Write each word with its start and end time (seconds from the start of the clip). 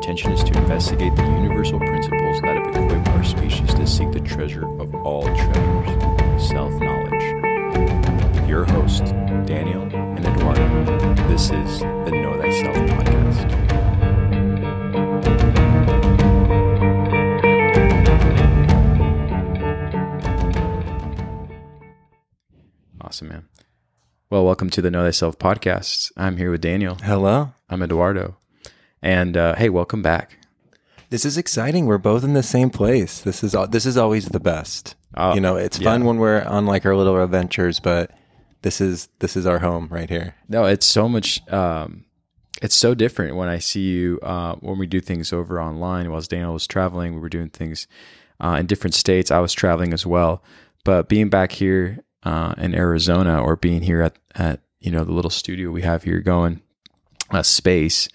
intention 0.00 0.32
is 0.32 0.42
to 0.42 0.56
investigate 0.56 1.14
the 1.14 1.22
universal 1.22 1.78
principles 1.78 2.40
that 2.40 2.56
have 2.56 2.66
equipped 2.68 3.06
our 3.08 3.22
species 3.22 3.74
to 3.74 3.86
seek 3.86 4.10
the 4.12 4.20
treasure 4.20 4.64
of 4.80 4.94
all 5.04 5.24
treasures 5.24 6.48
self 6.48 6.72
knowledge. 6.80 7.22
Your 8.48 8.64
host, 8.64 9.04
Daniel 9.44 9.82
and 9.92 10.26
Eduardo. 10.26 11.14
This 11.28 11.50
is 11.50 11.80
the 11.80 12.12
Know 12.12 12.40
Thyself 12.40 12.76
podcast. 12.76 13.50
Awesome, 23.02 23.28
man. 23.28 23.48
Well, 24.30 24.46
welcome 24.46 24.70
to 24.70 24.80
the 24.80 24.90
Know 24.90 25.04
Thyself 25.04 25.38
podcast. 25.38 26.10
I'm 26.16 26.38
here 26.38 26.50
with 26.50 26.62
Daniel. 26.62 26.94
Hello. 27.02 27.52
I'm 27.68 27.82
Eduardo. 27.82 28.39
And 29.02 29.36
uh, 29.36 29.54
hey, 29.56 29.70
welcome 29.70 30.02
back. 30.02 30.38
This 31.08 31.24
is 31.24 31.38
exciting. 31.38 31.86
We're 31.86 31.98
both 31.98 32.22
in 32.22 32.34
the 32.34 32.42
same 32.42 32.70
place. 32.70 33.20
This 33.20 33.42
is 33.42 33.56
this 33.70 33.86
is 33.86 33.96
always 33.96 34.26
the 34.26 34.40
best. 34.40 34.94
Oh, 35.16 35.34
you 35.34 35.40
know, 35.40 35.56
it's 35.56 35.78
fun 35.78 36.04
when 36.04 36.18
we're 36.18 36.42
on 36.42 36.66
like 36.66 36.86
our 36.86 36.94
little 36.94 37.20
adventures, 37.20 37.80
but 37.80 38.12
this 38.62 38.80
is 38.80 39.08
this 39.18 39.36
is 39.36 39.46
our 39.46 39.58
home 39.58 39.88
right 39.90 40.08
here. 40.08 40.36
No, 40.48 40.66
it's 40.66 40.86
so 40.86 41.08
much. 41.08 41.46
Um, 41.50 42.04
it's 42.62 42.76
so 42.76 42.94
different 42.94 43.36
when 43.36 43.48
I 43.48 43.58
see 43.58 43.88
you 43.88 44.20
uh, 44.22 44.54
when 44.56 44.78
we 44.78 44.86
do 44.86 45.00
things 45.00 45.32
over 45.32 45.60
online. 45.60 46.10
While 46.10 46.20
Daniel 46.20 46.52
was 46.52 46.66
traveling, 46.66 47.14
we 47.14 47.20
were 47.20 47.30
doing 47.30 47.48
things 47.48 47.88
uh, 48.38 48.58
in 48.60 48.66
different 48.66 48.94
states. 48.94 49.30
I 49.30 49.40
was 49.40 49.54
traveling 49.54 49.92
as 49.94 50.06
well, 50.06 50.44
but 50.84 51.08
being 51.08 51.30
back 51.30 51.52
here 51.52 52.04
uh, 52.22 52.54
in 52.58 52.74
Arizona 52.74 53.42
or 53.42 53.56
being 53.56 53.82
here 53.82 54.02
at 54.02 54.16
at 54.34 54.60
you 54.78 54.90
know 54.92 55.04
the 55.04 55.12
little 55.12 55.30
studio 55.30 55.70
we 55.70 55.82
have 55.82 56.04
here 56.04 56.20
going, 56.20 56.60
uh, 57.30 57.42
space 57.42 58.08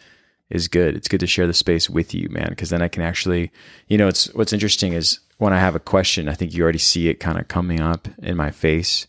is 0.49 0.67
good. 0.67 0.95
It's 0.95 1.07
good 1.07 1.19
to 1.21 1.27
share 1.27 1.47
the 1.47 1.53
space 1.53 1.89
with 1.89 2.13
you, 2.13 2.29
man, 2.29 2.49
because 2.49 2.69
then 2.69 2.81
I 2.81 2.87
can 2.87 3.01
actually, 3.01 3.51
you 3.87 3.97
know, 3.97 4.07
it's 4.07 4.33
what's 4.35 4.53
interesting 4.53 4.93
is 4.93 5.19
when 5.37 5.53
I 5.53 5.59
have 5.59 5.75
a 5.75 5.79
question, 5.79 6.29
I 6.29 6.33
think 6.33 6.53
you 6.53 6.63
already 6.63 6.77
see 6.79 7.09
it 7.09 7.15
kind 7.19 7.39
of 7.39 7.47
coming 7.47 7.81
up 7.81 8.07
in 8.19 8.37
my 8.37 8.51
face, 8.51 9.07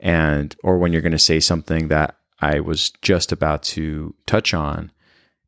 and 0.00 0.54
or 0.62 0.78
when 0.78 0.92
you're 0.92 1.02
going 1.02 1.12
to 1.12 1.18
say 1.18 1.40
something 1.40 1.88
that 1.88 2.16
I 2.40 2.60
was 2.60 2.90
just 3.02 3.32
about 3.32 3.62
to 3.64 4.14
touch 4.26 4.54
on, 4.54 4.90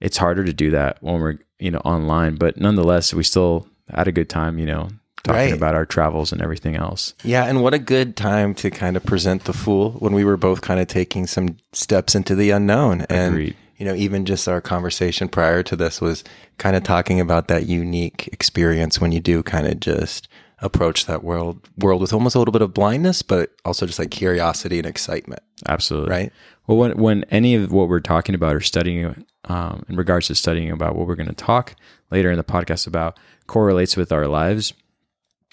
it's 0.00 0.17
harder 0.17 0.45
to 0.45 0.53
do 0.53 0.70
that 0.70 0.98
when 1.03 1.20
we're 1.20 1.39
you 1.58 1.70
know 1.70 1.78
online. 1.84 2.36
But 2.36 2.56
nonetheless, 2.56 3.12
we 3.14 3.23
still 3.23 3.67
had 3.95 4.08
a 4.08 4.12
good 4.12 4.28
time, 4.28 4.58
you 4.58 4.67
know, 4.67 4.89
talking 5.23 5.34
Right. 5.41 5.52
about 5.52 5.75
our 5.75 5.86
travels 5.86 6.33
and 6.33 6.42
everything 6.42 6.77
else. 6.77 7.14
Yeah, 7.25 7.45
and 7.45 7.62
what 7.62 7.75
a 7.75 7.78
good 7.78 8.17
time 8.17 8.55
to 8.56 8.70
kind 8.70 8.97
of 8.97 9.05
present 9.05 9.45
the 9.45 9.52
fool 9.52 9.92
when 9.92 10.12
we 10.12 10.25
were 10.25 10.36
both 10.36 10.61
kind 10.62 10.80
of 10.80 10.89
taking 10.89 11.27
some 11.27 11.56
steps 11.73 12.14
into 12.14 12.34
the 12.34 12.50
unknown. 12.50 13.02
And 13.08 13.34
Agreed. 13.34 13.56
You 13.78 13.86
know, 13.86 13.94
even 13.94 14.24
just 14.24 14.48
our 14.48 14.60
conversation 14.60 15.28
prior 15.28 15.62
to 15.62 15.76
this 15.76 16.00
was 16.00 16.24
kind 16.58 16.76
of 16.76 16.82
talking 16.82 17.20
about 17.20 17.48
that 17.48 17.66
unique 17.66 18.28
experience 18.32 19.00
when 19.00 19.12
you 19.12 19.20
do 19.20 19.42
kind 19.42 19.66
of 19.66 19.80
just 19.80 20.28
approach 20.60 21.06
that 21.06 21.22
world 21.22 21.60
world 21.78 22.00
with 22.00 22.12
almost 22.12 22.34
a 22.34 22.38
little 22.38 22.52
bit 22.52 22.62
of 22.62 22.74
blindness, 22.74 23.22
but 23.22 23.52
also 23.64 23.86
just 23.86 24.00
like 24.00 24.10
curiosity 24.10 24.78
and 24.78 24.86
excitement, 24.86 25.42
Absolutely. 25.66 26.10
right? 26.10 26.32
Well, 26.66 26.76
when 26.76 26.98
when 26.98 27.24
any 27.30 27.54
of 27.54 27.72
what 27.72 27.88
we're 27.88 28.00
talking 28.00 28.34
about 28.34 28.56
or 28.56 28.60
studying 28.60 29.24
um, 29.44 29.84
in 29.88 29.96
regards 29.96 30.27
to 30.27 30.34
studying 30.34 30.70
about 30.70 30.96
what 30.96 31.06
we're 31.06 31.14
going 31.14 31.28
to 31.28 31.34
talk 31.34 31.77
later 32.11 32.30
in 32.30 32.36
the 32.36 32.44
podcast 32.44 32.86
about 32.86 33.17
correlates 33.46 33.96
with 33.96 34.11
our 34.11 34.27
lives, 34.27 34.74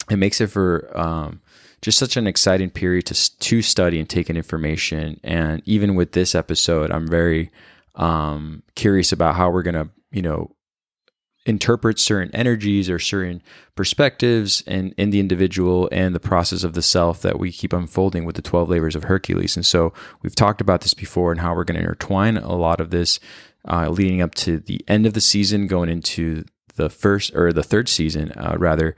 it 0.09 0.17
makes 0.17 0.41
it 0.41 0.47
for 0.47 0.91
um, 0.97 1.41
just 1.83 1.99
such 1.99 2.17
an 2.17 2.25
exciting 2.25 2.71
period 2.71 3.05
to 3.05 3.37
to 3.37 3.61
study 3.61 3.99
and 3.99 4.09
take 4.09 4.31
in 4.31 4.35
information. 4.35 5.19
And 5.23 5.61
even 5.65 5.93
with 5.93 6.13
this 6.13 6.33
episode, 6.33 6.89
I'm 6.89 7.07
very 7.07 7.51
um, 7.95 8.63
curious 8.75 9.11
about 9.11 9.35
how 9.35 9.49
we're 9.49 9.63
going 9.63 9.75
to 9.75 9.89
you 10.11 10.21
know 10.21 10.55
interpret 11.45 11.99
certain 11.99 12.33
energies 12.33 12.89
or 12.89 12.97
certain 12.97 13.41
perspectives 13.75 14.63
and 14.65 14.93
in 14.97 15.11
the 15.11 15.19
individual 15.19 15.87
and 15.91 16.15
the 16.15 16.19
process 16.19 16.63
of 16.63 16.73
the 16.73 16.81
self 16.81 17.21
that 17.21 17.39
we 17.39 17.51
keep 17.51 17.71
unfolding 17.71 18.25
with 18.25 18.35
the 18.35 18.41
12 18.41 18.69
labors 18.69 18.95
of 18.95 19.03
Hercules. 19.03 19.55
And 19.55 19.65
so 19.65 19.93
we've 20.23 20.35
talked 20.35 20.59
about 20.59 20.81
this 20.81 20.95
before 20.95 21.31
and 21.31 21.41
how 21.41 21.53
we're 21.53 21.63
going 21.63 21.75
to 21.75 21.83
intertwine 21.83 22.37
a 22.37 22.55
lot 22.55 22.79
of 22.79 22.89
this 22.89 23.19
uh, 23.67 23.89
leading 23.89 24.21
up 24.21 24.33
to 24.35 24.59
the 24.59 24.83
end 24.87 25.05
of 25.05 25.13
the 25.13 25.21
season, 25.21 25.67
going 25.67 25.89
into 25.89 26.45
the 26.75 26.89
first 26.89 27.33
or 27.35 27.53
the 27.53 27.63
third 27.63 27.87
season, 27.87 28.31
uh, 28.31 28.55
rather. 28.57 28.95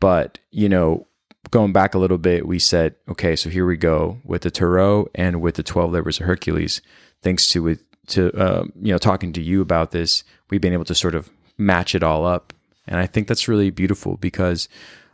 But, 0.00 0.38
you 0.50 0.68
know, 0.68 1.06
going 1.50 1.72
back 1.72 1.94
a 1.94 1.98
little 1.98 2.18
bit, 2.18 2.46
we 2.46 2.58
said, 2.58 2.94
okay, 3.08 3.36
so 3.36 3.50
here 3.50 3.66
we 3.66 3.76
go 3.76 4.18
with 4.24 4.42
the 4.42 4.50
Tarot 4.50 5.08
and 5.14 5.40
with 5.40 5.56
the 5.56 5.62
12 5.62 5.92
labors 5.92 6.20
of 6.20 6.26
Hercules. 6.26 6.80
Thanks 7.22 7.48
to 7.50 7.62
with 7.62 7.82
to 8.08 8.32
uh, 8.32 8.64
you 8.80 8.92
know 8.92 8.98
talking 8.98 9.32
to 9.32 9.42
you 9.42 9.60
about 9.60 9.90
this, 9.90 10.24
we've 10.50 10.60
been 10.60 10.72
able 10.72 10.84
to 10.84 10.94
sort 10.94 11.14
of 11.14 11.30
match 11.58 11.94
it 11.94 12.02
all 12.02 12.26
up, 12.26 12.52
and 12.86 12.98
I 12.98 13.06
think 13.06 13.28
that's 13.28 13.48
really 13.48 13.70
beautiful 13.70 14.16
because 14.16 14.68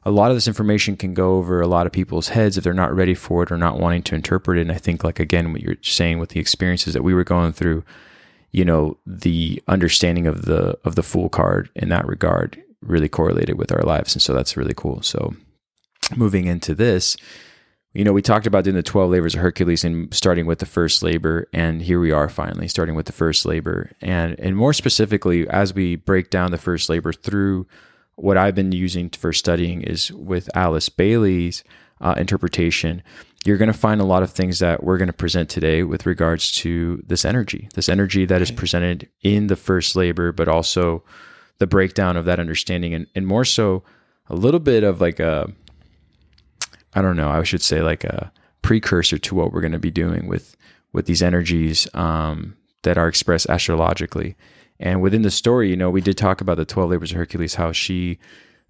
a 0.04 0.10
lot 0.10 0.30
of 0.30 0.36
this 0.36 0.48
information 0.48 0.96
can 0.96 1.12
go 1.12 1.36
over 1.36 1.60
a 1.60 1.66
lot 1.66 1.86
of 1.86 1.92
people's 1.92 2.28
heads 2.28 2.56
if 2.56 2.64
they're 2.64 2.72
not 2.72 2.94
ready 2.94 3.14
for 3.14 3.42
it 3.42 3.52
or 3.52 3.58
not 3.58 3.78
wanting 3.78 4.02
to 4.02 4.14
interpret 4.14 4.58
it. 4.58 4.62
And 4.62 4.72
I 4.72 4.78
think, 4.78 5.04
like 5.04 5.20
again, 5.20 5.52
what 5.52 5.60
you're 5.60 5.76
saying 5.82 6.18
with 6.18 6.30
the 6.30 6.40
experiences 6.40 6.94
that 6.94 7.02
we 7.02 7.12
were 7.12 7.24
going 7.24 7.52
through, 7.52 7.84
you 8.52 8.64
know, 8.64 8.96
the 9.06 9.62
understanding 9.68 10.26
of 10.26 10.46
the 10.46 10.78
of 10.84 10.94
the 10.94 11.02
Fool 11.02 11.28
card 11.28 11.70
in 11.74 11.90
that 11.90 12.06
regard 12.06 12.62
really 12.82 13.08
correlated 13.08 13.58
with 13.58 13.72
our 13.72 13.82
lives, 13.82 14.14
and 14.14 14.22
so 14.22 14.32
that's 14.32 14.56
really 14.56 14.74
cool. 14.74 15.02
So 15.02 15.34
moving 16.16 16.46
into 16.46 16.74
this, 16.74 17.16
you 17.92 18.04
know, 18.04 18.12
we 18.12 18.22
talked 18.22 18.46
about 18.46 18.64
doing 18.64 18.76
the 18.76 18.82
12 18.82 19.10
labors 19.10 19.34
of 19.34 19.40
Hercules 19.40 19.82
and 19.82 20.12
starting 20.14 20.46
with 20.46 20.60
the 20.60 20.66
first 20.66 21.02
labor. 21.02 21.48
And 21.52 21.82
here 21.82 21.98
we 21.98 22.12
are 22.12 22.28
finally 22.28 22.68
starting 22.68 22.94
with 22.94 23.06
the 23.06 23.12
first 23.12 23.44
labor. 23.44 23.90
And, 24.00 24.38
and 24.38 24.56
more 24.56 24.72
specifically, 24.72 25.48
as 25.48 25.74
we 25.74 25.96
break 25.96 26.30
down 26.30 26.52
the 26.52 26.58
first 26.58 26.88
labor 26.88 27.12
through 27.12 27.66
what 28.14 28.36
I've 28.36 28.54
been 28.54 28.72
using 28.72 29.10
for 29.10 29.32
studying 29.32 29.82
is 29.82 30.12
with 30.12 30.48
Alice 30.54 30.88
Bailey's 30.88 31.64
uh, 32.00 32.14
interpretation, 32.16 33.02
you're 33.44 33.56
going 33.56 33.72
to 33.72 33.78
find 33.78 34.00
a 34.00 34.04
lot 34.04 34.22
of 34.22 34.30
things 34.30 34.60
that 34.60 34.84
we're 34.84 34.98
going 34.98 35.08
to 35.08 35.12
present 35.12 35.48
today 35.48 35.82
with 35.82 36.06
regards 36.06 36.52
to 36.52 37.02
this 37.06 37.24
energy, 37.24 37.68
this 37.74 37.88
energy 37.88 38.24
that 38.24 38.42
is 38.42 38.52
presented 38.52 39.08
in 39.22 39.48
the 39.48 39.56
first 39.56 39.96
labor, 39.96 40.30
but 40.30 40.46
also 40.46 41.02
the 41.58 41.66
breakdown 41.66 42.16
of 42.16 42.24
that 42.26 42.38
understanding 42.38 42.94
and, 42.94 43.06
and 43.16 43.26
more 43.26 43.44
so 43.44 43.82
a 44.28 44.36
little 44.36 44.60
bit 44.60 44.84
of 44.84 45.00
like 45.00 45.18
a, 45.18 45.50
I 46.94 47.02
don't 47.02 47.16
know, 47.16 47.30
I 47.30 47.42
should 47.42 47.62
say 47.62 47.82
like 47.82 48.04
a 48.04 48.32
precursor 48.62 49.18
to 49.18 49.34
what 49.34 49.52
we're 49.52 49.60
going 49.60 49.72
to 49.72 49.78
be 49.78 49.90
doing 49.90 50.26
with 50.26 50.56
with 50.92 51.06
these 51.06 51.22
energies 51.22 51.86
um, 51.94 52.56
that 52.82 52.98
are 52.98 53.08
expressed 53.08 53.46
astrologically. 53.48 54.36
And 54.80 55.02
within 55.02 55.22
the 55.22 55.30
story, 55.30 55.70
you 55.70 55.76
know, 55.76 55.90
we 55.90 56.00
did 56.00 56.16
talk 56.16 56.40
about 56.40 56.56
the 56.56 56.64
Twelve 56.64 56.90
Labors 56.90 57.12
of 57.12 57.18
Hercules, 57.18 57.54
how 57.54 57.70
she, 57.72 58.18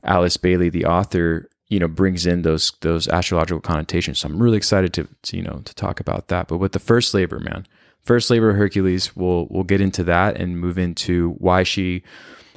Alice 0.03 0.37
Bailey, 0.37 0.69
the 0.69 0.85
author, 0.85 1.49
you 1.69 1.79
know, 1.79 1.89
brings 1.89 2.27
in 2.27 2.43
those 2.43 2.73
those 2.81 3.09
astrological 3.09 3.61
connotations. 3.61 4.19
So 4.19 4.29
I'm 4.29 4.43
really 4.43 4.57
excited 4.57 4.93
to, 4.95 5.09
to 5.23 5.37
you 5.37 5.43
know 5.43 5.63
to 5.65 5.75
talk 5.75 6.01
about 6.01 6.29
that. 6.29 6.49
But 6.49 6.59
with 6.59 6.73
the 6.73 6.79
first 6.79 7.15
labor, 7.15 7.39
man, 7.39 7.67
first 8.03 8.29
labor 8.31 8.51
of 8.51 8.57
Hercules, 8.57 9.15
we'll 9.17 9.47
we'll 9.51 9.65
get 9.65 9.81
into 9.81 10.05
that 10.05 10.37
and 10.37 10.59
move 10.59 10.79
into 10.79 11.31
why 11.39 11.63
she 11.63 12.03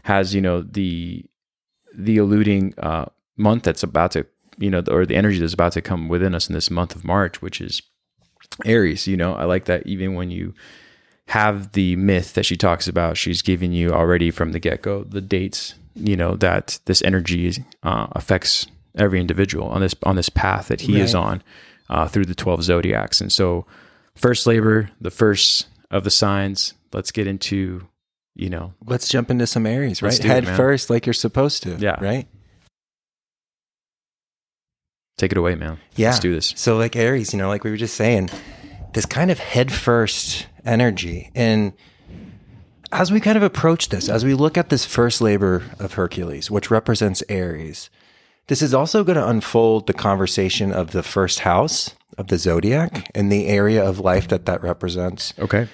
has 0.03 0.33
you 0.33 0.41
know 0.41 0.61
the 0.61 1.23
the 1.95 2.17
eluding 2.17 2.73
uh, 2.79 3.05
month 3.37 3.63
that's 3.63 3.83
about 3.83 4.11
to 4.11 4.25
you 4.57 4.69
know 4.69 4.83
or 4.89 5.05
the 5.05 5.15
energy 5.15 5.39
that's 5.39 5.53
about 5.53 5.73
to 5.73 5.81
come 5.81 6.07
within 6.07 6.35
us 6.35 6.47
in 6.47 6.53
this 6.53 6.71
month 6.71 6.95
of 6.95 7.03
March, 7.03 7.41
which 7.41 7.61
is 7.61 7.81
Aries. 8.65 9.07
You 9.07 9.17
know, 9.17 9.33
I 9.33 9.45
like 9.45 9.65
that 9.65 9.85
even 9.85 10.15
when 10.15 10.31
you 10.31 10.53
have 11.27 11.71
the 11.71 11.95
myth 11.95 12.33
that 12.33 12.45
she 12.45 12.57
talks 12.57 12.87
about, 12.87 13.17
she's 13.17 13.41
giving 13.41 13.71
you 13.71 13.91
already 13.91 14.31
from 14.31 14.51
the 14.51 14.59
get 14.59 14.81
go 14.81 15.03
the 15.03 15.21
dates. 15.21 15.75
You 15.95 16.17
know 16.17 16.35
that 16.37 16.79
this 16.85 17.01
energy 17.03 17.53
uh, 17.83 18.07
affects 18.13 18.67
every 18.95 19.19
individual 19.19 19.67
on 19.69 19.81
this 19.81 19.95
on 20.03 20.15
this 20.15 20.29
path 20.29 20.67
that 20.67 20.81
he 20.81 20.99
is 20.99 21.13
on 21.15 21.43
uh, 21.89 22.07
through 22.07 22.25
the 22.25 22.35
twelve 22.35 22.63
zodiacs. 22.63 23.21
And 23.21 23.31
so, 23.31 23.65
first 24.15 24.47
labor, 24.47 24.89
the 24.99 25.11
first 25.11 25.67
of 25.91 26.03
the 26.03 26.11
signs. 26.11 26.73
Let's 26.91 27.11
get 27.11 27.25
into 27.27 27.87
you 28.35 28.49
know 28.49 28.73
Let's 28.85 29.07
jump 29.07 29.31
into 29.31 29.47
some 29.47 29.65
Aries, 29.65 30.01
right? 30.01 30.11
do 30.11 30.27
it, 30.27 30.31
Head 30.31 30.47
first, 30.47 30.89
like 30.89 31.05
you're 31.05 31.13
supposed 31.13 31.63
to. 31.63 31.75
Yeah. 31.77 32.03
Right. 32.03 32.27
Take 35.17 35.31
it 35.31 35.37
away, 35.37 35.55
man. 35.55 35.79
Yeah. 35.95 36.09
Let's 36.09 36.19
do 36.19 36.33
this. 36.33 36.53
So, 36.55 36.77
like 36.77 36.95
Aries, 36.95 37.33
you 37.33 37.39
know, 37.39 37.47
like 37.47 37.63
we 37.63 37.71
were 37.71 37.77
just 37.77 37.95
saying, 37.95 38.29
this 38.93 39.05
kind 39.05 39.31
of 39.31 39.39
head 39.39 39.71
first 39.71 40.47
energy. 40.65 41.31
And 41.35 41.73
as 42.91 43.11
we 43.11 43.19
kind 43.19 43.37
of 43.37 43.43
approach 43.43 43.89
this, 43.89 44.07
as 44.09 44.23
we 44.23 44.33
look 44.33 44.57
at 44.57 44.69
this 44.69 44.85
first 44.85 45.21
labor 45.21 45.63
of 45.79 45.93
Hercules, 45.93 46.49
which 46.51 46.71
represents 46.71 47.23
Aries, 47.27 47.89
this 48.47 48.61
is 48.61 48.73
also 48.73 49.03
going 49.03 49.17
to 49.17 49.27
unfold 49.27 49.87
the 49.87 49.93
conversation 49.93 50.71
of 50.71 50.91
the 50.91 51.03
first 51.03 51.39
house 51.39 51.95
of 52.17 52.27
the 52.27 52.37
zodiac 52.37 53.09
and 53.15 53.31
the 53.31 53.47
area 53.47 53.83
of 53.83 53.99
life 53.99 54.27
that 54.27 54.45
that 54.45 54.61
represents. 54.61 55.33
Okay. 55.39 55.67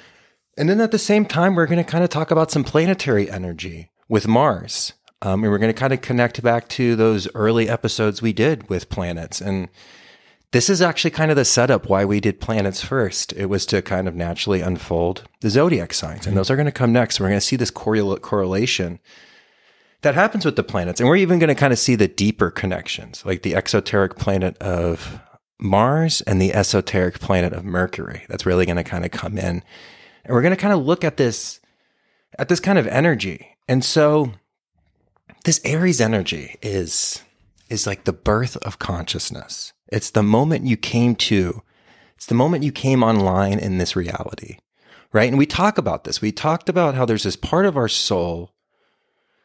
And 0.58 0.70
then 0.70 0.80
at 0.82 0.92
the 0.92 1.00
same 1.00 1.26
time, 1.26 1.56
we're 1.56 1.66
going 1.66 1.84
to 1.84 1.90
kind 1.90 2.04
of 2.04 2.10
talk 2.10 2.32
about 2.32 2.52
some 2.52 2.64
planetary 2.64 3.30
energy 3.30 3.92
with 4.08 4.28
Mars. 4.28 4.94
Um, 5.22 5.44
and 5.44 5.52
we're 5.52 5.58
going 5.58 5.74
to 5.74 5.80
kind 5.80 5.94
of 5.94 6.02
connect 6.02 6.42
back 6.42 6.70
to 6.70 6.96
those 6.96 7.28
early 7.36 7.68
episodes 7.68 8.22
we 8.22 8.34
did 8.34 8.70
with 8.70 8.90
planets. 8.90 9.42
And 9.42 9.68
this 10.52 10.70
is 10.70 10.82
actually 10.82 11.12
kind 11.12 11.30
of 11.30 11.38
the 11.38 11.46
setup 11.46 11.88
why 11.90 12.06
we 12.06 12.20
did 12.20 12.40
planets 12.40 12.84
first. 12.84 13.34
It 13.34 13.46
was 13.46 13.66
to 13.68 13.82
kind 13.82 14.08
of 14.08 14.16
naturally 14.16 14.62
unfold 14.62 15.24
the 15.42 15.50
zodiac 15.50 15.94
signs, 15.94 16.26
and 16.26 16.36
those 16.36 16.50
are 16.50 16.56
going 16.56 16.66
to 16.66 16.72
come 16.72 16.92
next. 16.92 17.20
We're 17.20 17.28
going 17.28 17.40
to 17.40 17.46
see 17.46 17.56
this 17.56 17.72
correl- 17.72 18.20
correlation 18.20 19.00
that 20.02 20.16
happens 20.16 20.46
with 20.46 20.56
the 20.56 20.64
planets, 20.64 21.00
and 21.00 21.08
we're 21.08 21.18
even 21.18 21.38
going 21.38 21.50
to 21.50 21.56
kind 21.56 21.74
of 21.74 21.78
see 21.78 21.96
the 21.96 22.08
deeper 22.08 22.50
connections, 22.50 23.24
like 23.26 23.44
the 23.44 23.54
exoteric 23.54 24.16
planet 24.16 24.58
of 24.58 25.20
Mars 25.60 26.22
and 26.22 26.42
the 26.42 26.54
esoteric 26.54 27.20
planet 27.20 27.54
of 27.54 27.64
Mercury. 27.64 28.26
That's 28.28 28.46
really 28.46 28.66
going 28.66 28.78
to 28.78 28.84
kind 28.84 29.06
of 29.06 29.12
come 29.12 29.38
in, 29.38 29.64
and 30.26 30.34
we're 30.34 30.42
going 30.42 30.56
to 30.56 30.62
kind 30.62 30.74
of 30.74 30.84
look 30.84 31.04
at 31.04 31.18
this 31.18 31.60
at 32.40 32.50
this 32.50 32.60
kind 32.60 32.80
of 32.80 32.88
energy. 32.88 33.56
And 33.68 33.86
so, 33.86 34.34
this 35.46 35.62
Aries 35.64 36.02
energy 36.02 36.56
is 36.62 37.24
is 37.70 37.86
like 37.86 38.04
the 38.04 38.14
birth 38.14 38.58
of 38.58 38.80
consciousness. 38.80 39.74
It's 39.88 40.10
the 40.10 40.24
moment 40.24 40.66
you 40.66 40.76
came 40.76 41.16
to, 41.16 41.62
it's 42.16 42.26
the 42.26 42.36
moment 42.36 42.64
you 42.64 42.72
came 42.72 43.04
online 43.04 43.60
in 43.60 43.78
this 43.78 43.96
reality, 43.96 44.58
right? 45.14 45.30
And 45.30 45.38
we 45.38 45.46
talk 45.46 45.78
about 45.78 46.04
this. 46.04 46.22
We 46.22 46.32
talked 46.32 46.68
about 46.68 46.96
how 46.96 47.06
there's 47.06 47.24
this 47.24 47.36
part 47.36 47.66
of 47.66 47.78
our 47.78 47.88
soul 47.88 48.54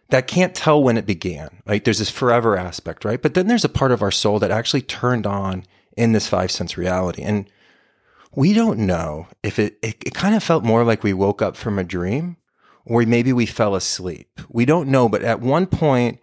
that 0.08 0.26
can't 0.26 0.54
tell 0.54 0.82
when 0.82 0.96
it 0.96 1.06
began. 1.06 1.62
Like 1.66 1.84
there's 1.84 1.98
this 1.98 2.10
forever 2.10 2.56
aspect, 2.56 3.04
right? 3.04 3.20
But 3.20 3.34
then 3.34 3.46
there's 3.46 3.64
a 3.64 3.70
part 3.70 3.92
of 3.92 4.02
our 4.02 4.10
soul 4.10 4.38
that 4.38 4.50
actually 4.50 4.82
turned 4.82 5.26
on 5.26 5.64
in 5.96 6.12
this 6.12 6.28
five 6.28 6.50
sense 6.50 6.76
reality. 6.76 7.22
And 7.22 7.48
we 8.34 8.52
don't 8.52 8.80
know 8.80 9.28
if 9.42 9.58
it, 9.58 9.78
it, 9.82 9.96
it 10.04 10.14
kind 10.14 10.34
of 10.34 10.42
felt 10.42 10.64
more 10.64 10.84
like 10.84 11.02
we 11.02 11.12
woke 11.12 11.40
up 11.40 11.56
from 11.56 11.78
a 11.78 11.84
dream 11.84 12.36
or 12.86 13.02
maybe 13.02 13.32
we 13.32 13.46
fell 13.46 13.74
asleep. 13.74 14.40
We 14.48 14.64
don't 14.64 14.88
know, 14.88 15.08
but 15.08 15.22
at 15.22 15.40
one 15.40 15.66
point 15.66 16.20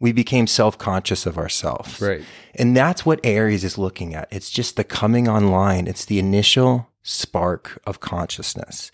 we 0.00 0.12
became 0.12 0.46
self-conscious 0.46 1.24
of 1.24 1.38
ourselves. 1.38 2.00
Right. 2.00 2.22
And 2.56 2.76
that's 2.76 3.06
what 3.06 3.20
Aries 3.24 3.64
is 3.64 3.78
looking 3.78 4.14
at. 4.14 4.28
It's 4.30 4.50
just 4.50 4.76
the 4.76 4.84
coming 4.84 5.28
online. 5.28 5.86
It's 5.86 6.04
the 6.04 6.18
initial 6.18 6.90
spark 7.02 7.80
of 7.86 8.00
consciousness. 8.00 8.90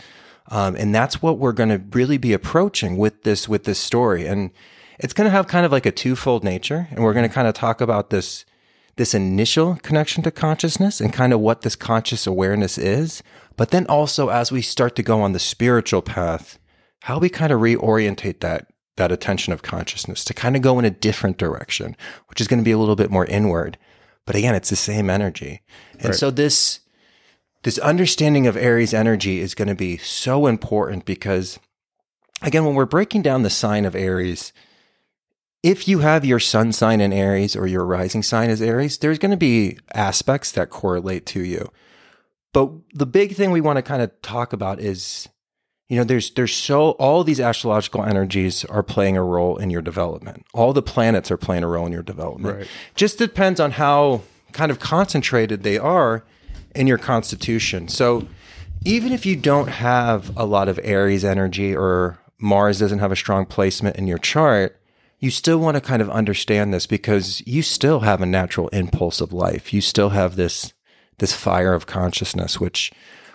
Um, 0.48 0.76
and 0.76 0.94
that's 0.94 1.20
what 1.20 1.38
we're 1.38 1.52
going 1.52 1.70
to 1.70 1.82
really 1.96 2.18
be 2.18 2.32
approaching 2.32 2.96
with 2.96 3.22
this, 3.24 3.48
with 3.48 3.64
this 3.64 3.78
story. 3.78 4.26
And 4.26 4.50
it's 4.98 5.12
going 5.12 5.24
to 5.24 5.32
have 5.32 5.48
kind 5.48 5.66
of 5.66 5.72
like 5.72 5.86
a 5.86 5.92
twofold 5.92 6.44
nature. 6.44 6.86
And 6.90 7.02
we're 7.02 7.14
going 7.14 7.28
to 7.28 7.34
kind 7.34 7.48
of 7.48 7.54
talk 7.54 7.80
about 7.80 8.10
this, 8.10 8.44
this 8.96 9.14
initial 9.14 9.76
connection 9.82 10.22
to 10.24 10.30
consciousness 10.30 11.00
and 11.00 11.12
kind 11.12 11.32
of 11.32 11.40
what 11.40 11.62
this 11.62 11.74
conscious 11.74 12.26
awareness 12.26 12.78
is. 12.78 13.22
But 13.56 13.70
then 13.70 13.86
also 13.86 14.28
as 14.28 14.52
we 14.52 14.62
start 14.62 14.94
to 14.96 15.02
go 15.02 15.22
on 15.22 15.32
the 15.32 15.38
spiritual 15.38 16.02
path, 16.02 16.58
how 17.00 17.19
we 17.19 17.29
kind 17.29 17.52
of 17.52 17.61
reorientate 17.61 18.41
that 18.41 18.67
that 18.97 19.12
attention 19.12 19.52
of 19.52 19.62
consciousness 19.62 20.25
to 20.25 20.35
kind 20.35 20.56
of 20.56 20.62
go 20.62 20.79
in 20.79 20.85
a 20.85 20.91
different 20.91 21.38
direction, 21.38 21.97
which 22.29 22.41
is 22.41 22.47
going 22.47 22.58
to 22.58 22.64
be 22.64 22.73
a 22.73 22.79
little 22.79 22.97
bit 22.97 23.11
more 23.11 23.25
inward. 23.26 23.79
But 24.26 24.37
again, 24.37 24.55
it's 24.55 24.69
the 24.69 24.76
same 24.76 25.08
energy. 25.08 25.62
And 25.94 26.11
Right. 26.11 26.14
so 26.14 26.31
this 26.31 26.81
this 27.62 27.79
understanding 27.79 28.47
of 28.47 28.56
Aries 28.56 28.94
energy 28.94 29.41
is 29.41 29.55
going 29.55 29.69
to 29.69 29.75
be 29.75 29.99
so 29.99 30.47
important 30.47 31.05
because 31.05 31.58
again, 32.43 32.64
when 32.64 32.75
we're 32.75 32.87
breaking 32.87 33.23
down 33.23 33.43
the 33.43 33.50
sign 33.50 33.85
of 33.85 33.94
Aries, 33.94 34.53
if 35.62 35.87
you 35.87 35.99
have 35.99 36.25
your 36.25 36.41
sun 36.41 36.73
sign 36.73 37.00
in 37.00 37.12
Aries 37.12 37.55
or 37.55 37.67
your 37.67 37.85
rising 37.85 38.23
sign 38.23 38.49
is 38.49 38.62
Aries, 38.62 38.99
there's 38.99 39.19
going 39.19 39.31
to 39.31 39.37
be 39.37 39.79
aspects 39.94 40.53
that 40.53 40.70
correlate 40.70 41.26
to 41.26 41.41
you. 41.41 41.70
But 42.53 42.70
the 42.94 43.06
big 43.06 43.35
thing 43.35 43.50
we 43.50 43.61
want 43.61 43.76
to 43.76 43.82
kind 43.82 44.03
of 44.03 44.23
talk 44.23 44.53
about 44.53 44.81
is 44.81 45.29
you 45.90 45.96
know 45.96 46.04
there's 46.04 46.31
there's 46.31 46.54
so 46.54 46.92
all 46.92 47.25
these 47.25 47.40
astrological 47.40 48.04
energies 48.04 48.64
are 48.66 48.84
playing 48.84 49.16
a 49.16 49.25
role 49.25 49.56
in 49.56 49.70
your 49.70 49.82
development. 49.82 50.46
All 50.54 50.72
the 50.72 50.82
planets 50.82 51.32
are 51.32 51.37
playing 51.37 51.64
a 51.64 51.66
role 51.66 51.84
in 51.84 51.92
your 51.92 52.04
development. 52.04 52.58
Right. 52.58 52.69
just 52.94 53.19
depends 53.19 53.58
on 53.58 53.72
how 53.72 54.22
kind 54.52 54.70
of 54.70 54.78
concentrated 54.78 55.64
they 55.64 55.78
are 55.78 56.25
in 56.76 56.87
your 56.87 56.96
constitution. 56.96 57.88
So 57.88 58.28
even 58.84 59.12
if 59.12 59.26
you 59.26 59.34
don't 59.34 59.69
have 59.69 60.34
a 60.37 60.46
lot 60.46 60.69
of 60.69 60.78
aries 60.84 61.25
energy 61.25 61.75
or 61.75 62.20
mars 62.38 62.78
doesn't 62.78 63.00
have 63.00 63.10
a 63.10 63.16
strong 63.16 63.44
placement 63.44 63.96
in 63.96 64.06
your 64.06 64.19
chart 64.19 64.81
you 65.19 65.31
still 65.31 65.58
want 65.58 65.75
to 65.75 65.81
kind 65.81 66.00
of 66.00 66.08
understand 66.08 66.72
this 66.72 66.86
because 66.86 67.46
you 67.46 67.62
still 67.62 68.00
have 68.00 68.22
a 68.22 68.26
natural 68.26 68.69
impulse 68.69 69.20
of 69.20 69.34
life. 69.34 69.75
You 69.75 69.82
still 69.82 70.10
have 70.10 70.36
this 70.36 70.72
this 71.19 71.34
fire 71.34 71.75
of 71.75 71.84
consciousness 71.86 72.58
which 72.60 72.90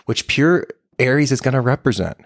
which 0.06 0.28
pure 0.28 0.66
aries 0.98 1.32
is 1.34 1.42
going 1.42 1.54
to 1.54 1.62
represent 1.62 2.18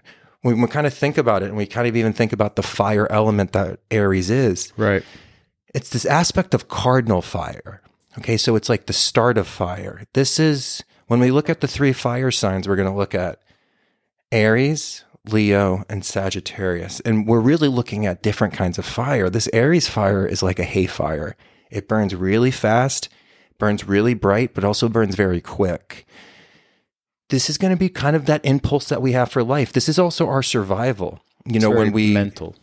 when 0.41 0.62
we 0.62 0.68
kind 0.68 0.88
of 0.88 0.94
think 0.94 1.18
about 1.18 1.44
it 1.44 1.47
and 1.50 1.57
we 1.57 1.65
kind 1.65 1.88
of 1.88 1.95
even 1.95 2.13
think 2.13 2.31
about 2.33 2.56
the 2.56 2.63
fire 2.63 3.07
element 3.12 3.51
that 3.53 3.80
aries 3.91 4.30
is 4.30 4.71
Right. 4.77 5.03
it's 5.75 5.89
this 5.89 6.06
aspect 6.06 6.53
of 6.53 6.68
cardinal 6.68 7.21
fire. 7.21 7.81
Okay, 8.18 8.38
so 8.38 8.56
it's 8.56 8.69
like 8.69 8.86
the 8.88 8.94
start 8.94 9.38
of 9.38 9.47
fire. 9.47 10.03
This 10.13 10.39
is 10.39 10.83
when 11.07 11.19
we 11.19 11.31
look 11.31 11.50
at 11.50 11.62
the 11.62 11.68
three 11.68 11.94
fire 11.94 12.31
signs, 12.31 12.68
we're 12.68 12.75
going 12.75 12.89
to 12.91 12.97
look 12.97 13.13
at 13.15 13.39
Aries, 14.31 15.03
Leo, 15.25 15.83
and 15.89 16.03
Sagittarius. 16.03 17.00
And 17.01 17.27
we're 17.27 17.39
really 17.39 17.68
looking 17.68 18.06
at 18.06 18.21
different 18.24 18.53
kinds 18.53 18.77
of 18.77 18.85
fire. 18.85 19.30
This 19.30 19.50
Aries 19.53 19.88
fire 19.88 20.25
is 20.25 20.44
like 20.44 20.59
a 20.59 20.63
hay 20.63 20.85
fire. 20.85 21.35
It 21.71 21.88
burns 21.88 22.15
really 22.15 22.51
fast, 22.51 23.09
burns 23.57 23.88
really 23.88 24.13
bright, 24.13 24.53
but 24.53 24.63
also 24.63 24.89
burns 24.89 25.15
very 25.15 25.42
quick. 25.42 26.06
This 27.29 27.49
is 27.49 27.57
going 27.57 27.71
to 27.71 27.77
be 27.79 27.89
kind 27.89 28.15
of 28.15 28.25
that 28.25 28.43
impulse 28.43 28.89
that 28.89 29.01
we 29.01 29.11
have 29.13 29.31
for 29.31 29.43
life. 29.43 29.71
This 29.73 29.87
is 29.89 29.97
also 29.99 30.27
our 30.27 30.43
survival. 30.43 31.19
You 31.45 31.59
know, 31.59 31.69
Very 31.69 31.83
when 31.85 31.93
we 31.93 32.13
mental. 32.13 32.55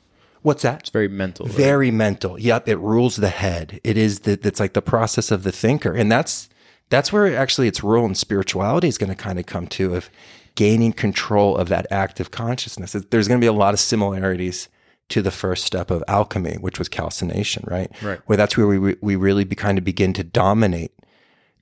what's 0.43 0.63
that? 0.63 0.81
It's 0.81 0.91
very 0.91 1.09
mental. 1.09 1.47
right? 1.47 1.55
Very 1.55 1.91
mental. 1.91 2.39
Yep, 2.39 2.69
it 2.69 2.77
rules 2.77 3.17
the 3.17 3.29
head. 3.31 3.81
It 3.83 3.97
is 3.97 4.21
the 4.21 4.39
it's 4.43 4.61
like 4.61 4.75
the 4.75 4.83
process 4.83 5.31
of 5.31 5.43
the 5.45 5.53
thinker, 5.53 5.93
and 5.95 6.11
that's 6.13 6.49
that's 6.91 7.13
where 7.13 7.35
actually 7.37 7.69
its 7.69 7.83
role 7.83 8.05
in 8.07 8.15
spirituality 8.15 8.87
is 8.89 8.99
going 8.99 9.11
to 9.11 9.17
kind 9.17 9.39
of 9.39 9.47
come 9.47 9.67
to 9.69 9.95
of 9.97 10.11
gaining 10.55 10.93
control 10.93 11.57
of 11.57 11.69
that 11.69 11.87
active 11.91 12.31
consciousness. 12.31 12.93
There's 12.93 13.29
going 13.29 13.41
to 13.41 13.45
be 13.45 13.49
a 13.49 13.53
lot 13.53 13.75
of 13.75 13.81
similarities 13.81 14.69
to 15.09 15.23
the 15.23 15.31
first 15.31 15.65
step 15.65 15.91
of 15.91 16.03
alchemy, 16.09 16.55
which 16.61 16.79
was 16.79 16.89
calcination, 16.89 17.65
right? 17.67 17.91
Right. 18.03 18.21
Where 18.27 18.37
that's 18.37 18.57
where 18.57 18.67
we 18.67 18.97
we 19.01 19.17
really 19.17 19.45
be, 19.45 19.57
kind 19.57 19.79
of 19.79 19.85
begin 19.85 20.13
to 20.15 20.25
dominate 20.25 20.93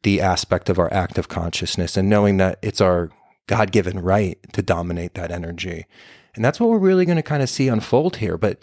the 0.05 0.21
aspect 0.21 0.69
of 0.71 0.79
our 0.79 0.93
active 0.93 1.29
consciousness 1.29 1.97
and 1.97 2.09
knowing 2.09 2.37
that 2.39 2.59
it's 2.63 2.81
our 2.81 3.11
God 3.49 3.73
given 3.73 3.99
right 3.99 4.39
to 4.53 4.63
dominate 4.63 5.15
that 5.15 5.31
energy. 5.31 5.85
And 6.35 6.45
that's 6.45 6.59
what 6.59 6.71
we're 6.71 6.79
really 6.79 7.05
going 7.05 7.17
to 7.17 7.23
kind 7.23 7.43
of 7.43 7.51
see 7.51 7.69
unfold 7.69 8.17
here. 8.17 8.39
But 8.39 8.59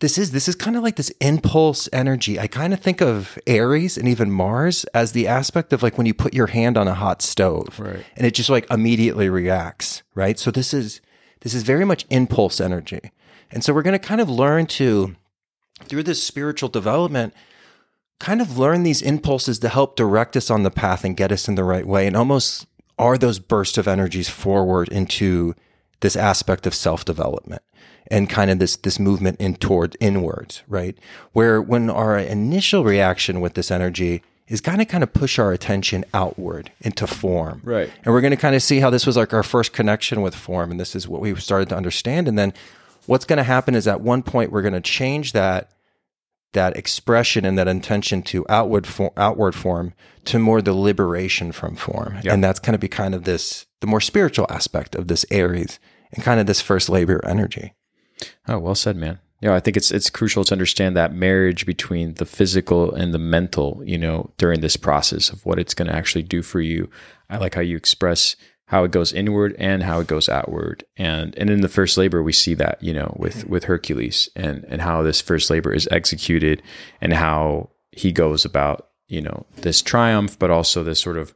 this 0.00 0.18
is 0.18 0.32
this 0.32 0.48
is 0.48 0.54
kind 0.54 0.76
of 0.76 0.82
like 0.82 0.96
this 0.96 1.10
impulse 1.20 1.88
energy. 1.92 2.38
I 2.38 2.46
kind 2.46 2.74
of 2.74 2.80
think 2.80 3.00
of 3.00 3.38
Aries 3.46 3.96
and 3.96 4.06
even 4.08 4.30
Mars 4.30 4.84
as 4.92 5.12
the 5.12 5.26
aspect 5.26 5.72
of 5.72 5.82
like 5.82 5.96
when 5.96 6.06
you 6.06 6.12
put 6.14 6.34
your 6.34 6.48
hand 6.48 6.76
on 6.76 6.86
a 6.88 6.94
hot 6.94 7.22
stove 7.22 7.78
Right. 7.78 8.04
and 8.16 8.26
it 8.26 8.34
just 8.34 8.50
like 8.50 8.70
immediately 8.70 9.28
reacts, 9.30 10.02
right? 10.14 10.38
So 10.38 10.50
this 10.50 10.74
is 10.74 11.00
this 11.40 11.54
is 11.54 11.62
very 11.62 11.84
much 11.84 12.04
impulse 12.10 12.60
energy. 12.60 13.12
And 13.50 13.64
so 13.64 13.72
we're 13.72 13.82
going 13.82 13.98
to 13.98 14.06
kind 14.06 14.20
of 14.20 14.28
learn 14.28 14.66
to 14.66 15.14
through 15.84 16.02
this 16.02 16.22
spiritual 16.22 16.68
development 16.68 17.32
kind 18.18 18.40
of 18.40 18.58
learn 18.58 18.82
these 18.82 19.02
impulses 19.02 19.58
to 19.60 19.68
help 19.68 19.96
direct 19.96 20.36
us 20.36 20.50
on 20.50 20.62
the 20.62 20.70
path 20.70 21.04
and 21.04 21.16
get 21.16 21.30
us 21.32 21.48
in 21.48 21.54
the 21.54 21.64
right 21.64 21.86
way 21.86 22.06
and 22.06 22.16
almost 22.16 22.66
are 22.98 23.18
those 23.18 23.38
bursts 23.38 23.76
of 23.76 23.86
energies 23.86 24.28
forward 24.28 24.88
into 24.88 25.54
this 26.00 26.16
aspect 26.16 26.66
of 26.66 26.74
self-development 26.74 27.62
and 28.10 28.30
kind 28.30 28.50
of 28.50 28.58
this 28.58 28.76
this 28.76 28.98
movement 28.98 29.38
in 29.40 29.54
toward 29.56 29.96
inwards 30.00 30.62
right 30.68 30.96
where 31.32 31.60
when 31.60 31.90
our 31.90 32.18
initial 32.18 32.84
reaction 32.84 33.40
with 33.40 33.54
this 33.54 33.70
energy 33.70 34.22
is 34.48 34.60
kind 34.60 34.80
of 34.80 34.88
kind 34.88 35.02
of 35.02 35.12
push 35.12 35.38
our 35.38 35.52
attention 35.52 36.04
outward 36.14 36.70
into 36.80 37.06
form 37.06 37.60
Right. 37.64 37.90
and 38.04 38.14
we're 38.14 38.20
going 38.22 38.30
to 38.30 38.36
kind 38.36 38.54
of 38.54 38.62
see 38.62 38.80
how 38.80 38.88
this 38.90 39.06
was 39.06 39.16
like 39.16 39.34
our 39.34 39.42
first 39.42 39.72
connection 39.72 40.22
with 40.22 40.34
form 40.34 40.70
and 40.70 40.80
this 40.80 40.94
is 40.94 41.06
what 41.08 41.20
we 41.20 41.34
started 41.36 41.68
to 41.70 41.76
understand 41.76 42.28
and 42.28 42.38
then 42.38 42.54
what's 43.06 43.24
going 43.26 43.38
to 43.38 43.42
happen 43.42 43.74
is 43.74 43.86
at 43.86 44.00
one 44.00 44.22
point 44.22 44.50
we're 44.52 44.62
going 44.62 44.72
to 44.74 44.80
change 44.80 45.32
that 45.32 45.70
that 46.56 46.76
expression 46.76 47.44
and 47.44 47.58
that 47.58 47.68
intention 47.68 48.22
to 48.22 48.46
outward 48.48 48.86
for, 48.86 49.12
outward 49.16 49.54
form 49.54 49.92
to 50.24 50.38
more 50.38 50.62
the 50.62 50.72
liberation 50.72 51.52
from 51.52 51.76
form. 51.76 52.18
Yeah. 52.24 52.32
And 52.32 52.42
that's 52.42 52.58
going 52.58 52.72
to 52.72 52.78
be 52.78 52.88
kind 52.88 53.14
of 53.14 53.24
this 53.24 53.66
the 53.80 53.86
more 53.86 54.00
spiritual 54.00 54.46
aspect 54.48 54.94
of 54.94 55.06
this 55.06 55.26
Aries 55.30 55.78
and 56.12 56.24
kind 56.24 56.40
of 56.40 56.46
this 56.46 56.62
first 56.62 56.88
labor 56.88 57.22
energy. 57.26 57.74
Oh, 58.48 58.58
well 58.58 58.74
said, 58.74 58.96
man. 58.96 59.20
Yeah, 59.42 59.54
I 59.54 59.60
think 59.60 59.76
it's 59.76 59.90
it's 59.90 60.08
crucial 60.08 60.44
to 60.44 60.54
understand 60.54 60.96
that 60.96 61.12
marriage 61.12 61.66
between 61.66 62.14
the 62.14 62.24
physical 62.24 62.94
and 62.94 63.12
the 63.12 63.18
mental, 63.18 63.82
you 63.84 63.98
know, 63.98 64.32
during 64.38 64.60
this 64.60 64.78
process 64.78 65.28
of 65.28 65.44
what 65.44 65.58
it's 65.58 65.74
going 65.74 65.88
to 65.88 65.94
actually 65.94 66.22
do 66.22 66.42
for 66.42 66.60
you. 66.62 66.88
I 67.28 67.36
like 67.36 67.54
how 67.54 67.60
you 67.60 67.76
express 67.76 68.34
how 68.66 68.82
it 68.82 68.90
goes 68.90 69.12
inward 69.12 69.54
and 69.58 69.82
how 69.82 70.00
it 70.00 70.06
goes 70.06 70.28
outward. 70.28 70.84
And 70.96 71.34
and 71.36 71.50
in 71.50 71.60
the 71.60 71.68
first 71.68 71.96
labor 71.96 72.22
we 72.22 72.32
see 72.32 72.54
that, 72.54 72.82
you 72.82 72.92
know, 72.92 73.14
with 73.18 73.46
with 73.46 73.64
Hercules 73.64 74.28
and 74.36 74.64
and 74.68 74.82
how 74.82 75.02
this 75.02 75.20
first 75.20 75.50
labor 75.50 75.72
is 75.72 75.88
executed 75.90 76.62
and 77.00 77.12
how 77.12 77.70
he 77.92 78.12
goes 78.12 78.44
about, 78.44 78.88
you 79.08 79.20
know, 79.20 79.46
this 79.56 79.82
triumph 79.82 80.38
but 80.38 80.50
also 80.50 80.82
this 80.82 81.00
sort 81.00 81.16
of 81.16 81.34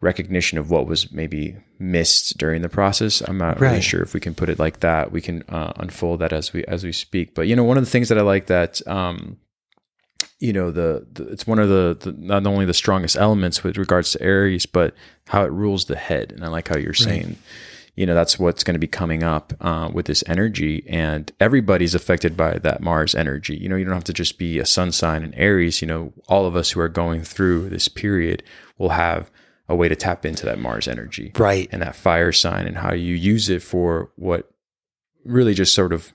recognition 0.00 0.58
of 0.58 0.70
what 0.70 0.86
was 0.86 1.10
maybe 1.10 1.56
missed 1.78 2.38
during 2.38 2.62
the 2.62 2.68
process. 2.68 3.20
I'm 3.20 3.38
not 3.38 3.58
really 3.58 3.80
sure 3.80 4.02
if 4.02 4.14
we 4.14 4.20
can 4.20 4.34
put 4.34 4.48
it 4.48 4.58
like 4.58 4.80
that. 4.80 5.10
We 5.10 5.20
can 5.20 5.42
uh, 5.48 5.72
unfold 5.76 6.20
that 6.20 6.32
as 6.32 6.52
we 6.52 6.64
as 6.66 6.84
we 6.84 6.92
speak. 6.92 7.34
But 7.34 7.48
you 7.48 7.56
know, 7.56 7.64
one 7.64 7.78
of 7.78 7.84
the 7.84 7.90
things 7.90 8.10
that 8.10 8.18
I 8.18 8.22
like 8.22 8.46
that 8.46 8.86
um, 8.86 9.38
you 10.40 10.52
know 10.52 10.70
the, 10.70 11.06
the 11.12 11.24
it's 11.28 11.46
one 11.46 11.58
of 11.58 11.68
the, 11.68 11.96
the 12.00 12.12
not 12.18 12.46
only 12.46 12.64
the 12.64 12.74
strongest 12.74 13.16
elements 13.16 13.64
with 13.64 13.76
regards 13.76 14.12
to 14.12 14.22
Aries, 14.22 14.66
but 14.66 14.94
how 15.28 15.42
it 15.44 15.50
rules 15.52 15.86
the 15.86 15.96
head. 15.96 16.32
And 16.32 16.44
I 16.44 16.48
like 16.48 16.68
how 16.68 16.76
you're 16.78 16.94
saying, 16.94 17.36
you 17.96 18.06
know, 18.06 18.14
that's 18.14 18.38
what's 18.38 18.62
going 18.62 18.74
to 18.74 18.78
be 18.78 18.86
coming 18.86 19.24
up 19.24 19.52
uh, 19.60 19.90
with 19.92 20.06
this 20.06 20.22
energy, 20.28 20.84
and 20.88 21.32
everybody's 21.40 21.94
affected 21.94 22.36
by 22.36 22.58
that 22.58 22.80
Mars 22.80 23.14
energy. 23.14 23.56
You 23.56 23.68
know, 23.68 23.76
you 23.76 23.84
don't 23.84 23.94
have 23.94 24.04
to 24.04 24.12
just 24.12 24.38
be 24.38 24.58
a 24.60 24.66
sun 24.66 24.92
sign 24.92 25.22
in 25.24 25.34
Aries. 25.34 25.82
You 25.82 25.88
know, 25.88 26.12
all 26.28 26.46
of 26.46 26.54
us 26.54 26.70
who 26.70 26.80
are 26.80 26.88
going 26.88 27.24
through 27.24 27.68
this 27.70 27.88
period 27.88 28.42
will 28.78 28.90
have 28.90 29.30
a 29.68 29.74
way 29.76 29.88
to 29.88 29.96
tap 29.96 30.24
into 30.24 30.46
that 30.46 30.58
Mars 30.60 30.86
energy, 30.88 31.32
Right. 31.36 31.68
and 31.72 31.82
that 31.82 31.94
fire 31.96 32.32
sign, 32.32 32.66
and 32.66 32.78
how 32.78 32.94
you 32.94 33.14
use 33.14 33.48
it 33.50 33.62
for 33.62 34.10
what 34.16 34.50
really 35.24 35.52
just 35.52 35.74
sort 35.74 35.92
of 35.92 36.14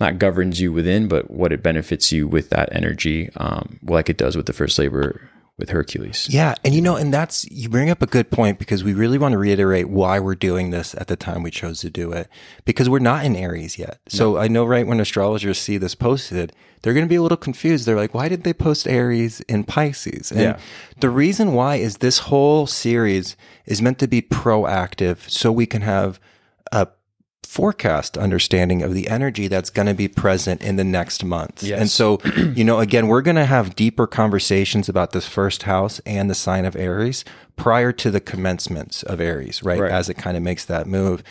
not 0.00 0.18
governs 0.18 0.60
you 0.60 0.72
within, 0.72 1.08
but 1.08 1.30
what 1.30 1.52
it 1.52 1.62
benefits 1.62 2.12
you 2.12 2.26
with 2.28 2.50
that 2.50 2.68
energy, 2.72 3.30
um, 3.36 3.78
like 3.82 4.08
it 4.08 4.16
does 4.16 4.36
with 4.36 4.46
the 4.46 4.52
first 4.52 4.78
labor 4.78 5.28
with 5.58 5.70
Hercules. 5.70 6.28
Yeah, 6.30 6.54
and 6.64 6.72
you 6.72 6.80
know, 6.80 6.94
and 6.94 7.12
that's 7.12 7.44
you 7.50 7.68
bring 7.68 7.90
up 7.90 8.00
a 8.00 8.06
good 8.06 8.30
point 8.30 8.60
because 8.60 8.84
we 8.84 8.94
really 8.94 9.18
want 9.18 9.32
to 9.32 9.38
reiterate 9.38 9.88
why 9.88 10.20
we're 10.20 10.36
doing 10.36 10.70
this 10.70 10.94
at 10.94 11.08
the 11.08 11.16
time 11.16 11.42
we 11.42 11.50
chose 11.50 11.80
to 11.80 11.90
do 11.90 12.12
it 12.12 12.28
because 12.64 12.88
we're 12.88 13.00
not 13.00 13.24
in 13.24 13.34
Aries 13.34 13.76
yet. 13.76 13.98
So 14.08 14.36
I 14.38 14.46
know 14.46 14.64
right 14.64 14.86
when 14.86 15.00
astrologers 15.00 15.58
see 15.58 15.76
this 15.76 15.96
posted, 15.96 16.52
they're 16.82 16.94
going 16.94 17.06
to 17.06 17.10
be 17.10 17.16
a 17.16 17.22
little 17.22 17.36
confused. 17.36 17.86
They're 17.86 17.96
like, 17.96 18.14
"Why 18.14 18.28
did 18.28 18.44
they 18.44 18.52
post 18.54 18.86
Aries 18.86 19.40
in 19.48 19.64
Pisces?" 19.64 20.30
And 20.30 20.40
Yeah. 20.40 20.58
the 21.00 21.10
reason 21.10 21.54
why 21.54 21.76
is 21.76 21.96
this 21.96 22.18
whole 22.18 22.68
series 22.68 23.36
is 23.66 23.82
meant 23.82 23.98
to 23.98 24.06
be 24.06 24.22
proactive 24.22 25.28
so 25.28 25.50
we 25.50 25.66
can 25.66 25.82
have 25.82 26.20
a 26.70 26.86
forecast 27.48 28.18
understanding 28.18 28.82
of 28.82 28.92
the 28.92 29.08
energy 29.08 29.48
that's 29.48 29.70
going 29.70 29.86
to 29.86 29.94
be 29.94 30.06
present 30.06 30.60
in 30.60 30.76
the 30.76 30.84
next 30.84 31.24
months. 31.24 31.62
Yes. 31.62 31.80
And 31.80 31.90
so, 31.90 32.20
you 32.54 32.62
know, 32.62 32.78
again, 32.78 33.08
we're 33.08 33.22
going 33.22 33.36
to 33.36 33.46
have 33.46 33.74
deeper 33.74 34.06
conversations 34.06 34.86
about 34.86 35.12
this 35.12 35.26
first 35.26 35.62
house 35.62 35.98
and 36.04 36.28
the 36.28 36.34
sign 36.34 36.66
of 36.66 36.76
Aries 36.76 37.24
prior 37.56 37.90
to 37.90 38.10
the 38.10 38.20
commencements 38.20 39.02
of 39.02 39.18
Aries, 39.18 39.62
right? 39.62 39.80
Right. 39.80 39.90
As 39.90 40.10
it 40.10 40.18
kind 40.18 40.36
of 40.36 40.42
makes 40.42 40.66
that 40.66 40.86
move. 40.86 41.22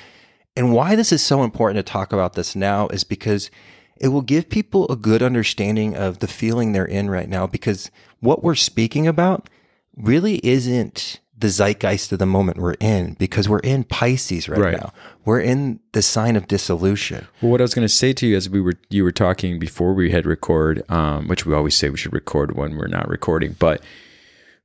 And 0.55 0.73
why 0.73 0.95
this 0.95 1.11
is 1.11 1.23
so 1.23 1.43
important 1.43 1.85
to 1.85 1.91
talk 1.91 2.11
about 2.11 2.33
this 2.33 2.55
now 2.55 2.87
is 2.87 3.03
because 3.03 3.51
it 3.95 4.07
will 4.07 4.23
give 4.23 4.49
people 4.49 4.87
a 4.89 4.95
good 4.95 5.21
understanding 5.21 5.95
of 5.95 6.17
the 6.17 6.27
feeling 6.27 6.71
they're 6.71 6.83
in 6.83 7.11
right 7.11 7.29
now 7.29 7.45
because 7.45 7.91
what 8.21 8.43
we're 8.43 8.55
speaking 8.55 9.05
about 9.05 9.51
really 9.95 10.37
isn't 10.43 11.19
the 11.39 11.49
zeitgeist 11.49 12.11
of 12.11 12.17
the 12.19 12.25
moment 12.25 12.57
we're 12.57 12.73
in 12.79 13.13
because 13.19 13.47
we're 13.47 13.59
in 13.59 13.83
Pisces 13.83 14.49
right, 14.49 14.59
Right. 14.59 14.77
now. 14.77 14.91
We're 15.23 15.39
in 15.41 15.79
the 15.91 16.01
sign 16.01 16.35
of 16.35 16.47
dissolution. 16.47 17.27
Well, 17.41 17.51
what 17.51 17.61
I 17.61 17.63
was 17.63 17.75
going 17.75 17.87
to 17.87 17.93
say 17.93 18.11
to 18.13 18.25
you 18.27 18.35
as 18.35 18.49
we 18.49 18.59
were 18.59 18.73
you 18.89 19.03
were 19.03 19.11
talking 19.11 19.59
before 19.59 19.93
we 19.93 20.09
had 20.11 20.25
record, 20.25 20.83
um, 20.89 21.27
which 21.27 21.45
we 21.45 21.53
always 21.53 21.75
say 21.75 21.89
we 21.89 21.97
should 21.97 22.13
record 22.13 22.55
when 22.55 22.75
we're 22.75 22.87
not 22.87 23.07
recording, 23.07 23.55
but 23.59 23.81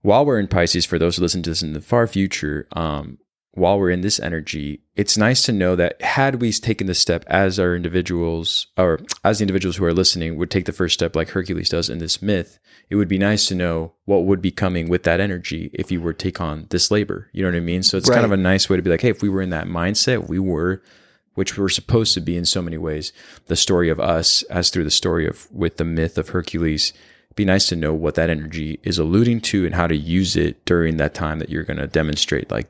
while 0.00 0.24
we're 0.24 0.40
in 0.40 0.48
Pisces, 0.48 0.84
for 0.86 0.98
those 0.98 1.16
who 1.16 1.22
listen 1.22 1.42
to 1.44 1.50
this 1.50 1.62
in 1.62 1.74
the 1.74 1.80
far 1.80 2.06
future, 2.06 2.66
um, 2.72 3.18
while 3.52 3.78
we're 3.78 3.90
in 3.90 4.00
this 4.00 4.18
energy, 4.18 4.80
it's 4.96 5.18
nice 5.18 5.42
to 5.42 5.52
know 5.52 5.76
that 5.76 6.00
had 6.00 6.40
we 6.40 6.52
taken 6.52 6.86
the 6.86 6.94
step 6.94 7.24
as 7.26 7.58
our 7.58 7.76
individuals, 7.76 8.66
or 8.78 9.00
as 9.24 9.38
the 9.38 9.42
individuals 9.42 9.76
who 9.76 9.84
are 9.84 9.92
listening 9.92 10.36
would 10.36 10.50
take 10.50 10.64
the 10.64 10.72
first 10.72 10.94
step 10.94 11.14
like 11.14 11.28
Hercules 11.30 11.68
does 11.68 11.90
in 11.90 11.98
this 11.98 12.22
myth, 12.22 12.58
it 12.88 12.96
would 12.96 13.08
be 13.08 13.18
nice 13.18 13.46
to 13.46 13.54
know 13.54 13.92
what 14.06 14.24
would 14.24 14.40
be 14.40 14.50
coming 14.50 14.88
with 14.88 15.02
that 15.02 15.20
energy 15.20 15.70
if 15.74 15.92
you 15.92 16.00
were 16.00 16.14
to 16.14 16.18
take 16.18 16.40
on 16.40 16.66
this 16.70 16.90
labor. 16.90 17.28
You 17.32 17.42
know 17.42 17.50
what 17.50 17.56
I 17.56 17.60
mean? 17.60 17.82
So 17.82 17.98
it's 17.98 18.08
kind 18.08 18.24
of 18.24 18.32
a 18.32 18.36
nice 18.38 18.70
way 18.70 18.76
to 18.76 18.82
be 18.82 18.90
like, 18.90 19.02
hey, 19.02 19.10
if 19.10 19.22
we 19.22 19.28
were 19.28 19.42
in 19.42 19.50
that 19.50 19.66
mindset, 19.66 20.28
we 20.28 20.38
were 20.38 20.82
which 21.34 21.56
we're 21.56 21.68
supposed 21.68 22.14
to 22.14 22.20
be 22.20 22.36
in 22.36 22.44
so 22.44 22.62
many 22.62 22.76
ways. 22.76 23.12
The 23.46 23.56
story 23.56 23.88
of 23.88 24.00
us, 24.00 24.42
as 24.44 24.70
through 24.70 24.84
the 24.84 24.90
story 24.90 25.26
of 25.26 25.50
with 25.50 25.76
the 25.76 25.84
myth 25.84 26.18
of 26.18 26.30
Hercules, 26.30 26.92
be 27.34 27.44
nice 27.44 27.68
to 27.68 27.76
know 27.76 27.94
what 27.94 28.14
that 28.16 28.28
energy 28.28 28.78
is 28.82 28.98
alluding 28.98 29.40
to 29.40 29.64
and 29.64 29.74
how 29.74 29.86
to 29.86 29.96
use 29.96 30.36
it 30.36 30.64
during 30.66 30.98
that 30.98 31.14
time 31.14 31.38
that 31.38 31.48
you're 31.48 31.64
going 31.64 31.78
to 31.78 31.86
demonstrate, 31.86 32.50
like 32.50 32.68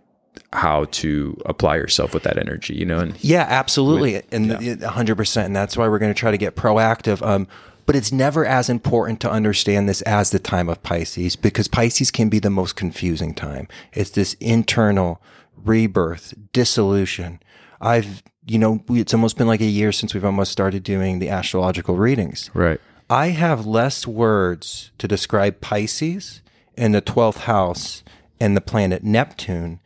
how 0.52 0.84
to 0.86 1.36
apply 1.46 1.76
yourself 1.76 2.14
with 2.14 2.22
that 2.24 2.38
energy. 2.38 2.74
You 2.74 2.84
know, 2.84 2.98
and 2.98 3.22
Yeah, 3.22 3.46
absolutely. 3.48 4.22
and 4.30 4.82
a 4.82 4.90
hundred 4.90 5.16
percent. 5.16 5.46
And 5.46 5.56
that's 5.56 5.76
why 5.76 5.88
we're 5.88 5.98
going 5.98 6.12
to 6.12 6.18
try 6.18 6.30
to 6.30 6.38
get 6.38 6.56
proactive. 6.56 7.24
Um, 7.26 7.46
but 7.84 7.96
it's 7.96 8.12
never 8.12 8.46
as 8.46 8.68
important 8.68 9.20
to 9.20 9.30
understand 9.30 9.88
this 9.88 10.02
as 10.02 10.30
the 10.30 10.38
time 10.38 10.68
of 10.68 10.82
Pisces 10.82 11.36
because 11.36 11.66
Pisces 11.68 12.10
can 12.10 12.28
be 12.28 12.38
the 12.38 12.50
most 12.50 12.76
confusing 12.76 13.34
time. 13.34 13.66
It's 13.92 14.10
this 14.10 14.34
internal 14.34 15.20
rebirth, 15.56 16.34
dissolution. 16.52 17.40
I've, 17.80 18.22
you 18.46 18.58
know, 18.58 18.84
it's 18.90 19.12
almost 19.12 19.36
been 19.36 19.48
like 19.48 19.60
a 19.60 19.64
year 19.66 19.90
since 19.90 20.14
we've 20.14 20.24
almost 20.24 20.52
started 20.52 20.84
doing 20.84 21.18
the 21.18 21.28
astrological 21.28 21.96
readings. 21.96 22.50
right, 22.54 22.80
I 23.10 23.28
have 23.30 23.66
less 23.66 24.06
words 24.06 24.92
to 24.98 25.08
describe 25.08 25.60
Pisces 25.60 26.40
in 26.76 26.92
the 26.92 27.02
12th 27.02 27.38
house 27.38 28.04
and 28.40 28.56
the 28.56 28.60
planet 28.60 29.02
Neptune 29.04 29.80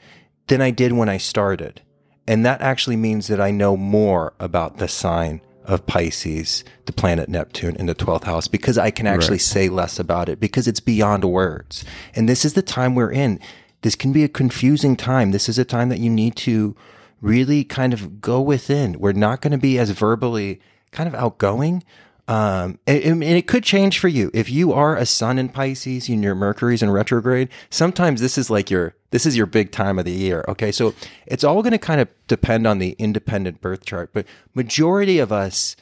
than 0.49 0.61
I 0.61 0.71
did 0.71 0.93
when 0.93 1.09
I 1.09 1.19
started. 1.19 1.83
And 2.29 2.45
that 2.45 2.61
actually 2.61 2.97
means 2.97 3.29
that 3.29 3.41
I 3.41 3.51
know 3.51 3.77
more 3.77 4.33
about 4.41 4.79
the 4.79 4.89
sign 4.89 5.41
of 5.65 5.87
Pisces, 5.87 6.65
the 6.87 6.93
planet 6.93 7.29
Neptune 7.29 7.77
in 7.77 7.87
the 7.87 7.95
12th 7.95 8.25
house, 8.25 8.47
because 8.49 8.79
I 8.79 8.91
can 8.91 9.07
actually 9.07 9.35
Right. 9.35 9.41
say 9.41 9.69
less 9.69 9.99
about 9.99 10.29
it 10.29 10.39
because 10.39 10.69
it's 10.69 10.81
beyond 10.81 11.25
words. 11.25 11.85
And 12.15 12.29
this 12.29 12.45
is 12.45 12.55
the 12.55 12.63
time 12.63 12.95
we're 12.95 13.11
in. 13.11 13.41
This 13.83 13.97
can 13.97 14.13
be 14.13 14.25
a 14.25 14.29
confusing 14.29 14.97
time. 14.97 15.33
This 15.33 15.49
is 15.49 15.59
a 15.59 15.65
time 15.65 15.89
that 15.89 15.99
you 15.99 16.11
need 16.11 16.37
to 16.37 16.77
really 17.21 17.65
kind 17.65 17.93
of 17.93 18.21
go 18.21 18.41
within. 18.41 18.99
We're 18.99 19.13
not 19.13 19.41
going 19.41 19.53
to 19.53 19.59
be 19.59 19.79
as 19.79 19.91
verbally 19.91 20.61
kind 20.93 21.09
of 21.09 21.15
outgoing. 21.15 21.83
Um, 22.29 22.79
and, 22.87 23.05
and 23.05 23.23
it 23.23 23.47
could 23.47 23.63
change 23.63 23.99
for 23.99 24.09
you 24.09 24.31
if 24.35 24.51
you 24.51 24.73
are 24.73 24.97
a 24.97 25.07
sun 25.07 25.39
in 25.39 25.49
Pisces 25.49 26.09
and 26.09 26.23
your 26.23 26.35
Mercury's 26.35 26.83
in 26.83 26.91
retrograde. 26.91 27.49
Sometimes 27.71 28.21
this 28.21 28.37
is 28.37 28.51
like 28.51 28.71
your 28.71 28.95
this 29.11 29.27
is 29.27 29.37
your 29.37 29.47
big 29.47 29.71
time 29.71 29.99
of 29.99 30.05
the 30.05 30.13
year. 30.13 30.45
Okay, 30.49 30.73
so 30.73 30.93
it's 31.27 31.45
all 31.45 31.63
going 31.63 31.73
to 31.73 31.79
kind 31.79 32.01
of 32.01 32.09
depend 32.27 32.67
on 32.67 32.79
the 32.79 32.97
independent 32.99 33.61
birth 33.61 33.85
chart, 33.85 34.11
but 34.13 34.27
majority 34.55 35.19
of 35.19 35.31
us 35.31 35.77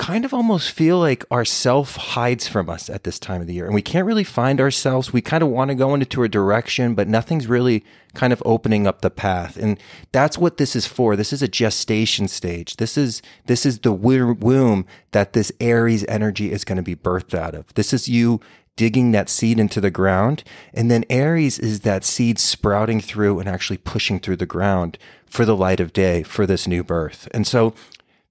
kind 0.00 0.24
of 0.24 0.32
almost 0.32 0.70
feel 0.70 0.98
like 0.98 1.26
our 1.30 1.44
self 1.44 1.96
hides 1.96 2.48
from 2.48 2.70
us 2.70 2.88
at 2.88 3.04
this 3.04 3.18
time 3.18 3.42
of 3.42 3.46
the 3.46 3.52
year 3.52 3.66
and 3.66 3.74
we 3.74 3.82
can't 3.82 4.06
really 4.06 4.24
find 4.24 4.58
ourselves. 4.58 5.12
We 5.12 5.20
kind 5.20 5.42
of 5.42 5.50
want 5.50 5.68
to 5.68 5.74
go 5.74 5.92
into 5.92 6.22
a 6.22 6.28
direction 6.28 6.94
but 6.94 7.06
nothing's 7.06 7.46
really 7.46 7.84
kind 8.14 8.32
of 8.32 8.42
opening 8.46 8.86
up 8.86 9.02
the 9.02 9.10
path 9.10 9.58
and 9.58 9.78
that's 10.10 10.38
what 10.38 10.56
this 10.56 10.74
is 10.74 10.86
for. 10.86 11.16
This 11.16 11.34
is 11.34 11.42
a 11.42 11.48
gestation 11.48 12.28
stage. 12.28 12.76
This 12.76 12.96
is 12.96 13.20
this 13.44 13.66
is 13.66 13.80
the 13.80 13.92
womb 13.92 14.86
that 15.10 15.34
this 15.34 15.52
aries 15.60 16.06
energy 16.08 16.50
is 16.50 16.64
going 16.64 16.78
to 16.78 16.82
be 16.82 16.96
birthed 16.96 17.34
out 17.34 17.54
of. 17.54 17.72
This 17.74 17.92
is 17.92 18.08
you 18.08 18.40
digging 18.76 19.12
that 19.12 19.28
seed 19.28 19.60
into 19.60 19.82
the 19.82 19.90
ground 19.90 20.42
and 20.72 20.90
then 20.90 21.04
aries 21.10 21.58
is 21.58 21.80
that 21.80 22.04
seed 22.04 22.38
sprouting 22.38 23.02
through 23.02 23.38
and 23.38 23.50
actually 23.50 23.76
pushing 23.76 24.18
through 24.18 24.36
the 24.36 24.46
ground 24.46 24.96
for 25.26 25.44
the 25.44 25.54
light 25.54 25.78
of 25.78 25.92
day 25.92 26.22
for 26.22 26.46
this 26.46 26.66
new 26.66 26.82
birth. 26.82 27.28
And 27.32 27.46
so 27.46 27.74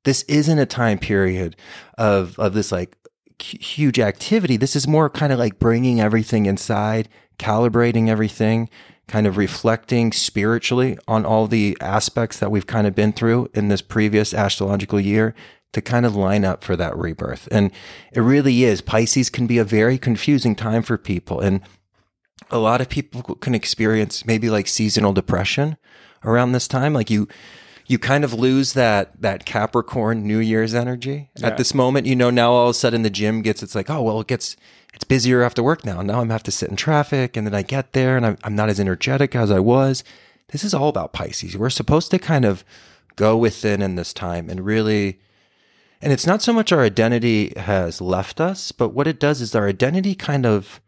this 0.05 0.23
isn't 0.23 0.59
a 0.59 0.65
time 0.65 0.97
period 0.97 1.55
of 1.97 2.37
of 2.39 2.53
this 2.53 2.71
like 2.71 2.95
huge 3.41 3.99
activity. 3.99 4.57
This 4.57 4.75
is 4.75 4.87
more 4.87 5.09
kind 5.09 5.31
of 5.31 5.39
like 5.39 5.59
bringing 5.59 6.01
everything 6.01 6.45
inside, 6.45 7.09
calibrating 7.37 8.09
everything, 8.09 8.69
kind 9.07 9.25
of 9.27 9.37
reflecting 9.37 10.11
spiritually 10.11 10.97
on 11.07 11.25
all 11.25 11.47
the 11.47 11.77
aspects 11.81 12.39
that 12.39 12.51
we've 12.51 12.67
kind 12.67 12.85
of 12.85 12.95
been 12.95 13.13
through 13.13 13.49
in 13.53 13.69
this 13.69 13.81
previous 13.81 14.33
astrological 14.33 14.99
year 14.99 15.33
to 15.71 15.81
kind 15.81 16.05
of 16.05 16.15
line 16.15 16.43
up 16.43 16.63
for 16.63 16.75
that 16.75 16.97
rebirth. 16.97 17.47
And 17.51 17.71
it 18.11 18.21
really 18.21 18.63
is. 18.63 18.81
Pisces 18.81 19.29
can 19.29 19.47
be 19.47 19.57
a 19.57 19.63
very 19.63 19.97
confusing 19.97 20.55
time 20.55 20.81
for 20.83 20.97
people 20.97 21.39
and 21.39 21.61
a 22.51 22.57
lot 22.57 22.81
of 22.81 22.89
people 22.89 23.21
can 23.21 23.53
experience 23.53 24.25
maybe 24.25 24.49
like 24.49 24.67
seasonal 24.67 25.13
depression 25.13 25.77
around 26.23 26.51
this 26.51 26.67
time 26.67 26.93
like 26.93 27.09
you 27.09 27.27
you 27.89 27.97
kind 27.97 28.23
of 28.23 28.33
lose 28.33 28.73
that 28.73 29.19
that 29.19 29.45
capricorn 29.45 30.25
new 30.25 30.37
year's 30.37 30.75
energy. 30.75 31.31
At 31.41 31.57
this 31.57 31.73
moment 31.73 32.05
you 32.05 32.15
know 32.15 32.29
now 32.29 32.51
all 32.51 32.67
of 32.67 32.71
a 32.71 32.73
sudden 32.75 33.01
the 33.01 33.09
gym 33.09 33.41
gets 33.41 33.61
it's 33.61 33.75
like 33.75 33.89
oh 33.89 34.01
well 34.01 34.21
it 34.21 34.27
gets 34.27 34.55
it's 34.93 35.03
busier 35.03 35.41
after 35.41 35.61
work 35.61 35.83
now. 35.83 36.01
Now 36.01 36.21
i'm 36.21 36.29
have 36.29 36.43
to 36.43 36.51
sit 36.51 36.69
in 36.69 36.75
traffic 36.75 37.35
and 37.35 37.45
then 37.45 37.55
i 37.55 37.63
get 37.63 37.93
there 37.93 38.15
and 38.15 38.25
i'm, 38.25 38.37
I'm 38.43 38.55
not 38.55 38.69
as 38.69 38.79
energetic 38.79 39.35
as 39.35 39.51
i 39.51 39.59
was. 39.59 40.03
This 40.49 40.63
is 40.63 40.73
all 40.73 40.87
about 40.87 41.13
pisces. 41.13 41.57
We're 41.57 41.69
supposed 41.69 42.11
to 42.11 42.19
kind 42.19 42.45
of 42.45 42.63
go 43.15 43.35
within 43.35 43.81
in 43.81 43.95
this 43.95 44.13
time 44.13 44.49
and 44.49 44.63
really 44.63 45.19
and 46.01 46.13
it's 46.13 46.25
not 46.25 46.41
so 46.41 46.53
much 46.53 46.71
our 46.71 46.81
identity 46.81 47.51
has 47.57 47.99
left 47.99 48.39
us 48.39 48.71
but 48.71 48.89
what 48.89 49.07
it 49.07 49.19
does 49.19 49.41
is 49.41 49.53
our 49.55 49.67
identity 49.67 50.15
kind 50.15 50.45
of 50.45 50.79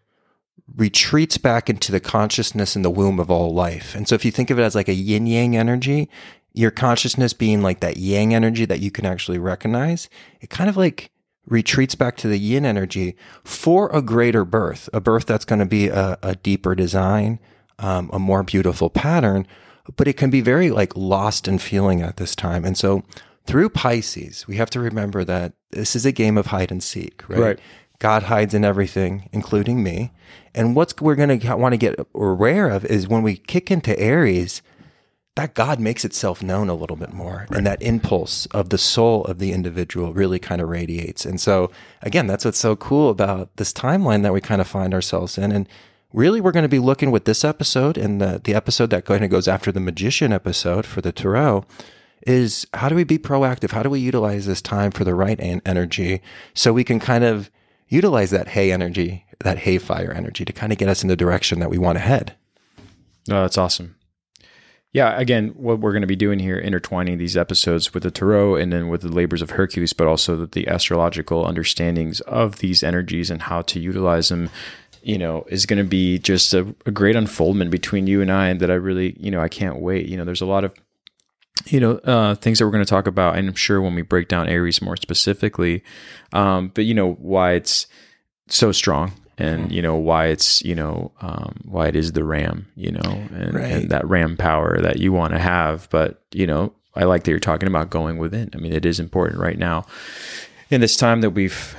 retreats 0.76 1.38
back 1.38 1.70
into 1.70 1.92
the 1.92 2.00
consciousness 2.00 2.76
in 2.76 2.82
the 2.82 2.90
womb 2.90 3.20
of 3.20 3.30
all 3.30 3.54
life. 3.54 3.96
And 3.96 4.08
so 4.08 4.16
if 4.16 4.24
you 4.26 4.32
think 4.32 4.50
of 4.50 4.60
it 4.60 4.64
as 4.64 4.76
like 4.76 4.88
a 4.88 4.94
yin 4.94 5.28
yang 5.28 5.56
energy, 5.56 6.10
your 6.54 6.72
consciousness 6.72 7.34
being 7.34 7.62
like 7.62 7.80
that 7.80 7.98
yang 7.98 8.34
energy 8.34 8.66
that 8.66 8.80
you 8.80 8.92
can 8.92 9.06
actually 9.06 9.40
recognize, 9.40 10.10
it 10.42 10.50
kind 10.50 10.70
of 10.70 10.78
like 10.78 11.12
retreats 11.46 11.96
back 11.96 12.18
to 12.18 12.28
the 12.28 12.38
yin 12.38 12.66
energy 12.66 13.16
for 13.44 13.90
a 13.90 14.02
greater 14.02 14.46
birth, 14.46 14.90
a 14.94 15.02
birth 15.02 15.26
that's 15.26 15.46
going 15.46 15.60
to 15.60 15.66
be 15.66 15.88
a, 15.88 16.18
a 16.22 16.36
deeper 16.36 16.76
design, 16.76 17.40
um, 17.80 18.10
a 18.14 18.20
more 18.20 18.44
beautiful 18.44 18.90
pattern, 18.90 19.48
but 19.96 20.08
it 20.08 20.18
can 20.18 20.30
be 20.30 20.42
very 20.42 20.70
like 20.72 20.96
lost 20.96 21.48
in 21.48 21.58
feeling 21.58 22.02
at 22.02 22.18
this 22.18 22.36
time. 22.36 22.64
And 22.66 22.78
so 22.78 23.04
through 23.46 23.70
Pisces, 23.70 24.48
we 24.48 24.58
have 24.58 24.70
to 24.72 24.80
remember 24.80 25.24
that 25.24 25.54
this 25.72 25.96
is 25.96 26.06
a 26.06 26.12
game 26.12 26.38
of 26.38 26.48
hide 26.48 26.72
and 26.72 26.84
seek, 26.84 27.28
right? 27.28 27.40
Right. 27.40 27.60
God 28.00 28.24
hides 28.24 28.56
in 28.56 28.66
everything, 28.66 29.30
including 29.32 29.84
me. 29.84 30.12
And 30.56 30.76
what's 30.76 31.00
we're 31.00 31.16
going 31.16 31.40
to 31.40 31.56
want 31.56 31.74
to 31.74 31.78
get 31.78 32.00
aware 32.16 32.68
of 32.68 32.84
is 32.86 33.08
when 33.08 33.22
we 33.22 33.38
kick 33.38 33.70
into 33.70 33.98
Aries, 34.00 34.64
that 35.42 35.56
God 35.56 35.80
makes 35.80 36.06
itself 36.06 36.44
known 36.44 36.70
a 36.70 36.76
little 36.76 36.96
bit 36.96 37.14
more. 37.14 37.48
Right. 37.50 37.58
And 37.58 37.66
that 37.66 37.82
impulse 37.82 38.46
of 38.48 38.70
the 38.70 38.78
soul 38.78 39.26
of 39.26 39.40
the 39.40 39.54
individual 39.54 40.14
really 40.14 40.38
kind 40.38 40.62
of 40.62 40.70
radiates. 40.70 41.26
And 41.26 41.42
so, 41.42 41.72
again, 42.04 42.28
that's 42.28 42.46
what's 42.46 42.60
so 42.60 42.76
cool 42.76 43.10
about 43.10 43.56
this 43.56 43.74
timeline 43.74 44.22
that 44.22 44.34
we 44.34 44.40
kind 44.40 44.62
of 44.62 44.68
find 44.68 44.94
ourselves 44.94 45.40
in. 45.40 45.52
And 45.52 45.68
really, 46.14 46.42
we're 46.42 46.52
going 46.52 46.62
to 46.62 46.70
be 46.70 46.78
looking 46.78 47.10
with 47.10 47.26
this 47.26 47.44
episode 47.44 47.98
and 47.98 48.22
the, 48.22 48.40
the 48.44 48.54
episode 48.54 48.92
that 48.92 49.06
kind 49.06 49.24
of 49.24 49.32
goes 49.32 49.48
after 49.48 49.72
the 49.72 49.80
magician 49.80 50.32
episode 50.32 50.86
for 50.86 51.02
the 51.02 51.12
tarot 51.12 51.66
is 52.28 52.68
how 52.76 52.88
do 52.88 52.94
we 52.94 53.04
be 53.04 53.18
proactive? 53.18 53.72
How 53.72 53.82
do 53.82 53.90
we 53.90 54.00
utilize 54.00 54.46
this 54.46 54.62
time 54.62 54.92
for 54.92 55.04
the 55.04 55.16
right 55.16 55.40
energy 55.40 56.22
so 56.54 56.72
we 56.72 56.84
can 56.84 57.00
kind 57.00 57.24
of 57.24 57.50
utilize 57.88 58.30
that 58.30 58.50
hay 58.50 58.72
energy, 58.72 59.26
that 59.40 59.58
hay 59.58 59.80
fire 59.80 60.14
energy 60.14 60.46
to 60.46 60.54
kind 60.54 60.72
of 60.72 60.78
get 60.78 60.88
us 60.88 61.02
in 61.02 61.10
the 61.10 61.16
direction 61.16 61.60
that 61.62 61.72
we 61.72 61.80
want 61.80 61.96
to 61.96 62.04
head? 62.04 62.36
Oh, 63.28 63.42
that's 63.42 63.58
awesome. 63.58 63.96
Yeah, 64.94 65.18
again, 65.18 65.50
what 65.50 65.80
we're 65.80 65.94
going 65.94 66.02
to 66.02 66.08
be 66.08 66.18
doing 66.18 66.40
here, 66.40 66.58
intertwining 66.58 67.18
these 67.18 67.38
episodes 67.38 67.94
with 67.94 68.04
the 68.04 68.12
tarot 68.12 68.56
and 68.56 68.74
then 68.74 68.90
with 68.90 69.02
the 69.02 69.08
labors 69.08 69.42
of 69.42 69.52
Hercules, 69.52 69.94
but 69.94 70.08
also 70.08 70.46
the 70.46 70.68
astrological 70.68 71.46
understandings 71.46 72.20
of 72.22 72.58
these 72.58 72.84
energies 72.84 73.30
and 73.32 73.42
how 73.42 73.62
to 73.64 73.80
utilize 73.80 74.28
them, 74.28 74.50
you 75.02 75.18
know, 75.18 75.46
is 75.48 75.66
going 75.66 75.82
to 75.82 75.88
be 75.88 76.20
just 76.20 76.54
a, 76.54 76.76
a 76.86 76.92
great 76.92 77.16
unfoldment 77.16 77.72
between 77.72 78.06
you 78.06 78.22
and 78.22 78.30
I. 78.30 78.50
And 78.50 78.60
that 78.60 78.70
I 78.70 78.74
really, 78.74 79.16
you 79.18 79.32
know, 79.32 79.40
I 79.42 79.48
can't 79.48 79.80
wait. 79.80 80.08
You 80.08 80.18
know, 80.18 80.26
there's 80.26 80.42
a 80.42 80.46
lot 80.46 80.66
of 80.66 80.74
you 81.68 81.80
know 81.80 81.98
uh, 82.00 82.36
things 82.36 82.60
that 82.60 82.66
we're 82.66 82.72
going 82.72 82.84
to 82.84 82.90
talk 82.90 83.06
about 83.06 83.38
and 83.38 83.48
i'm 83.48 83.54
sure 83.54 83.80
when 83.82 83.94
we 83.94 84.02
break 84.02 84.28
down 84.28 84.50
aries 84.50 84.82
more 84.82 84.98
specifically 84.98 85.84
um, 86.34 86.72
but 86.74 86.86
you 86.86 86.94
know 86.94 87.12
why 87.14 87.52
it's 87.52 87.86
so 88.48 88.72
strong 88.72 89.12
and 89.42 89.72
you 89.72 89.82
know 89.82 89.96
why 89.96 90.28
it's 90.28 90.62
you 90.64 90.76
know 90.76 91.12
um, 91.22 91.60
why 91.66 91.88
it 91.88 91.96
is 91.96 92.12
the 92.12 92.24
ram 92.24 92.68
you 92.76 92.92
know 92.92 93.28
and, 93.34 93.54
right. 93.54 93.72
and 93.72 93.90
that 93.90 94.08
ram 94.08 94.38
power 94.38 94.80
that 94.82 95.00
you 95.00 95.12
want 95.12 95.34
to 95.34 95.40
have. 95.40 95.90
But 95.90 96.22
you 96.32 96.48
know 96.48 96.74
i 96.94 97.06
like 97.06 97.24
that 97.24 97.32
you're 97.32 97.40
talking 97.40 97.68
about 97.68 97.90
going 97.90 98.18
within. 98.18 98.50
I 98.54 98.58
mean 98.58 98.74
it 98.74 98.86
is 98.86 99.00
important 99.00 99.40
right 99.40 99.58
now 99.58 99.86
in 100.70 100.82
this 100.82 100.96
time 100.96 101.22
that 101.22 101.32
we've 101.32 101.76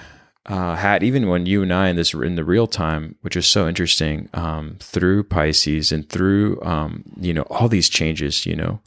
uh, 0.47 0.75
had 0.75 1.03
even 1.03 1.29
when 1.29 1.47
you 1.47 1.63
and 1.63 1.73
I 1.73 1.89
in 1.89 1.97
this 1.97 2.13
in 2.13 2.35
the 2.35 2.45
real 2.45 2.67
time, 2.67 3.15
which 3.21 3.37
is 3.37 3.47
so 3.47 3.69
interesting, 3.69 4.29
um, 4.35 4.77
through 4.81 5.25
Pisces 5.25 5.93
and 5.93 6.09
through 6.09 6.61
um, 6.63 7.05
you 7.21 7.33
know 7.33 7.43
all 7.43 7.69
these 7.69 7.89
changes, 7.89 8.45
you 8.45 8.57
know, 8.57 8.81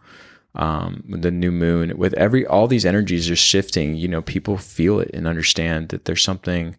um, 0.55 1.03
the 1.08 1.32
new 1.32 1.51
moon 1.51 1.98
with 1.98 2.13
every 2.15 2.46
all 2.46 2.67
these 2.67 2.86
energies 2.86 3.29
are 3.29 3.36
shifting 3.36 3.96
you 3.96 4.08
know 4.08 4.22
people 4.22 4.58
feel 4.58 5.00
it 5.00 5.12
and 5.13 5.27
understand 5.27 5.89
that 5.89 6.05
there's 6.05 6.24
something 6.24 6.75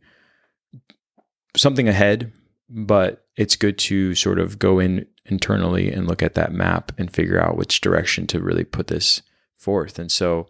something 1.57 1.89
ahead 1.89 2.33
but 2.69 3.25
it's 3.37 3.57
good 3.57 3.79
to 3.79 4.15
sort 4.15 4.39
of 4.39 4.59
go 4.59 4.79
in 4.79 5.07
internally 5.27 5.91
and 5.91 6.07
look 6.07 6.23
at 6.23 6.35
that 6.35 6.53
map 6.53 6.93
and 6.99 7.13
figure 7.13 7.41
out 7.41 7.57
which 7.57 7.81
direction 7.81 8.27
to 8.27 8.41
really 8.41 8.65
put 8.65 8.89
this 8.89 9.23
forth 9.55 9.99
and 9.99 10.11
so 10.11 10.47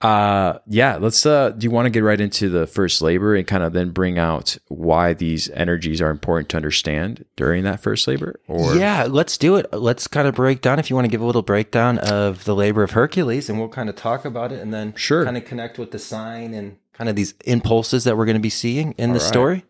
uh, 0.00 0.58
yeah, 0.68 0.96
let's. 0.96 1.26
Uh, 1.26 1.50
do 1.50 1.64
you 1.64 1.72
want 1.72 1.86
to 1.86 1.90
get 1.90 2.04
right 2.04 2.20
into 2.20 2.48
the 2.48 2.68
first 2.68 3.02
labor 3.02 3.34
and 3.34 3.46
kind 3.48 3.64
of 3.64 3.72
then 3.72 3.90
bring 3.90 4.16
out 4.16 4.56
why 4.68 5.12
these 5.12 5.50
energies 5.50 6.00
are 6.00 6.10
important 6.10 6.48
to 6.50 6.56
understand 6.56 7.24
during 7.34 7.64
that 7.64 7.80
first 7.80 8.06
labor? 8.06 8.38
Or 8.46 8.76
yeah, 8.76 9.08
let's 9.10 9.36
do 9.36 9.56
it. 9.56 9.72
Let's 9.72 10.06
kind 10.06 10.28
of 10.28 10.36
break 10.36 10.60
down. 10.60 10.78
If 10.78 10.88
you 10.88 10.94
want 10.94 11.06
to 11.06 11.10
give 11.10 11.20
a 11.20 11.26
little 11.26 11.42
breakdown 11.42 11.98
of 11.98 12.44
the 12.44 12.54
labor 12.54 12.84
of 12.84 12.92
Hercules, 12.92 13.48
and 13.48 13.58
we'll 13.58 13.68
kind 13.68 13.88
of 13.88 13.96
talk 13.96 14.24
about 14.24 14.52
it, 14.52 14.60
and 14.60 14.72
then 14.72 14.94
sure, 14.94 15.24
kind 15.24 15.36
of 15.36 15.44
connect 15.44 15.78
with 15.78 15.90
the 15.90 15.98
sign 15.98 16.54
and 16.54 16.76
kind 16.92 17.10
of 17.10 17.16
these 17.16 17.34
impulses 17.44 18.04
that 18.04 18.16
we're 18.16 18.26
going 18.26 18.36
to 18.36 18.40
be 18.40 18.50
seeing 18.50 18.92
in 18.98 19.14
the 19.14 19.18
right. 19.18 19.28
story. 19.28 19.64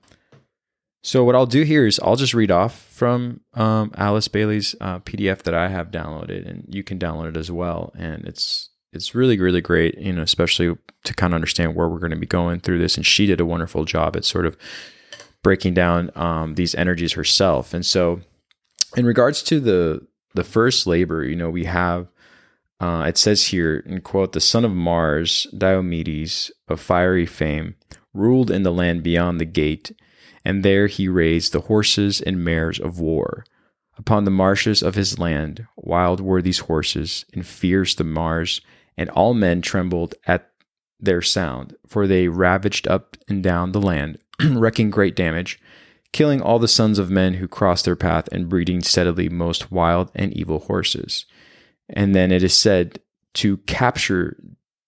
So 1.02 1.24
what 1.24 1.34
I'll 1.34 1.46
do 1.46 1.62
here 1.62 1.87
is 1.87 2.00
I'll 2.00 2.16
just 2.16 2.34
read 2.34 2.50
off 2.50 2.78
from 2.78 3.40
um, 3.54 3.92
Alice 3.96 4.28
Bailey's 4.28 4.74
uh, 4.80 4.98
PDF 5.00 5.42
that 5.42 5.54
I 5.54 5.68
have 5.68 5.90
downloaded, 5.90 6.48
and 6.48 6.64
you 6.68 6.82
can 6.82 6.98
download 6.98 7.28
it 7.30 7.37
as 7.37 7.50
well. 7.50 7.92
And 7.96 8.24
it's 8.24 8.70
it's 8.92 9.14
really 9.14 9.38
really 9.38 9.61
great 9.61 9.96
you 9.98 10.12
know 10.12 10.22
especially 10.22 10.74
to 11.04 11.14
kind 11.14 11.32
of 11.32 11.37
understand 11.37 11.74
where 11.74 11.88
we're 11.88 11.98
going 11.98 12.11
to 12.11 12.16
be 12.16 12.26
going 12.26 12.61
through 12.61 12.78
this 12.78 12.96
and 12.96 13.06
she 13.06 13.26
did 13.26 13.40
a 13.40 13.46
wonderful 13.46 13.84
job 13.84 14.16
at 14.16 14.24
sort 14.24 14.46
of 14.46 14.56
breaking 15.42 15.74
down 15.74 16.11
um, 16.14 16.54
these 16.54 16.74
energies 16.74 17.12
herself 17.12 17.74
and 17.74 17.84
so 17.84 18.20
in 18.96 19.06
regards 19.06 19.42
to 19.42 19.61
the 19.61 20.06
the 20.34 20.44
first 20.44 20.87
labor 20.87 21.24
you 21.24 21.37
know 21.37 21.50
we 21.50 21.64
have 21.64 22.08
uh, 22.80 23.04
it 23.06 23.18
says 23.18 23.46
here 23.46 23.82
in 23.87 24.00
quote 24.00 24.32
the 24.32 24.40
son 24.40 24.64
of 24.64 24.72
mars 24.72 25.46
diomedes 25.56 26.50
of 26.68 26.80
fiery 26.80 27.26
fame 27.26 27.74
ruled 28.14 28.50
in 28.50 28.62
the 28.62 28.72
land 28.72 29.02
beyond 29.02 29.40
the 29.40 29.44
gate 29.44 29.92
and 30.44 30.64
there 30.64 30.87
he 30.87 31.09
raised 31.09 31.53
the 31.53 31.62
horses 31.62 32.20
and 32.20 32.44
mares 32.44 32.79
of 32.79 33.01
war 33.01 33.44
upon 33.96 34.24
the 34.24 34.31
marshes 34.31 34.83
of 34.83 34.94
his 34.94 35.18
land 35.18 35.66
wild 35.77 36.20
were 36.20 36.40
these 36.40 36.61
horses 36.61 37.24
and 37.35 37.46
fierce 37.46 37.94
the 37.94 38.05
mars 38.05 38.61
and 38.96 39.11
all 39.11 39.35
men 39.35 39.62
trembled 39.62 40.14
at 40.27 40.51
their 41.01 41.22
sound, 41.22 41.77
for 41.87 42.07
they 42.07 42.29
ravaged 42.29 42.88
up 42.88 43.16
and 43.29 43.42
down 43.42 43.72
the 43.72 43.81
land, 43.81 44.18
wrecking 44.44 44.90
great 44.90 45.14
damage, 45.14 45.61
killing 46.12 46.42
all 46.42 46.59
the 46.59 46.68
sons 46.68 46.98
of 46.98 47.11
men 47.11 47.35
who 47.35 47.46
crossed 47.46 47.85
their 47.85 47.96
path, 47.96 48.29
and 48.33 48.48
breeding 48.48 48.83
steadily 48.83 49.29
most 49.29 49.70
wild 49.70 50.11
and 50.14 50.33
evil 50.33 50.59
horses. 50.59 51.27
And 51.88 52.14
then 52.14 52.33
it 52.33 52.42
is 52.42 52.55
said 52.55 53.01
to 53.35 53.59
capture 53.59 54.37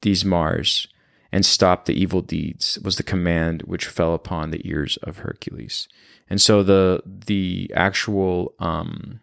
these 0.02 0.24
Mars 0.24 0.88
and 1.32 1.46
stop 1.46 1.84
the 1.84 2.00
evil 2.00 2.22
deeds 2.22 2.78
was 2.82 2.96
the 2.96 3.02
command 3.02 3.62
which 3.62 3.86
fell 3.86 4.14
upon 4.14 4.50
the 4.50 4.60
ears 4.68 4.98
of 5.02 5.18
Hercules. 5.18 5.88
And 6.28 6.40
so 6.40 6.62
the 6.62 7.02
the 7.04 7.70
actual 7.74 8.54
um, 8.58 9.20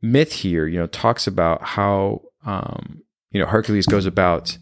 myth 0.00 0.32
here, 0.32 0.66
you 0.66 0.78
know, 0.78 0.86
talks 0.86 1.26
about 1.26 1.62
how 1.62 2.22
um, 2.44 3.02
you 3.30 3.40
know 3.40 3.46
Hercules 3.46 3.86
goes 3.86 4.06
about 4.06 4.58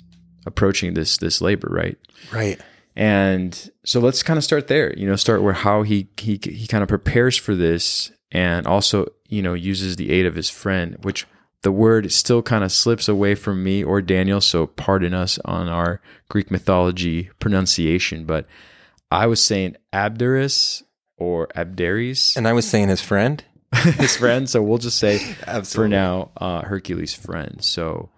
approaching 0.46 0.94
this 0.94 1.16
this 1.18 1.40
labor, 1.40 1.68
right? 1.70 1.98
Right. 2.32 2.60
And 2.96 3.70
so 3.84 4.00
let's 4.00 4.22
kind 4.22 4.36
of 4.36 4.44
start 4.44 4.68
there. 4.68 4.92
You 4.96 5.06
know, 5.06 5.16
start 5.16 5.42
where 5.42 5.52
how 5.52 5.82
he 5.82 6.08
he 6.16 6.38
he 6.42 6.66
kind 6.66 6.82
of 6.82 6.88
prepares 6.88 7.36
for 7.36 7.54
this, 7.54 8.12
and 8.30 8.66
also 8.66 9.06
you 9.28 9.42
know 9.42 9.54
uses 9.54 9.96
the 9.96 10.10
aid 10.10 10.26
of 10.26 10.34
his 10.34 10.50
friend, 10.50 10.98
which 11.02 11.26
the 11.62 11.72
word 11.72 12.10
still 12.12 12.42
kind 12.42 12.64
of 12.64 12.72
slips 12.72 13.08
away 13.08 13.34
from 13.34 13.62
me 13.62 13.84
or 13.84 14.00
Daniel. 14.00 14.40
So 14.40 14.66
pardon 14.66 15.14
us 15.14 15.38
on 15.44 15.68
our 15.68 16.00
Greek 16.28 16.50
mythology 16.50 17.30
pronunciation, 17.38 18.24
but 18.24 18.46
I 19.10 19.26
was 19.26 19.42
saying 19.42 19.76
Abderus 19.92 20.82
or 21.16 21.48
Abderis, 21.48 22.36
and 22.36 22.48
I 22.48 22.52
was 22.52 22.68
saying 22.68 22.88
his 22.88 23.02
friend, 23.02 23.44
his 23.74 24.16
friend. 24.16 24.48
So 24.48 24.62
we'll 24.62 24.78
just 24.78 24.98
say 24.98 25.18
for 25.64 25.88
now 25.88 26.30
uh, 26.36 26.62
Hercules' 26.62 27.14
friend. 27.14 27.62
So 27.62 28.08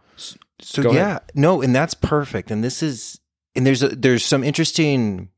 so 0.62 0.83
Go 0.83 0.92
yeah, 0.92 1.09
ahead. 1.09 1.22
no, 1.35 1.61
and 1.61 1.74
that's 1.74 1.94
perfect. 1.94 2.50
And 2.50 2.62
this 2.62 2.83
is 2.83 3.18
and 3.55 3.66
there's 3.66 3.83
a, 3.83 3.88
there's 3.88 4.24
some 4.24 4.44
interesting 4.44 5.28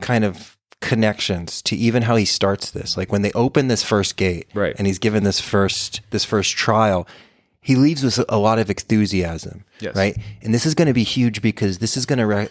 kind 0.00 0.24
of 0.24 0.56
connections 0.80 1.62
to 1.62 1.76
even 1.76 2.02
how 2.02 2.16
he 2.16 2.24
starts 2.24 2.72
this. 2.72 2.96
Like 2.96 3.12
when 3.12 3.22
they 3.22 3.32
open 3.32 3.68
this 3.68 3.84
first 3.84 4.16
gate, 4.16 4.48
right, 4.54 4.74
and 4.76 4.86
he's 4.86 4.98
given 4.98 5.22
this 5.24 5.40
first 5.40 6.00
this 6.10 6.24
first 6.24 6.56
trial, 6.56 7.06
he 7.62 7.76
leaves 7.76 8.02
with 8.02 8.20
a 8.28 8.38
lot 8.38 8.58
of 8.58 8.68
enthusiasm, 8.68 9.64
yes. 9.78 9.94
right? 9.94 10.18
And 10.42 10.52
this 10.52 10.66
is 10.66 10.74
going 10.74 10.88
to 10.88 10.92
be 10.92 11.04
huge 11.04 11.40
because 11.40 11.78
this 11.78 11.96
is 11.96 12.04
going 12.04 12.18
to 12.18 12.26
re- 12.26 12.48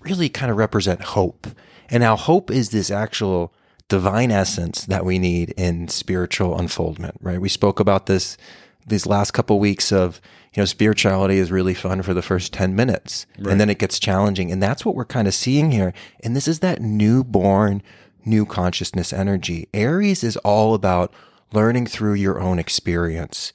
really 0.00 0.28
kind 0.28 0.50
of 0.50 0.56
represent 0.56 1.02
hope. 1.02 1.48
And 1.90 2.00
now 2.00 2.16
hope 2.16 2.50
is 2.50 2.70
this 2.70 2.90
actual 2.90 3.52
divine 3.88 4.30
essence 4.30 4.86
that 4.86 5.04
we 5.04 5.18
need 5.18 5.50
in 5.50 5.88
spiritual 5.88 6.56
unfoldment, 6.56 7.16
right? 7.20 7.40
We 7.40 7.48
spoke 7.48 7.80
about 7.80 8.06
this 8.06 8.38
these 8.86 9.06
last 9.06 9.32
couple 9.32 9.58
weeks 9.58 9.92
of 9.92 10.20
you 10.54 10.60
know 10.60 10.64
spirituality 10.64 11.38
is 11.38 11.52
really 11.52 11.74
fun 11.74 12.02
for 12.02 12.14
the 12.14 12.22
first 12.22 12.52
10 12.52 12.74
minutes 12.74 13.26
right. 13.38 13.52
and 13.52 13.60
then 13.60 13.70
it 13.70 13.78
gets 13.78 13.98
challenging 13.98 14.50
and 14.50 14.60
that's 14.60 14.84
what 14.84 14.96
we're 14.96 15.04
kind 15.04 15.28
of 15.28 15.34
seeing 15.34 15.70
here 15.70 15.92
and 16.24 16.34
this 16.34 16.48
is 16.48 16.58
that 16.58 16.82
newborn 16.82 17.80
new 18.24 18.44
consciousness 18.44 19.12
energy 19.12 19.68
aries 19.72 20.24
is 20.24 20.36
all 20.38 20.74
about 20.74 21.14
learning 21.52 21.86
through 21.86 22.14
your 22.14 22.40
own 22.40 22.58
experience 22.58 23.52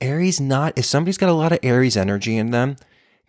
aries 0.00 0.40
not 0.40 0.76
if 0.76 0.84
somebody's 0.84 1.18
got 1.18 1.28
a 1.28 1.32
lot 1.32 1.52
of 1.52 1.58
aries 1.62 1.96
energy 1.96 2.36
in 2.36 2.50
them 2.50 2.76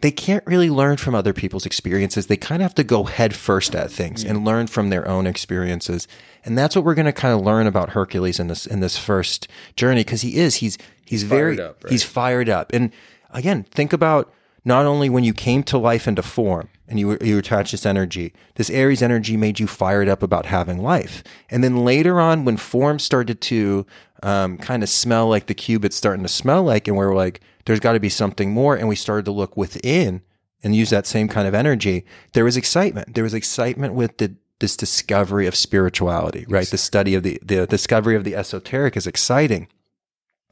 they 0.02 0.12
can't 0.12 0.46
really 0.48 0.70
learn 0.70 0.98
from 0.98 1.14
other 1.14 1.34
people's 1.34 1.66
experiences. 1.66 2.28
They 2.28 2.38
kind 2.38 2.62
of 2.62 2.64
have 2.64 2.76
to 2.76 2.84
go 2.84 3.04
head 3.04 3.36
first 3.36 3.76
at 3.76 3.92
things 3.92 4.24
yeah. 4.24 4.30
and 4.30 4.46
learn 4.46 4.68
from 4.68 4.90
their 4.90 5.08
own 5.08 5.28
experiences. 5.28 6.08
And 6.46 6.58
that's 6.58 6.76
what 6.76 6.86
we're 6.86 6.96
going 6.96 7.06
to 7.06 7.12
kind 7.12 7.38
of 7.38 7.46
learn 7.46 7.68
about 7.68 7.90
Hercules 7.90 8.40
in 8.40 8.48
this 8.48 8.66
in 8.66 8.80
this 8.80 8.98
first 8.98 9.48
journey 9.76 10.02
because 10.02 10.22
he 10.22 10.38
is 10.38 10.56
he's 10.56 10.78
he's, 11.06 11.22
he's 11.22 11.24
very 11.24 11.60
up, 11.60 11.84
right? 11.84 11.92
he's 11.92 12.04
fired 12.04 12.48
up. 12.48 12.72
And 12.74 12.92
again, 13.32 13.64
think 13.64 13.92
about 13.92 14.34
not 14.66 14.86
only 14.86 15.10
when 15.10 15.24
you 15.24 15.34
came 15.34 15.64
to 15.64 15.78
life 15.78 16.08
into 16.08 16.22
form 16.22 16.70
and 16.88 17.00
you 17.00 17.18
you 17.22 17.38
attached 17.38 17.72
this 17.72 17.86
energy, 17.86 18.34
this 18.56 18.70
Aries 18.70 19.02
energy 19.02 19.38
made 19.38 19.60
you 19.60 19.68
fired 19.68 20.08
up 20.10 20.24
about 20.24 20.46
having 20.46 20.82
life. 20.82 21.24
And 21.50 21.64
then 21.64 21.86
later 21.86 22.20
on, 22.20 22.46
when 22.46 22.58
form 22.58 23.00
started 23.00 23.42
to 23.42 23.86
um, 24.24 24.58
kind 24.58 24.84
of 24.84 24.90
smell 24.90 25.28
like 25.28 25.48
the 25.48 25.54
cube 25.54 25.86
it's 25.86 25.96
starting 25.96 26.24
to 26.24 26.30
smell 26.30 26.64
like, 26.64 26.88
and 26.88 26.98
we're 26.98 27.16
like, 27.16 27.42
there's 27.66 27.80
got 27.80 27.94
to 27.94 28.00
be 28.00 28.10
something 28.10 28.52
more. 28.52 28.76
And 28.76 28.88
we 28.88 28.96
started 28.96 29.26
to 29.26 29.32
look 29.32 29.56
within 29.56 30.22
and 30.64 30.76
use 30.76 30.90
that 30.90 31.08
same 31.08 31.28
kind 31.28 31.48
of 31.48 31.54
energy. 31.54 32.06
There 32.34 32.44
was 32.44 32.58
excitement. 32.58 33.16
There 33.16 33.24
was 33.24 33.34
excitement 33.34 33.94
with 33.94 34.18
the 34.18 34.36
this 34.60 34.76
discovery 34.76 35.48
of 35.48 35.56
spirituality, 35.56 36.46
right? 36.50 36.68
The 36.68 36.78
study 36.78 37.16
of 37.16 37.24
the 37.24 37.40
the 37.42 37.66
discovery 37.66 38.16
of 38.16 38.24
the 38.24 38.36
esoteric 38.36 38.98
is 38.98 39.08
exciting. 39.08 39.68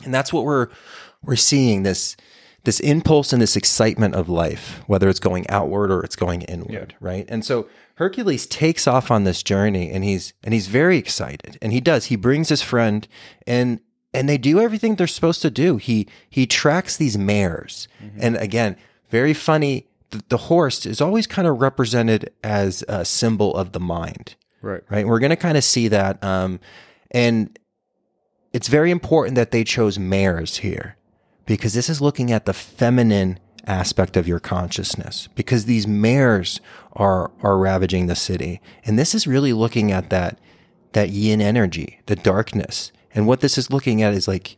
And 0.06 0.14
that's 0.14 0.32
what 0.32 0.46
we're 0.46 0.70
we're 1.24 1.36
seeing 1.36 1.84
this 1.84 2.16
this 2.64 2.80
impulse 2.82 3.32
and 3.32 3.42
this 3.42 3.56
excitement 3.56 4.14
of 4.16 4.28
life, 4.28 4.82
whether 4.88 5.08
it's 5.08 5.20
going 5.20 5.50
outward 5.50 5.90
or 5.92 6.04
it's 6.04 6.16
going 6.16 6.42
inward, 6.44 6.96
right? 7.00 7.26
And 7.30 7.46
so 7.46 7.68
Hercules 7.96 8.46
takes 8.46 8.88
off 8.88 9.10
on 9.10 9.24
this 9.24 9.42
journey 9.44 9.90
and 9.92 10.04
he's 10.04 10.34
and 10.44 10.54
he's 10.54 10.68
very 10.68 10.98
excited. 10.98 11.58
And 11.62 11.72
he 11.72 11.80
does. 11.80 12.06
He 12.06 12.16
brings 12.16 12.50
his 12.50 12.62
friend 12.62 13.08
and 13.46 13.80
and 14.14 14.28
they 14.28 14.38
do 14.38 14.60
everything 14.60 14.96
they're 14.96 15.08
supposed 15.08 15.42
to 15.44 15.50
do. 15.52 15.78
He 15.78 16.08
he 16.30 16.46
tracks 16.46 16.98
these 16.98 17.18
mares. 17.18 17.88
And 18.20 18.36
again, 18.38 18.76
very 19.10 19.34
funny. 19.34 19.88
The, 20.10 20.24
the 20.30 20.38
horse 20.38 20.86
is 20.86 21.02
always 21.02 21.28
kind 21.28 21.48
of 21.48 21.60
represented 21.62 22.32
as 22.44 22.84
a 22.88 23.04
symbol 23.06 23.54
of 23.56 23.72
the 23.74 23.80
mind 23.80 24.36
Right. 24.62 24.82
right? 24.90 25.06
We're 25.08 25.20
going 25.20 25.30
to 25.32 25.36
kind 25.36 25.58
of 25.58 25.64
see 25.64 25.88
that. 25.90 26.24
Um, 26.24 26.60
and 27.12 27.58
it's 28.54 28.68
very 28.70 28.90
important 28.92 29.36
that 29.36 29.52
they 29.52 29.64
chose 29.64 30.00
mares 30.00 30.58
here 30.58 30.96
because 31.48 31.74
this 31.74 31.90
is 31.90 32.00
looking 32.00 32.32
at 32.32 32.46
the 32.46 32.54
feminine 32.54 33.40
aspect 33.66 34.16
of 34.16 34.28
your 34.28 34.40
consciousness 34.40 35.28
because 35.36 35.66
these 35.66 35.88
mares 35.88 36.62
are 36.94 37.32
are 37.42 37.58
ravaging 37.58 38.06
the 38.06 38.16
city. 38.16 38.62
And 38.86 39.00
this 39.00 39.16
is 39.16 39.26
really 39.26 39.54
looking 39.54 39.92
at 39.92 40.12
that 40.12 40.40
that 40.92 41.10
yin 41.10 41.42
energy 41.42 42.02
the 42.06 42.16
darkness. 42.16 42.92
And 43.16 43.26
what 43.26 43.40
this 43.40 43.58
is 43.58 43.72
looking 43.72 44.04
at 44.04 44.14
is 44.14 44.28
like 44.28 44.58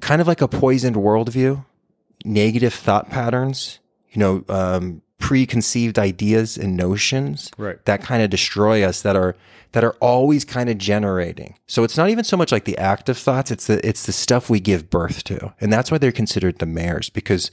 kind 0.00 0.20
of 0.20 0.26
like 0.26 0.42
a 0.42 0.48
poisoned 0.48 0.96
worldview 0.96 1.64
negative 2.26 2.72
thought 2.72 3.10
patterns 3.10 3.80
you 4.10 4.18
know 4.18 4.44
um, 4.48 5.02
preconceived 5.24 5.98
ideas 5.98 6.58
and 6.58 6.76
notions 6.76 7.50
Right. 7.56 7.82
that 7.86 8.02
kind 8.02 8.22
of 8.22 8.28
destroy 8.28 8.82
us 8.84 9.00
that 9.00 9.16
are 9.16 9.34
that 9.72 9.82
are 9.82 9.96
always 9.98 10.44
kind 10.44 10.68
of 10.68 10.76
generating. 10.76 11.54
So 11.66 11.82
it's 11.82 11.96
not 11.96 12.10
even 12.10 12.24
so 12.24 12.36
much 12.36 12.52
like 12.52 12.66
the 12.66 12.76
active 12.76 13.16
thoughts, 13.16 13.50
it's 13.50 13.66
the 13.66 13.84
it's 13.88 14.04
the 14.04 14.12
stuff 14.12 14.50
we 14.50 14.60
give 14.60 14.90
birth 14.90 15.24
to. 15.24 15.54
And 15.62 15.72
that's 15.72 15.90
why 15.90 15.96
they're 15.96 16.12
considered 16.12 16.58
the 16.58 16.66
mares 16.66 17.08
because 17.08 17.50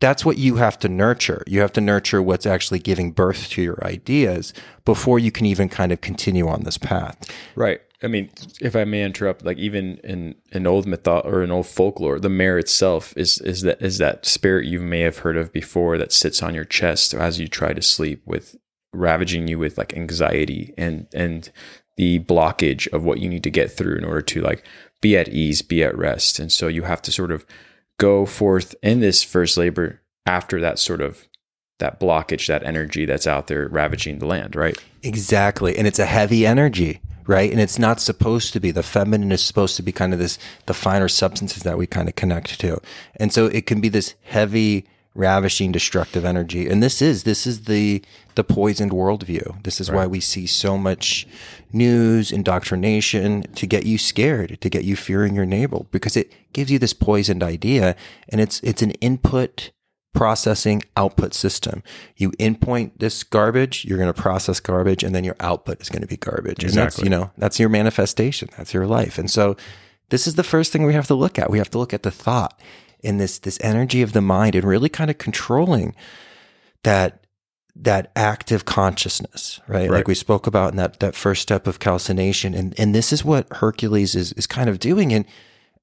that's 0.00 0.24
what 0.24 0.38
you 0.38 0.56
have 0.56 0.78
to 0.78 0.88
nurture. 0.88 1.44
You 1.46 1.60
have 1.60 1.72
to 1.74 1.82
nurture 1.82 2.22
what's 2.22 2.46
actually 2.46 2.78
giving 2.78 3.12
birth 3.12 3.50
to 3.50 3.60
your 3.62 3.84
ideas 3.84 4.54
before 4.86 5.18
you 5.18 5.30
can 5.30 5.44
even 5.44 5.68
kind 5.68 5.92
of 5.92 6.00
continue 6.00 6.48
on 6.48 6.62
this 6.62 6.78
path. 6.78 7.18
Right. 7.54 7.82
I 8.02 8.06
mean, 8.06 8.30
if 8.60 8.74
I 8.74 8.84
may 8.84 9.02
interrupt, 9.02 9.44
like 9.44 9.58
even 9.58 9.98
in 9.98 10.34
an 10.52 10.66
old 10.66 10.86
myth 10.86 11.06
or 11.06 11.42
an 11.42 11.50
old 11.50 11.66
folklore, 11.66 12.18
the 12.18 12.30
mare 12.30 12.58
itself 12.58 13.12
is 13.16 13.38
is 13.38 13.62
that 13.62 13.82
is 13.82 13.98
that 13.98 14.24
spirit 14.24 14.66
you 14.66 14.80
may 14.80 15.00
have 15.00 15.18
heard 15.18 15.36
of 15.36 15.52
before 15.52 15.98
that 15.98 16.12
sits 16.12 16.42
on 16.42 16.54
your 16.54 16.64
chest 16.64 17.12
as 17.12 17.38
you 17.38 17.46
try 17.46 17.72
to 17.74 17.82
sleep 17.82 18.22
with 18.26 18.56
ravaging 18.92 19.48
you 19.48 19.58
with 19.58 19.76
like 19.76 19.94
anxiety 19.94 20.74
and 20.78 21.06
and 21.14 21.50
the 21.96 22.20
blockage 22.20 22.90
of 22.92 23.04
what 23.04 23.18
you 23.18 23.28
need 23.28 23.44
to 23.44 23.50
get 23.50 23.70
through 23.70 23.96
in 23.96 24.04
order 24.04 24.22
to 24.22 24.40
like 24.40 24.64
be 25.02 25.16
at 25.16 25.28
ease, 25.28 25.60
be 25.60 25.82
at 25.84 25.96
rest. 25.96 26.38
And 26.38 26.50
so 26.50 26.68
you 26.68 26.82
have 26.82 27.02
to 27.02 27.12
sort 27.12 27.30
of 27.30 27.44
go 27.98 28.24
forth 28.24 28.74
in 28.82 29.00
this 29.00 29.22
first 29.22 29.58
labor 29.58 30.00
after 30.24 30.60
that 30.60 30.78
sort 30.78 31.02
of 31.02 31.28
that 31.80 32.00
blockage, 32.00 32.46
that 32.46 32.62
energy 32.62 33.04
that's 33.04 33.26
out 33.26 33.48
there 33.48 33.68
ravaging 33.68 34.18
the 34.18 34.26
land, 34.26 34.56
right? 34.56 34.78
Exactly. 35.02 35.76
And 35.76 35.86
it's 35.86 35.98
a 35.98 36.06
heavy 36.06 36.46
energy, 36.46 37.00
right? 37.26 37.50
And 37.50 37.60
it's 37.60 37.78
not 37.78 38.00
supposed 38.00 38.52
to 38.52 38.60
be. 38.60 38.70
The 38.70 38.82
feminine 38.82 39.32
is 39.32 39.42
supposed 39.42 39.76
to 39.76 39.82
be 39.82 39.92
kind 39.92 40.12
of 40.12 40.18
this, 40.18 40.38
the 40.66 40.74
finer 40.74 41.08
substances 41.08 41.62
that 41.64 41.76
we 41.78 41.86
kind 41.86 42.08
of 42.08 42.16
connect 42.16 42.60
to. 42.60 42.80
And 43.16 43.32
so 43.32 43.46
it 43.46 43.66
can 43.66 43.80
be 43.80 43.88
this 43.88 44.14
heavy, 44.22 44.86
ravishing, 45.14 45.72
destructive 45.72 46.24
energy. 46.24 46.68
And 46.68 46.82
this 46.82 47.02
is, 47.02 47.24
this 47.24 47.46
is 47.46 47.64
the, 47.64 48.02
the 48.36 48.44
poisoned 48.44 48.92
worldview. 48.92 49.62
This 49.64 49.80
is 49.80 49.90
why 49.90 50.06
we 50.06 50.20
see 50.20 50.46
so 50.46 50.78
much 50.78 51.26
news, 51.72 52.30
indoctrination 52.30 53.42
to 53.54 53.66
get 53.66 53.84
you 53.84 53.98
scared, 53.98 54.60
to 54.60 54.68
get 54.68 54.84
you 54.84 54.96
fearing 54.96 55.34
your 55.34 55.46
neighbor, 55.46 55.80
because 55.90 56.16
it 56.16 56.32
gives 56.52 56.70
you 56.70 56.78
this 56.78 56.92
poisoned 56.92 57.42
idea 57.42 57.96
and 58.28 58.40
it's, 58.40 58.60
it's 58.60 58.82
an 58.82 58.92
input 58.92 59.72
processing 60.12 60.82
output 60.96 61.34
system. 61.34 61.82
You 62.16 62.32
input 62.38 62.98
this 62.98 63.22
garbage, 63.22 63.84
you're 63.84 63.98
going 63.98 64.12
to 64.12 64.22
process 64.22 64.60
garbage, 64.60 65.04
and 65.04 65.14
then 65.14 65.24
your 65.24 65.36
output 65.40 65.80
is 65.80 65.88
going 65.88 66.02
to 66.02 66.08
be 66.08 66.16
garbage. 66.16 66.64
And 66.64 66.72
that's, 66.72 66.96
Exactly. 66.96 67.04
you 67.04 67.10
know, 67.10 67.30
that's 67.38 67.60
your 67.60 67.68
manifestation. 67.68 68.48
That's 68.56 68.74
your 68.74 68.86
life. 68.86 69.18
And 69.18 69.30
so 69.30 69.56
this 70.08 70.26
is 70.26 70.34
the 70.34 70.42
first 70.42 70.72
thing 70.72 70.84
we 70.84 70.94
have 70.94 71.06
to 71.06 71.14
look 71.14 71.38
at. 71.38 71.50
We 71.50 71.58
have 71.58 71.70
to 71.70 71.78
look 71.78 71.94
at 71.94 72.02
the 72.02 72.10
thought 72.10 72.60
in 73.00 73.18
this, 73.18 73.38
this 73.38 73.58
energy 73.62 74.02
of 74.02 74.12
the 74.12 74.20
mind 74.20 74.54
and 74.54 74.64
really 74.64 74.88
kind 74.88 75.10
of 75.10 75.18
controlling 75.18 75.94
that, 76.82 77.24
that 77.76 78.10
active 78.16 78.64
consciousness, 78.64 79.60
right? 79.68 79.82
Right. 79.82 79.90
Like 79.90 80.08
we 80.08 80.14
spoke 80.14 80.46
about 80.46 80.72
in 80.72 80.76
that, 80.76 80.98
that 81.00 81.14
first 81.14 81.40
step 81.40 81.66
of 81.66 81.78
calcination. 81.78 82.52
And, 82.52 82.78
and 82.78 82.94
this 82.94 83.12
is 83.12 83.24
what 83.24 83.46
Hercules 83.52 84.14
is, 84.16 84.32
is 84.32 84.46
kind 84.46 84.68
of 84.68 84.80
doing. 84.80 85.12
And 85.12 85.24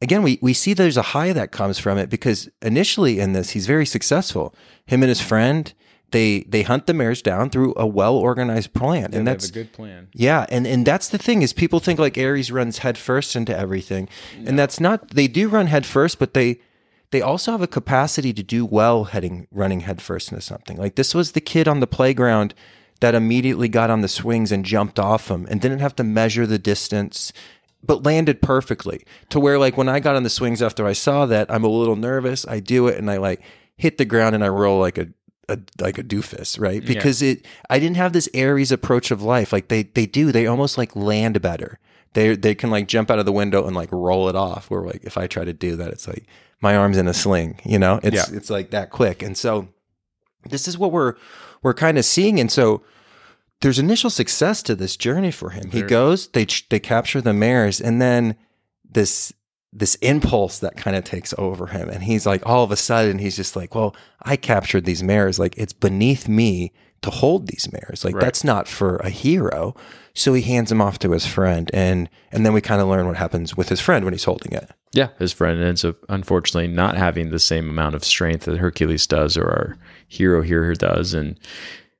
again, 0.01 0.23
we, 0.23 0.39
we 0.41 0.53
see 0.53 0.73
there's 0.73 0.97
a 0.97 1.01
high 1.01 1.33
that 1.33 1.51
comes 1.51 1.79
from 1.79 1.97
it 1.97 2.09
because 2.09 2.49
initially 2.61 3.19
in 3.19 3.33
this, 3.33 3.51
he's 3.51 3.67
very 3.67 3.85
successful. 3.85 4.53
Him 4.85 5.03
and 5.03 5.09
his 5.09 5.21
friend, 5.21 5.73
they, 6.11 6.41
they 6.47 6.63
hunt 6.63 6.87
the 6.87 6.93
mares 6.93 7.21
down 7.21 7.49
through 7.49 7.73
a 7.75 7.85
well 7.85 8.15
organized 8.15 8.73
plan. 8.73 9.13
and 9.13 9.27
that's, 9.27 9.49
a 9.49 9.51
good 9.51 9.73
plan. 9.73 10.07
yeah, 10.13 10.45
and 10.49 10.65
and 10.65 10.85
that's 10.85 11.09
the 11.09 11.17
thing 11.17 11.41
is 11.41 11.51
people 11.51 11.79
think 11.79 11.99
like 11.99 12.17
Aries 12.17 12.51
runs 12.51 12.79
headfirst 12.79 13.35
into 13.35 13.57
everything, 13.57 14.07
and 14.45 14.57
that's 14.57 14.79
not. 14.79 15.09
They 15.09 15.27
do 15.27 15.49
run 15.49 15.67
headfirst, 15.67 16.17
but 16.17 16.33
they 16.33 16.61
they 17.11 17.21
also 17.21 17.51
have 17.51 17.61
a 17.61 17.67
capacity 17.67 18.33
to 18.33 18.43
do 18.43 18.65
well 18.65 19.05
heading 19.05 19.47
running 19.51 19.81
headfirst 19.81 20.31
into 20.31 20.41
something. 20.41 20.77
Like 20.77 20.95
this 20.95 21.13
was 21.13 21.33
the 21.33 21.41
kid 21.41 21.67
on 21.67 21.81
the 21.81 21.87
playground 21.87 22.53
that 22.99 23.15
immediately 23.15 23.67
got 23.67 23.89
on 23.89 24.01
the 24.01 24.07
swings 24.07 24.51
and 24.51 24.65
jumped 24.65 24.99
off 24.99 25.27
them 25.27 25.45
and 25.49 25.61
didn't 25.61 25.79
have 25.79 25.95
to 25.97 26.03
measure 26.03 26.47
the 26.47 26.57
distance. 26.57 27.31
But 27.83 28.03
landed 28.03 28.41
perfectly 28.41 29.05
to 29.29 29.39
where, 29.39 29.59
like, 29.59 29.77
when 29.77 29.87
I 29.87 29.99
got 29.99 30.15
on 30.15 30.23
the 30.23 30.29
swings 30.29 30.61
after 30.61 30.85
I 30.85 30.93
saw 30.93 31.25
that, 31.27 31.49
I'm 31.51 31.63
a 31.63 31.69
little 31.69 31.95
nervous. 31.95 32.45
I 32.47 32.59
do 32.59 32.87
it 32.87 32.97
and 32.97 33.09
I 33.09 33.17
like 33.17 33.41
hit 33.77 33.97
the 33.97 34.05
ground 34.05 34.33
and 34.35 34.43
I 34.43 34.47
roll 34.49 34.79
like 34.79 34.97
a 34.97 35.07
a, 35.49 35.59
like 35.79 35.97
a 35.97 36.03
doofus, 36.03 36.59
right? 36.59 36.85
Because 36.85 37.21
it, 37.21 37.45
I 37.69 37.79
didn't 37.79 37.95
have 37.95 38.11
this 38.11 38.27
Aries 38.33 38.69
approach 38.71 39.11
of 39.11 39.21
life. 39.21 39.53
Like 39.53 39.69
they, 39.69 39.83
they 39.83 40.05
do, 40.05 40.33
they 40.33 40.45
almost 40.45 40.77
like 40.77 40.93
land 40.93 41.41
better. 41.41 41.79
They, 42.13 42.35
they 42.35 42.53
can 42.53 42.69
like 42.69 42.89
jump 42.89 43.09
out 43.09 43.17
of 43.19 43.25
the 43.25 43.31
window 43.31 43.65
and 43.65 43.73
like 43.73 43.89
roll 43.93 44.27
it 44.27 44.35
off. 44.35 44.69
Where 44.69 44.81
like, 44.81 45.05
if 45.05 45.17
I 45.17 45.25
try 45.27 45.45
to 45.45 45.53
do 45.53 45.77
that, 45.77 45.91
it's 45.91 46.05
like 46.05 46.25
my 46.59 46.75
arm's 46.75 46.97
in 46.97 47.07
a 47.07 47.13
sling, 47.13 47.61
you 47.63 47.79
know, 47.79 47.97
it's, 48.03 48.15
Yeah. 48.15 48.35
it's 48.35 48.49
like 48.49 48.71
that 48.71 48.89
quick. 48.89 49.21
And 49.23 49.37
so 49.37 49.69
this 50.49 50.67
is 50.67 50.77
what 50.77 50.91
we're, 50.91 51.13
we're 51.63 51.73
kind 51.73 51.97
of 51.97 52.03
seeing. 52.03 52.41
And 52.41 52.51
so 52.51 52.81
there's 53.61 53.79
initial 53.79 54.09
success 54.09 54.61
to 54.63 54.75
this 54.75 54.95
journey 54.97 55.31
for 55.31 55.49
him. 55.51 55.71
He 55.71 55.81
goes, 55.81 56.27
they, 56.29 56.45
they 56.69 56.79
capture 56.79 57.21
the 57.21 57.33
mares 57.33 57.81
and 57.81 58.01
then 58.01 58.35
this, 58.89 59.33
this 59.73 59.95
impulse 59.95 60.59
that 60.59 60.77
kind 60.77 60.95
of 60.95 61.03
takes 61.03 61.33
over 61.37 61.67
him. 61.67 61.89
And 61.89 62.03
he's 62.03 62.25
like, 62.25 62.45
all 62.45 62.63
of 62.63 62.71
a 62.71 62.75
sudden, 62.77 63.17
he's 63.19 63.35
just 63.35 63.55
like, 63.55 63.75
well, 63.75 63.95
I 64.23 64.35
captured 64.35 64.85
these 64.85 65.03
mares. 65.03 65.39
Like, 65.39 65.57
it's 65.57 65.73
beneath 65.73 66.27
me 66.27 66.71
to 67.01 67.09
hold 67.09 67.47
these 67.47 67.67
mares. 67.71 68.03
Like, 68.05 68.15
Right. 68.15 68.23
that's 68.23 68.43
not 68.43 68.67
for 68.67 68.97
a 68.97 69.09
hero. 69.09 69.75
So 70.15 70.33
he 70.33 70.41
hands 70.41 70.69
them 70.69 70.81
off 70.81 70.97
to 70.99 71.11
his 71.11 71.27
friend. 71.27 71.69
And, 71.73 72.09
and 72.31 72.45
then 72.45 72.53
we 72.53 72.61
kind 72.61 72.81
of 72.81 72.87
learn 72.87 73.07
what 73.07 73.17
happens 73.17 73.55
with 73.57 73.69
his 73.69 73.79
friend 73.81 74.03
when 74.05 74.13
he's 74.13 74.23
holding 74.23 74.53
it. 74.53 74.71
Yeah, 74.93 75.09
his 75.19 75.33
friend 75.33 75.61
ends 75.61 75.83
up 75.85 75.97
unfortunately 76.09 76.67
not 76.73 76.95
having 76.97 77.29
the 77.29 77.37
same 77.39 77.69
amount 77.69 77.93
of 77.93 78.03
strength 78.03 78.45
that 78.45 78.57
Hercules 78.57 79.05
does 79.05 79.35
or 79.37 79.45
our 79.45 79.77
hero 80.07 80.41
here 80.41 80.73
does, 80.73 81.13
and 81.13 81.37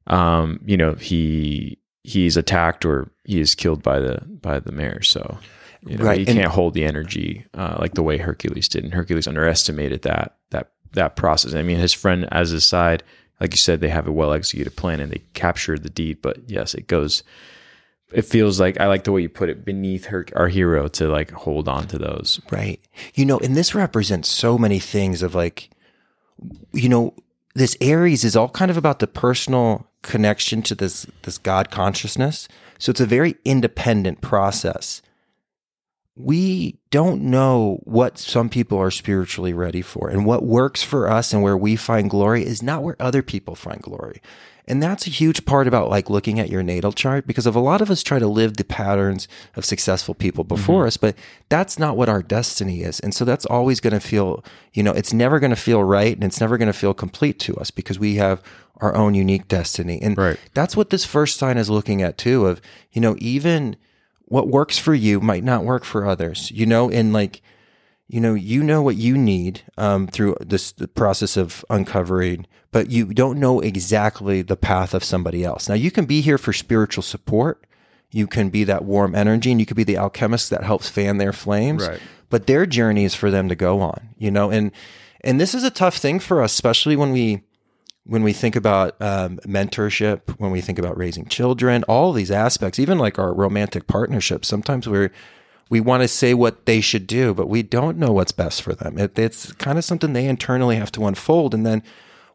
um, 0.08 0.60
you 0.65 0.78
know 0.78 0.93
he 0.93 1.78
he's 2.04 2.38
attacked 2.38 2.86
or 2.86 3.12
he 3.26 3.39
is 3.39 3.54
killed 3.56 3.84
by 3.84 4.00
the 4.00 4.22
by 4.41 4.60
the 4.60 4.72
mare. 4.72 5.02
So 5.02 5.38
you 5.86 5.98
know, 5.98 6.04
Right, 6.06 6.20
he 6.20 6.28
and- 6.28 6.39
can't 6.39 6.52
hold 6.52 6.74
the 6.74 6.86
energy 6.86 7.46
uh, 7.54 7.78
like 7.80 7.93
the 7.93 8.04
way 8.04 8.17
Hercules 8.17 8.67
did, 8.67 8.84
and 8.84 8.93
Hercules 8.93 9.28
underestimated 9.28 10.02
that 10.04 10.36
that 10.52 10.72
that 10.93 11.15
process. 11.15 11.54
I 11.54 11.62
mean, 11.63 11.78
his 11.78 11.93
friend 11.93 12.28
as 12.32 12.50
his 12.50 12.65
side, 12.65 13.04
like 13.39 13.52
you 13.54 13.58
said, 13.58 13.82
they 13.82 13.89
have 13.89 14.08
a 14.08 14.12
well 14.12 14.34
executed 14.34 14.76
plan 14.76 15.00
and 15.00 15.12
they 15.12 15.22
captured 15.34 15.84
the 15.84 15.89
deed. 15.89 16.22
But 16.22 16.50
yes, 16.50 16.74
it 16.74 16.88
goes. 16.88 17.24
It 18.13 18.22
feels 18.22 18.58
like 18.58 18.80
I 18.80 18.88
like 18.88 19.04
the 19.04 19.12
way 19.12 19.22
you 19.22 19.28
put 19.28 19.50
it 19.50 19.65
beneath 19.65 20.06
her 20.06 20.26
our 20.34 20.48
hero 20.48 20.88
to 20.88 21.10
like 21.10 21.30
hold 21.32 21.67
on 21.67 21.88
to 21.88 21.98
those. 21.98 22.39
Right. 22.50 22.80
You 23.15 23.26
know, 23.26 23.38
and 23.39 23.54
this 23.56 23.76
represents 23.76 24.30
so 24.30 24.58
many 24.58 24.80
things 24.80 25.22
of 25.22 25.36
like, 25.36 25.70
you 26.72 26.88
know, 26.88 27.13
this 27.58 27.76
Aries 27.82 28.24
is 28.24 28.36
all 28.36 28.50
kind 28.50 28.70
of 28.70 28.78
about 28.78 29.00
the 29.00 29.08
personal 29.08 29.88
connection 30.04 30.62
to 30.62 30.76
this 30.76 31.08
this 31.24 31.39
God 31.39 31.72
consciousness. 31.72 32.48
So 32.78 32.91
it's 32.91 33.02
a 33.02 33.06
very 33.08 33.36
independent 33.43 34.22
process. 34.22 35.02
We 36.15 36.78
don't 36.91 37.24
know 37.24 37.80
what 37.84 38.20
some 38.20 38.50
people 38.50 38.78
are 38.78 38.91
spiritually 38.91 39.54
ready 39.54 39.82
for, 39.82 40.08
and 40.08 40.24
what 40.24 40.43
works 40.43 40.84
for 40.84 41.10
us 41.10 41.34
and 41.34 41.41
where 41.41 41.58
we 41.58 41.76
find 41.76 42.12
glory 42.12 42.46
is 42.46 42.62
not 42.62 42.84
where 42.84 42.96
other 43.00 43.24
people 43.24 43.56
find 43.56 43.82
glory. 43.82 44.22
And 44.67 44.84
that's 44.84 45.08
a 45.08 45.10
huge 45.10 45.45
part 45.45 45.67
about 45.67 45.89
like 45.89 46.10
looking 46.10 46.39
at 46.39 46.49
your 46.49 46.62
natal 46.62 46.91
chart 46.91 47.25
because 47.25 47.45
of 47.45 47.56
a 47.56 47.60
lot 47.60 47.82
of 47.82 47.89
us 47.89 48.03
try 48.03 48.19
to 48.19 48.27
live 48.27 48.58
the 48.58 48.65
patterns 48.65 49.27
of 49.56 49.63
successful 49.63 50.13
people 50.13 50.43
mm-hmm. 50.43 50.56
before 50.56 50.86
us, 50.86 50.97
but 50.97 51.15
that's 51.49 51.80
not 51.80 51.95
what 51.95 52.10
our 52.10 52.21
destiny 52.21 52.82
is. 52.82 52.99
And 52.99 53.13
so 53.13 53.23
that's 53.23 53.45
always 53.45 53.80
going 53.80 53.93
to 53.93 53.99
feel, 53.99 54.43
you 54.73 54.84
know, 54.84 54.91
it's 54.91 55.13
never 55.13 55.39
going 55.39 55.51
to 55.51 55.56
feel 55.56 55.84
right 55.84 56.13
and 56.13 56.23
it's 56.23 56.41
never 56.41 56.58
going 56.58 56.67
to 56.67 56.73
feel 56.73 56.93
complete 56.93 57.39
to 57.39 57.56
us 57.56 57.71
because 57.71 57.97
we 57.97 58.15
have 58.15 58.43
our 58.77 58.93
own 58.93 59.15
unique 59.15 59.47
destiny. 59.47 59.99
And 60.01 60.17
Right. 60.17 60.39
that's 60.53 60.75
what 60.75 60.89
this 60.89 61.06
first 61.06 61.38
sign 61.38 61.58
is 61.58 61.69
looking 61.69 62.01
at 62.01 62.17
too 62.17 62.45
of, 62.45 62.62
you 62.91 63.01
know, 63.01 63.15
even 63.19 63.77
what 64.25 64.49
works 64.49 64.77
for 64.77 64.93
you 64.93 65.21
might 65.21 65.43
not 65.43 65.63
work 65.63 65.86
for 65.86 66.06
others, 66.06 66.51
you 66.51 66.65
know, 66.65 66.89
and 66.89 67.13
like, 67.13 67.41
you 68.08 68.22
know, 68.22 68.34
you 68.34 68.63
know 68.63 68.82
what 68.82 68.96
you 68.96 69.17
need 69.17 69.62
um, 69.78 70.08
through 70.08 70.38
this 70.39 70.72
the 70.72 70.88
process 70.88 71.36
of 71.36 71.65
uncovering, 71.70 72.48
but 72.72 72.89
you 72.89 73.13
don't 73.13 73.39
know 73.39 73.60
exactly 73.60 74.41
the 74.41 74.56
path 74.56 74.93
of 74.93 75.04
somebody 75.04 75.43
else. 75.43 75.67
Now, 75.67 75.76
you 75.76 75.91
can 75.91 76.06
be 76.06 76.22
here 76.22 76.38
for 76.38 76.54
spiritual 76.54 77.02
support. 77.02 77.65
You 78.12 78.26
can 78.26 78.50
be 78.50 78.63
that 78.63 78.86
warm 78.86 79.13
energy, 79.13 79.52
and 79.52 79.60
you 79.60 79.65
could 79.65 79.76
be 79.78 79.84
the 79.84 79.98
alchemist 79.98 80.50
that 80.52 80.63
helps 80.63 80.88
fan 80.88 81.17
their 81.17 81.34
flames. 81.34 81.88
Right. 81.88 82.00
But 82.30 82.48
their 82.48 82.65
journey 82.65 83.04
is 83.04 83.15
for 83.15 83.30
them 83.30 83.50
to 83.50 83.56
go 83.56 83.82
on, 83.82 84.10
you 84.17 84.32
know, 84.32 84.50
and 84.52 84.72
and 85.22 85.39
this 85.41 85.54
is 85.54 85.63
a 85.63 85.70
tough 85.70 85.98
thing 85.98 86.20
for 86.20 86.41
us, 86.41 86.54
especially 86.54 86.96
when 86.96 87.12
we 87.12 87.43
when 88.06 88.24
we 88.24 88.32
think 88.32 88.56
about 88.56 88.96
um, 89.02 89.38
mentorship, 89.39 90.30
when 90.39 90.52
we 90.52 90.62
think 90.62 90.80
about 90.80 90.98
raising 90.98 91.26
children, 91.26 91.84
all 91.89 92.13
these 92.13 92.32
aspects, 92.32 92.80
even 92.80 92.98
like 92.98 93.20
our 93.20 93.34
romantic 93.34 93.86
partnerships, 93.86 94.48
sometimes 94.48 94.88
we're 94.88 95.12
we 95.69 95.80
want 95.80 96.01
to 96.03 96.08
say 96.08 96.34
what 96.34 96.65
they 96.65 96.82
should 96.82 97.08
do, 97.08 97.34
but 97.34 97.49
we 97.49 97.62
don't 97.63 97.97
know 97.97 98.12
what's 98.12 98.32
best 98.32 98.62
for 98.62 98.73
them. 98.73 98.97
It, 98.97 99.17
it's 99.19 99.51
kind 99.53 99.77
of 99.77 99.84
something 99.84 100.13
they 100.13 100.27
internally 100.27 100.75
have 100.77 100.91
to 100.93 101.06
unfold, 101.06 101.53
and 101.53 101.65
then 101.65 101.84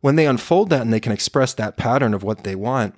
when 0.01 0.17
they 0.17 0.27
unfold 0.27 0.71
that 0.71 0.83
and 0.83 0.93
they 0.93 1.01
can 1.01 1.13
express 1.13 1.55
that 1.55 1.77
pattern 1.77 2.13
of 2.15 2.23
what 2.23 2.45
they 2.45 2.55
want, 2.55 2.95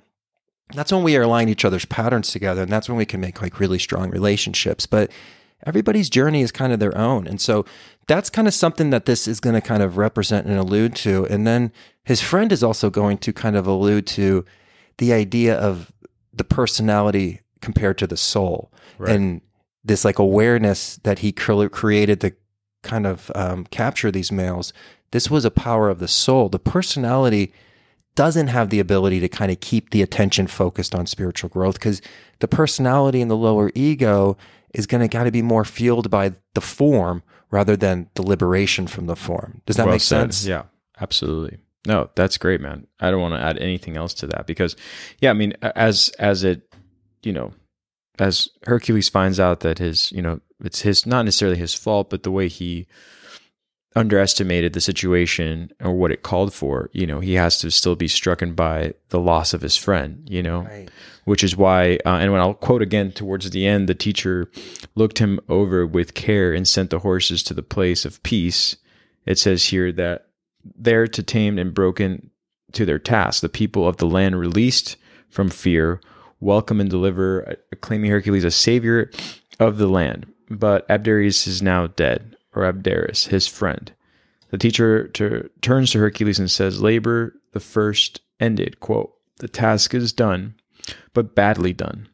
that's 0.73 0.91
when 0.91 1.03
we 1.03 1.15
align 1.15 1.47
each 1.49 1.63
other's 1.63 1.85
patterns 1.85 2.31
together, 2.31 2.63
and 2.63 2.71
that's 2.71 2.89
when 2.89 2.97
we 2.97 3.05
can 3.05 3.19
make 3.21 3.41
like 3.41 3.59
really 3.59 3.77
strong 3.79 4.09
relationships. 4.09 4.85
But 4.85 5.11
everybody's 5.65 6.09
journey 6.09 6.41
is 6.41 6.51
kind 6.51 6.73
of 6.73 6.79
their 6.79 6.97
own, 6.97 7.27
and 7.27 7.39
so 7.39 7.65
that's 8.07 8.29
kind 8.29 8.47
of 8.47 8.53
something 8.53 8.89
that 8.89 9.05
this 9.05 9.27
is 9.27 9.39
going 9.39 9.55
to 9.55 9.61
kind 9.61 9.81
of 9.83 9.97
represent 9.97 10.45
and 10.47 10.57
allude 10.57 10.95
to. 10.97 11.25
And 11.27 11.45
then 11.47 11.71
his 12.03 12.21
friend 12.21 12.51
is 12.51 12.63
also 12.63 12.89
going 12.89 13.17
to 13.19 13.33
kind 13.33 13.55
of 13.55 13.65
allude 13.67 14.05
to 14.07 14.45
the 14.97 15.11
idea 15.13 15.55
of 15.57 15.91
the 16.33 16.43
personality 16.43 17.41
compared 17.61 17.97
to 17.99 18.07
the 18.07 18.17
soul, 18.17 18.71
Right. 18.97 19.15
and 19.15 19.41
this 19.85 20.03
like 20.03 20.19
awareness 20.19 20.97
that 21.03 21.19
he 21.19 21.31
cre- 21.31 21.67
created 21.67 22.19
to 22.21 22.33
kind 22.83 23.05
of 23.07 23.31
um, 23.35 23.65
capture 23.65 24.11
these 24.11 24.31
males. 24.31 24.73
This 25.11 25.29
was 25.29 25.45
a 25.45 25.51
power 25.51 25.89
of 25.89 25.99
the 25.99 26.07
soul. 26.07 26.49
The 26.49 26.59
personality 26.59 27.53
doesn't 28.15 28.47
have 28.47 28.69
the 28.69 28.79
ability 28.79 29.19
to 29.19 29.27
kind 29.29 29.51
of 29.51 29.59
keep 29.59 29.91
the 29.91 30.01
attention 30.01 30.47
focused 30.47 30.95
on 30.95 31.05
spiritual 31.05 31.49
growth 31.49 31.75
because 31.75 32.01
the 32.39 32.47
personality 32.47 33.21
in 33.21 33.27
the 33.27 33.37
lower 33.37 33.71
ego 33.75 34.37
is 34.73 34.87
going 34.87 35.01
to 35.01 35.07
got 35.07 35.23
to 35.25 35.31
be 35.31 35.41
more 35.41 35.63
fueled 35.65 36.09
by 36.09 36.33
the 36.53 36.61
form 36.61 37.23
rather 37.51 37.75
than 37.77 38.09
the 38.15 38.21
liberation 38.21 38.87
from 38.87 39.05
the 39.05 39.15
form. 39.15 39.61
Does 39.65 39.75
that 39.77 39.85
Well 39.85 39.95
make 39.95 40.01
said. 40.01 40.33
sense? 40.33 40.45
Yeah, 40.45 40.63
absolutely. 40.99 41.59
No, 41.87 42.09
that's 42.15 42.37
great, 42.37 42.61
man. 42.61 42.87
I 42.99 43.11
don't 43.11 43.21
want 43.21 43.35
to 43.35 43.39
add 43.39 43.57
anything 43.59 43.95
else 43.95 44.13
to 44.15 44.27
that 44.27 44.47
because, 44.47 44.75
yeah, 45.19 45.29
I 45.29 45.33
mean, 45.33 45.53
as 45.61 46.09
as 46.17 46.43
it, 46.43 46.73
you 47.21 47.31
know, 47.31 47.53
as 48.19 48.49
Hercules 48.63 49.09
finds 49.09 49.39
out 49.39 49.59
that 49.61 49.79
his, 49.79 50.11
you 50.11 50.21
know, 50.21 50.39
it's 50.63 50.81
his 50.81 51.05
not 51.05 51.25
necessarily 51.25 51.57
his 51.57 51.73
fault, 51.73 52.09
but 52.09 52.23
the 52.23 52.31
way 52.31 52.47
he 52.47 52.87
underestimated 53.95 54.73
the 54.73 54.81
situation 54.81 55.71
or 55.81 55.93
what 55.93 56.11
it 56.11 56.21
called 56.21 56.53
for, 56.53 56.89
you 56.91 57.07
know, 57.07 57.21
he 57.21 57.35
has 57.35 57.59
to 57.61 57.71
still 57.71 57.95
be 57.95 58.07
strucken 58.07 58.53
by 58.55 58.93
the 59.09 59.19
loss 59.19 59.53
of 59.53 59.61
his 59.61 59.77
friend, 59.77 60.27
you 60.29 60.43
know, 60.43 60.63
Right. 60.63 60.89
which 61.23 61.43
is 61.43 61.55
why, 61.55 61.95
uh, 62.05 62.17
and 62.19 62.31
when 62.33 62.41
I'll 62.41 62.53
quote 62.53 62.81
again 62.81 63.11
towards 63.13 63.49
the 63.49 63.65
end, 63.65 63.87
the 63.87 63.95
teacher 63.95 64.51
looked 64.95 65.19
him 65.19 65.39
over 65.47 65.85
with 65.85 66.13
care 66.13 66.53
and 66.53 66.67
sent 66.67 66.89
the 66.89 66.99
horses 66.99 67.41
to 67.43 67.53
the 67.53 67.63
place 67.63 68.03
of 68.03 68.21
peace. 68.23 68.75
It 69.25 69.39
says 69.39 69.65
here 69.67 69.93
that 69.93 70.27
there 70.77 71.07
to 71.07 71.23
tame 71.23 71.57
and 71.57 71.73
broken 71.73 72.31
to 72.73 72.85
their 72.85 72.99
task, 72.99 73.41
the 73.41 73.47
people 73.49 73.87
of 73.87 73.97
the 73.97 74.07
land 74.07 74.37
released 74.37 74.97
from 75.29 75.49
fear, 75.49 76.01
welcome 76.39 76.79
and 76.79 76.89
deliver, 76.89 77.49
uh, 77.49 77.75
claiming 77.81 78.11
Hercules 78.11 78.43
a 78.43 78.51
savior 78.51 79.11
of 79.59 79.77
the 79.77 79.87
land. 79.87 80.31
But 80.49 80.87
Abderus 80.87 81.47
is 81.47 81.61
now 81.61 81.87
dead, 81.87 82.35
or 82.53 82.63
Abderus, 82.63 83.27
his 83.27 83.47
friend. 83.47 83.91
The 84.51 84.57
teacher 84.57 85.09
turns 85.61 85.91
to 85.91 85.99
Hercules 85.99 86.39
and 86.39 86.49
says, 86.49 86.81
Labor 86.81 87.33
the 87.53 87.59
first 87.59 88.21
ended. 88.39 88.79
Quote, 88.79 89.13
The 89.39 89.47
task 89.47 89.93
is 89.93 90.13
done, 90.13 90.55
but 91.13 91.35
badly 91.35 91.73
done. 91.73 92.09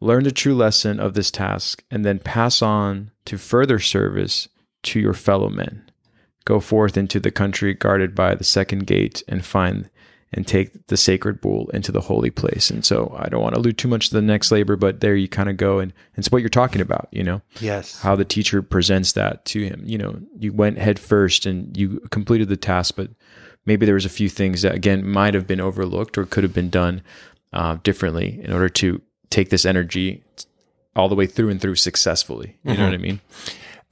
Learn 0.00 0.24
the 0.24 0.30
true 0.30 0.54
lesson 0.54 1.00
of 1.00 1.14
this 1.14 1.30
task 1.30 1.82
and 1.90 2.04
then 2.04 2.18
pass 2.18 2.60
on 2.60 3.10
to 3.24 3.38
further 3.38 3.78
service 3.78 4.48
to 4.82 5.00
your 5.00 5.14
fellow 5.14 5.48
men. 5.48 5.90
Go 6.44 6.60
forth 6.60 6.96
into 6.96 7.18
the 7.18 7.30
country 7.30 7.74
guarded 7.74 8.14
by 8.14 8.34
the 8.34 8.44
second 8.44 8.86
gate 8.86 9.22
and 9.26 9.44
find 9.44 9.90
and 10.36 10.46
take 10.46 10.86
the 10.88 10.96
sacred 10.96 11.40
bull 11.40 11.68
into 11.70 11.90
the 11.90 12.00
holy 12.02 12.30
place. 12.30 12.70
And 12.70 12.84
so 12.84 13.12
I 13.18 13.28
don't 13.28 13.42
want 13.42 13.54
to 13.54 13.60
allude 13.60 13.78
too 13.78 13.88
much 13.88 14.08
to 14.10 14.14
the 14.14 14.22
next 14.22 14.52
labor, 14.52 14.76
but 14.76 15.00
there 15.00 15.16
you 15.16 15.26
kind 15.28 15.48
of 15.48 15.56
go 15.56 15.78
and 15.78 15.92
it's 16.14 16.30
what 16.30 16.42
you're 16.42 16.48
talking 16.50 16.80
about, 16.82 17.08
you 17.10 17.24
know 17.24 17.40
Yes. 17.60 18.00
how 18.00 18.14
the 18.14 18.24
teacher 18.24 18.60
presents 18.62 19.12
that 19.12 19.44
to 19.46 19.64
him. 19.64 19.82
You 19.84 19.98
know, 19.98 20.20
you 20.38 20.52
went 20.52 20.78
head 20.78 20.98
first 20.98 21.46
and 21.46 21.74
you 21.76 22.00
completed 22.10 22.48
the 22.48 22.56
task, 22.56 22.94
but 22.96 23.08
maybe 23.64 23.86
there 23.86 23.94
was 23.96 24.04
a 24.04 24.10
few 24.10 24.28
things 24.28 24.62
that 24.62 24.74
again 24.74 25.08
might 25.08 25.34
have 25.34 25.46
been 25.46 25.60
overlooked 25.60 26.16
or 26.18 26.26
could 26.26 26.44
have 26.44 26.54
been 26.54 26.70
done 26.70 27.02
uh, 27.52 27.78
differently 27.82 28.38
in 28.44 28.52
order 28.52 28.68
to 28.68 29.00
take 29.30 29.48
this 29.50 29.64
energy 29.64 30.22
all 30.94 31.08
the 31.08 31.14
way 31.14 31.26
through 31.26 31.48
and 31.48 31.60
through 31.60 31.74
successfully. 31.76 32.56
You 32.64 32.74
know 32.76 32.84
what 32.84 32.94
I 32.94 32.98
mean? 32.98 33.20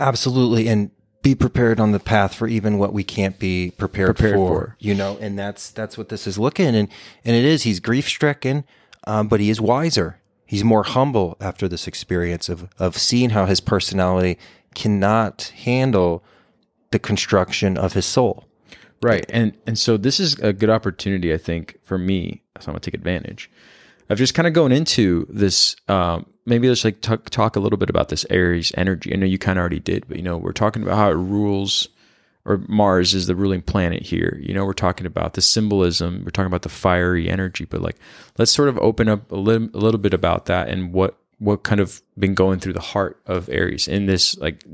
Absolutely. 0.01 0.69
And 0.69 0.91
be 1.25 1.35
prepared 1.35 1.81
on 1.81 1.93
the 1.93 1.99
path 1.99 2.35
for 2.35 2.47
even 2.47 2.77
what 2.79 2.93
we 2.93 3.03
can't 3.03 3.39
be 3.39 3.73
prepared, 3.79 4.15
Prepared 4.15 4.35
for, 4.35 4.49
for. 4.49 4.77
You 4.79 4.95
know, 4.95 5.17
and 5.21 5.37
that's 5.37 5.71
that's 5.71 5.97
what 5.99 6.11
this 6.11 6.27
is 6.27 6.39
looking 6.39 6.77
and 6.77 6.89
and 7.25 7.35
it 7.35 7.45
is. 7.45 7.63
He's 7.63 7.81
grief 7.81 8.07
stricken, 8.07 8.65
um, 9.07 9.27
but 9.27 9.41
he 9.41 9.51
is 9.51 9.61
wiser. 9.61 10.21
He's 10.47 10.63
more 10.63 10.85
humble 10.85 11.37
after 11.41 11.67
this 11.67 11.89
experience 11.89 12.49
of 12.49 12.69
of 12.79 12.99
seeing 12.99 13.31
how 13.31 13.47
his 13.47 13.61
personality 13.61 14.39
cannot 14.75 15.53
handle 15.57 16.23
the 16.91 16.99
construction 16.99 17.79
of 17.79 17.95
his 17.95 18.05
soul. 18.05 18.45
Right. 19.03 19.25
And 19.31 19.57
and 19.67 19.79
so 19.79 19.97
this 19.97 20.21
is 20.21 20.39
a 20.41 20.53
good 20.53 20.71
opportunity, 20.71 21.33
I 21.33 21.39
think, 21.39 21.79
for 21.83 21.97
me. 21.97 22.43
So 22.61 22.67
I'm 22.69 22.75
gonna 22.75 22.81
take 22.81 22.95
advantage 22.95 23.51
of 24.09 24.19
just 24.19 24.35
kind 24.35 24.47
of 24.47 24.55
going 24.55 24.73
into 24.73 25.27
this. 25.29 25.77
Um, 25.89 26.27
maybe 26.47 26.69
let's 26.69 26.85
like 26.85 27.01
talk, 27.01 27.31
talk 27.31 27.57
a 27.57 27.61
little 27.61 27.79
bit 27.79 27.91
about 27.91 28.09
this 28.09 28.27
Aries 28.31 28.73
energy. 28.77 29.13
I 29.13 29.17
know 29.17 29.27
you 29.27 29.39
kind 29.39 29.59
of 29.59 29.61
already 29.61 29.81
did, 29.81 30.07
but 30.09 30.17
you 30.17 30.23
know, 30.23 30.37
we're 30.37 30.53
talking 30.53 30.83
about 30.83 30.97
how 30.97 31.11
it 31.11 31.15
rules, 31.15 31.89
or 32.45 32.59
Mars 32.69 33.15
is 33.15 33.27
the 33.27 33.37
ruling 33.37 33.63
planet 33.63 34.03
here. 34.03 34.39
You 34.43 34.55
know, 34.55 34.65
we're 34.65 34.73
talking 34.73 35.07
about 35.07 35.35
the 35.35 35.43
symbolism. 35.43 36.23
We're 36.25 36.31
talking 36.31 36.47
about 36.47 36.63
the 36.63 36.69
fiery 36.69 37.31
energy, 37.31 37.65
but 37.65 37.81
like, 37.81 37.97
let's 38.39 38.53
sort 38.53 38.69
of 38.69 38.79
open 38.79 39.09
up 39.09 39.31
a 39.33 39.37
little, 39.37 39.69
a 39.75 39.79
little 39.79 40.01
bit 40.01 40.15
about 40.15 40.47
that 40.47 40.69
and 40.69 40.93
what 40.93 41.19
what 41.39 41.63
kind 41.63 41.81
of 41.81 42.01
been 42.19 42.35
going 42.35 42.61
through 42.61 42.73
the 42.73 42.81
heart 42.81 43.21
of 43.27 43.49
Aries 43.49 43.89
in 43.89 44.07
this 44.07 44.37
like 44.39 44.65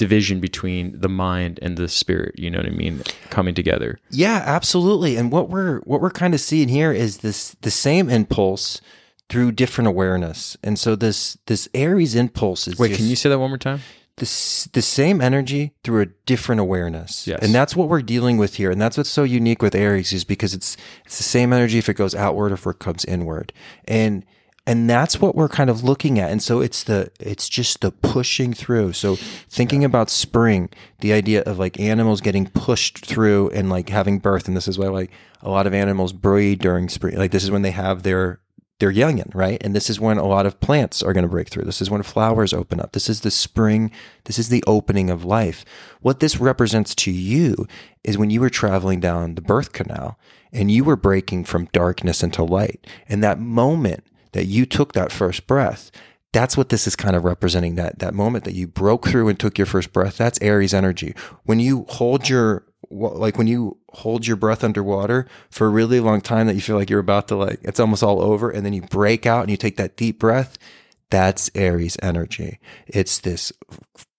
division 0.00 0.40
between 0.40 0.98
the 0.98 1.10
mind 1.10 1.58
and 1.60 1.76
the 1.76 1.86
spirit. 1.86 2.38
You 2.38 2.50
know 2.50 2.56
what 2.56 2.66
I 2.66 2.70
mean? 2.70 3.02
Coming 3.28 3.54
together. 3.54 3.98
Yeah, 4.10 4.42
absolutely. 4.46 5.16
And 5.16 5.30
what 5.30 5.50
we're 5.50 5.80
what 5.80 6.00
we're 6.00 6.10
kind 6.10 6.32
of 6.32 6.40
seeing 6.40 6.68
here 6.68 6.90
is 6.90 7.18
this 7.18 7.54
the 7.60 7.70
same 7.70 8.08
impulse 8.08 8.80
through 9.28 9.52
different 9.52 9.88
awareness. 9.88 10.56
And 10.62 10.78
so 10.78 10.96
this 10.96 11.36
this 11.46 11.68
Aries 11.74 12.14
impulse 12.14 12.66
is 12.66 12.78
Wait, 12.78 12.88
just- 12.88 12.98
can 13.00 13.10
you 13.10 13.16
say 13.16 13.28
that 13.28 13.38
one 13.38 13.50
more 13.50 13.58
time? 13.58 13.80
the, 14.16 14.68
the 14.74 14.82
same 14.82 15.22
energy 15.22 15.72
through 15.82 16.02
a 16.02 16.06
different 16.26 16.60
awareness. 16.60 17.26
Yes. 17.26 17.38
And 17.40 17.54
that's 17.54 17.74
what 17.74 17.88
we're 17.88 18.02
dealing 18.02 18.36
with 18.36 18.56
here. 18.56 18.70
And 18.70 18.78
that's 18.78 18.98
what's 18.98 19.08
so 19.08 19.22
unique 19.22 19.62
with 19.62 19.74
Aries 19.74 20.12
is 20.12 20.24
because 20.24 20.52
it's 20.52 20.76
it's 21.06 21.16
the 21.16 21.24
same 21.24 21.54
energy 21.54 21.78
if 21.78 21.88
it 21.88 21.94
goes 21.94 22.14
outward 22.14 22.52
or 22.52 22.56
if 22.56 22.66
it 22.66 22.78
comes 22.80 23.06
inward. 23.06 23.54
And 23.86 24.26
and 24.70 24.88
that's 24.88 25.20
what 25.20 25.34
we're 25.34 25.48
kind 25.48 25.68
of 25.68 25.82
looking 25.82 26.20
at. 26.20 26.30
And 26.30 26.40
so 26.40 26.60
it's 26.60 26.84
the 26.84 27.10
it's 27.18 27.48
just 27.48 27.80
the 27.80 27.90
pushing 27.90 28.54
through. 28.54 28.92
So 28.92 29.16
thinking 29.16 29.84
about 29.84 30.08
spring, 30.10 30.70
the 31.00 31.12
idea 31.12 31.42
of 31.42 31.58
like 31.58 31.80
animals 31.80 32.20
getting 32.20 32.46
pushed 32.46 33.04
through 33.04 33.50
and 33.50 33.68
like 33.68 33.88
having 33.88 34.20
birth. 34.20 34.46
And 34.46 34.56
this 34.56 34.68
is 34.68 34.78
why 34.78 34.86
like 34.86 35.10
a 35.42 35.50
lot 35.50 35.66
of 35.66 35.74
animals 35.74 36.12
breed 36.12 36.60
during 36.60 36.88
spring. 36.88 37.16
Like 37.16 37.32
this 37.32 37.42
is 37.42 37.50
when 37.50 37.62
they 37.62 37.72
have 37.72 38.04
their 38.04 38.38
their 38.78 38.92
youngin, 38.92 39.34
right? 39.34 39.60
And 39.60 39.74
this 39.74 39.90
is 39.90 39.98
when 39.98 40.18
a 40.18 40.26
lot 40.26 40.46
of 40.46 40.60
plants 40.60 41.02
are 41.02 41.12
going 41.12 41.24
to 41.24 41.28
break 41.28 41.48
through. 41.48 41.64
This 41.64 41.82
is 41.82 41.90
when 41.90 42.04
flowers 42.04 42.52
open 42.52 42.78
up. 42.78 42.92
This 42.92 43.08
is 43.08 43.22
the 43.22 43.30
spring. 43.32 43.90
This 44.26 44.38
is 44.38 44.50
the 44.50 44.62
opening 44.68 45.10
of 45.10 45.24
life. 45.24 45.64
What 46.00 46.20
this 46.20 46.38
represents 46.38 46.94
to 46.94 47.10
you 47.10 47.66
is 48.04 48.16
when 48.16 48.30
you 48.30 48.40
were 48.40 48.48
traveling 48.48 49.00
down 49.00 49.34
the 49.34 49.42
birth 49.42 49.72
canal 49.72 50.16
and 50.52 50.70
you 50.70 50.84
were 50.84 50.96
breaking 50.96 51.42
from 51.44 51.68
darkness 51.72 52.22
into 52.22 52.44
light. 52.44 52.86
And 53.08 53.20
that 53.24 53.40
moment 53.40 54.04
that 54.32 54.46
you 54.46 54.66
took 54.66 54.92
that 54.92 55.12
first 55.12 55.46
breath, 55.46 55.90
that's 56.32 56.56
what 56.56 56.68
this 56.68 56.86
is 56.86 56.94
kind 56.94 57.16
of 57.16 57.24
representing 57.24 57.74
that 57.74 57.98
that 57.98 58.14
moment 58.14 58.44
that 58.44 58.54
you 58.54 58.66
broke 58.66 59.08
through 59.08 59.28
and 59.28 59.38
took 59.38 59.58
your 59.58 59.66
first 59.66 59.92
breath. 59.92 60.16
That's 60.16 60.40
aries 60.40 60.74
energy. 60.74 61.14
When 61.44 61.60
you 61.60 61.86
hold 61.88 62.28
your 62.28 62.64
like 62.90 63.36
when 63.36 63.46
you 63.46 63.76
hold 63.90 64.26
your 64.26 64.36
breath 64.36 64.64
underwater 64.64 65.26
for 65.50 65.66
a 65.66 65.70
really 65.70 66.00
long 66.00 66.20
time 66.20 66.46
that 66.46 66.54
you 66.54 66.60
feel 66.60 66.76
like 66.76 66.90
you're 66.90 66.98
about 66.98 67.28
to 67.28 67.36
like 67.36 67.60
it's 67.62 67.78
almost 67.78 68.02
all 68.02 68.20
over 68.20 68.50
and 68.50 68.64
then 68.64 68.72
you 68.72 68.82
break 68.82 69.26
out 69.26 69.42
and 69.42 69.50
you 69.50 69.56
take 69.56 69.76
that 69.76 69.96
deep 69.96 70.18
breath 70.18 70.58
that's 71.10 71.50
aries 71.54 71.96
energy. 72.02 72.58
It's 72.86 73.18
this 73.18 73.52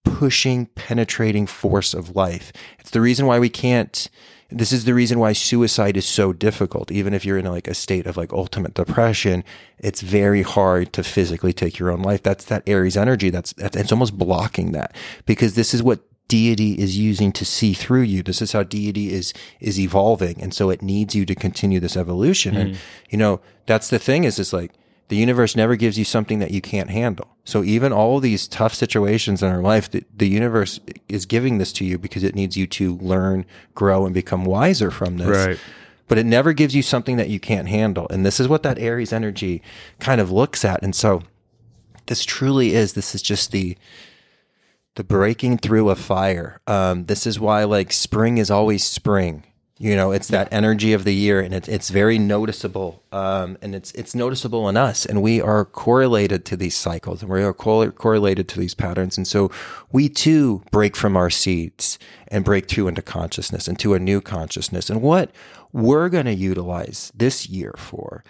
pushing 0.04 0.68
penetrating 0.68 1.48
force 1.48 1.94
of 1.94 2.16
life. 2.16 2.52
It's 2.80 2.92
the 2.92 3.02
reason 3.02 3.26
why 3.26 3.40
we 3.40 3.50
can't 3.50 4.10
This 4.52 4.72
is 4.72 4.86
the 4.86 4.94
reason 4.94 5.20
why 5.20 5.34
suicide 5.34 5.98
is 5.98 6.06
so 6.06 6.34
difficult. 6.34 6.92
Even 6.92 7.14
if 7.14 7.26
you're 7.26 7.38
in 7.38 7.46
like 7.46 7.68
a 7.68 7.74
state 7.74 8.06
of 8.06 8.18
like 8.18 8.34
ultimate 8.34 8.74
depression, 8.74 9.44
it's 9.80 10.02
very 10.02 10.42
hard 10.42 10.94
to 10.94 11.04
physically 11.04 11.54
take 11.54 11.80
your 11.80 11.90
own 11.90 12.02
life. 12.02 12.22
That's 12.22 12.46
that 12.46 12.64
Aries 12.68 12.98
energy. 12.98 13.30
That's, 13.30 13.54
that's 13.54 13.78
it's 13.78 13.92
almost 13.92 14.18
blocking 14.18 14.74
that 14.74 14.96
because 15.26 15.56
this 15.56 15.74
is 15.74 15.82
what 15.82 16.02
deity 16.32 16.80
is 16.80 16.98
using 16.98 17.32
to 17.34 17.44
see 17.44 17.74
through 17.74 18.04
you. 18.04 18.24
This 18.24 18.42
is 18.42 18.54
how 18.54 18.64
deity 18.64 19.12
is 19.12 19.34
is 19.60 19.78
evolving, 19.78 20.42
and 20.42 20.54
so 20.54 20.70
it 20.70 20.82
needs 20.82 21.14
you 21.14 21.26
to 21.26 21.36
continue 21.36 21.82
this 21.82 21.98
evolution. 21.98 22.56
And 22.56 22.76
mm. 22.76 22.78
you 23.10 23.18
know 23.18 23.42
that's 23.66 23.90
the 23.90 24.00
thing 24.00 24.24
is 24.24 24.40
it's 24.40 24.54
like 24.54 24.72
the 25.12 25.18
universe 25.18 25.58
never 25.58 25.76
gives 25.76 25.98
you 25.98 26.06
something 26.06 26.40
that 26.40 26.52
you 26.52 26.62
can't 26.62 26.90
handle. 26.90 27.36
So 27.44 27.66
even 27.66 27.92
all 27.92 28.22
these 28.22 28.48
tough 28.48 28.74
situations 28.74 29.44
in 29.44 29.50
our 29.50 29.62
life, 29.62 29.92
the, 29.92 30.06
the 30.16 30.30
universe 30.30 30.80
is 31.10 31.26
giving 31.26 31.58
this 31.58 31.74
to 31.74 31.84
you 31.84 31.98
because 31.98 32.24
it 32.24 32.34
needs 32.34 32.56
you 32.56 32.66
to 32.68 32.96
learn, 32.96 33.46
grow, 33.76 34.06
and 34.06 34.14
become 34.14 34.46
wiser 34.46 34.90
from 34.90 35.18
this. 35.18 35.28
Right. 35.28 35.60
But 36.08 36.18
it 36.18 36.26
never 36.26 36.54
gives 36.54 36.74
you 36.74 36.82
something 36.82 37.18
that 37.18 37.28
you 37.28 37.42
can't 37.42 37.68
handle. 37.68 38.08
And 38.10 38.26
this 38.26 38.40
is 38.40 38.48
what 38.48 38.64
that 38.64 38.80
Aries 38.80 39.12
energy 39.12 39.62
kind 40.00 40.22
of 40.22 40.32
looks 40.32 40.64
at. 40.64 40.82
And 40.82 40.96
so 40.96 41.24
this 42.06 42.24
truly 42.24 42.74
is, 42.74 42.94
this 42.94 43.14
is 43.14 43.22
just 43.22 43.52
the, 43.52 43.78
the 44.96 45.04
breaking 45.04 45.58
through 45.58 45.90
of 45.90 46.00
fire. 46.00 46.62
Um, 46.68 47.08
this 47.08 47.28
is 47.28 47.38
why 47.38 47.66
like 47.66 47.92
spring 47.92 48.38
is 48.38 48.50
always 48.50 48.86
spring. 48.86 49.44
You 49.82 49.96
know, 49.96 50.12
it's 50.12 50.28
that 50.28 50.48
energy 50.54 50.94
of 50.94 51.06
the 51.06 51.16
year, 51.16 51.40
and 51.40 51.56
it, 51.56 51.68
it's 51.68 51.90
very 51.90 52.20
noticeable, 52.20 53.02
um, 53.12 53.58
and 53.64 53.74
it's 53.74 53.92
it's 53.94 54.14
noticeable 54.14 54.70
in 54.70 54.78
us, 54.78 55.08
and 55.08 55.24
we 55.24 55.42
are 55.42 55.66
correlated 55.66 56.46
to 56.46 56.56
these 56.56 56.76
cycles, 56.76 57.24
and 57.24 57.32
we 57.32 57.42
are 57.42 57.52
cor- 57.52 57.90
correlated 57.90 58.48
to 58.50 58.60
these 58.60 58.76
patterns, 58.76 59.18
and 59.18 59.28
so 59.28 59.50
we 59.92 60.08
too 60.08 60.62
break 60.70 60.96
from 60.96 61.18
our 61.18 61.32
seats 61.32 61.98
and 62.28 62.46
break 62.46 62.68
through 62.68 62.90
into 62.90 63.02
consciousness, 63.02 63.68
into 63.68 63.96
a 63.96 64.00
new 64.00 64.22
consciousness, 64.22 64.88
and 64.88 65.02
what 65.02 65.32
we're 65.74 66.10
going 66.10 66.28
to 66.28 66.36
utilize 66.36 67.12
this 67.16 67.50
year 67.50 67.74
for 67.76 68.24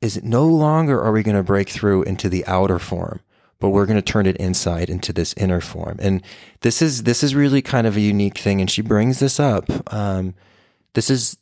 is 0.00 0.22
no 0.22 0.46
longer 0.46 1.02
are 1.02 1.10
we 1.10 1.24
going 1.24 1.36
to 1.36 1.42
break 1.42 1.68
through 1.68 2.04
into 2.04 2.28
the 2.28 2.46
outer 2.46 2.78
form 2.78 3.18
but 3.58 3.70
we're 3.70 3.86
going 3.86 4.00
to 4.00 4.02
turn 4.02 4.26
it 4.26 4.36
inside 4.36 4.90
into 4.90 5.12
this 5.12 5.34
inner 5.34 5.60
form. 5.60 5.96
And 6.02 6.20
this 6.62 6.82
is 6.82 7.04
this 7.04 7.22
is 7.22 7.32
really 7.32 7.62
kind 7.62 7.86
of 7.86 7.96
a 7.96 8.00
unique 8.00 8.38
thing. 8.38 8.60
And 8.60 8.68
she 8.68 8.82
brings 8.82 9.20
this 9.20 9.38
up. 9.38 9.64
Um, 9.94 10.34
this 10.94 11.10
is 11.10 11.36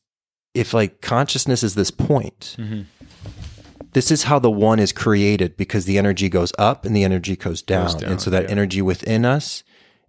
if 0.54 0.74
like 0.74 1.00
consciousness 1.00 1.62
is 1.62 1.74
this 1.74 1.90
point. 1.90 2.56
Mm-hmm. 2.58 2.82
This 3.92 4.12
is 4.12 4.24
how 4.24 4.38
the 4.38 4.50
one 4.50 4.78
is 4.78 4.92
created 4.92 5.56
because 5.56 5.84
the 5.84 5.98
energy 5.98 6.28
goes 6.28 6.52
up 6.58 6.84
and 6.84 6.94
the 6.94 7.02
energy 7.02 7.34
goes 7.34 7.60
down, 7.60 7.98
down, 7.98 8.12
and 8.12 8.20
so 8.20 8.30
that 8.30 8.44
yeah. 8.44 8.50
energy 8.50 8.80
within 8.80 9.24
us 9.24 9.64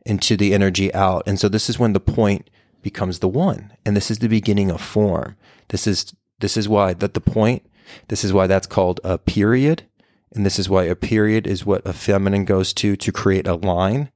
into 0.06 0.38
the 0.38 0.54
energy 0.54 0.93
out. 0.93 1.23
And 1.25 1.39
so 1.39 1.49
this 1.49 1.67
is 1.69 1.80
when 1.80 1.93
the 1.93 1.99
point 1.99 2.49
becomes 2.84 3.19
the 3.19 3.27
one, 3.27 3.73
and 3.86 3.95
this 3.95 4.12
is 4.12 4.19
the 4.19 4.27
beginning 4.27 4.69
of 4.69 4.82
form. 4.82 5.36
This 5.69 5.88
is 5.88 6.13
this 6.39 6.58
is 6.58 6.69
why 6.69 6.93
that 6.93 7.13
the 7.13 7.21
point. 7.21 7.65
This 8.08 8.23
is 8.23 8.32
why 8.32 8.47
that's 8.47 8.67
called 8.67 8.99
a 9.04 9.17
period. 9.17 9.84
And 10.34 10.45
this 10.45 10.58
is 10.58 10.69
why 10.69 10.84
a 10.84 10.95
period 10.95 11.45
is 11.45 11.65
what 11.65 11.86
a 11.86 11.91
feminine 11.91 12.45
goes 12.45 12.73
to 12.73 12.95
to 12.95 13.12
create 13.12 13.47
a 13.47 13.56
line. 13.56 14.12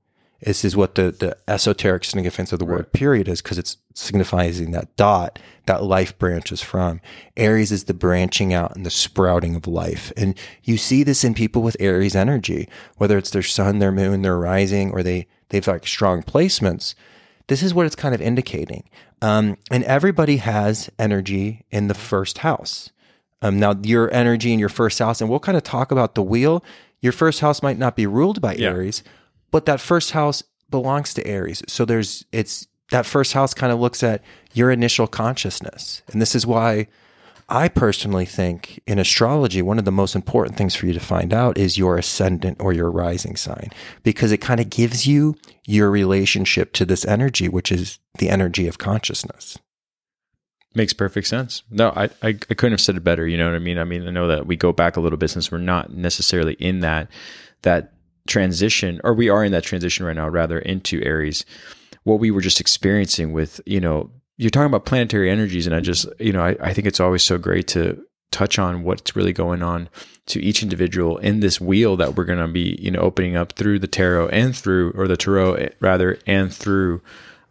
This 0.45 0.63
is 0.63 0.77
what 0.77 0.93
the, 0.93 1.09
the 1.11 1.35
esoteric 1.47 2.03
significance 2.03 2.53
of 2.53 2.59
the 2.59 2.65
word 2.65 2.93
period 2.93 3.27
is 3.27 3.41
because 3.41 3.57
it's 3.57 3.77
signifying 3.95 4.71
that 4.71 4.95
dot 4.95 5.39
that 5.65 5.83
life 5.83 6.17
branches 6.19 6.61
from. 6.61 7.01
Aries 7.35 7.71
is 7.71 7.85
the 7.85 7.95
branching 7.95 8.53
out 8.53 8.75
and 8.75 8.85
the 8.85 8.91
sprouting 8.91 9.55
of 9.55 9.65
life. 9.65 10.13
And 10.15 10.37
you 10.63 10.77
see 10.77 11.01
this 11.01 11.23
in 11.23 11.33
people 11.33 11.63
with 11.63 11.75
Aries 11.79 12.15
energy, 12.15 12.69
whether 12.97 13.17
it's 13.17 13.31
their 13.31 13.41
sun, 13.41 13.79
their 13.79 13.91
moon, 13.91 14.21
their 14.21 14.37
rising, 14.37 14.91
or 14.91 15.01
they, 15.01 15.25
they've 15.49 15.67
like 15.67 15.87
strong 15.87 16.21
placements. 16.21 16.93
This 17.47 17.63
is 17.63 17.73
what 17.73 17.87
it's 17.87 17.95
kind 17.95 18.13
of 18.13 18.21
indicating. 18.21 18.83
Um, 19.23 19.57
and 19.71 19.83
everybody 19.85 20.37
has 20.37 20.91
energy 20.99 21.65
in 21.71 21.87
the 21.87 21.95
first 21.95 22.39
house. 22.39 22.91
Um, 23.41 23.59
now, 23.59 23.75
your 23.81 24.13
energy 24.13 24.53
in 24.53 24.59
your 24.59 24.69
first 24.69 24.99
house, 24.99 25.21
and 25.21 25.29
we'll 25.29 25.39
kind 25.39 25.57
of 25.57 25.63
talk 25.63 25.91
about 25.91 26.13
the 26.13 26.23
wheel. 26.23 26.63
Your 27.01 27.13
first 27.13 27.39
house 27.39 27.63
might 27.63 27.79
not 27.79 27.95
be 27.95 28.05
ruled 28.05 28.41
by 28.41 28.53
Yeah. 28.53 28.69
Aries, 28.69 29.03
but 29.51 29.65
that 29.65 29.79
first 29.79 30.11
house 30.11 30.43
belongs 30.69 31.13
to 31.13 31.25
Aries. 31.27 31.63
So 31.67 31.85
there's, 31.85 32.25
it's 32.31 32.67
that 32.91 33.05
first 33.05 33.33
house 33.33 33.53
kind 33.53 33.71
of 33.71 33.79
looks 33.79 34.03
at 34.03 34.21
your 34.53 34.71
initial 34.71 35.07
consciousness. 35.07 36.01
And 36.11 36.21
this 36.21 36.35
is 36.35 36.45
why 36.45 36.87
I 37.47 37.67
personally 37.67 38.25
think 38.25 38.81
in 38.87 38.97
astrology, 38.97 39.61
one 39.61 39.77
of 39.77 39.85
the 39.85 39.91
most 39.91 40.15
important 40.15 40.57
things 40.57 40.75
for 40.75 40.87
you 40.87 40.93
to 40.93 40.99
find 40.99 41.33
out 41.33 41.57
is 41.57 41.77
your 41.77 41.97
ascendant 41.97 42.57
or 42.59 42.73
your 42.73 42.89
rising 42.89 43.35
sign, 43.35 43.69
because 44.03 44.31
it 44.31 44.37
kind 44.37 44.59
of 44.59 44.69
gives 44.69 45.05
you 45.05 45.35
your 45.65 45.91
relationship 45.91 46.73
to 46.73 46.85
this 46.85 47.05
energy, 47.05 47.47
which 47.47 47.71
is 47.71 47.99
the 48.17 48.29
energy 48.29 48.67
of 48.67 48.79
consciousness. 48.79 49.59
Makes 50.73 50.93
perfect 50.93 51.27
sense. 51.27 51.63
No, 51.69 51.89
I, 51.95 52.05
I 52.21 52.29
I 52.29 52.33
couldn't 52.33 52.73
have 52.73 52.81
said 52.81 52.97
it 52.97 53.03
better. 53.03 53.25
You 53.25 53.37
know 53.37 53.45
what 53.45 53.55
I 53.55 53.59
mean? 53.59 53.77
I 53.77 53.85
mean, 53.85 54.05
I 54.07 54.11
know 54.11 54.27
that 54.27 54.45
we 54.45 54.57
go 54.57 54.73
back 54.73 54.97
a 54.97 54.99
little 54.99 55.17
bit 55.17 55.49
we're 55.49 55.57
not 55.57 55.93
necessarily 55.93 56.55
in 56.55 56.81
that 56.81 57.09
that 57.61 57.93
transition, 58.27 58.99
or 59.03 59.13
we 59.13 59.29
are 59.29 59.43
in 59.43 59.51
that 59.51 59.63
transition 59.63 60.05
right 60.05 60.15
now, 60.15 60.27
rather 60.27 60.59
into 60.59 61.03
Aries. 61.03 61.45
What 62.03 62.19
we 62.19 62.31
were 62.31 62.41
just 62.41 62.59
experiencing 62.59 63.33
with, 63.33 63.61
you 63.65 63.79
know, 63.79 64.11
you're 64.37 64.49
talking 64.49 64.67
about 64.67 64.85
planetary 64.85 65.29
energies, 65.29 65.65
and 65.65 65.75
I 65.75 65.79
just, 65.79 66.07
you 66.19 66.33
know, 66.33 66.43
I, 66.43 66.55
I 66.61 66.73
think 66.73 66.87
it's 66.87 66.99
always 66.99 67.23
so 67.23 67.37
great 67.37 67.67
to 67.69 68.05
touch 68.31 68.59
on 68.59 68.83
what's 68.83 69.15
really 69.15 69.33
going 69.33 69.61
on 69.61 69.87
to 70.25 70.41
each 70.41 70.61
individual 70.61 71.17
in 71.19 71.39
this 71.39 71.61
wheel 71.61 71.95
that 71.97 72.15
we're 72.15 72.25
going 72.25 72.39
to 72.39 72.47
be, 72.47 72.77
you 72.81 72.91
know, 72.91 72.99
opening 72.99 73.35
up 73.35 73.53
through 73.53 73.79
the 73.79 73.87
tarot 73.87 74.27
and 74.29 74.55
through, 74.55 74.91
or 74.91 75.07
the 75.07 75.15
tarot 75.15 75.53
eh, 75.53 75.69
rather, 75.79 76.17
and 76.27 76.53
through 76.53 77.01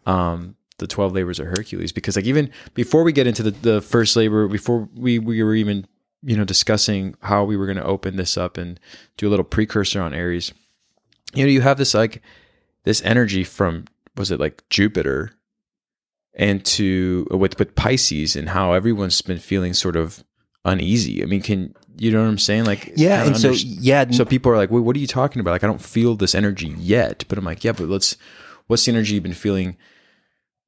um, 0.05 0.55
the 0.77 0.87
12 0.87 1.13
labors 1.13 1.39
of 1.39 1.47
Hercules. 1.47 1.91
Because 1.91 2.15
like 2.15 2.25
even 2.25 2.51
before 2.73 3.03
we 3.03 3.13
get 3.13 3.27
into 3.27 3.43
the, 3.43 3.51
the 3.51 3.81
first 3.81 4.15
labor, 4.15 4.47
before 4.47 4.87
we, 4.93 5.17
we 5.17 5.41
were 5.41 5.55
even, 5.55 5.87
you 6.21 6.35
know, 6.37 6.45
discussing 6.45 7.15
how 7.21 7.43
we 7.43 7.57
were 7.57 7.65
going 7.65 7.77
to 7.77 7.85
open 7.85 8.17
this 8.17 8.37
up 8.37 8.57
and 8.57 8.79
do 9.17 9.27
a 9.27 9.31
little 9.31 9.45
precursor 9.45 10.01
on 10.01 10.13
Aries, 10.13 10.53
you 11.35 11.45
know, 11.45 11.51
you 11.51 11.61
have 11.61 11.77
this 11.77 11.93
like, 11.93 12.21
this 12.83 13.01
energy 13.03 13.43
from, 13.43 13.85
was 14.15 14.31
it 14.31 14.39
like 14.39 14.63
Jupiter 14.69 15.31
and 16.33 16.63
to 16.65 17.27
uh, 17.31 17.37
with, 17.37 17.57
with 17.57 17.75
Pisces 17.75 18.35
and 18.35 18.49
how 18.49 18.73
everyone's 18.73 19.21
been 19.21 19.39
feeling 19.39 19.73
sort 19.73 19.95
of 19.95 20.23
uneasy. 20.65 21.23
I 21.23 21.25
mean, 21.25 21.41
can, 21.41 21.73
you 21.97 22.11
know 22.11 22.21
what 22.21 22.27
I'm 22.27 22.37
saying? 22.37 22.65
Like, 22.65 22.91
Yeah. 22.95 23.25
And 23.25 23.37
so, 23.37 23.51
yeah. 23.51 24.09
so 24.11 24.25
people 24.25 24.51
are 24.51 24.57
like, 24.57 24.69
"Wait, 24.71 24.81
what 24.81 24.95
are 24.95 24.99
you 24.99 25.07
talking 25.07 25.39
about? 25.39 25.51
Like, 25.51 25.63
I 25.63 25.67
don't 25.67 25.81
feel 25.81 26.15
this 26.15 26.35
energy 26.35 26.73
yet." 26.77 27.23
But 27.29 27.37
I'm 27.37 27.45
like, 27.45 27.63
"Yeah, 27.63 27.71
but 27.71 27.87
let's. 27.87 28.17
What's 28.67 28.83
the 28.85 28.91
energy 28.91 29.13
you've 29.13 29.23
been 29.23 29.33
feeling 29.33 29.77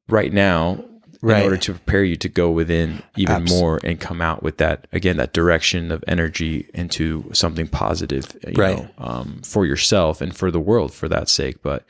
right 0.07 0.31
now 0.31 0.85
Right. 1.21 1.39
in 1.39 1.43
order 1.45 1.57
to 1.57 1.71
prepare 1.73 2.03
you 2.03 2.15
to 2.17 2.29
go 2.29 2.51
within 2.51 3.01
even 3.15 3.35
Abs- 3.37 3.51
more 3.51 3.79
and 3.83 3.99
come 3.99 4.21
out 4.21 4.43
with 4.43 4.57
that 4.57 4.87
again 4.91 5.17
that 5.17 5.33
direction 5.33 5.91
of 5.91 6.03
energy 6.07 6.69
into 6.73 7.29
something 7.33 7.67
positive, 7.67 8.35
you 8.47 8.53
Right. 8.55 8.77
know, 8.77 8.89
um, 8.99 9.41
for 9.43 9.65
yourself 9.65 10.21
and 10.21 10.35
for 10.35 10.51
the 10.51 10.59
world 10.59 10.93
for 10.93 11.09
that 11.09 11.27
sake." 11.29 11.63
But 11.63 11.89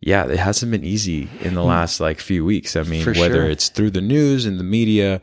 yeah, 0.00 0.26
it 0.26 0.38
hasn't 0.38 0.72
been 0.72 0.84
easy 0.84 1.28
in 1.42 1.54
the 1.54 1.62
last 1.64 2.00
like 2.00 2.18
few 2.20 2.44
weeks. 2.44 2.74
I 2.76 2.82
mean. 2.82 3.04
For 3.04 3.14
whether 3.14 3.42
sure. 3.42 3.50
it's 3.50 3.68
through 3.68 3.90
the 3.92 4.00
news 4.00 4.46
and 4.46 4.58
the 4.58 4.64
media 4.64 5.20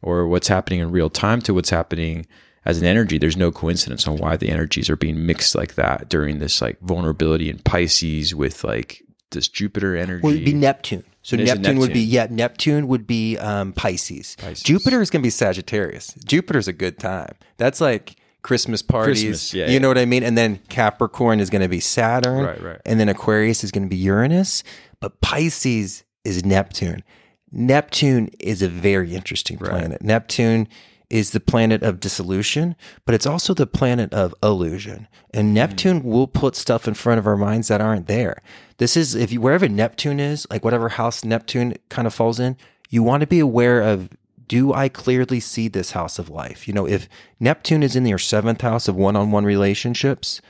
or 0.00 0.26
what's 0.28 0.48
happening 0.48 0.80
in 0.80 0.90
real 0.90 1.10
time 1.10 1.40
to 1.42 1.54
what's 1.54 1.70
happening 1.70 2.26
as 2.64 2.78
an 2.78 2.86
energy, 2.86 3.18
there's 3.18 3.36
no 3.36 3.50
coincidence 3.50 4.06
on 4.08 4.16
why 4.16 4.36
the 4.36 4.48
energies 4.50 4.88
are 4.88 4.96
being 4.96 5.26
mixed 5.26 5.54
like 5.54 5.74
that 5.74 6.08
during 6.08 6.38
this 6.38 6.62
like 6.62 6.78
vulnerability 6.80 7.50
in 7.50 7.58
Pisces 7.58 8.34
with 8.34 8.64
like 8.64 9.02
this 9.32 9.48
Jupiter 9.48 9.96
energy. 9.96 10.20
Well, 10.22 10.32
it'd 10.32 10.44
be 10.44 10.52
Neptune. 10.54 11.04
So 11.24 11.38
a 11.38 11.40
Neptune, 11.40 11.78
would 11.78 11.94
be 11.94 12.00
yeah, 12.00 12.26
Neptune 12.28 12.86
would 12.86 13.06
be 13.06 13.38
um, 13.38 13.72
Pisces. 13.72 14.36
Pisces. 14.38 14.62
Jupiter 14.62 15.00
is 15.00 15.08
going 15.08 15.22
to 15.22 15.26
be 15.26 15.30
Sagittarius. 15.30 16.14
Jupiter's 16.22 16.68
a 16.68 16.72
good 16.72 16.98
time. 16.98 17.34
That's 17.56 17.80
like 17.80 18.16
Christmas 18.42 18.82
parties. 18.82 19.22
Christmas, 19.22 19.54
yeah, 19.54 19.66
you 19.66 19.72
yeah. 19.72 19.78
know 19.78 19.88
what 19.88 19.96
I 19.96 20.04
mean? 20.04 20.22
And 20.22 20.36
then 20.36 20.60
Capricorn 20.68 21.40
is 21.40 21.48
going 21.48 21.62
to 21.62 21.68
be 21.68 21.80
Saturn. 21.80 22.44
Right, 22.44 22.62
right. 22.62 22.80
And 22.84 23.00
then 23.00 23.08
Aquarius 23.08 23.64
is 23.64 23.70
going 23.70 23.84
to 23.84 23.88
be 23.88 23.96
Uranus. 23.96 24.62
But 25.00 25.22
Pisces 25.22 26.04
is 26.24 26.44
Neptune. 26.44 27.02
Neptune 27.50 28.28
is 28.38 28.60
a 28.60 28.68
very 28.68 29.14
interesting 29.14 29.56
planet. 29.56 30.02
Neptune 30.02 30.68
is 31.10 31.30
the 31.30 31.40
planet 31.40 31.82
of 31.82 32.00
dissolution, 32.00 32.76
but 33.04 33.14
it's 33.14 33.26
also 33.26 33.54
the 33.54 33.66
planet 33.66 34.12
of 34.12 34.34
illusion. 34.42 35.06
And 35.32 35.48
hmm. 35.48 35.54
Neptune 35.54 36.02
will 36.02 36.26
put 36.26 36.56
stuff 36.56 36.88
in 36.88 36.94
front 36.94 37.18
of 37.18 37.26
our 37.26 37.36
minds 37.36 37.68
that 37.68 37.80
aren't 37.80 38.06
there. 38.06 38.42
This 38.78 38.96
is 38.96 39.14
if 39.14 39.32
you 39.32 39.40
wherever 39.40 39.68
Neptune 39.68 40.20
is, 40.20 40.46
like 40.50 40.64
whatever 40.64 40.90
house 40.90 41.24
Neptune 41.24 41.74
kind 41.88 42.06
of 42.06 42.14
falls 42.14 42.40
in, 42.40 42.56
you 42.90 43.02
want 43.02 43.20
to 43.20 43.26
be 43.26 43.40
aware 43.40 43.80
of 43.80 44.08
do 44.46 44.74
I 44.74 44.88
clearly 44.88 45.40
see 45.40 45.68
this 45.68 45.92
house 45.92 46.18
of 46.18 46.28
life? 46.28 46.68
You 46.68 46.74
know, 46.74 46.86
if 46.86 47.08
Neptune 47.40 47.82
is 47.82 47.96
in 47.96 48.06
your 48.06 48.18
seventh 48.18 48.60
house 48.60 48.88
of 48.88 48.96
one-on-one 48.96 49.44
relationships, 49.44 50.40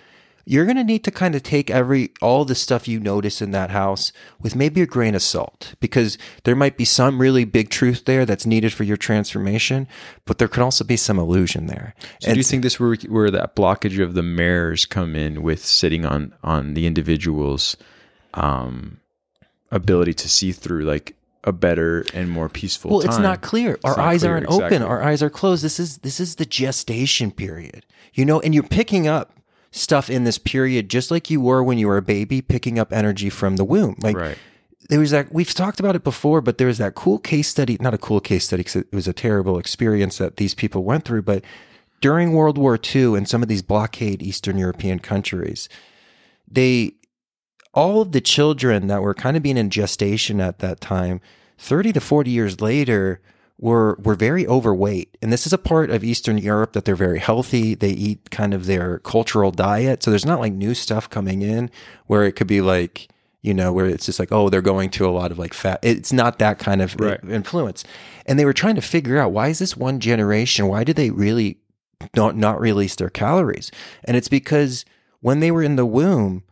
you're 0.44 0.64
going 0.64 0.76
to 0.76 0.84
need 0.84 1.04
to 1.04 1.10
kind 1.10 1.34
of 1.34 1.42
take 1.42 1.70
every 1.70 2.12
all 2.20 2.44
the 2.44 2.54
stuff 2.54 2.86
you 2.86 3.00
notice 3.00 3.40
in 3.40 3.50
that 3.52 3.70
house 3.70 4.12
with 4.40 4.54
maybe 4.54 4.80
a 4.80 4.86
grain 4.86 5.14
of 5.14 5.22
salt 5.22 5.74
because 5.80 6.18
there 6.44 6.56
might 6.56 6.76
be 6.76 6.84
some 6.84 7.20
really 7.20 7.44
big 7.44 7.70
truth 7.70 8.04
there 8.04 8.26
that's 8.26 8.46
needed 8.46 8.72
for 8.72 8.84
your 8.84 8.96
transformation 8.96 9.86
but 10.24 10.38
there 10.38 10.48
could 10.48 10.62
also 10.62 10.84
be 10.84 10.96
some 10.96 11.18
illusion 11.18 11.66
there 11.66 11.94
So 12.20 12.32
do 12.32 12.36
you 12.36 12.44
think 12.44 12.62
this 12.62 12.78
where 12.78 12.96
where 13.08 13.30
that 13.30 13.56
blockage 13.56 14.02
of 14.02 14.14
the 14.14 14.22
mirrors 14.22 14.84
come 14.86 15.16
in 15.16 15.42
with 15.42 15.64
sitting 15.64 16.04
on 16.04 16.34
on 16.42 16.74
the 16.74 16.86
individual's 16.86 17.76
um, 18.34 19.00
ability 19.70 20.14
to 20.14 20.28
see 20.28 20.52
through 20.52 20.84
like 20.84 21.16
a 21.44 21.52
better 21.52 22.04
and 22.14 22.30
more 22.30 22.48
peaceful 22.48 22.90
well 22.90 23.00
time. 23.00 23.10
it's 23.10 23.18
not 23.18 23.42
clear 23.42 23.78
our 23.84 23.96
not 23.96 24.06
eyes 24.06 24.20
clear, 24.22 24.32
aren't 24.32 24.46
exactly. 24.46 24.76
open 24.76 24.82
our 24.82 25.02
eyes 25.02 25.22
are 25.22 25.30
closed 25.30 25.62
this 25.62 25.78
is 25.78 25.98
this 25.98 26.18
is 26.18 26.36
the 26.36 26.46
gestation 26.46 27.30
period 27.30 27.84
you 28.14 28.24
know 28.24 28.40
and 28.40 28.54
you're 28.54 28.62
picking 28.62 29.06
up 29.06 29.33
stuff 29.76 30.08
in 30.08 30.22
this 30.22 30.38
period 30.38 30.88
just 30.88 31.10
like 31.10 31.28
you 31.30 31.40
were 31.40 31.60
when 31.62 31.78
you 31.78 31.88
were 31.88 31.96
a 31.96 32.02
baby 32.02 32.40
picking 32.40 32.78
up 32.78 32.92
energy 32.92 33.28
from 33.28 33.56
the 33.56 33.64
womb 33.64 33.96
like 34.00 34.16
Right. 34.16 34.38
there 34.88 35.00
was 35.00 35.10
that 35.10 35.32
we've 35.32 35.52
talked 35.52 35.80
about 35.80 35.96
it 35.96 36.04
before 36.04 36.40
but 36.40 36.58
there 36.58 36.68
was 36.68 36.78
that 36.78 36.94
cool 36.94 37.18
case 37.18 37.48
study 37.48 37.76
not 37.80 37.92
a 37.92 37.98
cool 37.98 38.20
case 38.20 38.44
study 38.44 38.60
because 38.62 38.76
it 38.76 38.92
was 38.92 39.08
a 39.08 39.12
terrible 39.12 39.58
experience 39.58 40.18
that 40.18 40.36
these 40.36 40.54
people 40.54 40.84
went 40.84 41.04
through 41.04 41.22
but 41.22 41.42
during 42.00 42.32
world 42.32 42.56
war 42.56 42.78
ii 42.94 43.14
in 43.16 43.26
some 43.26 43.42
of 43.42 43.48
these 43.48 43.62
blockade 43.62 44.22
eastern 44.22 44.58
european 44.58 45.00
countries 45.00 45.68
they 46.48 46.92
all 47.72 48.00
of 48.02 48.12
the 48.12 48.20
children 48.20 48.86
that 48.86 49.02
were 49.02 49.14
kind 49.14 49.36
of 49.36 49.42
being 49.42 49.56
in 49.56 49.70
gestation 49.70 50.40
at 50.40 50.60
that 50.60 50.80
time 50.80 51.20
30 51.58 51.94
to 51.94 52.00
40 52.00 52.30
years 52.30 52.60
later 52.60 53.20
were 53.58 53.96
were 54.02 54.14
very 54.14 54.46
overweight. 54.46 55.16
And 55.22 55.32
this 55.32 55.46
is 55.46 55.52
a 55.52 55.58
part 55.58 55.90
of 55.90 56.02
eastern 56.02 56.38
europe 56.38 56.72
that 56.72 56.84
they're 56.84 56.96
very 56.96 57.18
healthy. 57.20 57.74
They 57.74 57.90
eat 57.90 58.30
kind 58.30 58.52
of 58.52 58.66
their 58.66 58.98
cultural 59.00 59.50
diet. 59.50 60.02
So 60.02 60.10
there's 60.10 60.26
not 60.26 60.40
like 60.40 60.52
new 60.52 60.74
stuff 60.74 61.08
coming 61.08 61.42
in 61.42 61.70
where 62.06 62.24
it 62.24 62.32
could 62.32 62.46
be 62.48 62.60
like 62.60 63.08
you 63.42 63.52
know 63.52 63.72
where 63.72 63.86
it's 63.86 64.06
just 64.06 64.18
like 64.18 64.32
oh 64.32 64.48
they're 64.48 64.62
going 64.62 64.90
to 64.90 65.06
a 65.06 65.10
lot 65.10 65.30
of 65.30 65.38
like 65.38 65.54
fat. 65.54 65.78
It's 65.82 66.12
not 66.12 66.38
that 66.40 66.58
kind 66.58 66.82
of 66.82 66.96
Right. 66.98 67.20
influence. 67.28 67.84
And 68.26 68.38
they 68.38 68.44
were 68.44 68.52
trying 68.54 68.74
to 68.76 68.82
figure 68.82 69.18
out 69.18 69.32
why 69.32 69.48
is 69.48 69.58
this 69.60 69.76
one 69.76 70.00
generation 70.00 70.66
why 70.66 70.82
did 70.82 70.96
they 70.96 71.10
really 71.10 71.58
not 72.16 72.36
not 72.36 72.60
release 72.60 72.96
their 72.96 73.10
calories? 73.10 73.70
And 74.04 74.16
it's 74.16 74.28
because 74.28 74.84
when 75.20 75.40
they 75.40 75.50
were 75.50 75.62
in 75.62 75.76
the 75.76 75.86
womb 75.86 76.42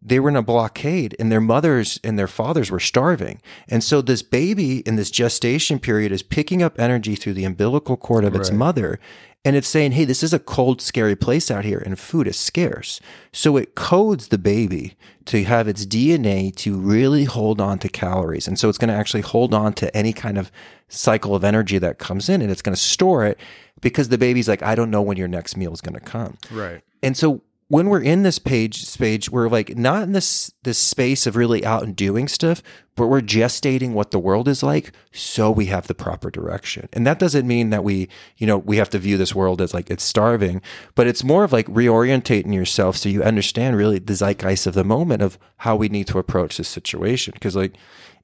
they 0.00 0.20
were 0.20 0.28
in 0.28 0.36
a 0.36 0.42
blockade 0.42 1.16
and 1.18 1.30
their 1.30 1.40
mothers 1.40 1.98
and 2.04 2.18
their 2.18 2.28
fathers 2.28 2.70
were 2.70 2.80
starving. 2.80 3.40
And 3.68 3.82
so 3.82 4.00
this 4.00 4.22
baby 4.22 4.78
in 4.80 4.96
this 4.96 5.10
gestation 5.10 5.78
period 5.78 6.12
is 6.12 6.22
picking 6.22 6.62
up 6.62 6.78
energy 6.78 7.16
through 7.16 7.34
the 7.34 7.44
umbilical 7.44 7.96
cord 7.96 8.24
of 8.24 8.34
its 8.34 8.50
Right. 8.50 8.58
mother. 8.58 9.00
And 9.44 9.56
it's 9.56 9.68
saying, 9.68 9.92
hey, 9.92 10.04
this 10.04 10.22
is 10.22 10.32
a 10.32 10.38
cold, 10.38 10.80
scary 10.82 11.16
place 11.16 11.50
out 11.50 11.64
here 11.64 11.82
and 11.84 11.98
food 11.98 12.26
is 12.26 12.36
scarce. 12.36 13.00
So 13.32 13.56
it 13.56 13.74
codes 13.74 14.28
the 14.28 14.38
baby 14.38 14.94
to 15.26 15.42
have 15.44 15.68
its 15.68 15.86
DNA 15.86 16.54
to 16.56 16.76
really 16.76 17.24
hold 17.24 17.60
on 17.60 17.78
to 17.80 17.88
calories. 17.88 18.46
And 18.48 18.58
so 18.58 18.68
it's 18.68 18.78
going 18.78 18.88
to 18.88 18.94
actually 18.94 19.22
hold 19.22 19.54
on 19.54 19.72
to 19.74 19.96
any 19.96 20.12
kind 20.12 20.38
of 20.38 20.50
cycle 20.88 21.34
of 21.34 21.44
energy 21.44 21.78
that 21.78 21.98
comes 21.98 22.28
in 22.28 22.40
and 22.42 22.50
it's 22.50 22.62
going 22.62 22.74
to 22.74 22.80
store 22.80 23.24
it 23.24 23.38
because 23.80 24.08
the 24.08 24.18
baby's 24.18 24.48
like, 24.48 24.62
I 24.62 24.74
don't 24.74 24.90
know 24.90 25.02
when 25.02 25.16
your 25.16 25.28
next 25.28 25.56
meal 25.56 25.72
is 25.72 25.80
going 25.80 25.94
to 25.94 26.00
come. 26.00 26.36
Right. 26.50 26.82
And 27.02 27.16
so 27.16 27.42
when 27.68 27.90
we're 27.90 28.02
in 28.02 28.22
this 28.22 28.38
page 28.38 28.84
stage, 28.86 29.30
we're 29.30 29.48
like 29.48 29.76
not 29.76 30.02
in 30.02 30.12
this 30.12 30.52
this 30.62 30.78
space 30.78 31.26
of 31.26 31.36
really 31.36 31.64
out 31.64 31.82
and 31.82 31.94
doing 31.94 32.26
stuff, 32.26 32.62
but 32.96 33.08
we're 33.08 33.20
gestating 33.20 33.92
what 33.92 34.10
the 34.10 34.18
world 34.18 34.48
is 34.48 34.62
like 34.62 34.92
so 35.12 35.50
we 35.50 35.66
have 35.66 35.86
the 35.86 35.94
proper 35.94 36.30
direction. 36.30 36.88
And 36.94 37.06
that 37.06 37.18
doesn't 37.18 37.46
mean 37.46 37.68
that 37.70 37.84
we, 37.84 38.08
you 38.38 38.46
know, 38.46 38.56
we 38.56 38.78
have 38.78 38.88
to 38.90 38.98
view 38.98 39.18
this 39.18 39.34
world 39.34 39.60
as 39.60 39.74
like 39.74 39.90
it's 39.90 40.02
starving, 40.02 40.62
but 40.94 41.06
it's 41.06 41.22
more 41.22 41.44
of 41.44 41.52
like 41.52 41.66
reorientating 41.66 42.54
yourself 42.54 42.96
so 42.96 43.10
you 43.10 43.22
understand 43.22 43.76
really 43.76 43.98
the 43.98 44.14
zeitgeist 44.14 44.66
of 44.66 44.74
the 44.74 44.84
moment 44.84 45.20
of 45.20 45.38
how 45.58 45.76
we 45.76 45.90
need 45.90 46.06
to 46.06 46.18
approach 46.18 46.56
this 46.56 46.68
situation. 46.68 47.34
Cause 47.38 47.54
like 47.54 47.74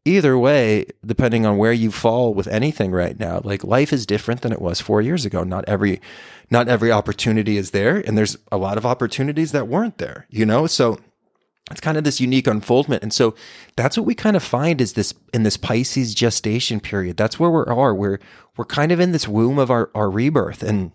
either 0.05 0.39
way, 0.39 0.87
depending 1.05 1.47
on 1.47 1.57
where 1.57 1.73
you 1.73 1.91
fall 1.91 2.35
with 2.35 2.47
anything 2.49 2.93
right 2.93 3.19
now, 3.19 3.41
like 3.45 3.65
life 3.65 3.93
is 3.93 4.07
different 4.07 4.43
than 4.43 4.53
it 4.53 4.61
was 4.61 4.81
four 4.81 5.01
years 5.01 5.25
ago. 5.25 5.45
Not 5.45 5.65
every, 5.67 6.01
not 6.51 6.69
every 6.69 6.93
opportunity 6.93 7.57
is 7.57 7.71
there, 7.71 7.97
and 7.97 8.17
there's 8.17 8.37
a 8.53 8.59
lot 8.59 8.77
of 8.77 8.85
opportunities 8.85 9.53
that 9.53 9.69
weren't 9.69 9.99
there. 9.99 10.27
You 10.31 10.45
know, 10.45 10.67
so 10.67 10.99
it's 11.71 11.81
kind 11.81 11.97
of 11.97 12.05
this 12.05 12.21
unique 12.21 12.47
unfoldment, 12.47 13.03
and 13.03 13.13
so 13.13 13.35
that's 13.77 13.97
what 13.97 14.07
we 14.07 14.15
kind 14.15 14.37
of 14.37 14.43
find 14.43 14.81
is 14.81 14.93
this 14.93 15.15
in 15.33 15.45
this 15.45 15.57
Pisces 15.57 16.15
gestation 16.15 16.81
period. 16.81 17.17
That's 17.17 17.41
where 17.41 17.51
we 17.51 17.63
are. 17.63 17.95
We're 17.95 18.21
we're 18.57 18.67
kind 18.67 18.93
of 18.93 19.01
in 19.01 19.13
this 19.13 19.27
womb 19.27 19.59
of 19.59 19.71
our 19.71 19.91
our 19.95 20.11
rebirth, 20.11 20.63
and 20.63 20.93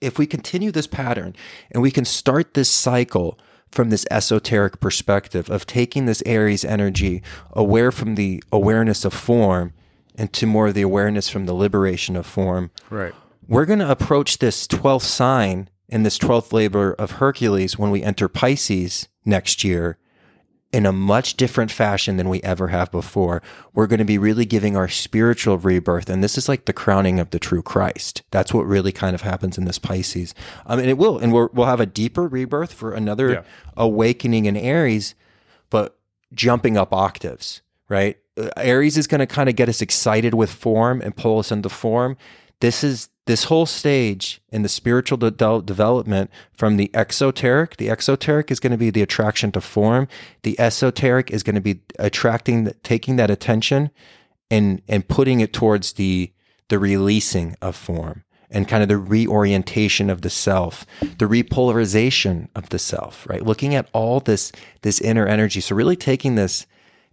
if 0.00 0.18
we 0.18 0.26
continue 0.26 0.70
this 0.70 0.86
pattern 0.86 1.36
and 1.70 1.82
we 1.82 1.90
can 1.90 2.04
start 2.04 2.54
this 2.54 2.70
cycle 2.70 3.38
from 3.70 3.90
this 3.90 4.06
esoteric 4.10 4.80
perspective 4.80 5.48
of 5.50 5.66
taking 5.66 6.06
this 6.06 6.22
Aries 6.26 6.64
energy 6.64 7.22
aware 7.52 7.92
from 7.92 8.14
the 8.16 8.42
awareness 8.52 9.04
of 9.04 9.12
form 9.14 9.72
into 10.16 10.46
more 10.46 10.68
of 10.68 10.74
the 10.74 10.82
awareness 10.82 11.28
from 11.28 11.46
the 11.46 11.54
liberation 11.54 12.16
of 12.16 12.26
form, 12.26 12.70
Right. 12.90 13.14
we're 13.48 13.64
going 13.66 13.78
to 13.78 13.90
approach 13.90 14.38
this 14.38 14.66
12th 14.66 15.02
sign 15.02 15.68
in 15.88 16.02
this 16.02 16.18
12th 16.18 16.52
labor 16.52 16.92
of 16.94 17.12
Hercules 17.12 17.78
when 17.78 17.90
we 17.90 18.02
enter 18.02 18.28
Pisces 18.28 19.08
next 19.24 19.64
year 19.64 19.98
in 20.72 20.86
a 20.86 20.92
much 20.92 21.36
different 21.36 21.70
fashion 21.70 22.16
than 22.16 22.28
we 22.28 22.40
ever 22.42 22.68
have 22.68 22.92
before. 22.92 23.42
We're 23.74 23.88
going 23.88 23.98
to 23.98 24.04
be 24.04 24.18
really 24.18 24.44
giving 24.44 24.76
our 24.76 24.88
spiritual 24.88 25.58
rebirth. 25.58 26.08
And 26.08 26.22
this 26.22 26.38
is 26.38 26.48
like 26.48 26.66
the 26.66 26.72
crowning 26.72 27.18
of 27.18 27.30
the 27.30 27.40
true 27.40 27.62
Christ. 27.62 28.22
That's 28.30 28.54
what 28.54 28.66
really 28.66 28.92
kind 28.92 29.14
of 29.14 29.22
happens 29.22 29.58
in 29.58 29.64
this 29.64 29.80
Pisces. 29.80 30.32
I 30.64 30.76
mean, 30.76 30.88
it 30.88 30.96
will. 30.96 31.18
And 31.18 31.32
we're, 31.32 31.48
we'll 31.52 31.66
have 31.66 31.80
a 31.80 31.86
deeper 31.86 32.28
rebirth 32.28 32.72
for 32.72 32.92
another 32.92 33.32
Yeah. 33.32 33.42
awakening 33.76 34.44
in 34.46 34.56
Aries, 34.56 35.16
but 35.70 35.98
jumping 36.32 36.76
up 36.76 36.92
octaves, 36.92 37.62
right? 37.88 38.16
Uh, 38.38 38.50
Aries 38.56 38.96
is 38.96 39.08
going 39.08 39.18
to 39.18 39.26
kind 39.26 39.48
of 39.48 39.56
get 39.56 39.68
us 39.68 39.82
excited 39.82 40.34
with 40.34 40.52
form 40.52 41.00
and 41.00 41.16
pull 41.16 41.40
us 41.40 41.50
into 41.50 41.68
form. 41.68 42.16
This 42.60 42.84
is 42.84 43.08
this 43.26 43.44
whole 43.44 43.66
stage 43.66 44.40
in 44.50 44.62
the 44.62 44.68
spiritual 44.68 45.16
de- 45.18 45.30
de- 45.30 45.62
development 45.62 46.30
from 46.52 46.76
the 46.76 46.90
exoteric. 46.94 47.76
The 47.76 47.88
exoteric 47.88 48.50
is 48.50 48.58
going 48.60 48.72
to 48.72 48.78
be 48.78 48.90
the 48.90 49.02
attraction 49.02 49.52
to 49.52 49.60
form. 49.60 50.08
The 50.42 50.58
esoteric 50.58 51.30
is 51.30 51.42
going 51.42 51.54
to 51.54 51.60
be 51.60 51.80
attracting, 51.98 52.72
taking 52.82 53.16
that 53.16 53.30
attention 53.30 53.90
and 54.50 54.82
and 54.88 55.06
putting 55.06 55.40
it 55.40 55.52
towards 55.52 55.92
the 55.94 56.32
the 56.68 56.78
releasing 56.78 57.56
of 57.62 57.76
form 57.76 58.24
and 58.50 58.66
kind 58.66 58.82
of 58.82 58.88
the 58.88 58.98
reorientation 58.98 60.10
of 60.10 60.22
the 60.22 60.30
self, 60.30 60.84
the 61.00 61.26
repolarization 61.26 62.48
of 62.56 62.68
the 62.70 62.78
self, 62.78 63.26
right? 63.28 63.44
Looking 63.44 63.74
at 63.74 63.88
all 63.92 64.20
this 64.20 64.50
this 64.82 65.00
inner 65.00 65.26
energy. 65.26 65.60
So 65.60 65.74
really 65.74 65.96
taking 65.96 66.34
this 66.34 66.66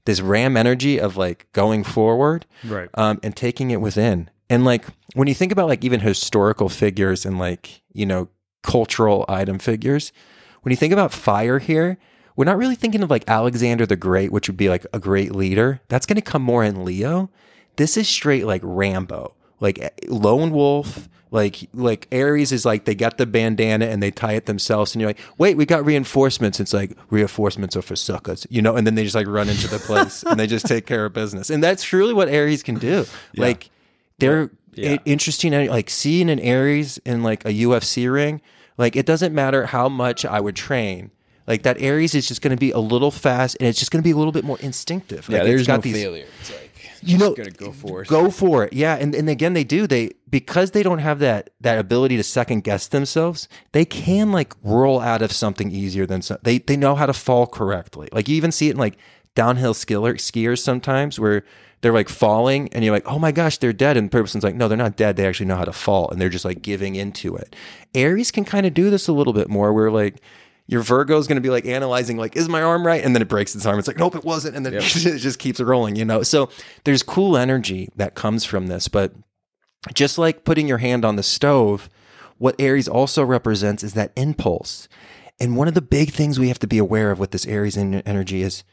this 0.05 0.19
ram 0.21 0.57
energy 0.57 0.99
of 0.99 1.15
like 1.17 1.47
going 1.53 1.83
forward 1.83 2.45
Right. 2.63 2.89
um, 2.95 3.19
and 3.23 3.35
taking 3.35 3.71
it 3.71 3.81
within. 3.81 4.29
And 4.49 4.63
like 4.63 4.85
when 5.13 5.27
you 5.27 5.33
think 5.33 5.51
about 5.51 5.67
like 5.67 5.83
even 5.83 5.99
historical 5.99 6.69
figures 6.69 7.25
and 7.25 7.37
like, 7.37 7.81
you 7.93 8.05
know, 8.05 8.29
cultural 8.63 9.25
item 9.27 9.59
figures, 9.59 10.11
when 10.61 10.71
you 10.71 10.77
think 10.77 10.93
about 10.93 11.13
fire 11.13 11.59
here, 11.59 11.97
we're 12.35 12.45
not 12.45 12.57
really 12.57 12.75
thinking 12.75 13.03
of 13.03 13.09
like 13.09 13.23
Alexander 13.27 13.85
the 13.85 13.95
Great, 13.95 14.31
which 14.31 14.47
would 14.47 14.57
be 14.57 14.69
like 14.69 14.85
a 14.93 14.99
great 14.99 15.33
leader. 15.35 15.81
That's 15.89 16.05
going 16.05 16.15
to 16.15 16.21
come 16.21 16.43
more 16.43 16.63
in 16.63 16.85
Leo. 16.85 17.29
This 17.77 17.97
is 17.97 18.07
straight 18.07 18.45
like 18.45 18.61
Rambo, 18.63 19.33
like 19.59 19.79
eh, 19.79 19.89
lone 20.07 20.51
wolf. 20.51 21.09
Like 21.29 21.67
like 21.73 22.07
Aries 22.09 22.53
is 22.53 22.63
like 22.63 22.85
they 22.85 22.95
got 22.95 23.17
the 23.17 23.25
bandana 23.25 23.87
and 23.87 24.01
they 24.01 24.11
tie 24.11 24.33
it 24.33 24.45
themselves, 24.45 24.95
and 24.95 25.01
you're 25.01 25.09
like, 25.09 25.19
wait, 25.37 25.57
we 25.57 25.65
got 25.65 25.85
reinforcements. 25.85 26.61
It's 26.61 26.73
like 26.73 26.95
reinforcements 27.09 27.75
are 27.75 27.81
for 27.81 27.97
suckers, 27.97 28.47
you 28.49 28.61
know. 28.61 28.77
And 28.77 28.87
then 28.87 28.95
they 28.95 29.03
just 29.03 29.15
like 29.15 29.27
run 29.27 29.49
into 29.49 29.67
the 29.67 29.79
place 29.79 30.23
and 30.23 30.39
they 30.39 30.47
just 30.47 30.65
take 30.65 30.85
care 30.85 31.03
of 31.03 31.11
business, 31.11 31.49
and 31.49 31.61
that's 31.61 31.83
truly 31.83 32.13
what 32.13 32.29
Aries 32.29 32.63
can 32.63 32.75
do. 32.75 33.05
Like 33.35 33.69
they're 34.19 34.49
Yeah. 34.73 34.97
interesting. 35.05 35.51
Like 35.67 35.89
seeing 35.89 36.29
an 36.29 36.39
Aries 36.39 36.97
in 37.05 37.23
like 37.23 37.45
a 37.45 37.49
UFC 37.51 38.11
ring, 38.11 38.41
like 38.77 38.95
it 38.95 39.05
doesn't 39.05 39.33
matter 39.33 39.65
how 39.67 39.89
much 39.89 40.25
I 40.25 40.39
would 40.39 40.55
train. 40.55 41.11
Like 41.47 41.63
that 41.63 41.77
Aries 41.81 42.13
is 42.13 42.27
just 42.27 42.41
going 42.41 42.51
to 42.55 42.59
be 42.59 42.71
a 42.71 42.79
little 42.79 43.09
fast, 43.11 43.55
and 43.59 43.67
it's 43.69 43.79
just 43.79 43.89
going 43.91 44.01
to 44.01 44.07
be 44.07 44.11
a 44.11 44.17
little 44.17 44.33
bit 44.33 44.43
more 44.43 44.59
instinctive. 44.59 45.27
Yeah, 45.29 45.37
Like, 45.37 45.47
it's 45.47 45.49
there's 45.49 45.67
got 45.67 45.75
no 45.77 45.81
these- 45.81 45.95
failure. 45.95 46.25
It's 46.41 46.51
like 46.51 46.63
You 47.01 47.17
know, 47.19 47.33
gonna 47.35 47.51
go 47.51 47.71
for 47.71 48.01
it. 48.01 48.07
Go 48.07 48.29
for 48.31 48.65
it. 48.65 48.73
Yeah, 48.73 48.95
and 48.95 49.13
and 49.15 49.29
again, 49.29 49.53
they 49.53 49.63
do. 49.63 49.85
They 49.87 50.11
because 50.29 50.71
they 50.71 50.81
don't 50.83 50.97
have 50.99 51.19
that 51.19 51.51
that 51.61 51.77
ability 51.77 52.17
to 52.17 52.23
second 52.23 52.63
guess 52.63 52.87
themselves. 52.87 53.47
They 53.71 53.85
can 53.85 54.31
like 54.31 54.53
roll 54.63 54.99
out 54.99 55.21
of 55.21 55.31
something 55.31 55.71
easier 55.71 56.05
than 56.07 56.21
some. 56.23 56.39
They 56.43 56.57
they 56.57 56.75
know 56.75 56.95
how 56.95 57.05
to 57.05 57.13
fall 57.13 57.45
correctly. 57.47 58.09
Like 58.11 58.27
you 58.27 58.35
even 58.35 58.51
see 58.51 58.67
it 58.67 58.71
in 58.71 58.77
like 58.77 58.97
downhill 59.35 59.75
skiller, 59.75 60.15
skiers 60.15 60.59
sometimes 60.59 61.19
where 61.19 61.43
they're 61.81 61.93
like 61.93 62.09
falling 62.09 62.69
and 62.73 62.83
you're 62.83 62.93
like, 62.93 63.07
oh 63.07 63.19
my 63.19 63.31
gosh, 63.31 63.57
they're 63.57 63.73
dead. 63.73 63.97
And 63.97 64.07
the 64.07 64.11
person's 64.11 64.43
like, 64.43 64.55
no, 64.55 64.67
they're 64.67 64.77
not 64.77 64.95
dead. 64.95 65.15
They 65.15 65.27
actually 65.27 65.45
know 65.45 65.55
how 65.55 65.65
to 65.65 65.73
fall 65.73 66.09
and 66.09 66.19
they're 66.19 66.29
just 66.29 66.45
like 66.45 66.61
giving 66.61 66.95
into 66.95 67.35
it. 67.35 67.55
Aries 67.93 68.31
can 68.31 68.45
kind 68.45 68.65
of 68.65 68.73
do 68.73 68.89
this 68.89 69.07
a 69.07 69.13
little 69.13 69.33
bit 69.33 69.49
more 69.49 69.73
where 69.73 69.91
like 69.91 70.21
your 70.67 70.81
Virgo 70.81 71.17
is 71.17 71.27
going 71.27 71.37
to 71.37 71.41
be 71.41 71.49
like 71.49 71.65
analyzing, 71.65 72.17
like, 72.17 72.35
is 72.35 72.49
my 72.49 72.61
arm 72.61 72.85
right? 72.85 73.03
And 73.03 73.15
then 73.15 73.21
it 73.21 73.29
breaks 73.29 73.55
its 73.55 73.65
arm. 73.65 73.79
It's 73.79 73.87
like, 73.87 73.97
nope, 73.97 74.15
it 74.15 74.25
wasn't. 74.25 74.55
And 74.55 74.65
then 74.65 74.73
it 74.77 74.81
just 74.81 75.39
keeps 75.39 75.59
rolling, 75.59 75.95
you 75.95 76.03
know? 76.03 76.23
So 76.23 76.49
there's 76.83 77.03
cool 77.03 77.37
energy 77.37 77.89
that 77.95 78.15
comes 78.15 78.43
from 78.43 78.67
this. 78.67 78.87
But 78.87 79.13
just 79.93 80.17
like 80.17 80.43
putting 80.43 80.67
your 80.67 80.79
hand 80.79 81.05
on 81.05 81.15
the 81.15 81.23
stove, 81.23 81.89
what 82.37 82.55
Aries 82.59 82.87
also 82.87 83.23
represents 83.23 83.83
is 83.83 83.93
that 83.93 84.11
impulse. 84.15 84.87
And 85.39 85.55
one 85.55 85.67
of 85.67 85.73
the 85.73 85.81
big 85.81 86.11
things 86.11 86.39
we 86.39 86.49
have 86.49 86.59
to 86.59 86.67
be 86.67 86.79
aware 86.79 87.11
of 87.11 87.19
with 87.19 87.31
this 87.31 87.45
Aries 87.45 87.77
energy 87.77 88.41
is 88.41 88.63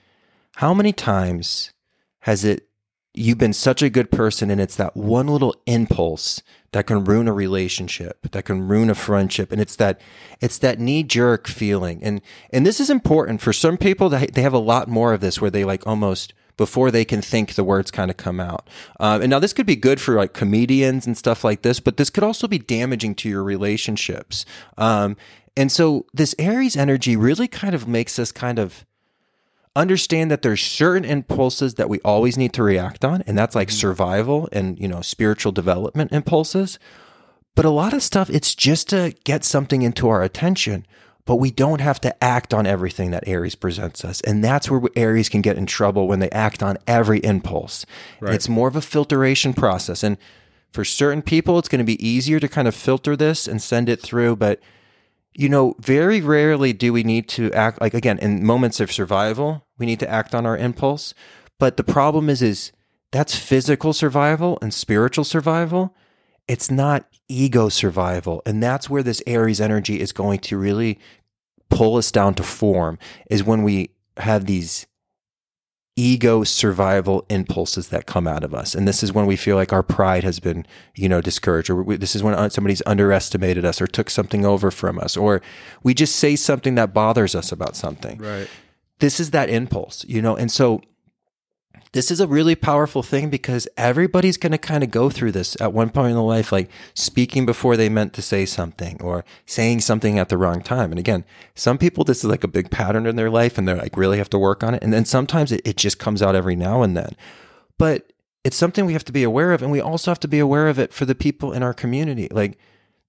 how 0.56 0.74
many 0.74 0.92
times 0.92 1.72
has 2.20 2.44
it 2.44 2.68
you've 3.14 3.38
been 3.38 3.52
such 3.52 3.80
a 3.82 3.90
good 3.90 4.10
person 4.10 4.50
and 4.50 4.60
it's 4.60 4.76
that 4.76 4.96
one 4.96 5.28
little 5.28 5.54
impulse 5.66 6.42
that 6.72 6.86
can 6.86 7.04
ruin 7.04 7.28
a 7.28 7.32
relationship 7.32 8.28
that 8.32 8.44
can 8.44 8.66
ruin 8.66 8.90
a 8.90 8.94
friendship 8.94 9.52
and 9.52 9.60
it's 9.60 9.76
that 9.76 10.00
it's 10.40 10.58
that 10.58 10.80
knee 10.80 11.02
jerk 11.02 11.46
feeling 11.46 12.02
and 12.02 12.20
and 12.52 12.66
this 12.66 12.80
is 12.80 12.90
important 12.90 13.40
for 13.40 13.52
some 13.52 13.76
people 13.76 14.08
that 14.08 14.34
they 14.34 14.42
have 14.42 14.52
a 14.52 14.58
lot 14.58 14.88
more 14.88 15.12
of 15.12 15.20
this 15.20 15.40
where 15.40 15.50
they 15.50 15.64
like 15.64 15.86
almost 15.86 16.34
before 16.56 16.90
they 16.90 17.04
can 17.04 17.20
think 17.20 17.54
the 17.54 17.64
words 17.64 17.90
kind 17.90 18.10
of 18.10 18.16
come 18.16 18.38
out. 18.38 18.68
Um, 19.00 19.22
and 19.22 19.30
now 19.30 19.38
this 19.38 19.52
could 19.52 19.66
be 19.66 19.76
good 19.76 20.00
for 20.00 20.14
like 20.14 20.32
comedians 20.32 21.06
and 21.06 21.16
stuff 21.16 21.42
like 21.42 21.62
this, 21.62 21.80
but 21.80 21.96
this 21.96 22.10
could 22.10 22.24
also 22.24 22.46
be 22.46 22.58
damaging 22.58 23.14
to 23.16 23.28
your 23.28 23.42
relationships. 23.42 24.44
Um, 24.78 25.16
and 25.56 25.70
so 25.70 26.06
this 26.12 26.34
Aries 26.38 26.76
energy 26.76 27.16
really 27.16 27.48
kind 27.48 27.74
of 27.74 27.88
makes 27.88 28.18
us 28.18 28.32
kind 28.32 28.58
of 28.58 28.84
understand 29.76 30.30
that 30.30 30.42
there's 30.42 30.62
certain 30.62 31.04
impulses 31.04 31.74
that 31.74 31.88
we 31.88 32.00
always 32.00 32.36
need 32.36 32.52
to 32.52 32.62
react 32.62 33.04
on 33.04 33.22
and 33.22 33.36
that's 33.36 33.54
like 33.54 33.68
mm-hmm. 33.68 33.76
survival 33.76 34.48
and 34.52 34.78
you 34.78 34.86
know 34.86 35.00
spiritual 35.00 35.52
development 35.52 36.12
impulses 36.12 36.78
but 37.54 37.64
a 37.64 37.70
lot 37.70 37.92
of 37.92 38.02
stuff 38.02 38.30
it's 38.30 38.54
just 38.54 38.88
to 38.88 39.14
get 39.24 39.44
something 39.44 39.82
into 39.82 40.08
our 40.08 40.22
attention 40.22 40.86
but 41.26 41.36
we 41.36 41.50
don't 41.50 41.80
have 41.80 42.00
to 42.02 42.24
act 42.24 42.52
on 42.52 42.66
everything 42.66 43.10
that 43.12 43.26
Aries 43.26 43.54
presents 43.54 44.04
us. 44.04 44.20
And 44.22 44.44
that's 44.44 44.70
where 44.70 44.82
Aries 44.94 45.28
can 45.28 45.40
get 45.40 45.56
in 45.56 45.64
trouble 45.64 46.06
when 46.06 46.18
they 46.18 46.30
act 46.30 46.62
on 46.62 46.76
every 46.86 47.18
impulse. 47.20 47.86
Right. 48.20 48.34
It's 48.34 48.48
more 48.48 48.68
of 48.68 48.76
a 48.76 48.82
filtration 48.82 49.54
process. 49.54 50.02
And 50.02 50.18
for 50.70 50.84
certain 50.84 51.22
people, 51.22 51.58
it's 51.58 51.68
going 51.68 51.78
to 51.78 51.84
be 51.84 52.06
easier 52.06 52.40
to 52.40 52.48
kind 52.48 52.68
of 52.68 52.74
filter 52.74 53.16
this 53.16 53.48
and 53.48 53.62
send 53.62 53.88
it 53.88 54.02
through. 54.02 54.36
But, 54.36 54.60
you 55.34 55.48
know, 55.48 55.74
very 55.80 56.20
rarely 56.20 56.72
do 56.72 56.92
we 56.92 57.02
need 57.02 57.28
to 57.30 57.52
act 57.52 57.80
like, 57.80 57.94
again, 57.94 58.18
in 58.18 58.44
moments 58.44 58.80
of 58.80 58.92
survival, 58.92 59.66
we 59.78 59.86
need 59.86 60.00
to 60.00 60.08
act 60.08 60.34
on 60.34 60.46
our 60.46 60.56
impulse. 60.56 61.12
But 61.58 61.76
the 61.76 61.84
problem 61.84 62.30
is, 62.30 62.40
is 62.40 62.72
that's 63.10 63.36
physical 63.36 63.92
survival 63.92 64.58
and 64.62 64.72
spiritual 64.72 65.24
survival. 65.24 65.94
It's 66.46 66.70
not 66.70 67.06
ego 67.28 67.68
survival. 67.68 68.42
And 68.46 68.62
that's 68.62 68.88
where 68.88 69.02
this 69.02 69.22
Aries 69.26 69.60
energy 69.60 70.00
is 70.00 70.12
going 70.12 70.40
to 70.40 70.58
really 70.58 70.98
pull 71.68 71.96
us 71.96 72.12
down 72.12 72.34
to 72.34 72.42
form 72.42 72.98
is 73.30 73.42
when 73.42 73.62
we 73.62 73.90
have 74.18 74.46
these 74.46 74.86
ego 75.96 76.42
survival 76.42 77.24
impulses 77.28 77.88
that 77.88 78.06
come 78.06 78.26
out 78.26 78.42
of 78.42 78.52
us. 78.52 78.74
And 78.74 78.86
this 78.88 79.02
is 79.02 79.12
when 79.12 79.26
we 79.26 79.36
feel 79.36 79.56
like 79.56 79.72
our 79.72 79.82
pride 79.82 80.24
has 80.24 80.40
been 80.40 80.66
you 80.94 81.08
know 81.08 81.20
discouraged 81.20 81.70
or 81.70 81.82
we, 81.82 81.96
this 81.96 82.16
is 82.16 82.22
when 82.22 82.50
somebody's 82.50 82.82
underestimated 82.86 83.64
us 83.64 83.80
or 83.80 83.86
took 83.86 84.10
something 84.10 84.44
over 84.44 84.70
from 84.70 84.98
us 84.98 85.16
or 85.16 85.40
we 85.82 85.94
just 85.94 86.16
say 86.16 86.34
something 86.36 86.74
that 86.74 86.92
bothers 86.92 87.34
us 87.34 87.52
about 87.52 87.76
something. 87.76 88.18
Right. 88.18 88.48
This 88.98 89.20
is 89.20 89.30
that 89.30 89.48
impulse 89.48 90.04
you 90.08 90.20
know? 90.20 90.36
And 90.36 90.50
so 90.50 90.82
this 91.94 92.10
is 92.10 92.18
a 92.18 92.26
really 92.26 92.56
powerful 92.56 93.04
thing 93.04 93.30
because 93.30 93.68
everybody's 93.76 94.36
going 94.36 94.50
to 94.50 94.58
kind 94.58 94.82
of 94.82 94.90
go 94.90 95.08
through 95.10 95.30
this 95.30 95.56
at 95.60 95.72
one 95.72 95.90
point 95.90 96.08
in 96.08 96.14
their 96.14 96.24
life, 96.24 96.50
like 96.50 96.68
speaking 96.92 97.46
before 97.46 97.76
they 97.76 97.88
meant 97.88 98.12
to 98.14 98.20
say 98.20 98.44
something 98.44 99.00
or 99.00 99.24
saying 99.46 99.80
something 99.80 100.18
at 100.18 100.28
the 100.28 100.36
wrong 100.36 100.60
time. 100.60 100.90
And 100.90 100.98
again, 100.98 101.24
some 101.54 101.78
people, 101.78 102.02
this 102.02 102.18
is 102.18 102.24
like 102.24 102.42
a 102.42 102.48
big 102.48 102.68
pattern 102.68 103.06
in 103.06 103.14
their 103.14 103.30
life 103.30 103.56
and 103.56 103.68
they're 103.68 103.76
like 103.76 103.96
really 103.96 104.18
have 104.18 104.28
to 104.30 104.38
work 104.40 104.64
on 104.64 104.74
it. 104.74 104.82
And 104.82 104.92
then 104.92 105.04
sometimes 105.04 105.52
it, 105.52 105.62
it 105.64 105.76
just 105.76 106.00
comes 106.00 106.20
out 106.20 106.34
every 106.34 106.56
now 106.56 106.82
and 106.82 106.96
then. 106.96 107.14
But 107.78 108.12
it's 108.42 108.56
something 108.56 108.86
we 108.86 108.92
have 108.94 109.04
to 109.04 109.12
be 109.12 109.22
aware 109.22 109.52
of. 109.52 109.62
And 109.62 109.70
we 109.70 109.80
also 109.80 110.10
have 110.10 110.20
to 110.20 110.28
be 110.28 110.40
aware 110.40 110.66
of 110.66 110.80
it 110.80 110.92
for 110.92 111.04
the 111.04 111.14
people 111.14 111.52
in 111.52 111.62
our 111.62 111.72
community. 111.72 112.26
Like, 112.28 112.58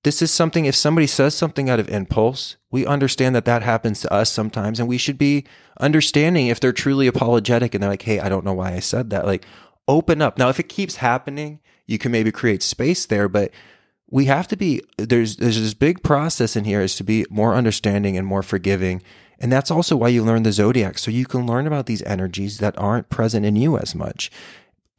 this 0.04 0.22
is 0.22 0.30
something, 0.30 0.66
if 0.66 0.76
somebody 0.76 1.08
says 1.08 1.34
something 1.34 1.72
out 1.72 1.80
of 1.80 1.90
impulse, 1.90 2.58
we 2.70 2.86
understand 2.86 3.36
that 3.36 3.46
that 3.46 3.64
happens 3.64 4.02
to 4.02 4.14
us 4.14 4.32
sometimes. 4.32 4.80
And 4.80 4.88
we 4.88 5.00
should 5.00 5.18
be 5.18 5.44
understanding 5.80 6.48
if 6.48 6.60
they're 6.60 6.74
truly 6.74 7.08
apologetic 7.08 7.74
and 7.74 7.82
they're 7.82 7.90
like, 7.90 8.02
hey, 8.02 8.20
I 8.20 8.30
don't 8.30 8.46
know 8.46 8.54
why 8.54 8.74
I 8.74 8.80
said 8.80 9.10
that. 9.10 9.26
Like, 9.26 9.46
open 9.88 10.22
up. 10.22 10.38
Now, 10.38 10.50
if 10.50 10.60
it 10.60 10.70
keeps 10.70 10.98
happening, 10.98 11.60
you 11.86 11.98
can 11.98 12.12
maybe 12.12 12.32
create 12.32 12.64
space 12.64 13.06
there, 13.06 13.28
but 13.28 13.52
we 14.10 14.26
have 14.26 14.48
to 14.48 14.56
be 14.56 14.82
there's 14.98 15.38
there's 15.38 15.60
this 15.60 15.74
big 15.74 16.04
process 16.04 16.56
in 16.56 16.64
here 16.64 16.82
is 16.82 16.96
to 16.96 17.04
be 17.04 17.26
more 17.30 17.56
understanding 17.56 18.16
and 18.16 18.26
more 18.26 18.44
forgiving 18.44 19.02
and 19.40 19.52
that's 19.52 19.72
also 19.72 19.98
why 19.98 20.08
you 20.08 20.24
learn 20.24 20.44
the 20.44 20.52
zodiac 20.52 21.00
so 21.00 21.10
you 21.10 21.26
can 21.26 21.48
learn 21.48 21.66
about 21.66 21.88
these 21.88 22.04
energies 22.04 22.60
that 22.60 22.78
aren't 22.78 23.10
present 23.10 23.48
in 23.48 23.56
you 23.56 23.80
as 23.80 23.96
much 23.96 24.32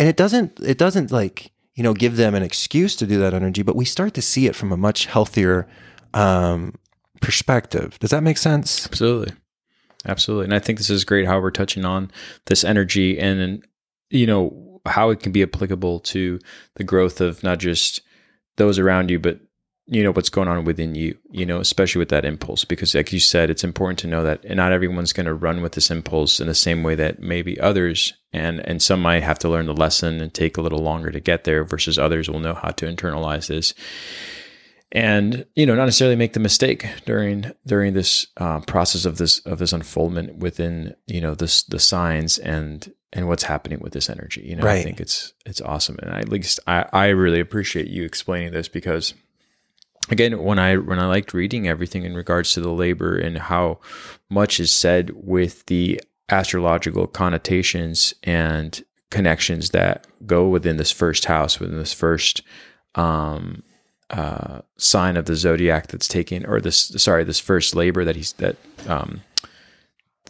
and 0.01 0.09
it 0.09 0.17
doesn't 0.17 0.59
it 0.61 0.77
doesn't 0.77 1.13
like 1.13 1.53
you 1.77 1.83
know, 1.83 1.93
give 1.93 2.17
them 2.17 2.35
an 2.35 2.43
excuse 2.43 2.97
to 2.97 3.07
do 3.07 3.19
that 3.21 3.35
energy, 3.35 3.63
but 3.63 3.77
we 3.77 3.85
start 3.85 4.15
to 4.15 4.23
see 4.23 4.47
it 4.47 4.57
from 4.57 4.73
a 4.73 4.77
much 4.77 5.05
healthier 5.05 5.69
um, 6.15 6.75
perspective. 7.21 7.99
Does 8.01 8.11
that 8.11 8.23
make 8.23 8.39
sense? 8.39 8.87
Absolutely. 8.87 9.35
Absolutely. 10.07 10.45
And 10.45 10.55
I 10.55 10.59
think 10.59 10.79
this 10.79 10.91
is 10.91 11.05
great 11.05 11.27
how 11.27 11.41
we're 11.41 11.51
touching 11.51 11.85
on 11.85 12.11
this 12.47 12.65
energy 12.65 13.19
and, 13.19 13.65
you 14.11 14.27
know, 14.27 14.81
how 14.87 15.11
it 15.11 15.21
can 15.21 15.33
be 15.33 15.43
applicable 15.43 16.01
to 16.01 16.39
the 16.77 16.85
growth 16.85 17.21
of 17.21 17.43
not 17.43 17.59
just 17.59 18.01
those 18.57 18.79
around 18.79 19.11
you, 19.11 19.19
but 19.19 19.41
you 19.89 20.03
know 20.03 20.11
what's 20.11 20.29
going 20.29 20.49
on 20.49 20.65
within 20.65 20.95
you 20.95 21.17
you 21.31 21.47
know 21.47 21.61
especially 21.61 22.01
with 22.01 22.09
that 22.09 22.25
impulse 22.25 22.65
because 22.65 22.95
like 22.95 23.13
you 23.13 23.21
said 23.21 23.51
it's 23.51 23.63
important 23.63 23.99
to 23.99 24.09
know 24.09 24.23
that 24.23 24.45
not 24.57 24.73
everyone's 24.73 25.13
going 25.13 25.27
to 25.27 25.35
run 25.35 25.63
with 25.63 25.73
this 25.73 25.91
impulse 25.91 26.41
in 26.41 26.49
the 26.49 26.55
same 26.55 26.83
way 26.83 26.95
that 26.97 27.21
maybe 27.21 27.59
others 27.61 28.13
and 28.33 28.61
and 28.67 28.83
some 28.83 29.01
might 29.01 29.23
have 29.23 29.39
to 29.39 29.49
learn 29.49 29.67
the 29.67 29.75
lesson 29.75 30.21
and 30.21 30.35
take 30.35 30.57
a 30.57 30.61
little 30.61 30.81
longer 30.81 31.11
to 31.11 31.21
get 31.21 31.45
there 31.45 31.63
versus 31.63 31.99
others 31.99 32.29
will 32.29 32.41
know 32.41 32.55
how 32.55 32.71
to 32.71 32.87
internalize 32.87 33.47
this 33.47 33.75
and 34.93 35.45
you 35.55 35.67
know 35.67 35.75
not 35.75 35.87
necessarily 35.87 36.17
make 36.17 36.33
the 36.33 36.41
mistake 36.41 36.87
during 37.05 37.53
during 37.67 37.95
this 37.95 38.27
uh, 38.37 38.61
process 38.61 39.05
of 39.05 39.19
this 39.19 39.41
of 39.41 39.59
this 39.59 39.73
unfoldment 39.73 40.37
within 40.37 40.95
you 41.07 41.21
know 41.21 41.35
this 41.35 41.65
the 41.65 41.79
signs 41.79 42.39
and 42.39 42.93
and 43.13 43.29
what's 43.29 43.45
happening 43.45 43.81
with 43.81 43.93
this 43.93 44.09
energy 44.09 44.43
you 44.43 44.55
know 44.55 44.63
right. 44.63 44.79
i 44.79 44.83
think 44.83 45.01
it's 45.01 45.33
it's 45.45 45.61
awesome 45.61 45.97
and 46.03 46.13
I, 46.13 46.21
at 46.21 46.29
least 46.29 46.61
i 46.67 46.87
i 46.93 47.07
really 47.09 47.41
appreciate 47.41 47.89
you 47.89 48.05
explaining 48.05 48.53
this 48.53 48.69
because 48.69 49.15
again 50.11 50.41
when 50.43 50.59
i 50.59 50.77
when 50.77 51.01
i 51.01 51.07
liked 51.07 51.35
reading 51.35 51.67
everything 51.67 52.05
in 52.05 52.15
regards 52.15 52.53
to 52.53 52.61
the 52.61 52.73
labor 52.73 53.17
and 53.17 53.39
how 53.39 53.81
much 54.31 54.61
is 54.61 54.73
said 54.73 55.11
with 55.15 55.67
the 55.67 56.01
astrological 56.29 57.07
connotations 57.07 58.15
and 58.23 58.85
connections 59.11 59.71
that 59.71 60.07
go 60.27 60.49
within 60.49 60.77
this 60.77 60.93
first 60.93 61.25
house 61.25 61.59
within 61.59 61.79
this 61.79 61.93
first 61.93 62.43
um, 62.97 63.63
uh, 64.11 64.61
sign 64.77 65.17
of 65.17 65.25
the 65.25 65.35
zodiac 65.35 65.89
that's 65.89 66.09
taking 66.09 66.47
or 66.47 66.61
this 66.61 66.93
sorry 66.97 67.25
this 67.25 67.41
first 67.41 67.75
labor 67.75 68.05
that 68.05 68.17
he's 68.17 68.33
that 68.35 68.57
um, 68.87 69.21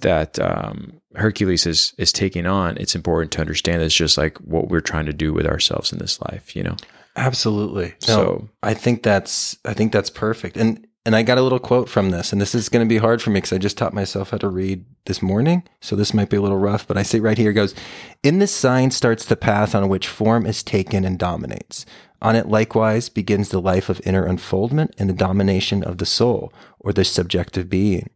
that 0.01 0.39
um, 0.39 1.01
Hercules 1.15 1.67
is 1.67 1.95
is 1.99 2.13
taking 2.13 2.47
on, 2.47 2.77
it's 2.77 2.95
important 2.95 3.33
to 3.33 3.41
understand 3.41 3.83
it's 3.83 3.95
just 3.95 4.19
like 4.19 4.37
what 4.39 4.69
we're 4.69 4.81
trying 4.81 5.07
to 5.07 5.13
do 5.13 5.33
with 5.33 5.47
ourselves 5.47 5.93
in 5.93 5.99
this 5.99 6.21
life, 6.21 6.55
you 6.55 6.63
know. 6.63 6.77
Absolutely. 7.17 7.95
No, 8.09 8.15
so 8.15 8.49
I 8.63 8.75
think 8.75 9.03
that's 9.03 9.57
I 9.65 9.75
think 9.75 9.93
that's 9.93 10.11
perfect. 10.11 10.57
And 10.57 10.87
and 11.05 11.15
I 11.15 11.23
got 11.23 11.39
a 11.39 11.43
little 11.43 11.61
quote 11.61 11.89
from 11.89 12.11
this, 12.11 12.33
and 12.33 12.41
this 12.41 12.55
is 12.55 12.69
going 12.69 12.85
to 12.85 12.89
be 12.89 12.99
hard 12.99 13.23
for 13.23 13.31
me 13.31 13.37
because 13.37 13.53
I 13.53 13.59
just 13.59 13.79
taught 13.79 13.95
myself 13.95 14.31
how 14.31 14.39
to 14.39 14.49
read 14.49 14.85
this 15.07 15.23
morning, 15.23 15.63
so 15.81 15.95
this 15.95 16.13
might 16.13 16.31
be 16.31 16.37
a 16.37 16.41
little 16.43 16.59
rough. 16.59 16.87
But 16.87 16.99
I 16.99 17.05
say 17.05 17.21
right 17.21 17.39
here 17.39 17.53
goes, 17.53 17.75
"In 18.23 18.39
this 18.39 18.53
sign 18.53 18.91
starts 18.91 19.25
the 19.25 19.37
path 19.37 19.75
on 19.75 19.89
which 19.89 20.09
form 20.09 20.47
is 20.47 20.63
taken 20.63 21.05
and 21.05 21.19
dominates. 21.19 21.87
On 22.23 22.35
it 22.35 22.49
likewise 22.49 23.09
begins 23.09 23.51
the 23.51 23.61
life 23.61 23.89
of 23.89 24.01
inner 24.05 24.25
unfoldment 24.25 24.95
and 24.99 25.09
the 25.09 25.15
domination 25.15 25.83
of 25.83 25.99
the 25.99 26.07
soul 26.07 26.53
or 26.81 26.93
the 26.93 27.05
subjective 27.05 27.69
being, 27.69 28.11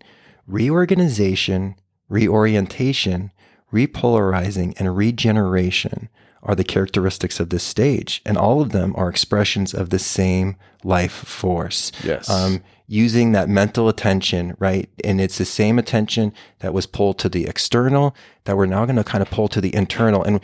reorganization, 0.46 1.76
reorientation, 2.09 3.32
repolarizing, 3.72 4.74
and 4.78 4.96
regeneration." 4.96 6.09
are 6.42 6.55
the 6.55 6.64
characteristics 6.64 7.38
of 7.38 7.51
this 7.51 7.62
stage, 7.62 8.22
and 8.24 8.38
all 8.38 8.61
of 8.61 8.72
them 8.72 8.94
are 8.96 9.09
expressions 9.09 9.74
of 9.74 9.90
the 9.90 9.98
same 9.98 10.57
life 10.82 11.12
force. 11.12 11.92
Yes. 12.03 12.30
Um, 12.30 12.62
using 12.86 13.32
that 13.32 13.48
mental 13.48 13.88
attention, 13.88 14.57
right? 14.59 14.88
And 15.05 15.20
it's 15.20 15.38
the 15.38 15.44
same 15.44 15.78
attention 15.78 16.32
that 16.59 16.74
was 16.74 16.86
pulled 16.86 17.18
to 17.18 17.28
the 17.28 17.46
external 17.46 18.16
that 18.44 18.57
we're 18.57 18.66
now 18.66 18.84
going 18.84 18.96
to 18.96 19.05
kind 19.05 19.22
of 19.22 19.30
pull 19.30 19.48
to 19.48 19.61
the 19.61 19.72
internal. 19.74 20.24
And 20.24 20.40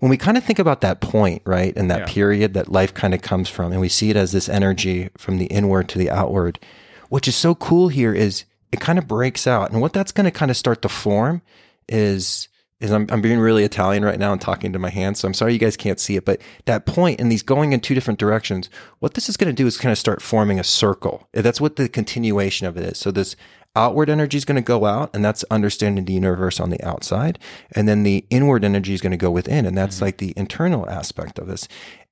when 0.00 0.10
we 0.10 0.16
kind 0.16 0.36
of 0.36 0.44
think 0.44 0.58
about 0.58 0.80
that 0.82 1.00
point, 1.00 1.42
right, 1.44 1.74
and 1.76 1.90
that 1.90 2.00
yeah. 2.00 2.06
period 2.06 2.54
that 2.54 2.70
life 2.70 2.92
kind 2.92 3.14
of 3.14 3.22
comes 3.22 3.48
from, 3.48 3.72
and 3.72 3.80
we 3.80 3.88
see 3.88 4.10
it 4.10 4.16
as 4.16 4.32
this 4.32 4.48
energy 4.48 5.10
from 5.16 5.38
the 5.38 5.46
inward 5.46 5.88
to 5.90 5.98
the 5.98 6.10
outward, 6.10 6.58
which 7.08 7.28
is 7.28 7.36
so 7.36 7.54
cool 7.54 7.88
here 7.88 8.12
is 8.12 8.44
it 8.72 8.80
kind 8.80 8.98
of 8.98 9.06
breaks 9.06 9.46
out. 9.46 9.70
And 9.70 9.80
what 9.80 9.92
that's 9.92 10.12
going 10.12 10.24
to 10.24 10.30
kind 10.30 10.50
of 10.50 10.56
start 10.56 10.82
to 10.82 10.88
form 10.88 11.42
is 11.88 12.48
is 12.80 12.90
I'm, 12.90 13.06
I'm 13.10 13.22
being 13.22 13.38
really 13.38 13.64
Italian 13.64 14.04
right 14.04 14.18
now 14.18 14.32
and 14.32 14.40
talking 14.40 14.72
to 14.72 14.78
my 14.78 14.90
hands. 14.90 15.20
So 15.20 15.28
I'm 15.28 15.32
sorry 15.32 15.52
you 15.54 15.58
guys 15.58 15.76
can't 15.76 16.00
see 16.00 16.16
it, 16.16 16.24
but 16.24 16.40
that 16.66 16.84
point 16.84 17.20
and 17.20 17.30
these 17.32 17.42
going 17.42 17.72
in 17.72 17.80
two 17.80 17.94
different 17.94 18.18
directions, 18.18 18.68
what 18.98 19.14
this 19.14 19.28
is 19.28 19.36
going 19.36 19.48
to 19.48 19.62
do 19.62 19.66
is 19.66 19.78
kind 19.78 19.92
of 19.92 19.96
start 19.96 20.20
forming 20.20 20.60
a 20.60 20.64
circle. 20.64 21.28
That's 21.32 21.60
what 21.60 21.76
the 21.76 21.88
continuation 21.88 22.66
of 22.66 22.76
it 22.76 22.84
is. 22.84 22.98
So 22.98 23.10
this 23.10 23.36
outward 23.76 24.08
energy 24.08 24.36
is 24.36 24.44
going 24.44 24.56
to 24.56 24.62
go 24.62 24.84
out 24.84 25.10
and 25.14 25.24
that's 25.24 25.44
understanding 25.50 26.04
the 26.04 26.12
universe 26.12 26.60
on 26.60 26.70
the 26.70 26.82
outside. 26.84 27.38
And 27.72 27.88
then 27.88 28.02
the 28.02 28.24
inward 28.30 28.64
energy 28.64 28.94
is 28.94 29.00
going 29.00 29.10
to 29.12 29.16
go 29.16 29.30
within. 29.30 29.66
And 29.66 29.76
that's 29.76 29.96
mm-hmm. 29.96 30.04
like 30.04 30.18
the 30.18 30.32
internal 30.36 30.88
aspect 30.88 31.38
of 31.38 31.46
this. 31.46 31.66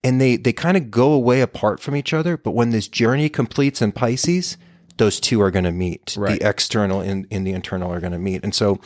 And 0.05 0.21
they, 0.21 0.37
they 0.37 0.53
kind 0.53 0.77
of 0.77 0.91
go 0.91 1.13
away 1.13 1.41
apart 1.41 1.81
from 1.81 1.95
each 1.95 2.13
other. 2.13 2.37
But 2.37 2.53
when 2.53 2.71
this 2.71 2.89
journey 2.89 3.29
completes 3.29 3.81
in 3.81 3.93
Pisces, 3.93 4.57
those 4.99 5.21
two 5.21 5.41
are 5.41 5.51
going 5.51 5.65
to 5.65 5.73
meet. 5.73 6.15
Right. 6.19 6.39
The 6.39 6.49
external 6.49 7.01
and, 7.01 7.27
and 7.31 7.47
the 7.47 7.53
internal 7.53 7.93
are 7.93 8.01
going 8.01 8.13
to 8.13 8.19
meet. 8.19 8.43
And 8.45 8.55
so 8.55 8.81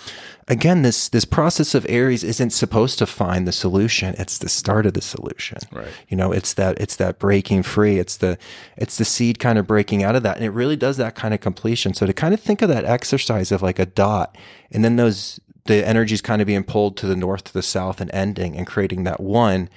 again, 0.49 0.83
this 0.83 1.09
this 1.09 1.25
process 1.25 1.75
of 1.75 1.87
Aries 1.89 2.23
isn't 2.23 2.51
supposed 2.51 2.99
to 2.99 3.07
find 3.07 3.47
the 3.47 3.53
solution. 3.53 4.15
It's 4.19 4.39
the 4.39 4.49
start 4.49 4.87
of 4.87 4.95
the 4.95 5.01
solution. 5.01 5.59
Right. 5.73 5.89
You 6.09 6.17
know, 6.17 6.33
it's 6.33 6.55
that 6.55 6.81
it's 6.81 6.97
that 6.97 7.19
breaking 7.19 7.65
free. 7.65 7.99
It's 7.99 8.17
the 8.17 8.39
it's 8.77 8.99
the 8.99 9.05
seed 9.05 9.39
kind 9.39 9.59
of 9.59 9.67
breaking 9.67 10.03
out 10.03 10.17
of 10.17 10.23
that. 10.23 10.37
And 10.37 10.45
it 10.45 10.51
really 10.51 10.77
does 10.77 10.97
that 10.99 11.15
kind 11.15 11.35
of 11.35 11.41
completion. 11.41 11.95
So 11.95 12.07
to 12.07 12.13
kind 12.13 12.35
of 12.35 12.41
think 12.41 12.63
of 12.63 12.69
that 12.69 12.85
exercise 12.85 13.53
of 13.53 13.63
like 13.63 13.79
a 13.79 13.87
dot 13.87 14.37
and 14.71 14.85
then 14.85 14.97
those 14.97 15.41
the 15.67 15.87
energy 15.87 16.15
is 16.15 16.23
kind 16.23 16.41
of 16.41 16.47
being 16.47 16.65
pulled 16.65 16.97
to 16.97 17.07
the 17.07 17.17
north 17.17 17.45
to 17.45 17.53
the 17.53 17.63
south 17.63 18.01
and 18.01 18.11
ending 18.15 18.57
and 18.57 18.67
creating 18.67 19.05
that 19.05 19.21
one 19.21 19.69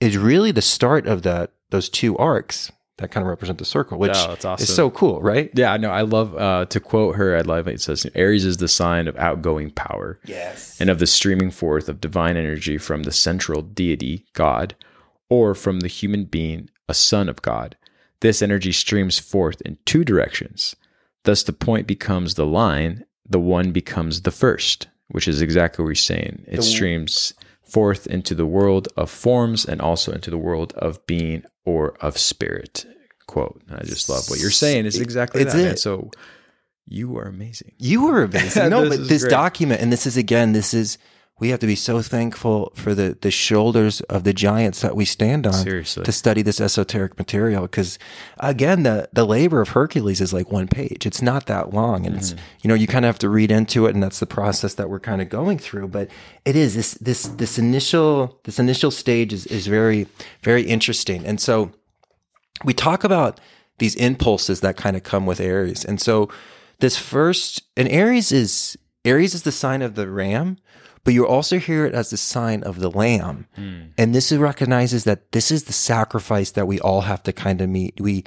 is 0.00 0.16
really 0.16 0.50
the 0.50 0.62
start 0.62 1.06
of 1.06 1.22
that 1.22 1.52
those 1.70 1.88
two 1.88 2.16
arcs 2.16 2.72
that 2.98 3.10
kind 3.10 3.22
of 3.24 3.28
represent 3.28 3.58
the 3.58 3.64
circle, 3.64 3.98
which 3.98 4.12
Oh, 4.14 4.28
that's 4.28 4.44
awesome. 4.44 4.62
is 4.64 4.74
so 4.74 4.90
cool, 4.90 5.20
right? 5.22 5.50
Yeah, 5.54 5.76
no, 5.76 5.90
I 5.90 6.02
love 6.02 6.36
uh, 6.36 6.66
to 6.66 6.80
quote 6.80 7.16
her. 7.16 7.36
I 7.36 7.40
love 7.40 7.66
it. 7.68 7.74
It 7.74 7.80
says 7.80 8.06
Aries 8.14 8.44
is 8.44 8.56
the 8.58 8.68
sign 8.68 9.08
of 9.08 9.16
outgoing 9.16 9.70
power. 9.70 10.18
Yes. 10.24 10.80
and 10.80 10.90
of 10.90 10.98
the 10.98 11.06
streaming 11.06 11.50
forth 11.50 11.88
of 11.88 12.00
divine 12.00 12.36
energy 12.36 12.76
from 12.78 13.04
the 13.04 13.12
central 13.12 13.62
deity, 13.62 14.26
God, 14.34 14.74
or 15.30 15.54
from 15.54 15.80
the 15.80 15.88
human 15.88 16.24
being, 16.24 16.70
a 16.88 16.94
son 16.94 17.28
of 17.28 17.40
God. 17.42 17.76
This 18.20 18.42
energy 18.42 18.72
streams 18.72 19.18
forth 19.18 19.60
in 19.62 19.78
two 19.84 20.04
directions. 20.04 20.74
Thus, 21.24 21.42
the 21.44 21.52
point 21.52 21.86
becomes 21.86 22.34
the 22.34 22.46
line, 22.46 23.04
the 23.28 23.38
one 23.40 23.70
becomes 23.70 24.22
the 24.22 24.30
first, 24.30 24.88
which 25.08 25.28
is 25.28 25.40
exactly 25.40 25.82
what 25.84 25.90
you're 25.90 25.94
saying. 25.96 26.44
It 26.48 26.62
streams 26.62 27.32
forth 27.62 28.06
into 28.06 28.34
the 28.34 28.46
world 28.46 28.88
of 28.96 29.10
forms 29.10 29.64
and 29.66 29.80
also 29.80 30.10
into 30.10 30.30
the 30.30 30.38
world 30.38 30.72
of 30.74 31.04
being 31.06 31.44
or 31.68 31.94
of 32.00 32.16
spirit. 32.16 32.86
Quote. 33.26 33.60
I 33.70 33.84
just 33.84 34.08
love 34.08 34.24
what 34.30 34.38
you're 34.40 34.50
saying. 34.50 34.86
It's 34.86 34.96
exactly 34.98 35.42
It's 35.42 35.52
that. 35.52 35.58
man. 35.58 35.72
it. 35.72 35.78
So 35.78 36.10
you 36.86 37.18
are 37.18 37.24
amazing. 37.24 37.72
You 37.78 38.06
are 38.08 38.22
amazing. 38.22 38.70
No, 38.70 38.88
This 38.88 38.98
but 38.98 39.08
this 39.08 39.22
great. 39.24 39.30
document, 39.30 39.82
and 39.82 39.92
this 39.92 40.06
is 40.06 40.16
again, 40.16 40.52
this 40.52 40.72
is 40.72 40.96
we 41.40 41.50
have 41.50 41.60
to 41.60 41.66
be 41.66 41.76
so 41.76 42.02
thankful 42.02 42.72
for 42.74 42.94
the 42.94 43.16
the 43.20 43.30
shoulders 43.30 44.00
of 44.02 44.24
the 44.24 44.32
giants 44.32 44.80
that 44.80 44.96
we 44.96 45.04
stand 45.04 45.46
on 45.46 45.52
Seriously. 45.52 46.04
to 46.04 46.12
study 46.12 46.42
this 46.42 46.60
esoteric 46.60 47.16
material. 47.18 47.62
Because 47.62 47.98
again, 48.38 48.82
the 48.82 49.08
the 49.12 49.24
labor 49.24 49.60
of 49.60 49.70
Hercules 49.70 50.20
is 50.20 50.32
like 50.32 50.50
one 50.52 50.68
page. 50.68 51.06
It's 51.06 51.22
not 51.22 51.46
that 51.46 51.72
long, 51.72 52.06
and 52.06 52.16
Mm-hmm. 52.16 52.34
it's 52.34 52.42
you 52.62 52.68
know 52.68 52.74
you 52.74 52.86
kind 52.86 53.04
of 53.04 53.08
have 53.10 53.18
to 53.20 53.28
read 53.28 53.50
into 53.50 53.86
it, 53.86 53.94
and 53.94 54.02
that's 54.02 54.18
the 54.20 54.26
process 54.26 54.74
that 54.74 54.88
we're 54.90 55.00
kind 55.00 55.22
of 55.22 55.28
going 55.28 55.58
through. 55.58 55.88
But 55.88 56.08
it 56.44 56.56
is 56.56 56.74
this 56.74 56.94
this 56.94 57.24
this 57.28 57.58
initial 57.58 58.40
this 58.44 58.58
initial 58.58 58.90
stage 58.90 59.32
is 59.32 59.46
is 59.46 59.66
very 59.66 60.06
very 60.42 60.62
interesting, 60.62 61.24
and 61.26 61.40
so 61.40 61.70
we 62.64 62.74
talk 62.74 63.04
about 63.04 63.40
these 63.78 63.94
impulses 63.94 64.60
that 64.60 64.76
kind 64.76 64.96
of 64.96 65.04
come 65.04 65.24
with 65.24 65.38
Aries. 65.40 65.84
And 65.84 66.00
so 66.00 66.28
this 66.80 66.96
first 66.96 67.62
and 67.76 67.88
Aries 67.88 68.32
is 68.32 68.76
Aries 69.04 69.34
is 69.34 69.42
the 69.44 69.52
sign 69.52 69.82
of 69.82 69.94
the 69.94 70.08
ram, 70.10 70.58
but 71.08 71.14
you 71.14 71.26
also 71.26 71.58
hear 71.58 71.86
it 71.86 71.94
as 71.94 72.10
the 72.10 72.18
sign 72.18 72.62
of 72.64 72.80
the 72.80 72.90
lamb. 72.90 73.46
And 73.96 74.14
this 74.14 74.30
is- 74.30 74.36
recognizes 74.38 75.04
that 75.04 75.32
this 75.32 75.50
is 75.50 75.64
the 75.64 75.72
sacrifice 75.72 76.50
that 76.50 76.66
we 76.66 76.78
all 76.80 77.00
have 77.00 77.22
to 77.22 77.32
kind 77.32 77.62
of 77.62 77.70
meet. 77.70 77.98
We 77.98 78.24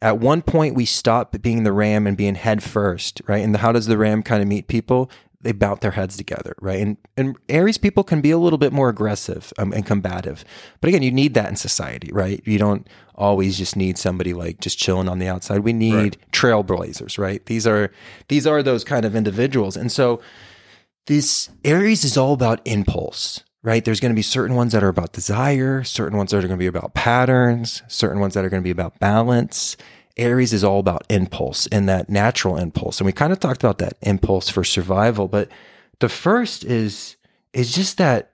at 0.00 0.20
one 0.20 0.40
point 0.40 0.76
we 0.76 0.84
stop 0.84 1.34
being 1.42 1.64
the 1.64 1.72
ram 1.72 2.06
and 2.06 2.16
being 2.16 2.36
head 2.36 2.62
first, 2.62 3.20
right? 3.26 3.42
And 3.42 3.56
how 3.56 3.72
does 3.72 3.86
the 3.86 3.98
ram 3.98 4.22
kind 4.22 4.42
of 4.42 4.46
meet 4.48 4.68
people? 4.68 5.10
They 5.42 5.50
bout 5.50 5.80
their 5.80 5.90
heads 5.90 6.16
together, 6.16 6.54
right? 6.60 6.80
And 6.80 6.98
and 7.16 7.36
Aries 7.48 7.78
people 7.78 8.04
can 8.04 8.20
be 8.20 8.30
a 8.30 8.38
little 8.38 8.58
bit 8.58 8.72
more 8.72 8.88
aggressive 8.90 9.52
um, 9.58 9.72
and 9.72 9.84
combative, 9.84 10.44
but 10.80 10.86
again, 10.88 11.02
you 11.02 11.10
need 11.10 11.34
that 11.34 11.48
in 11.48 11.56
society, 11.56 12.10
right? 12.12 12.40
You 12.44 12.58
don't 12.60 12.86
always 13.16 13.58
just 13.58 13.74
need 13.74 13.98
somebody 13.98 14.34
like 14.34 14.60
just 14.60 14.78
chilling 14.78 15.08
on 15.08 15.18
the 15.18 15.26
outside. 15.26 15.60
We 15.64 15.72
need 15.72 16.16
trailblazers, 16.30 17.18
right? 17.18 17.44
These 17.46 17.66
are 17.66 17.90
these 18.28 18.46
are 18.46 18.62
those 18.62 18.84
kind 18.84 19.04
of 19.04 19.16
individuals, 19.16 19.76
and 19.76 19.90
so 19.90 20.20
this 21.06 21.50
Aries 21.64 22.04
is 22.04 22.16
all 22.16 22.32
about 22.32 22.60
impulse, 22.64 23.42
right? 23.62 23.84
There's 23.84 24.00
going 24.00 24.12
to 24.12 24.16
be 24.16 24.22
certain 24.22 24.56
ones 24.56 24.72
that 24.72 24.84
are 24.84 24.88
about 24.88 25.12
desire, 25.12 25.82
certain 25.84 26.16
ones 26.16 26.30
that 26.30 26.38
are 26.38 26.48
going 26.48 26.58
to 26.58 26.62
be 26.62 26.66
about 26.66 26.94
patterns, 26.94 27.82
certain 27.88 28.20
ones 28.20 28.34
that 28.34 28.44
are 28.44 28.48
going 28.48 28.62
to 28.62 28.66
be 28.66 28.70
about 28.70 28.98
balance. 28.98 29.76
Aries 30.16 30.52
is 30.52 30.64
all 30.64 30.80
about 30.80 31.06
impulse 31.08 31.66
and 31.68 31.88
that 31.88 32.10
natural 32.10 32.56
impulse. 32.56 33.00
And 33.00 33.06
we 33.06 33.12
kind 33.12 33.32
of 33.32 33.40
talked 33.40 33.62
about 33.62 33.78
that 33.78 33.96
impulse 34.02 34.48
for 34.48 34.64
survival, 34.64 35.28
but 35.28 35.48
the 36.00 36.08
first 36.08 36.64
is 36.64 37.16
is 37.52 37.74
just 37.74 37.98
that 37.98 38.32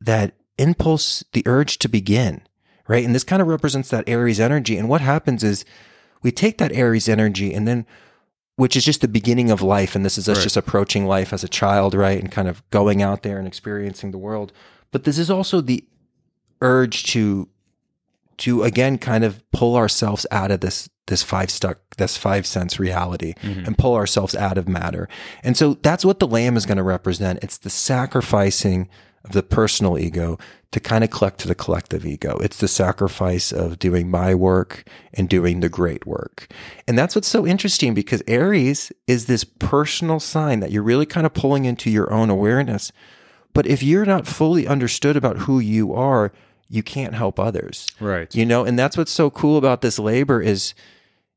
that 0.00 0.34
impulse, 0.58 1.24
the 1.32 1.42
urge 1.46 1.78
to 1.78 1.88
begin, 1.88 2.42
right? 2.88 3.04
And 3.04 3.14
this 3.14 3.24
kind 3.24 3.42
of 3.42 3.48
represents 3.48 3.90
that 3.90 4.08
Aries 4.08 4.40
energy. 4.40 4.76
And 4.76 4.88
what 4.88 5.00
happens 5.00 5.42
is 5.42 5.64
we 6.22 6.30
take 6.30 6.58
that 6.58 6.72
Aries 6.72 7.08
energy 7.08 7.52
and 7.52 7.66
then 7.66 7.86
which 8.56 8.76
is 8.76 8.84
just 8.84 9.02
the 9.02 9.08
beginning 9.08 9.50
of 9.50 9.62
life. 9.62 9.94
And 9.94 10.04
this 10.04 10.18
is 10.18 10.28
us 10.28 10.38
Right. 10.38 10.44
just 10.44 10.56
approaching 10.56 11.06
life 11.06 11.32
as 11.32 11.44
a 11.44 11.48
child, 11.48 11.94
right? 11.94 12.20
And 12.20 12.32
kind 12.32 12.48
of 12.48 12.68
going 12.70 13.02
out 13.02 13.22
there 13.22 13.38
and 13.38 13.46
experiencing 13.46 14.10
the 14.10 14.18
world. 14.18 14.52
But 14.90 15.04
this 15.04 15.18
is 15.18 15.30
also 15.30 15.60
the 15.60 15.84
urge 16.60 17.04
to 17.04 17.48
to 18.38 18.62
again 18.64 18.98
kind 18.98 19.24
of 19.24 19.42
pull 19.50 19.76
ourselves 19.76 20.26
out 20.30 20.50
of 20.50 20.60
this 20.60 20.88
this 21.06 21.22
five 21.22 21.50
stuck 21.50 21.78
this 21.96 22.16
five 22.16 22.46
sense 22.46 22.78
reality 22.78 23.34
mm-hmm. 23.42 23.64
and 23.64 23.78
pull 23.78 23.94
ourselves 23.94 24.34
out 24.34 24.58
of 24.58 24.68
matter. 24.68 25.08
And 25.42 25.56
so 25.56 25.74
that's 25.74 26.04
what 26.04 26.18
the 26.18 26.26
lamb 26.26 26.56
is 26.56 26.66
going 26.66 26.76
to 26.78 26.82
represent. 26.82 27.38
It's 27.42 27.58
the 27.58 27.70
sacrificing 27.70 28.88
of 29.26 29.32
the 29.32 29.42
personal 29.42 29.98
ego 29.98 30.38
to 30.72 30.80
kind 30.80 31.04
of 31.04 31.10
collect 31.10 31.38
to 31.40 31.48
the 31.48 31.54
collective 31.54 32.04
ego. 32.04 32.38
It's 32.38 32.58
the 32.58 32.68
sacrifice 32.68 33.52
of 33.52 33.78
doing 33.78 34.10
my 34.10 34.34
work 34.34 34.84
and 35.14 35.28
doing 35.28 35.60
the 35.60 35.68
great 35.68 36.06
work. 36.06 36.48
And 36.86 36.98
that's 36.98 37.14
what's 37.14 37.28
so 37.28 37.46
interesting 37.46 37.94
because 37.94 38.22
Aries 38.26 38.92
is 39.06 39.26
this 39.26 39.44
personal 39.44 40.20
sign 40.20 40.60
that 40.60 40.70
you're 40.70 40.82
really 40.82 41.06
kind 41.06 41.26
of 41.26 41.34
pulling 41.34 41.64
into 41.64 41.90
your 41.90 42.12
own 42.12 42.30
awareness. 42.30 42.92
But 43.52 43.66
if 43.66 43.82
you're 43.82 44.04
not 44.04 44.26
fully 44.26 44.66
understood 44.66 45.16
about 45.16 45.38
who 45.38 45.60
you 45.60 45.94
are, 45.94 46.32
you 46.68 46.82
can't 46.82 47.14
help 47.14 47.38
others. 47.38 47.86
Right. 48.00 48.34
You 48.34 48.44
know, 48.44 48.64
and 48.64 48.78
that's 48.78 48.96
what's 48.96 49.12
so 49.12 49.30
cool 49.30 49.56
about 49.56 49.80
this 49.82 49.98
labor 49.98 50.42
is, 50.42 50.74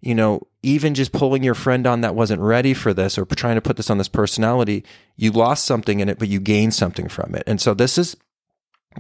you 0.02 0.16
know, 0.16 0.42
even 0.64 0.94
just 0.94 1.12
pulling 1.12 1.44
your 1.44 1.56
friend 1.56 1.86
on 1.86 2.02
that 2.02 2.16
wasn't 2.16 2.42
ready 2.42 2.74
for 2.74 2.94
this 2.94 3.18
or 3.18 3.26
trying 3.26 3.56
to 3.56 3.62
put 3.62 3.78
this 3.78 3.90
on 3.90 3.98
this 3.98 4.08
personality, 4.08 4.84
you 5.16 5.32
lost 5.32 5.66
something 5.66 6.00
in 6.00 6.10
it, 6.10 6.20
but 6.20 6.28
you 6.28 6.40
gained 6.40 6.74
something 6.74 7.08
from 7.08 7.36
it. 7.36 7.44
And 7.48 7.60
so 7.60 7.74
this 7.74 7.98
is 7.98 8.16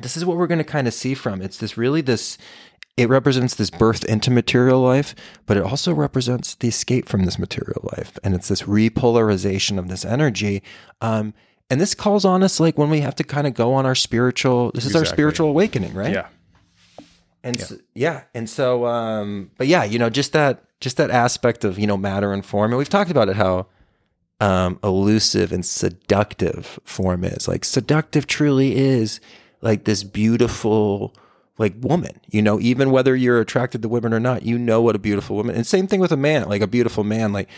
this 0.01 0.15
is 0.15 0.23
what 0.23 0.37
we're 0.37 0.47
going 0.47 0.59
to 0.59 0.63
kind 0.63 0.87
of 0.87 0.93
see 0.93 1.13
from 1.13 1.41
it's 1.41 1.57
this 1.57 1.77
really 1.77 2.01
this 2.01 2.37
it 2.99 3.07
represents 3.07 3.55
this 3.55 3.69
birth 3.69 4.03
into 4.03 4.29
material 4.29 4.81
life, 4.81 5.15
but 5.45 5.55
it 5.55 5.63
also 5.63 5.93
represents 5.93 6.55
the 6.55 6.67
escape 6.67 7.07
from 7.07 7.23
this 7.23 7.39
material 7.39 7.89
life. 7.95 8.19
And 8.25 8.35
it's 8.35 8.49
this 8.49 8.63
repolarization 8.63 9.79
of 9.79 9.87
this 9.87 10.03
energy. 10.03 10.61
Um, 10.99 11.33
and 11.69 11.79
this 11.79 11.95
calls 11.95 12.25
on 12.25 12.43
us 12.43 12.59
like 12.59 12.77
when 12.77 12.89
we 12.89 12.99
have 12.99 13.15
to 13.15 13.23
kind 13.23 13.47
of 13.47 13.53
go 13.53 13.73
on 13.73 13.85
our 13.85 13.95
spiritual, 13.95 14.71
this 14.73 14.85
is 14.85 14.97
our 14.97 15.05
spiritual 15.05 15.47
awakening, 15.47 15.93
right? 15.93 16.11
Yeah. 16.11 16.27
And 17.43 17.57
yeah. 17.57 17.65
So, 17.65 17.77
yeah. 17.93 18.23
And 18.33 18.49
so, 18.49 18.85
um, 18.85 19.51
but 19.57 19.67
yeah, 19.67 19.83
you 19.83 19.99
know, 19.99 20.09
just 20.09 20.33
that, 20.33 20.63
just 20.79 20.97
that 20.97 21.09
aspect 21.09 21.63
of, 21.63 21.79
you 21.79 21.87
know, 21.87 21.97
matter 21.97 22.33
and 22.33 22.45
form. 22.45 22.71
And 22.71 22.77
we've 22.77 22.89
talked 22.89 23.11
about 23.11 23.29
it, 23.29 23.35
how, 23.35 23.67
um, 24.41 24.79
elusive 24.83 25.51
and 25.51 25.65
seductive 25.65 26.79
form 26.85 27.23
is 27.25 27.47
like 27.47 27.65
seductive 27.65 28.25
truly 28.25 28.77
is 28.77 29.19
like 29.61 29.83
this 29.83 30.03
beautiful, 30.03 31.13
like 31.57 31.73
woman, 31.81 32.21
you 32.29 32.41
know, 32.41 32.57
even 32.61 32.89
whether 32.89 33.15
you're 33.15 33.41
attracted 33.41 33.81
to 33.81 33.89
women 33.89 34.13
or 34.13 34.19
not, 34.19 34.43
you 34.43 34.57
know 34.57 34.81
what 34.81 34.95
a 34.95 34.99
beautiful 34.99 35.35
woman, 35.35 35.55
and 35.55 35.67
same 35.67 35.87
thing 35.87 35.99
with 35.99 36.13
a 36.13 36.17
man, 36.17 36.47
like 36.47 36.61
a 36.61 36.67
beautiful 36.67 37.03
man, 37.03 37.33
like 37.33 37.49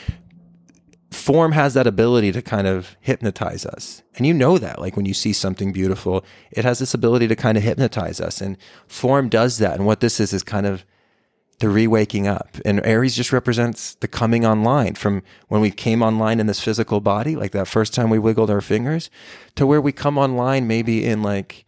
form 1.12 1.52
has 1.52 1.74
that 1.74 1.86
ability 1.86 2.32
to 2.32 2.42
kind 2.42 2.68
of 2.68 2.96
hypnotize 3.02 3.66
us. 3.66 4.02
And 4.16 4.26
you 4.26 4.34
know 4.34 4.58
that, 4.58 4.80
like 4.80 4.96
when 4.96 5.06
you 5.06 5.14
see 5.14 5.34
something 5.34 5.74
beautiful, 5.74 6.24
it 6.52 6.64
has 6.64 6.80
this 6.80 6.94
ability 6.94 7.28
to 7.28 7.36
kind 7.36 7.58
of 7.58 7.64
hypnotize 7.64 8.22
us. 8.22 8.42
And 8.42 8.58
form 8.88 9.30
does 9.30 9.58
that. 9.58 9.76
And 9.76 9.86
what 9.86 10.00
this 10.00 10.20
is, 10.20 10.32
is 10.32 10.42
kind 10.42 10.66
of 10.66 10.86
the 11.60 11.70
re-waking 11.70 12.28
up. 12.28 12.58
And 12.66 12.84
Aries 12.86 13.16
just 13.16 13.32
represents 13.32 13.96
the 13.96 14.08
coming 14.08 14.46
online 14.46 14.96
from 14.96 15.22
when 15.48 15.62
we 15.62 15.70
came 15.70 16.02
online 16.02 16.40
in 16.40 16.48
this 16.48 16.60
physical 16.60 17.02
body, 17.02 17.36
like 17.36 17.52
that 17.52 17.68
first 17.68 17.94
time 17.94 18.10
we 18.10 18.18
wiggled 18.18 18.50
our 18.50 18.62
fingers, 18.62 19.10
to 19.56 19.68
where 19.68 19.82
we 19.82 19.92
come 19.92 20.18
online 20.18 20.66
maybe 20.66 21.06
in 21.06 21.22
like 21.22 21.66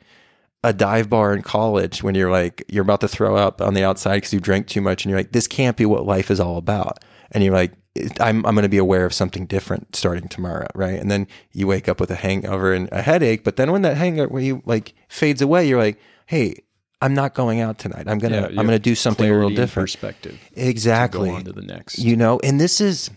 a 0.63 0.73
dive 0.73 1.09
bar 1.09 1.33
in 1.33 1.41
college 1.41 2.01
when 2.01 2.15
you're 2.15 2.31
like, 2.31 2.63
you're 2.69 2.83
about 2.83 3.01
to 3.01 3.07
throw 3.07 3.35
up 3.35 3.61
on 3.61 3.73
the 3.73 3.83
outside 3.83 4.15
because 4.15 4.33
you 4.33 4.39
drank 4.39 4.67
too 4.67 4.81
much 4.81 5.03
and 5.03 5.11
you're 5.11 5.19
like, 5.19 5.33
this 5.33 5.47
can't 5.47 5.77
be 5.77 5.85
what 5.85 6.05
life 6.05 6.31
is 6.31 6.39
all 6.39 6.57
about. 6.57 7.03
And 7.31 7.43
you're 7.43 7.53
like, 7.53 7.73
I'm, 8.19 8.45
I'm 8.45 8.55
going 8.55 8.63
to 8.63 8.69
be 8.69 8.77
aware 8.77 9.05
of 9.05 9.13
something 9.13 9.45
different 9.45 9.95
starting 9.95 10.27
tomorrow. 10.27 10.67
Right. 10.73 10.99
And 10.99 11.11
then 11.11 11.27
you 11.51 11.67
wake 11.67 11.87
up 11.87 11.99
with 11.99 12.09
a 12.09 12.15
hangover 12.15 12.73
and 12.73 12.89
a 12.91 13.01
headache. 13.01 13.43
But 13.43 13.55
then 13.55 13.71
when 13.71 13.83
that 13.83 13.97
hangover, 13.97 14.29
when 14.33 14.43
you 14.43 14.63
like 14.65 14.93
fades 15.09 15.41
away, 15.41 15.67
you're 15.67 15.79
like, 15.79 15.99
Hey, 16.25 16.55
I'm 17.01 17.13
not 17.13 17.35
going 17.35 17.59
out 17.59 17.77
tonight. 17.77 18.07
I'm 18.07 18.17
going 18.17 18.31
to, 18.31 18.39
Yeah, 18.39 18.59
I'm 18.59 18.65
going 18.65 18.69
to 18.69 18.79
do 18.79 18.95
something 18.95 19.29
a 19.29 19.33
little 19.33 19.49
different. 19.49 19.89
Perspective. 19.91 20.39
Exactly. 20.55 21.29
To 21.29 21.31
Go 21.33 21.37
on 21.37 21.43
to 21.45 21.53
the 21.53 21.61
next. 21.61 21.99
You 21.99 22.15
know, 22.15 22.39
and 22.43 22.59
this 22.59 22.81
is, 22.81 23.11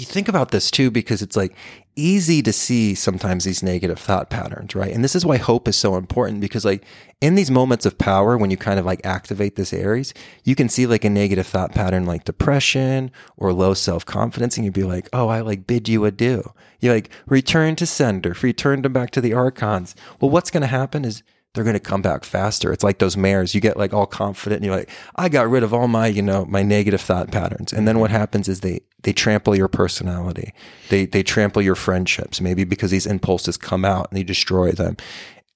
you 0.00 0.06
think 0.06 0.28
about 0.28 0.50
this 0.50 0.70
too, 0.70 0.90
because 0.90 1.22
it's 1.22 1.36
like 1.36 1.54
easy 1.96 2.42
to 2.42 2.52
see 2.52 2.94
sometimes 2.94 3.44
these 3.44 3.62
negative 3.62 3.98
thought 3.98 4.30
patterns, 4.30 4.74
right? 4.74 4.92
And 4.92 5.04
this 5.04 5.14
is 5.14 5.26
why 5.26 5.36
hope 5.36 5.68
is 5.68 5.76
so 5.76 5.96
important 5.96 6.40
because, 6.40 6.64
like, 6.64 6.84
in 7.20 7.34
these 7.34 7.50
moments 7.50 7.84
of 7.84 7.98
power, 7.98 8.38
when 8.38 8.50
you 8.50 8.56
kind 8.56 8.78
of 8.78 8.86
like 8.86 9.04
activate 9.04 9.56
this 9.56 9.72
Aries, 9.72 10.14
you 10.44 10.54
can 10.54 10.68
see 10.68 10.86
like 10.86 11.04
a 11.04 11.10
negative 11.10 11.46
thought 11.46 11.72
pattern 11.72 12.06
like 12.06 12.24
depression 12.24 13.10
or 13.36 13.52
low 13.52 13.74
self 13.74 14.06
confidence, 14.06 14.56
and 14.56 14.64
you'd 14.64 14.74
be 14.74 14.84
like, 14.84 15.08
oh, 15.12 15.28
I 15.28 15.40
like 15.40 15.66
bid 15.66 15.88
you 15.88 16.04
adieu. 16.04 16.52
You 16.80 16.92
like 16.92 17.10
return 17.26 17.76
to 17.76 17.86
sender, 17.86 18.34
return 18.42 18.82
them 18.82 18.92
back 18.92 19.10
to 19.12 19.20
the 19.20 19.34
archons. 19.34 19.94
Well, 20.20 20.30
what's 20.30 20.50
going 20.50 20.62
to 20.62 20.66
happen 20.66 21.04
is 21.04 21.22
they're 21.54 21.64
going 21.64 21.74
to 21.74 21.80
come 21.80 22.00
back 22.00 22.24
faster. 22.24 22.72
It's 22.72 22.84
like 22.84 22.98
those 22.98 23.16
mares. 23.16 23.54
You 23.54 23.60
get 23.60 23.76
like 23.76 23.92
all 23.92 24.06
confident 24.06 24.58
and 24.58 24.66
you're 24.66 24.76
like, 24.76 24.90
I 25.16 25.28
got 25.28 25.50
rid 25.50 25.64
of 25.64 25.74
all 25.74 25.88
my, 25.88 26.06
you 26.06 26.22
know, 26.22 26.44
my 26.44 26.62
negative 26.62 27.00
thought 27.00 27.32
patterns. 27.32 27.72
And 27.72 27.88
then 27.88 27.98
what 27.98 28.10
happens 28.10 28.48
is 28.48 28.60
they, 28.60 28.82
they 29.02 29.12
trample 29.12 29.56
your 29.56 29.66
personality. 29.66 30.52
They, 30.90 31.06
they 31.06 31.24
trample 31.24 31.60
your 31.60 31.74
friendships, 31.74 32.40
maybe 32.40 32.62
because 32.62 32.92
these 32.92 33.06
impulses 33.06 33.56
come 33.56 33.84
out 33.84 34.08
and 34.10 34.18
they 34.18 34.22
destroy 34.22 34.70
them. 34.70 34.96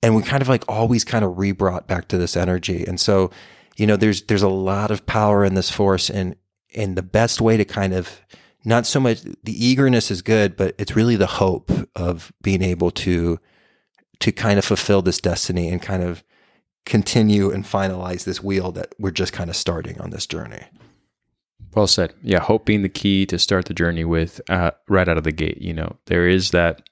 And 0.02 0.16
we 0.16 0.22
kind 0.22 0.42
of 0.42 0.48
like 0.48 0.64
always 0.68 1.04
kind 1.04 1.24
of 1.24 1.38
re-brought 1.38 1.86
back 1.86 2.08
to 2.08 2.18
this 2.18 2.36
energy. 2.36 2.84
And 2.84 2.98
so, 2.98 3.30
you 3.76 3.86
know, 3.86 3.96
there's, 3.96 4.22
there's 4.22 4.42
a 4.42 4.48
lot 4.48 4.90
of 4.90 5.06
power 5.06 5.44
in 5.44 5.54
this 5.54 5.70
force 5.70 6.10
and, 6.10 6.34
and 6.74 6.96
the 6.96 7.02
best 7.02 7.40
way 7.40 7.56
to 7.56 7.64
kind 7.64 7.94
of, 7.94 8.20
not 8.64 8.86
so 8.86 8.98
much 8.98 9.22
the 9.22 9.64
eagerness 9.64 10.10
is 10.10 10.22
good, 10.22 10.56
but 10.56 10.74
it's 10.78 10.96
really 10.96 11.16
the 11.16 11.26
hope 11.26 11.70
of 11.94 12.32
being 12.42 12.62
able 12.62 12.90
to, 12.90 13.38
to 14.20 14.32
kind 14.32 14.58
of 14.58 14.64
fulfill 14.64 15.02
this 15.02 15.20
destiny 15.20 15.68
and 15.68 15.82
kind 15.82 16.02
of 16.02 16.22
continue 16.86 17.50
and 17.50 17.64
finalize 17.64 18.24
this 18.24 18.42
wheel 18.42 18.70
that 18.72 18.94
we're 18.98 19.10
just 19.10 19.32
kind 19.32 19.50
of 19.50 19.56
starting 19.56 20.00
on 20.00 20.10
this 20.10 20.26
journey. 20.26 20.64
Well 21.74 21.86
said. 21.86 22.14
Yeah, 22.22 22.40
hope 22.40 22.66
being 22.66 22.82
the 22.82 22.88
key 22.88 23.26
to 23.26 23.38
start 23.38 23.66
the 23.66 23.74
journey 23.74 24.04
with 24.04 24.40
uh, 24.48 24.72
right 24.88 25.08
out 25.08 25.18
of 25.18 25.24
the 25.24 25.32
gate. 25.32 25.60
You 25.60 25.72
know, 25.72 25.96
there 26.06 26.28
is 26.28 26.50
that 26.50 26.88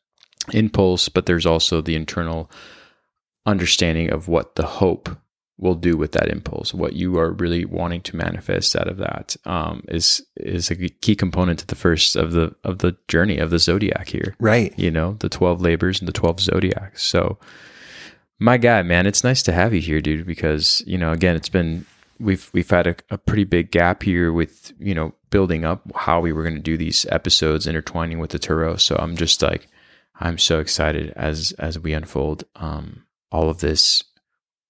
impulse, 0.52 1.08
but 1.08 1.26
there's 1.26 1.46
also 1.46 1.80
the 1.80 1.94
internal 1.94 2.50
understanding 3.46 4.10
of 4.10 4.28
what 4.28 4.56
the 4.56 4.66
hope 4.66 5.08
will 5.62 5.74
do 5.76 5.96
with 5.96 6.10
that 6.12 6.28
impulse. 6.28 6.74
What 6.74 6.94
you 6.94 7.16
are 7.18 7.30
really 7.30 7.64
wanting 7.64 8.00
to 8.02 8.16
manifest 8.16 8.74
out 8.74 8.88
of 8.88 8.96
that 8.96 9.36
um, 9.44 9.84
is 9.88 10.20
is 10.36 10.70
a 10.70 10.76
key 10.76 11.14
component 11.14 11.60
to 11.60 11.66
the 11.66 11.76
first 11.76 12.16
of 12.16 12.32
the 12.32 12.54
of 12.64 12.78
the 12.78 12.96
journey 13.06 13.38
of 13.38 13.50
the 13.50 13.60
zodiac 13.60 14.08
here. 14.08 14.34
Right. 14.40 14.76
You 14.76 14.90
know, 14.90 15.16
the 15.20 15.28
twelve 15.28 15.62
labors 15.62 16.00
and 16.00 16.08
the 16.08 16.12
twelve 16.12 16.40
zodiacs. 16.40 17.04
So, 17.04 17.38
my 18.40 18.58
guy, 18.58 18.82
man, 18.82 19.06
it's 19.06 19.22
nice 19.22 19.42
to 19.44 19.52
have 19.52 19.72
you 19.72 19.80
here, 19.80 20.00
dude. 20.00 20.26
Because 20.26 20.82
you 20.84 20.98
know, 20.98 21.12
again, 21.12 21.36
it's 21.36 21.48
been 21.48 21.86
we've 22.18 22.50
we've 22.52 22.68
had 22.68 22.88
a, 22.88 22.96
a 23.10 23.16
pretty 23.16 23.44
big 23.44 23.70
gap 23.70 24.02
here 24.02 24.32
with 24.32 24.72
you 24.80 24.96
know 24.96 25.14
building 25.30 25.64
up 25.64 25.82
how 25.94 26.20
we 26.20 26.32
were 26.32 26.42
going 26.42 26.56
to 26.56 26.60
do 26.60 26.76
these 26.76 27.06
episodes 27.10 27.68
intertwining 27.68 28.18
with 28.18 28.30
the 28.30 28.38
tarot. 28.40 28.76
So 28.76 28.96
I'm 28.96 29.16
just 29.16 29.40
like, 29.40 29.68
I'm 30.18 30.38
so 30.38 30.58
excited 30.58 31.12
as 31.14 31.52
as 31.52 31.78
we 31.78 31.92
unfold 31.92 32.42
um, 32.56 33.04
all 33.30 33.48
of 33.48 33.60
this 33.60 34.02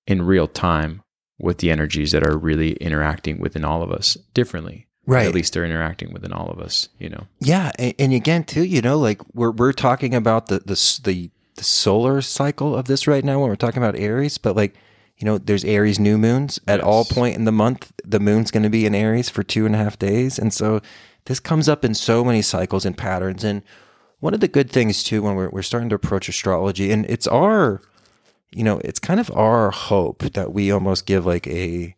in 0.07 0.22
real 0.22 0.48
time 0.48 1.03
with 1.38 1.59
the 1.59 1.70
energies 1.70 2.12
that 2.12 2.26
are 2.26 2.36
really 2.36 2.72
interacting 2.74 3.38
within 3.40 3.64
all 3.64 3.82
of 3.82 3.90
us 3.90 4.14
differently. 4.34 4.86
Right. 5.07 5.26
At 5.26 5.34
least 5.34 5.53
they're 5.53 5.64
interacting 5.64 6.12
within 6.12 6.32
all 6.32 6.48
of 6.50 6.61
us, 6.61 6.88
you 7.00 7.09
know. 7.09 7.26
Yeah, 7.40 7.72
and, 7.78 7.94
and 7.98 8.12
again, 8.12 8.44
too, 8.44 8.62
you 8.64 8.80
know, 8.80 8.98
like 8.98 9.20
we're 9.34 9.50
we're 9.50 9.72
talking 9.72 10.14
about 10.14 10.46
the 10.46 10.61
the 10.61 11.00
the 11.03 11.30
the 11.57 11.64
solar 11.64 12.22
cycle 12.22 12.76
of 12.76 12.86
this 12.86 13.07
right 13.09 13.24
now 13.24 13.40
when 13.40 13.48
we're 13.48 13.57
talking 13.57 13.82
about 13.82 13.98
Aries, 13.98 14.38
but 14.38 14.55
like 14.55 14.74
you 15.18 15.26
know, 15.26 15.38
there's 15.38 15.64
Aries 15.64 15.98
new 15.98 16.18
moons 16.18 16.59
at 16.68 16.78
Yes. 16.78 16.86
all 16.86 17.05
point 17.05 17.36
in 17.36 17.44
the 17.44 17.53
month. 17.53 17.92
The 18.05 18.18
moon's 18.20 18.50
going 18.50 18.62
to 18.62 18.70
be 18.70 18.86
in 18.86 18.94
Aries 18.94 19.28
for 19.28 19.42
two 19.42 19.66
and 19.66 19.74
a 19.74 19.78
half 19.78 19.98
days, 19.98 20.38
and 20.38 20.53
so 20.53 20.80
this 21.24 21.40
comes 21.40 21.68
up 21.68 21.84
in 21.84 21.94
so 21.94 22.24
many 22.24 22.42
cycles 22.42 22.84
and 22.84 22.96
patterns. 22.96 23.42
And 23.44 23.62
one 24.20 24.34
of 24.34 24.40
the 24.40 24.48
good 24.48 24.70
things 24.70 25.03
too, 25.03 25.22
when 25.22 25.34
we're 25.34 25.50
we're 25.50 25.62
starting 25.62 25.88
to 25.88 25.96
approach 25.96 26.28
astrology, 26.28 26.92
and 26.92 27.05
it's 27.07 27.26
our, 27.26 27.82
you 28.53 28.64
know, 28.64 28.80
it's 28.84 28.98
kind 28.98 29.20
of 29.20 29.30
our 29.32 29.70
hope 29.70 30.20
that 30.20 30.53
we 30.53 30.70
almost 30.70 31.07
give 31.07 31.26
like 31.26 31.46
a 31.46 31.94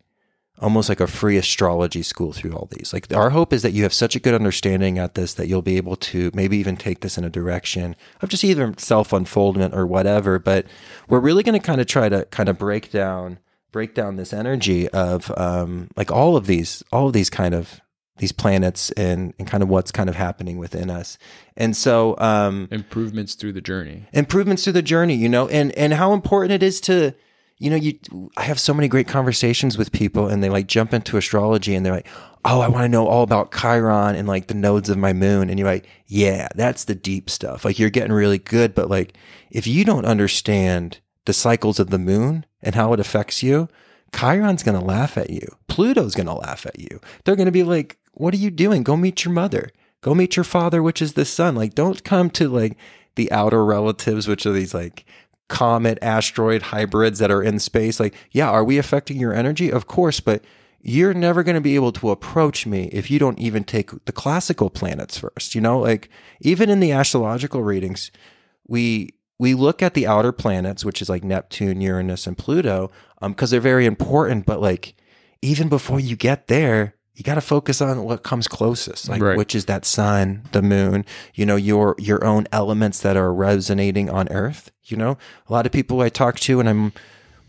almost 0.60 0.88
like 0.88 1.00
a 1.00 1.06
free 1.06 1.36
astrology 1.36 2.02
school 2.02 2.32
through 2.32 2.52
all 2.52 2.68
these. 2.70 2.92
Like 2.92 3.12
our 3.12 3.30
hope 3.30 3.52
is 3.52 3.62
that 3.62 3.72
you 3.72 3.82
have 3.82 3.92
such 3.92 4.14
a 4.14 4.20
good 4.20 4.34
understanding 4.34 4.98
at 4.98 5.14
this 5.14 5.34
that 5.34 5.48
you'll 5.48 5.62
be 5.62 5.76
able 5.76 5.96
to 5.96 6.30
maybe 6.32 6.56
even 6.58 6.76
take 6.76 7.00
this 7.00 7.18
in 7.18 7.24
a 7.24 7.30
direction 7.30 7.96
of 8.20 8.28
just 8.28 8.44
either 8.44 8.72
self 8.78 9.12
unfoldment 9.12 9.74
or 9.74 9.86
whatever. 9.86 10.38
But 10.38 10.66
we're 11.08 11.20
really 11.20 11.42
going 11.42 11.58
to 11.58 11.66
kind 11.66 11.80
of 11.80 11.86
try 11.86 12.08
to 12.08 12.24
kind 12.26 12.48
of 12.48 12.58
break 12.58 12.90
down 12.90 13.38
break 13.72 13.94
down 13.94 14.14
this 14.14 14.32
energy 14.32 14.88
of 14.90 15.36
um, 15.36 15.88
like 15.96 16.12
all 16.12 16.36
of 16.36 16.46
these 16.46 16.84
all 16.92 17.08
of 17.08 17.12
these 17.12 17.30
kind 17.30 17.54
of 17.54 17.80
these 18.18 18.32
planets 18.32 18.90
and 18.92 19.34
and 19.38 19.48
kind 19.48 19.62
of 19.62 19.68
what's 19.68 19.90
kind 19.90 20.08
of 20.08 20.14
happening 20.16 20.58
within 20.58 20.90
us. 20.90 21.18
And 21.56 21.76
so 21.76 22.16
um, 22.18 22.68
Improvements 22.70 23.34
through 23.34 23.52
the 23.52 23.60
journey. 23.60 24.06
improvements 24.12 24.64
through 24.64 24.74
the 24.74 24.82
journey, 24.82 25.14
you 25.14 25.28
know, 25.28 25.48
and 25.48 25.72
and 25.72 25.94
how 25.94 26.12
important 26.12 26.52
it 26.52 26.62
is 26.62 26.80
to, 26.82 27.14
you 27.58 27.70
know, 27.70 27.76
you. 27.76 27.98
I 28.36 28.42
have 28.42 28.60
so 28.60 28.74
many 28.74 28.88
great 28.88 29.08
conversations 29.08 29.76
with 29.76 29.92
people, 29.92 30.28
and 30.28 30.42
they 30.42 30.48
like 30.48 30.66
jump 30.66 30.92
into 30.92 31.16
astrology, 31.16 31.74
and 31.74 31.84
they're 31.84 31.92
like, 31.92 32.08
"Oh, 32.44 32.60
I 32.60 32.68
want 32.68 32.84
to 32.84 32.88
know 32.88 33.06
all 33.06 33.22
about 33.22 33.52
Chiron 33.52 34.14
and 34.14 34.28
like 34.28 34.46
the 34.46 34.54
nodes 34.54 34.88
of 34.88 34.98
my 34.98 35.12
moon," 35.12 35.50
and 35.50 35.58
you're 35.58 35.68
like, 35.68 35.88
"Yeah, 36.06 36.48
that's 36.54 36.84
the 36.84 36.94
deep 36.94 37.28
stuff. 37.30 37.64
Like 37.64 37.78
you're 37.78 37.90
getting 37.90 38.12
really 38.12 38.38
good, 38.38 38.74
but 38.74 38.88
like 38.90 39.14
if 39.50 39.66
you 39.66 39.84
don't 39.84 40.06
understand 40.06 41.00
the 41.24 41.32
cycles 41.32 41.80
of 41.80 41.90
the 41.90 41.98
moon 41.98 42.46
and 42.62 42.74
how 42.74 42.92
it 42.92 43.00
affects 43.00 43.42
you." 43.42 43.68
Chiron's 44.14 44.62
going 44.62 44.78
to 44.78 44.84
laugh 44.84 45.18
at 45.18 45.30
you. 45.30 45.44
Pluto's 45.66 46.14
going 46.14 46.28
to 46.28 46.34
laugh 46.34 46.66
at 46.66 46.78
you. 46.78 47.00
They're 47.24 47.34
going 47.34 47.46
to 47.46 47.50
be 47.52 47.64
like, 47.64 47.98
"What 48.14 48.34
are 48.34 48.38
you 48.38 48.50
doing? 48.50 48.82
Go 48.82 48.96
meet 48.96 49.24
your 49.24 49.34
mother. 49.34 49.70
Go 50.00 50.14
meet 50.14 50.36
your 50.36 50.44
father, 50.44 50.82
which 50.82 51.02
is 51.02 51.14
the 51.14 51.24
sun." 51.24 51.54
Like 51.54 51.74
don't 51.74 52.04
come 52.04 52.30
to 52.30 52.48
like 52.48 52.76
the 53.16 53.30
outer 53.30 53.64
relatives, 53.64 54.26
which 54.26 54.46
are 54.46 54.52
these 54.52 54.74
like 54.74 55.04
comet 55.48 55.98
asteroid 56.02 56.62
hybrids 56.62 57.18
that 57.18 57.30
are 57.30 57.42
in 57.42 57.58
space. 57.58 58.00
Like, 58.00 58.14
yeah, 58.32 58.48
are 58.50 58.64
we 58.64 58.78
affecting 58.78 59.18
your 59.18 59.34
energy? 59.34 59.70
Of 59.70 59.86
course, 59.86 60.20
but 60.20 60.44
you're 60.80 61.14
never 61.14 61.42
going 61.42 61.54
to 61.54 61.60
be 61.60 61.74
able 61.76 61.92
to 61.92 62.10
approach 62.10 62.66
me 62.66 62.88
if 62.92 63.10
you 63.10 63.18
don't 63.18 63.38
even 63.38 63.64
take 63.64 63.90
the 64.04 64.12
classical 64.12 64.70
planets 64.70 65.18
first. 65.18 65.54
You 65.54 65.60
know, 65.60 65.78
like 65.78 66.08
even 66.40 66.70
in 66.70 66.80
the 66.80 66.92
astrological 66.92 67.62
readings, 67.62 68.10
we 68.66 69.14
we 69.38 69.54
look 69.54 69.82
at 69.82 69.94
the 69.94 70.06
outer 70.06 70.32
planets, 70.32 70.84
which 70.84 71.02
is 71.02 71.08
like 71.08 71.24
Neptune, 71.24 71.80
Uranus, 71.80 72.26
and 72.26 72.38
Pluto, 72.38 72.90
um, 73.20 73.32
because 73.32 73.50
they're 73.50 73.60
very 73.60 73.86
important. 73.86 74.46
But 74.46 74.60
like 74.60 74.94
even 75.40 75.68
before 75.68 76.00
you 76.00 76.16
get 76.16 76.48
there, 76.48 76.94
you 77.14 77.22
got 77.22 77.36
to 77.36 77.40
focus 77.40 77.80
on 77.80 78.02
what 78.04 78.22
comes 78.24 78.48
closest, 78.48 79.08
like 79.08 79.22
Right. 79.22 79.36
which 79.36 79.54
is 79.54 79.66
that 79.66 79.84
sun, 79.84 80.42
the 80.52 80.62
moon, 80.62 81.04
you 81.34 81.46
know, 81.46 81.56
your 81.56 81.94
your 81.98 82.24
own 82.24 82.46
elements 82.52 83.00
that 83.00 83.16
are 83.16 83.32
resonating 83.32 84.10
on 84.10 84.28
Earth. 84.30 84.70
You 84.84 84.96
know, 84.96 85.16
a 85.48 85.52
lot 85.52 85.64
of 85.66 85.72
people 85.72 86.00
I 86.00 86.08
talk 86.08 86.38
to, 86.40 86.60
and 86.60 86.68
I'm 86.68 86.92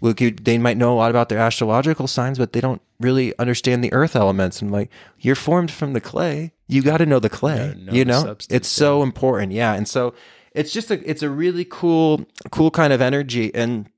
look, 0.01 0.17
they 0.19 0.57
might 0.57 0.77
know 0.77 0.93
a 0.93 0.97
lot 0.97 1.09
about 1.09 1.29
their 1.29 1.39
astrological 1.39 2.07
signs, 2.07 2.37
but 2.37 2.53
they 2.53 2.61
don't 2.61 2.81
really 2.99 3.37
understand 3.39 3.83
the 3.83 3.91
Earth 3.91 4.15
elements. 4.15 4.61
And 4.61 4.71
like, 4.71 4.91
you're 5.19 5.35
formed 5.35 5.71
from 5.71 5.93
the 5.93 6.01
clay. 6.01 6.53
You 6.67 6.81
got 6.83 6.97
to 6.97 7.05
know 7.05 7.19
the 7.19 7.29
clay. 7.29 7.73
know 7.77 7.91
you 7.91 8.05
know, 8.05 8.35
it's 8.49 8.67
so 8.67 9.01
important. 9.01 9.51
Yeah, 9.51 9.73
and 9.73 9.87
so 9.87 10.13
it's 10.51 10.71
just 10.71 10.91
a 10.91 11.09
it's 11.09 11.23
a 11.23 11.29
really 11.29 11.65
cool 11.65 12.25
cool 12.51 12.71
kind 12.71 12.93
of 12.93 13.01
energy 13.01 13.53
and 13.55 13.89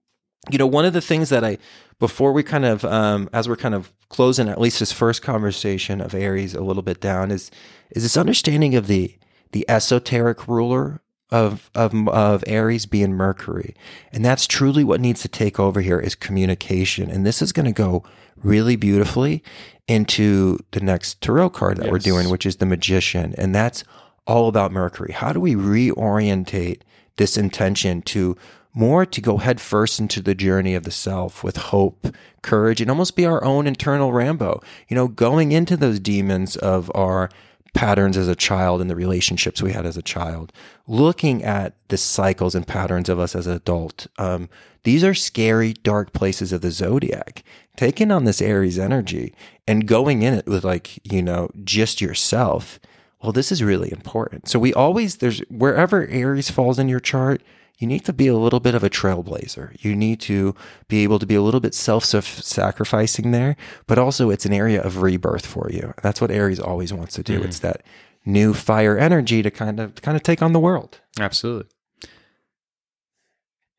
you 0.49 0.57
know 0.57 0.67
one 0.67 0.85
of 0.85 0.93
the 0.93 1.01
things 1.01 1.29
that 1.29 1.43
i 1.43 1.57
before 1.99 2.31
we 2.31 2.43
kind 2.43 2.65
of 2.65 2.85
um 2.85 3.29
as 3.33 3.49
we're 3.49 3.55
kind 3.55 3.75
of 3.75 3.91
closing 4.09 4.47
at 4.47 4.59
least 4.59 4.79
this 4.79 4.91
first 4.91 5.21
conversation 5.21 5.99
of 6.01 6.13
aries 6.13 6.53
a 6.53 6.61
little 6.61 6.83
bit 6.83 6.99
down 6.99 7.31
is 7.31 7.51
is 7.91 8.03
this 8.03 8.17
understanding 8.17 8.75
of 8.75 8.87
the 8.87 9.15
the 9.51 9.65
esoteric 9.69 10.47
ruler 10.47 11.01
of 11.29 11.69
of 11.75 12.07
of 12.07 12.43
aries 12.47 12.85
being 12.85 13.13
mercury. 13.13 13.75
And 14.11 14.23
that's 14.23 14.47
truly 14.47 14.83
what 14.83 15.01
needs 15.01 15.21
to 15.21 15.27
take 15.27 15.59
over 15.59 15.81
here 15.81 15.99
is 15.99 16.15
communication. 16.15 17.09
And 17.09 17.25
this 17.25 17.41
is 17.41 17.51
going 17.51 17.65
to 17.65 17.71
go 17.71 18.03
really 18.37 18.75
beautifully 18.75 19.43
into 19.87 20.59
the 20.71 20.79
next 20.79 21.21
tarot 21.21 21.49
card 21.51 21.77
that 21.77 21.91
we're 21.91 21.99
doing 21.99 22.29
which 22.29 22.45
is 22.45 22.57
the 22.57 22.65
magician. 22.65 23.33
And 23.37 23.53
that's 23.53 23.83
all 24.25 24.47
about 24.47 24.71
Mercury. 24.71 25.13
How 25.13 25.33
do 25.33 25.39
we 25.39 25.55
reorientate 25.55 26.81
this 27.15 27.37
intention 27.37 28.01
to 28.03 28.37
more 28.77 29.05
to 29.05 29.21
go 29.21 29.37
headfirst 29.37 29.99
into 29.99 30.21
the 30.21 30.35
journey 30.35 30.75
of 30.75 30.83
the 30.83 30.91
self 30.91 31.43
with 31.43 31.57
hope, 31.57 32.07
courage, 32.41 32.79
and 32.79 32.89
almost 32.89 33.15
be 33.15 33.25
our 33.25 33.43
own 33.43 33.67
internal 33.67 34.13
Rambo? 34.13 34.61
You 34.87 34.95
know, 34.95 35.07
going 35.07 35.51
into 35.51 35.75
those 35.75 35.99
demons 35.99 36.55
of 36.55 36.91
our 36.95 37.29
patterns 37.73 38.17
as 38.17 38.27
a 38.27 38.35
child 38.35 38.79
and 38.81 38.89
the 38.89 38.95
relationships 38.95 39.61
we 39.61 39.73
had 39.73 39.85
as 39.85 39.97
a 39.97 40.01
child, 40.01 40.53
looking 40.87 41.43
at 41.43 41.73
the 41.89 41.97
cycles 41.97 42.55
and 42.55 42.67
patterns 42.67 43.09
of 43.09 43.19
us 43.19 43.35
as 43.35 43.47
an 43.47 43.53
adult. 43.53 44.07
Um, 44.17 44.49
these 44.83 45.03
are 45.03 45.13
scary, 45.13 45.73
dark 45.73 46.13
places 46.13 46.53
of 46.53 46.61
the 46.61 46.71
zodiac. 46.71 47.43
Taking 47.75 48.11
on 48.11 48.23
this 48.23 48.41
Aries 48.41 48.79
energy 48.79 49.33
and 49.67 49.87
going 49.87 50.23
in 50.23 50.33
it 50.33 50.47
with 50.47 50.63
like, 50.63 50.99
you 51.03 51.21
know, 51.21 51.49
just 51.63 51.99
yourself 52.01 52.79
well, 53.21 53.31
this 53.31 53.51
is 53.51 53.63
really 53.63 53.91
important. 53.91 54.47
So 54.47 54.59
we 54.59 54.73
always 54.73 55.17
there's 55.17 55.39
wherever 55.49 56.07
Aries 56.07 56.51
falls 56.51 56.77
in 56.77 56.87
your 56.87 56.99
chart, 56.99 57.41
you 57.77 57.87
need 57.87 58.05
to 58.05 58.13
be 58.13 58.27
a 58.27 58.35
little 58.35 58.59
bit 58.59 58.75
of 58.75 58.83
a 58.83 58.89
trailblazer. 58.89 59.75
You 59.83 59.95
need 59.95 60.19
to 60.21 60.55
be 60.87 61.03
able 61.03 61.19
to 61.19 61.25
be 61.25 61.35
a 61.35 61.41
little 61.41 61.59
bit 61.59 61.75
self-sacrificing 61.75 63.31
there, 63.31 63.55
but 63.85 63.99
also 63.99 64.29
it's 64.29 64.45
an 64.45 64.53
area 64.53 64.81
of 64.81 65.01
rebirth 65.01 65.45
for 65.45 65.69
you. 65.71 65.93
That's 66.01 66.19
what 66.19 66.31
Aries 66.31 66.59
always 66.59 66.91
wants 66.91 67.13
to 67.15 67.23
do. 67.23 67.37
Mm-hmm. 67.37 67.47
It's 67.49 67.59
that 67.59 67.83
new 68.25 68.53
fire 68.53 68.97
energy 68.97 69.41
to 69.41 69.51
kind 69.51 69.79
of 69.79 69.95
kind 70.01 70.17
of 70.17 70.23
take 70.23 70.41
on 70.41 70.53
the 70.53 70.59
world. 70.59 70.99
Absolutely. 71.19 71.69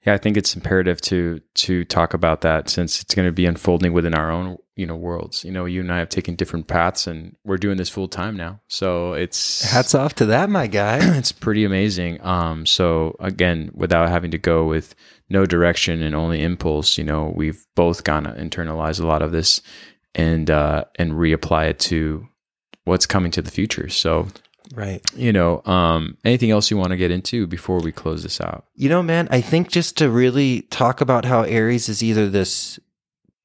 Yeah, 0.08 0.14
I 0.14 0.18
think 0.18 0.38
it's 0.38 0.56
imperative 0.56 1.02
to 1.02 1.38
to 1.56 1.84
talk 1.84 2.14
about 2.14 2.40
that 2.40 2.70
since 2.70 3.02
it's 3.02 3.14
going 3.14 3.28
to 3.28 3.32
be 3.32 3.44
unfolding 3.44 3.92
within 3.92 4.14
our 4.14 4.30
own 4.30 4.56
you 4.74 4.86
know 4.86 4.96
worlds. 4.96 5.44
You 5.44 5.52
know, 5.52 5.66
you 5.66 5.82
and 5.82 5.92
I 5.92 5.98
have 5.98 6.08
taken 6.08 6.34
different 6.34 6.66
paths, 6.66 7.06
and 7.06 7.36
we're 7.44 7.58
doing 7.58 7.76
this 7.76 7.90
full 7.90 8.08
time 8.08 8.34
now. 8.34 8.62
So 8.68 9.12
it's 9.12 9.70
Hats 9.70 9.94
off 9.94 10.14
to 10.14 10.26
that, 10.26 10.48
my 10.48 10.66
guy. 10.66 10.98
it's 11.18 11.30
pretty 11.30 11.62
amazing. 11.62 12.24
Um, 12.24 12.64
so 12.64 13.16
again, 13.20 13.70
without 13.74 14.08
having 14.08 14.30
to 14.30 14.38
go 14.38 14.64
with 14.66 14.94
no 15.28 15.44
direction 15.44 16.00
and 16.00 16.14
only 16.14 16.42
impulse, 16.42 16.96
you 16.96 17.04
know, 17.04 17.30
we've 17.36 17.66
both 17.76 18.04
gone 18.04 18.24
to 18.24 18.30
internalize 18.30 18.98
a 18.98 19.06
lot 19.06 19.20
of 19.20 19.30
this 19.30 19.60
and 20.14 20.50
uh, 20.50 20.84
and 20.94 21.12
reapply 21.12 21.68
it 21.68 21.80
to 21.80 22.26
what's 22.86 23.04
coming 23.04 23.30
to 23.32 23.42
the 23.42 23.50
future. 23.50 23.90
So 23.90 24.28
right. 24.74 25.00
you 25.14 25.32
know, 25.32 25.62
um, 25.64 26.16
anything 26.24 26.50
else 26.50 26.70
you 26.70 26.76
want 26.76 26.90
to 26.90 26.96
get 26.96 27.10
into 27.10 27.46
before 27.46 27.80
we 27.80 27.92
close 27.92 28.22
this 28.22 28.40
out? 28.40 28.64
You 28.74 28.88
know, 28.88 29.02
man, 29.02 29.28
I 29.30 29.40
think 29.40 29.68
just 29.70 29.96
to 29.98 30.10
really 30.10 30.62
talk 30.62 31.00
about 31.00 31.24
how 31.24 31.42
Aries 31.42 31.88
is 31.88 32.02
either 32.02 32.28
this 32.28 32.78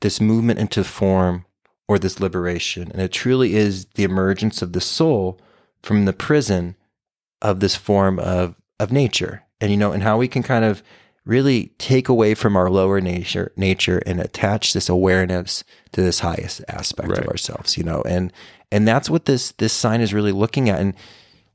this 0.01 0.19
movement 0.19 0.59
into 0.59 0.84
form 0.84 1.45
or 1.88 1.97
this 1.99 2.19
liberation, 2.19 2.91
and 2.91 3.01
it 3.01 3.11
truly 3.11 3.55
is 3.55 3.86
the 3.95 4.03
emergence 4.03 4.61
of 4.61 4.74
the 4.74 4.82
soul 4.82 5.39
from 5.82 6.05
the 6.05 6.13
prison 6.13 6.76
of 7.41 7.59
this 7.59 7.76
form 7.76 8.19
of 8.19 8.55
of 8.80 8.91
nature, 8.91 9.43
and 9.61 9.71
you 9.71 9.78
know, 9.78 9.91
and 9.91 10.03
how 10.03 10.17
we 10.17 10.28
can 10.28 10.43
kind 10.43 10.65
of 10.65 10.84
really 11.26 11.67
take 11.78 12.09
away 12.09 12.34
from 12.34 12.57
our 12.57 12.69
lower 12.69 12.99
nature 12.99 13.53
nature 13.55 13.99
and 14.05 14.19
attach 14.19 14.74
this 14.74 14.89
awareness 14.89 15.63
to 15.93 16.01
this 16.01 16.19
highest 16.19 16.61
aspect 16.67 17.07
Right. 17.07 17.19
of 17.19 17.28
ourselves 17.28 17.78
you 17.78 17.84
know 17.86 18.01
and 18.05 18.34
and 18.74 18.88
that's 18.88 19.07
what 19.07 19.26
this 19.26 19.51
this 19.53 19.71
sign 19.71 20.01
is 20.01 20.13
really 20.13 20.32
looking 20.32 20.67
at. 20.67 20.80
And 20.80 20.95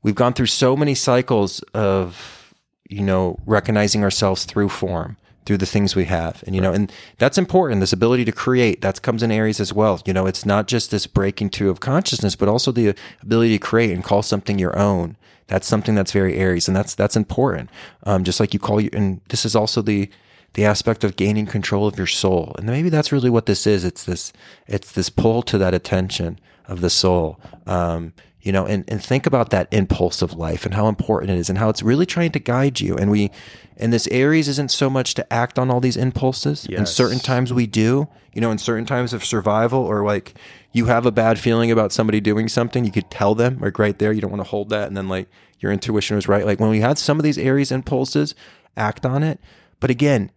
we've 0.01 0.15
gone 0.15 0.33
through 0.33 0.45
so 0.45 0.75
many 0.75 0.95
cycles 0.95 1.59
of 1.73 2.53
you 2.89 3.03
know 3.03 3.37
recognizing 3.45 4.03
ourselves 4.03 4.45
through 4.45 4.69
form 4.69 5.17
through 5.45 5.57
the 5.57 5.65
things 5.65 5.95
we 5.95 6.05
have. 6.05 6.41
And 6.47 6.55
you 6.55 6.61
know 6.61 6.71
and 6.71 6.91
that's 7.17 7.37
important. 7.37 7.81
This 7.81 7.91
ability 7.91 8.23
to 8.25 8.31
create 8.31 8.81
that 8.81 9.01
comes 9.01 9.21
in 9.21 9.31
aries 9.31 9.59
as 9.59 9.73
well. 9.73 10.01
You 10.05 10.13
know 10.13 10.27
it's 10.27 10.45
not 10.45 10.67
just 10.69 10.91
this 10.91 11.07
breaking 11.07 11.49
through 11.49 11.69
of 11.69 11.81
consciousness 11.81 12.37
but 12.37 12.47
also 12.47 12.71
the 12.71 12.95
ability 13.21 13.59
to 13.59 13.65
create 13.67 13.91
and 13.91 14.03
call 14.03 14.21
something 14.21 14.57
your 14.57 14.79
own. 14.79 15.17
That's 15.47 15.67
something 15.67 15.95
that's 15.95 16.13
very 16.13 16.37
aries 16.37 16.69
and 16.69 16.77
that's 16.77 16.95
that's 16.95 17.17
important. 17.17 17.69
Um, 18.03 18.23
just 18.23 18.39
like 18.39 18.53
you 18.53 18.61
call 18.61 18.79
you 18.79 18.89
and 18.93 19.19
this 19.27 19.43
is 19.45 19.57
also 19.57 19.81
the 19.81 20.09
the 20.53 20.63
aspect 20.63 21.03
of 21.03 21.17
gaining 21.17 21.45
control 21.45 21.85
of 21.85 21.97
your 21.97 22.07
soul. 22.07 22.55
And 22.57 22.65
maybe 22.65 22.89
that's 22.89 23.11
really 23.11 23.29
what 23.29 23.45
this 23.45 23.67
is. 23.67 23.83
It's 23.83 24.05
this 24.05 24.31
it's 24.67 24.93
this 24.93 25.09
pull 25.09 25.41
to 25.43 25.57
that 25.57 25.73
attention 25.73 26.39
of 26.69 26.81
the 26.81 26.89
soul. 26.89 27.39
Um, 27.65 28.13
you 28.41 28.53
know 28.53 28.65
and, 28.65 28.85
and 28.87 29.03
think 29.03 29.25
about 29.25 29.49
that 29.49 29.67
impulse 29.71 30.21
of 30.21 30.33
life 30.33 30.65
and 30.65 30.73
how 30.73 30.87
important 30.87 31.29
it 31.31 31.37
is 31.37 31.49
and 31.49 31.57
how 31.57 31.67
it's 31.69 31.83
really 31.83 32.05
trying 32.05 32.31
to 32.31 32.39
guide 32.39 32.79
you. 32.79 32.95
And 32.95 33.11
we 33.11 33.31
and 33.75 33.91
this 33.91 34.07
aries 34.07 34.47
isn't 34.47 34.71
so 34.71 34.89
much 34.89 35.13
to 35.15 35.33
act 35.33 35.59
on 35.59 35.69
all 35.69 35.81
these 35.81 35.97
impulses. 35.97 36.65
In 36.65 36.71
Yes. 36.71 36.95
certain 36.95 37.19
times 37.19 37.51
we 37.51 37.67
do 37.67 38.07
you 38.33 38.39
know 38.39 38.49
in 38.51 38.57
certain 38.57 38.85
times 38.85 39.11
of 39.11 39.25
survival 39.25 39.81
or 39.81 40.05
like 40.05 40.35
you 40.71 40.85
have 40.85 41.05
a 41.05 41.11
bad 41.11 41.37
feeling 41.37 41.69
about 41.69 41.91
somebody 41.91 42.21
doing 42.21 42.47
something 42.47 42.85
you 42.85 42.91
could 42.91 43.11
tell 43.11 43.35
them 43.35 43.59
like 43.59 43.77
right 43.77 43.99
there 43.99 44.13
you 44.13 44.21
don't 44.21 44.31
want 44.31 44.43
to 44.43 44.49
hold 44.49 44.69
that 44.69 44.87
and 44.87 44.95
then 44.95 45.09
like 45.09 45.27
your 45.59 45.73
intuition 45.73 46.15
was 46.15 46.29
right. 46.29 46.45
Like 46.45 46.61
when 46.61 46.69
we 46.69 46.79
had 46.79 46.97
some 46.97 47.19
of 47.19 47.23
these 47.23 47.37
aries 47.37 47.71
impulses 47.73 48.35
act 48.77 49.05
on 49.05 49.21
it. 49.21 49.41
But 49.81 49.89
again 49.89 50.31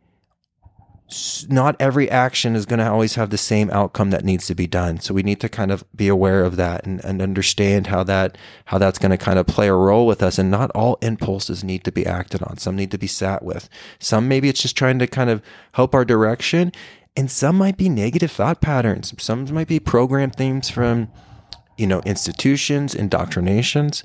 not 1.49 1.77
every 1.79 2.11
action 2.11 2.55
is 2.57 2.67
going 2.67 2.79
to 2.79 2.91
always 2.91 3.15
have 3.15 3.31
the 3.31 3.39
same 3.39 3.71
outcome 3.71 4.11
that 4.11 4.25
needs 4.25 4.47
to 4.47 4.55
be 4.55 4.67
done. 4.67 5.01
So 5.01 5.15
we 5.15 5.23
need 5.23 5.41
to 5.41 5.49
kind 5.49 5.71
of 5.71 5.85
be 5.95 6.09
aware 6.09 6.45
of 6.45 6.57
that 6.57 6.87
and, 6.87 7.05
and 7.05 7.21
understand 7.21 7.89
how 7.89 8.03
that 8.05 8.39
how 8.67 8.79
that's 8.79 8.99
going 8.99 9.11
to 9.11 9.19
kind 9.19 9.39
of 9.39 9.47
play 9.47 9.69
a 9.69 9.75
role 9.75 10.07
with 10.07 10.23
us. 10.23 10.39
And 10.39 10.51
not 10.51 10.71
all 10.73 10.99
impulses 11.03 11.65
need 11.65 11.85
to 11.85 11.93
be 11.93 12.07
acted 12.07 12.43
on. 12.43 12.59
Some 12.59 12.77
need 12.77 12.91
to 12.91 12.99
be 12.99 13.07
sat 13.07 13.43
with. 13.43 13.69
Some 13.99 14.29
maybe 14.29 14.49
it's 14.49 14.63
just 14.63 14.77
trying 14.77 14.99
to 14.99 15.07
kind 15.07 15.31
of 15.31 15.43
help 15.73 15.95
our 15.95 16.05
direction. 16.05 16.73
And 17.17 17.31
some 17.31 17.57
might 17.57 17.77
be 17.77 17.89
negative 17.89 18.33
thought 18.33 18.61
patterns. 18.61 19.15
Some 19.19 19.53
might 19.53 19.69
be 19.69 19.81
program 19.81 20.31
themes 20.31 20.71
from, 20.71 21.11
you 21.77 21.87
know, 21.87 22.01
institutions, 22.07 22.95
indoctrinations 22.95 24.03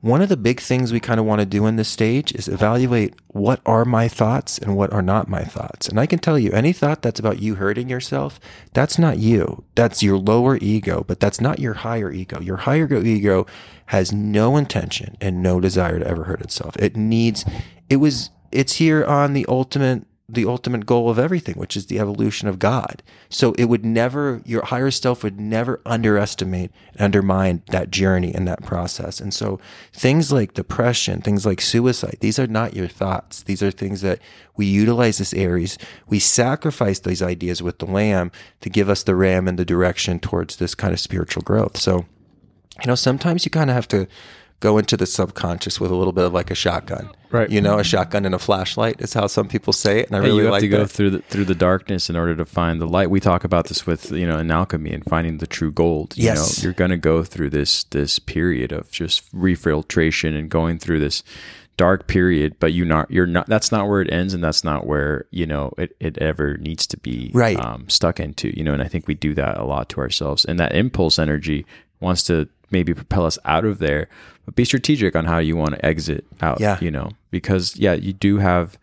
one 0.00 0.22
of 0.22 0.30
the 0.30 0.36
big 0.36 0.60
things 0.60 0.92
we 0.92 1.00
kind 1.00 1.20
of 1.20 1.26
want 1.26 1.40
to 1.40 1.46
do 1.46 1.66
in 1.66 1.76
this 1.76 1.88
stage 1.88 2.32
is 2.32 2.48
evaluate 2.48 3.14
what 3.28 3.60
are 3.66 3.84
my 3.84 4.08
thoughts 4.08 4.56
and 4.56 4.74
what 4.74 4.92
are 4.92 5.02
not 5.02 5.28
my 5.28 5.42
thoughts. 5.42 5.88
And 5.88 6.00
I 6.00 6.06
can 6.06 6.18
tell 6.18 6.38
you, 6.38 6.50
any 6.52 6.72
thought 6.72 7.02
that's 7.02 7.20
about 7.20 7.42
you 7.42 7.56
hurting 7.56 7.90
yourself, 7.90 8.40
that's 8.72 8.98
not 8.98 9.18
you. 9.18 9.64
That's 9.74 10.02
your 10.02 10.16
lower 10.16 10.56
ego, 10.56 11.04
but 11.06 11.20
that's 11.20 11.40
not 11.40 11.58
your 11.58 11.74
higher 11.74 12.10
ego. 12.10 12.40
Your 12.40 12.58
higher 12.58 12.90
ego 12.92 13.46
has 13.86 14.10
no 14.12 14.56
intention 14.56 15.18
and 15.20 15.42
no 15.42 15.60
desire 15.60 15.98
to 15.98 16.06
ever 16.06 16.24
hurt 16.24 16.40
itself. 16.40 16.76
It 16.78 16.96
needs, 16.96 17.44
it 17.90 17.96
was, 17.96 18.30
it's 18.50 18.76
here 18.76 19.04
on 19.04 19.34
the 19.34 19.44
ultimate 19.48 20.06
the 20.32 20.46
ultimate 20.46 20.86
goal 20.86 21.10
of 21.10 21.18
everything, 21.18 21.54
which 21.56 21.76
is 21.76 21.86
the 21.86 21.98
evolution 21.98 22.48
of 22.48 22.58
God. 22.58 23.02
So 23.28 23.52
it 23.58 23.64
would 23.64 23.84
never, 23.84 24.42
your 24.44 24.64
higher 24.64 24.90
self 24.90 25.22
would 25.22 25.40
never 25.40 25.80
underestimate 25.84 26.70
undermine 26.98 27.62
that 27.68 27.90
journey 27.90 28.32
and 28.34 28.46
that 28.46 28.62
process. 28.62 29.20
And 29.20 29.32
so 29.32 29.58
things 29.92 30.30
like 30.30 30.54
depression, 30.54 31.20
things 31.22 31.44
like 31.44 31.60
suicide, 31.60 32.18
these 32.20 32.38
are 32.38 32.46
not 32.46 32.74
your 32.74 32.88
thoughts. 32.88 33.42
These 33.42 33.62
are 33.62 33.70
things 33.70 34.02
that 34.02 34.20
we 34.56 34.66
utilize 34.66 35.20
as 35.20 35.34
Aries. 35.34 35.78
We 36.08 36.18
sacrifice 36.18 37.00
these 37.00 37.22
ideas 37.22 37.62
with 37.62 37.78
the 37.78 37.86
lamb 37.86 38.30
to 38.60 38.70
give 38.70 38.88
us 38.88 39.02
the 39.02 39.14
ram 39.14 39.48
and 39.48 39.58
the 39.58 39.64
direction 39.64 40.20
towards 40.20 40.56
this 40.56 40.74
kind 40.74 40.92
of 40.92 41.00
spiritual 41.00 41.42
growth. 41.42 41.76
So, 41.76 42.06
you 42.82 42.86
know, 42.86 42.94
sometimes 42.94 43.44
you 43.44 43.50
kind 43.50 43.70
of 43.70 43.74
have 43.74 43.88
to 43.88 44.06
go 44.60 44.78
into 44.78 44.96
the 44.96 45.06
subconscious 45.06 45.80
with 45.80 45.90
a 45.90 45.94
little 45.94 46.12
bit 46.12 46.24
of 46.24 46.32
like 46.32 46.50
a 46.50 46.54
shotgun. 46.54 47.10
Right. 47.30 47.48
You 47.48 47.60
know, 47.60 47.78
a 47.78 47.84
shotgun 47.84 48.24
and 48.26 48.34
a 48.34 48.38
flashlight 48.38 49.00
is 49.00 49.12
how 49.14 49.26
some 49.28 49.46
people 49.48 49.72
say 49.72 50.00
it. 50.00 50.08
And 50.08 50.16
I 50.16 50.20
Hey, 50.20 50.26
really 50.26 50.38
you 50.38 50.44
have 50.44 50.52
like 50.52 50.60
to 50.62 50.68
go 50.68 50.78
that. 50.80 50.88
through 50.90 51.10
the 51.10 51.22
through 51.22 51.44
the 51.46 51.54
darkness 51.54 52.10
in 52.10 52.16
order 52.16 52.34
to 52.36 52.44
find 52.44 52.80
the 52.80 52.86
light. 52.86 53.08
We 53.10 53.20
talk 53.20 53.44
about 53.44 53.66
this 53.68 53.86
with 53.86 54.10
you 54.12 54.26
know 54.26 54.38
in 54.38 54.50
alchemy 54.50 54.92
and 54.92 55.04
finding 55.04 55.38
the 55.38 55.46
true 55.46 55.70
gold. 55.72 56.16
You 56.16 56.24
Yes. 56.24 56.58
know, 56.58 56.64
you're 56.64 56.72
going 56.74 56.90
to 56.90 56.96
go 56.96 57.22
through 57.22 57.50
this 57.50 57.84
this 57.84 58.18
period 58.18 58.72
of 58.72 58.90
just 58.90 59.32
refiltration 59.34 60.36
and 60.38 60.48
going 60.50 60.78
through 60.78 61.00
this 61.00 61.22
dark 61.76 62.06
period, 62.08 62.56
but 62.58 62.72
you 62.72 62.84
not 62.84 63.10
you're 63.10 63.26
not. 63.26 63.46
That's 63.46 63.72
not 63.72 63.88
where 63.88 64.02
it 64.02 64.12
ends, 64.12 64.34
and 64.34 64.42
that's 64.44 64.64
not 64.64 64.86
where 64.86 65.26
you 65.30 65.46
know 65.46 65.72
it, 65.78 65.96
it 66.00 66.18
ever 66.18 66.56
needs 66.58 66.86
to 66.88 66.96
be 66.98 67.30
Right. 67.32 67.58
um, 67.58 67.88
stuck 67.88 68.20
into. 68.20 68.54
You 68.56 68.64
know, 68.64 68.72
and 68.74 68.82
I 68.82 68.88
think 68.88 69.06
we 69.06 69.14
do 69.14 69.34
that 69.34 69.56
a 69.56 69.64
lot 69.64 69.88
to 69.90 70.00
ourselves, 70.00 70.44
and 70.44 70.58
that 70.58 70.74
impulse 70.74 71.18
energy 71.18 71.64
wants 72.00 72.24
to 72.24 72.48
maybe 72.70 72.94
propel 72.94 73.26
us 73.26 73.38
out 73.44 73.64
of 73.64 73.78
there, 73.78 74.08
but 74.44 74.54
be 74.54 74.64
strategic 74.64 75.16
on 75.16 75.24
how 75.24 75.38
you 75.38 75.56
want 75.56 75.74
to 75.74 75.84
exit 75.84 76.24
out. 76.40 76.60
Yeah. 76.60 76.78
you 76.80 76.90
know, 76.90 77.10
because 77.30 77.76
yeah, 77.76 77.94
you 77.94 78.12
do 78.12 78.38
have 78.38 78.78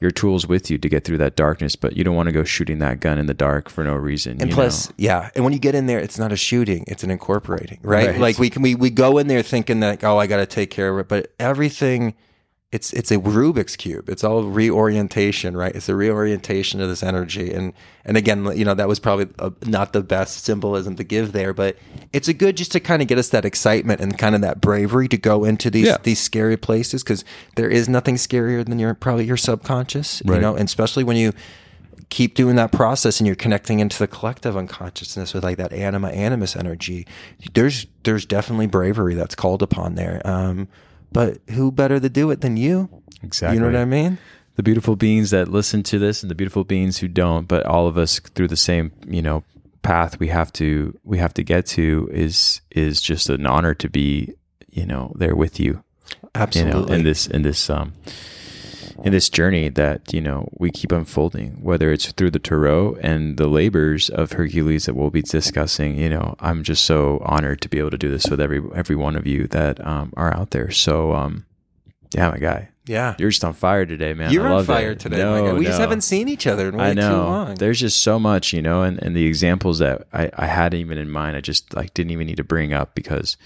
your 0.00 0.10
tools 0.10 0.46
with 0.46 0.70
you 0.70 0.78
to 0.78 0.88
get 0.88 1.04
through 1.04 1.18
that 1.18 1.34
darkness, 1.34 1.74
but 1.74 1.96
you 1.96 2.04
don't 2.04 2.14
want 2.14 2.28
to 2.28 2.32
go 2.32 2.44
shooting 2.44 2.78
that 2.78 3.00
gun 3.00 3.18
in 3.18 3.26
the 3.26 3.34
dark 3.34 3.68
for 3.68 3.82
no 3.82 3.94
reason. 3.94 4.40
And 4.40 4.50
you 4.50 4.54
plus, 4.54 4.90
know? 4.90 4.94
yeah. 4.98 5.30
And 5.34 5.44
when 5.44 5.52
you 5.52 5.58
get 5.58 5.74
in 5.74 5.86
there, 5.86 5.98
it's 5.98 6.18
not 6.18 6.30
a 6.30 6.36
shooting; 6.36 6.84
it's 6.86 7.02
an 7.02 7.10
incorporating, 7.10 7.80
right? 7.82 8.08
Right. 8.08 8.18
Like 8.18 8.38
we 8.38 8.50
can 8.50 8.62
we 8.62 8.74
we 8.74 8.90
go 8.90 9.18
in 9.18 9.26
there 9.26 9.42
thinking 9.42 9.80
that 9.80 10.04
oh, 10.04 10.18
I 10.18 10.26
got 10.26 10.36
to 10.36 10.46
take 10.46 10.70
care 10.70 10.90
of 10.90 10.98
it, 10.98 11.08
but 11.08 11.32
everything. 11.38 12.14
It's 12.70 12.92
it's 12.92 13.10
a 13.10 13.16
Rubik's 13.16 13.76
cube. 13.76 14.10
It's 14.10 14.22
all 14.22 14.42
reorientation, 14.42 15.56
right? 15.56 15.74
It's 15.74 15.88
a 15.88 15.94
reorientation 15.94 16.82
of 16.82 16.88
this 16.90 17.02
energy, 17.02 17.50
and 17.50 17.72
and 18.04 18.18
again, 18.18 18.44
you 18.54 18.64
know, 18.66 18.74
that 18.74 18.86
was 18.86 18.98
probably 18.98 19.28
uh 19.38 19.50
not 19.64 19.94
the 19.94 20.02
best 20.02 20.44
symbolism 20.44 20.94
to 20.96 21.04
give 21.04 21.32
there, 21.32 21.54
but 21.54 21.78
it's 22.12 22.28
a 22.28 22.34
good 22.34 22.58
just 22.58 22.70
to 22.72 22.80
kind 22.80 23.00
of 23.00 23.08
get 23.08 23.16
us 23.16 23.30
that 23.30 23.46
excitement 23.46 24.02
and 24.02 24.18
kind 24.18 24.34
of 24.34 24.42
that 24.42 24.60
bravery 24.60 25.08
to 25.08 25.16
go 25.16 25.44
into 25.44 25.70
these 25.70 25.86
Yeah. 25.86 25.96
these 26.02 26.20
scary 26.20 26.58
places 26.58 27.02
because 27.02 27.24
there 27.56 27.70
is 27.70 27.88
nothing 27.88 28.16
scarier 28.16 28.62
than 28.66 28.78
your 28.78 28.92
probably 28.92 29.24
your 29.24 29.38
subconscious, 29.38 30.20
you 30.26 30.40
know, 30.42 30.54
and 30.54 30.66
especially 30.66 31.04
when 31.04 31.16
you 31.16 31.32
keep 32.10 32.34
doing 32.34 32.56
that 32.56 32.70
process 32.72 33.18
and 33.18 33.26
you're 33.26 33.36
connecting 33.36 33.80
into 33.80 33.98
the 33.98 34.06
collective 34.06 34.56
unconsciousness 34.58 35.32
with 35.32 35.42
like 35.44 35.56
that 35.58 35.74
anima 35.74 36.08
animus 36.08 36.56
energy 36.56 37.06
there's 37.52 37.86
there's 38.04 38.24
definitely 38.24 38.66
bravery 38.66 39.14
that's 39.14 39.34
called 39.34 39.62
upon 39.62 39.94
there 39.94 40.22
um 40.26 40.66
but 41.12 41.38
who 41.50 41.70
better 41.72 41.98
to 42.00 42.08
do 42.08 42.30
it 42.30 42.40
than 42.40 42.56
you 42.56 42.88
exactly. 43.22 43.56
you 43.56 43.60
know 43.60 43.70
what 43.70 43.76
i 43.76 43.84
mean 43.84 44.18
The 44.58 44.64
beautiful 44.64 44.96
beings 44.96 45.30
that 45.30 45.46
listen 45.46 45.84
to 45.84 46.00
this, 46.00 46.24
and 46.24 46.28
the 46.28 46.34
beautiful 46.34 46.64
beings 46.64 46.98
who 46.98 47.06
don't, 47.06 47.46
but 47.46 47.64
all 47.64 47.86
of 47.86 47.96
us 47.96 48.18
through 48.18 48.48
the 48.48 48.56
same, 48.56 48.90
you 49.06 49.22
know, 49.22 49.44
path 49.82 50.18
we 50.18 50.26
have 50.34 50.52
to 50.54 50.98
we 51.04 51.18
have 51.18 51.32
to 51.34 51.44
get 51.44 51.64
to 51.78 52.08
is 52.10 52.60
is 52.72 53.00
just 53.00 53.30
an 53.30 53.46
honor 53.46 53.72
to 53.72 53.88
be, 53.88 54.34
you 54.68 54.84
know, 54.84 55.12
there 55.14 55.36
with 55.36 55.60
you. 55.60 55.84
absolutely 56.34 56.80
you 56.80 56.86
know, 56.88 56.92
in 56.92 57.04
this 57.04 57.28
in 57.28 57.42
this 57.42 57.70
um 57.70 57.92
in 59.04 59.12
this 59.12 59.28
journey 59.28 59.68
that 59.68 60.12
you 60.12 60.20
know 60.20 60.48
we 60.58 60.70
keep 60.70 60.92
unfolding, 60.92 61.62
whether 61.62 61.92
it's 61.92 62.10
through 62.12 62.30
the 62.30 62.38
tarot 62.38 62.96
and 63.00 63.36
the 63.36 63.46
labors 63.46 64.08
of 64.10 64.32
Hercules 64.32 64.86
that 64.86 64.94
we'll 64.94 65.10
be 65.10 65.22
discussing. 65.22 65.96
You 65.96 66.08
know, 66.08 66.34
I'm 66.40 66.62
just 66.62 66.84
so 66.84 67.22
honored 67.24 67.60
to 67.62 67.68
be 67.68 67.78
able 67.78 67.90
to 67.90 67.98
do 67.98 68.10
this 68.10 68.26
with 68.26 68.40
every 68.40 68.62
every 68.74 68.96
one 68.96 69.16
of 69.16 69.26
you 69.26 69.46
that 69.48 69.84
um, 69.86 70.12
are 70.16 70.36
out 70.36 70.50
there. 70.50 70.70
So, 70.70 71.14
um, 71.14 71.46
yeah, 72.14 72.30
my 72.30 72.38
guy, 72.38 72.68
yeah 72.86 73.14
you're 73.18 73.30
just 73.30 73.44
on 73.44 73.52
fire 73.52 73.84
today, 73.84 74.14
man. 74.14 74.32
you're 74.32 74.48
on 74.48 74.64
fire 74.64 74.92
it. 74.92 75.00
today 75.00 75.18
No, 75.18 75.54
we 75.54 75.64
just 75.64 75.78
haven't 75.78 76.00
seen 76.00 76.28
each 76.28 76.46
other 76.46 76.68
in 76.68 76.76
way 76.76 76.90
I 76.90 76.94
know. 76.94 77.10
too 77.10 77.16
long 77.16 77.54
There's 77.54 77.80
just 77.80 78.02
so 78.02 78.18
much, 78.18 78.52
you 78.52 78.62
know, 78.62 78.82
and, 78.82 79.00
and 79.02 79.14
the 79.14 79.26
examples 79.26 79.78
that 79.78 80.06
I, 80.12 80.30
I 80.34 80.46
hadn't 80.46 80.80
even 80.80 80.98
in 80.98 81.10
mind, 81.10 81.36
I 81.36 81.40
just 81.40 81.74
like 81.74 81.94
didn't 81.94 82.12
even 82.12 82.26
need 82.26 82.38
to 82.38 82.44
bring 82.44 82.72
up 82.72 82.94
because, 82.94 83.36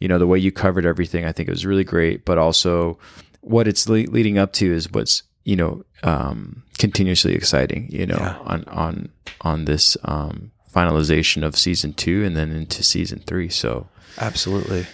you 0.00 0.08
know, 0.08 0.18
the 0.18 0.26
way 0.26 0.38
you 0.38 0.52
covered 0.52 0.84
everything, 0.84 1.24
I 1.24 1.32
think 1.32 1.48
it 1.48 1.52
was 1.52 1.64
really 1.64 1.84
great. 1.84 2.24
But 2.24 2.38
also, 2.38 2.98
what 3.40 3.66
it's 3.68 3.88
le- 3.88 4.10
leading 4.10 4.38
up 4.38 4.52
to 4.54 4.72
is 4.72 4.90
what's 4.90 5.22
you 5.44 5.56
know, 5.56 5.82
um, 6.02 6.62
continuously 6.78 7.34
exciting. 7.34 7.88
You 7.90 8.06
know, 8.06 8.16
Yeah. 8.18 8.36
on 8.44 8.64
on 8.64 9.08
on 9.40 9.64
this 9.64 9.96
um, 10.04 10.50
finalization 10.74 11.42
of 11.42 11.56
season 11.56 11.94
two 11.94 12.22
and 12.24 12.36
then 12.36 12.52
into 12.52 12.82
season 12.82 13.22
three. 13.26 13.48
So, 13.48 13.88
Absolutely. 14.18 14.86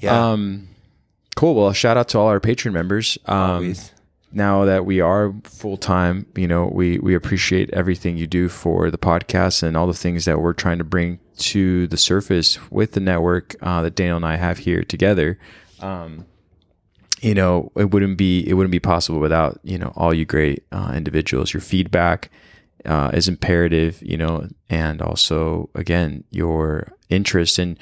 Yeah. 0.00 0.32
um, 0.32 0.68
cool. 1.36 1.54
Well, 1.54 1.72
shout 1.72 1.96
out 1.96 2.08
to 2.08 2.18
all 2.18 2.26
our 2.26 2.40
Patreon 2.40 2.72
members. 2.72 3.18
Um, 3.26 3.74
now 4.32 4.64
that 4.64 4.84
we 4.84 5.00
are 5.00 5.32
full 5.44 5.76
time, 5.76 6.26
you 6.34 6.48
know, 6.48 6.66
we 6.72 6.98
we 6.98 7.14
appreciate 7.14 7.70
everything 7.72 8.16
you 8.16 8.26
do 8.26 8.48
for 8.48 8.90
the 8.90 8.98
podcast 8.98 9.62
and 9.62 9.76
all 9.76 9.86
the 9.86 9.92
things 9.94 10.24
that 10.24 10.40
we're 10.40 10.54
trying 10.54 10.78
to 10.78 10.84
bring 10.84 11.20
to 11.38 11.86
the 11.86 11.96
surface 11.96 12.58
with 12.70 12.92
the 12.92 13.00
network 13.00 13.54
uh, 13.62 13.82
that 13.82 13.94
Daniel 13.94 14.16
and 14.16 14.26
I 14.26 14.36
have 14.36 14.58
here 14.58 14.82
together. 14.82 15.38
Um, 15.80 16.26
you 17.20 17.34
know, 17.34 17.70
it 17.76 17.90
wouldn't 17.90 18.16
be 18.16 18.48
it 18.48 18.54
wouldn't 18.54 18.72
be 18.72 18.80
possible 18.80 19.20
without 19.20 19.60
you 19.62 19.78
know 19.78 19.92
all 19.96 20.12
you 20.14 20.24
great 20.24 20.64
uh, 20.72 20.92
individuals. 20.94 21.52
Your 21.52 21.60
feedback 21.60 22.30
uh, 22.84 23.10
is 23.12 23.28
imperative, 23.28 24.02
you 24.02 24.16
know, 24.16 24.48
and 24.68 25.02
also 25.02 25.68
again 25.74 26.24
your 26.30 26.88
interest. 27.08 27.58
And 27.58 27.78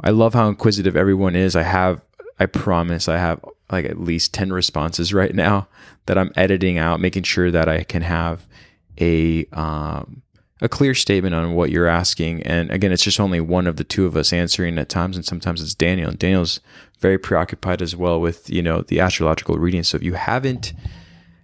I 0.00 0.10
love 0.10 0.34
how 0.34 0.48
inquisitive 0.48 0.96
everyone 0.96 1.36
is. 1.36 1.54
I 1.54 1.62
have, 1.62 2.00
I 2.38 2.46
promise, 2.46 3.08
I 3.08 3.18
have 3.18 3.44
like 3.70 3.84
at 3.84 4.00
least 4.00 4.32
ten 4.32 4.52
responses 4.52 5.12
right 5.14 5.34
now 5.34 5.68
that 6.06 6.16
I'm 6.16 6.32
editing 6.36 6.78
out, 6.78 7.00
making 7.00 7.24
sure 7.24 7.50
that 7.50 7.68
I 7.68 7.84
can 7.84 8.02
have 8.02 8.46
a 9.00 9.46
um, 9.52 10.22
a 10.60 10.68
clear 10.68 10.94
statement 10.94 11.34
on 11.34 11.54
what 11.54 11.70
you're 11.70 11.86
asking. 11.86 12.42
And 12.42 12.70
again, 12.70 12.92
it's 12.92 13.02
just 13.02 13.20
only 13.20 13.40
one 13.40 13.66
of 13.66 13.76
the 13.76 13.84
two 13.84 14.06
of 14.06 14.16
us 14.16 14.32
answering 14.32 14.78
at 14.78 14.88
times, 14.88 15.16
and 15.16 15.24
sometimes 15.24 15.62
it's 15.62 15.74
Daniel. 15.74 16.10
And 16.10 16.18
Daniel's 16.18 16.60
very 16.98 17.18
preoccupied 17.18 17.80
as 17.80 17.94
well 17.94 18.20
with 18.20 18.50
you 18.50 18.62
know 18.62 18.82
the 18.82 19.00
astrological 19.00 19.56
reading. 19.56 19.82
So 19.82 19.96
if 19.96 20.02
you 20.02 20.14
haven't 20.14 20.72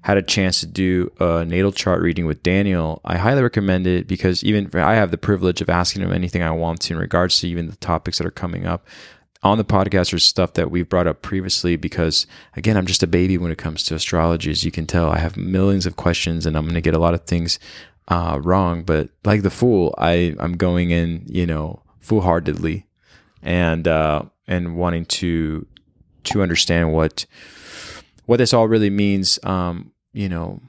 had 0.03 0.19
a 0.19 0.23
chance 0.23 0.61
to 0.61 0.67
do 0.67 1.11
a 1.19 1.45
natal 1.47 1.73
chart 1.73 2.03
reading 2.03 2.27
with 2.27 2.43
Daniel, 2.43 3.01
I 3.05 3.17
highly 3.17 3.43
recommend 3.43 3.87
it 3.87 4.07
because 4.07 4.45
even 4.45 4.71
I 4.75 4.95
have 4.95 5.11
the 5.11 5.19
privilege 5.19 5.63
of 5.63 5.71
asking 5.71 6.03
him 6.03 6.13
anything 6.13 6.43
I 6.43 6.51
want 6.51 6.81
to 6.83 6.95
in 6.95 7.01
regards 7.01 7.39
to 7.41 7.49
even 7.49 7.71
the 7.71 7.77
topics 7.77 8.19
that 8.19 8.27
are 8.27 8.33
coming 8.33 8.67
up 8.67 8.87
on 9.45 9.59
the 9.59 9.65
podcast 9.65 10.13
or 10.13 10.19
stuff 10.19 10.55
that 10.55 10.71
we've 10.71 10.89
brought 10.89 11.07
up 11.07 11.21
previously 11.21 11.77
because 11.77 12.27
again 12.57 12.79
i'm 12.79 12.87
just 12.87 13.03
a 13.03 13.07
baby 13.07 13.37
when 13.37 13.53
it 13.53 13.59
comes 13.59 13.83
to 13.83 13.95
astrology 13.95 14.51
as 14.51 14.65
you 14.65 14.71
can 14.71 14.87
tell 14.87 15.11
i 15.11 15.19
have 15.19 15.37
millions 15.37 15.85
of 15.85 15.97
questions 15.97 16.47
and 16.47 16.57
i'm 16.57 16.65
going 16.65 16.75
to 16.75 16.81
get 16.81 16.95
a 16.95 16.99
lot 16.99 17.13
of 17.13 17.25
things 17.25 17.59
uh, 18.09 18.39
wrong 18.43 18.83
but 18.83 19.09
like 19.25 19.43
the 19.43 19.51
fool 19.51 19.95
i 19.99 20.35
i'm 20.39 20.57
going 20.57 20.91
in 20.91 21.25
you 21.27 21.47
know 21.47 21.83
foolhardily 22.01 22.87
and 23.43 23.89
uh 23.89 24.23
and 24.47 24.77
wanting 24.77 25.05
to 25.07 25.67
to 26.23 26.43
understand 26.43 26.93
what 26.93 27.25
what 28.27 28.39
this 28.39 28.53
all 28.53 28.69
really 28.69 28.91
means 28.91 29.39
um 29.45 29.91
you 30.13 30.29
know 30.29 30.61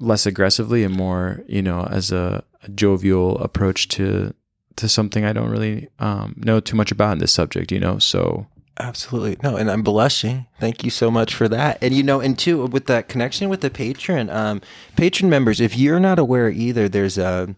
less 0.00 0.26
aggressively 0.26 0.82
and 0.82 0.94
more 0.94 1.42
you 1.46 1.62
know 1.62 1.86
as 1.90 2.10
a, 2.10 2.42
a 2.62 2.68
jovial 2.70 3.38
approach 3.38 3.86
to 3.88 4.34
to 4.76 4.88
something 4.88 5.24
i 5.24 5.32
don't 5.32 5.50
really 5.50 5.88
um 6.00 6.34
know 6.38 6.58
too 6.58 6.76
much 6.76 6.90
about 6.90 7.12
in 7.12 7.18
this 7.18 7.32
subject 7.32 7.70
you 7.70 7.78
know? 7.78 7.98
So 7.98 8.46
Absolutely. 8.78 9.36
No, 9.42 9.56
and 9.56 9.70
I'm 9.70 9.82
blushing. 9.82 10.46
Thank 10.58 10.82
you 10.82 10.90
so 10.90 11.10
much 11.10 11.34
for 11.34 11.48
that. 11.48 11.78
And 11.80 11.94
you 11.94 12.02
know, 12.02 12.20
and 12.20 12.36
two 12.36 12.66
with 12.66 12.86
that 12.86 13.08
connection 13.08 13.48
with 13.48 13.60
the 13.60 13.70
Patreon, 13.70 14.34
um, 14.34 14.60
Patreon 14.96 15.28
members, 15.28 15.60
if 15.60 15.76
you're 15.76 16.00
not 16.00 16.18
aware 16.18 16.48
either, 16.50 16.88
there's 16.88 17.16
a 17.16 17.54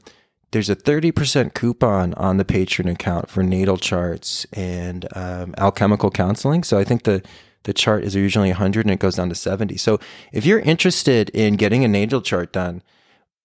there's 0.52 0.70
a 0.70 0.76
30% 0.76 1.54
coupon 1.54 2.14
on 2.14 2.36
the 2.36 2.44
Patreon 2.44 2.90
account 2.90 3.28
for 3.28 3.42
natal 3.42 3.76
charts 3.76 4.46
and 4.52 5.06
um, 5.16 5.54
alchemical 5.58 6.10
counseling. 6.10 6.62
So 6.62 6.78
I 6.78 6.84
think 6.84 7.04
the 7.04 7.22
the 7.64 7.74
chart 7.74 8.04
is 8.04 8.14
usually 8.14 8.50
100 8.50 8.86
and 8.86 8.92
it 8.92 9.00
goes 9.00 9.16
down 9.16 9.28
to 9.28 9.34
70. 9.34 9.76
So 9.76 9.98
if 10.32 10.46
you're 10.46 10.60
interested 10.60 11.30
in 11.30 11.56
getting 11.56 11.84
a 11.84 11.88
natal 11.88 12.22
chart 12.22 12.52
done, 12.52 12.82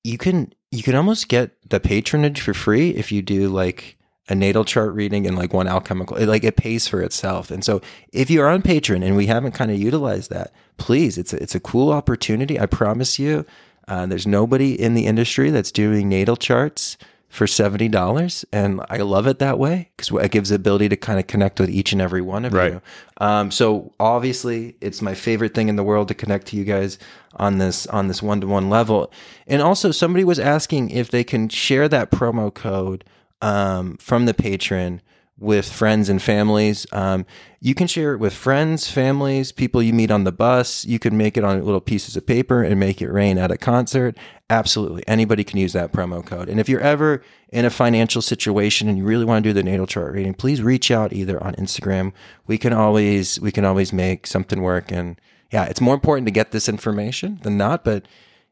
you 0.04 0.18
can 0.18 0.54
you 0.72 0.84
can 0.84 0.96
almost 0.96 1.28
get 1.28 1.52
the 1.70 1.80
patronage 1.80 2.42
for 2.42 2.54
free 2.54 2.92
if 2.92 3.12
you 3.12 3.22
do 3.22 3.48
like 3.50 3.98
a 4.30 4.36
natal 4.36 4.64
chart 4.64 4.94
reading 4.94 5.26
and 5.28 5.38
like 5.38 5.52
one 5.54 5.68
alchemical 5.68 6.16
it, 6.18 6.28
like 6.28 6.44
it 6.44 6.56
pays 6.56 6.88
for 6.88 7.02
itself. 7.02 7.50
And 7.52 7.64
so 7.66 7.82
if 8.14 8.30
you're 8.30 8.48
on 8.48 8.62
patreon 8.62 9.04
and 9.04 9.16
we 9.18 9.26
haven't 9.28 9.54
kind 9.54 9.72
of 9.72 9.78
utilized 9.80 10.30
that 10.30 10.52
please 10.78 11.18
it's 11.18 11.34
a, 11.34 11.42
it's 11.42 11.56
a 11.56 11.60
cool 11.60 11.92
opportunity 11.92 12.60
i 12.60 12.66
promise 12.66 13.18
you. 13.20 13.46
Uh, 13.88 14.06
there's 14.06 14.28
nobody 14.28 14.80
in 14.80 14.94
the 14.94 15.06
industry 15.08 15.50
that's 15.50 15.72
doing 15.72 16.08
natal 16.08 16.38
charts 16.38 16.98
for 17.30 17.46
$70 17.48 18.46
and 18.54 18.82
i 18.90 18.98
love 18.98 19.26
it 19.26 19.40
that 19.40 19.58
way 19.58 19.90
because 19.98 20.12
it 20.24 20.32
gives 20.32 20.50
the 20.50 20.56
ability 20.56 20.88
to 20.90 20.96
kind 20.98 21.20
of 21.20 21.28
connect 21.28 21.60
with 21.60 21.70
each 21.70 21.92
and 21.92 22.02
every 22.02 22.22
one 22.22 22.46
of 22.46 22.54
Right. 22.54 22.74
you. 22.74 22.82
Um, 23.18 23.52
so 23.52 23.92
obviously 24.00 24.76
it's 24.82 25.02
my 25.02 25.14
favorite 25.16 25.54
thing 25.56 25.68
in 25.70 25.78
the 25.78 25.84
world 25.84 26.08
to 26.10 26.14
connect 26.14 26.48
to 26.48 26.58
you 26.58 26.64
guys 26.64 27.00
on 27.38 27.58
this 27.58 27.88
on 27.88 28.08
this 28.08 28.22
one-to-one 28.22 28.70
level. 28.70 29.12
And 29.48 29.62
also 29.62 29.92
somebody 29.92 30.24
was 30.24 30.40
asking 30.40 30.90
if 30.92 31.10
they 31.10 31.24
can 31.24 31.48
share 31.50 31.88
that 31.90 32.12
promo 32.12 32.54
code 32.54 33.04
um, 33.42 33.98
from 33.98 34.26
the 34.26 34.34
Patreon 34.34 35.02
with 35.42 35.68
friends 35.68 36.08
and 36.08 36.22
families. 36.22 36.86
Um, 36.92 37.26
you 37.60 37.74
can 37.74 37.88
share 37.88 38.14
it 38.14 38.20
with 38.20 38.32
friends, 38.32 38.88
families, 38.88 39.52
people 39.52 39.82
you 39.82 39.92
meet 39.92 40.12
on 40.12 40.24
the 40.24 40.32
bus. 40.32 40.86
You 40.86 41.00
can 41.00 41.18
make 41.18 41.36
it 41.36 41.44
on 41.44 41.66
little 41.66 41.82
pieces 41.82 42.16
of 42.16 42.28
paper 42.28 42.62
and 42.62 42.80
make 42.80 43.02
it 43.02 43.12
rain 43.12 43.40
at 43.40 43.50
a 43.50 43.58
concert. 43.58 44.16
Absolutely. 44.52 45.04
Anybody 45.08 45.44
can 45.44 45.58
use 45.58 45.74
that 45.74 45.92
promo 45.92 46.24
code. 46.24 46.48
And 46.48 46.60
if 46.60 46.70
you're 46.70 46.80
ever 46.80 47.24
in 47.50 47.66
a 47.66 47.72
financial 47.72 48.22
situation 48.22 48.88
and 48.88 49.00
you 49.00 49.04
really 49.04 49.26
want 49.26 49.44
to 49.44 49.50
do 49.50 49.54
the 49.54 49.64
natal 49.64 49.88
chart 49.88 50.14
reading, 50.14 50.36
please 50.36 50.62
reach 50.62 50.92
out 50.92 51.12
either 51.12 51.44
on 51.44 51.56
Instagram. 51.56 52.14
We 52.46 52.60
can 52.60 52.72
always, 52.72 53.40
we 53.40 53.52
can 53.52 53.66
always 53.66 53.92
make 53.92 54.28
something 54.28 54.62
work. 54.62 54.92
And 54.92 55.20
yeah, 55.52 55.66
it's 55.66 55.82
more 55.82 55.96
important 55.96 56.28
to 56.28 56.32
get 56.32 56.52
this 56.52 56.70
information 56.70 57.40
than 57.42 57.58
not, 57.58 57.84
but 57.84 58.08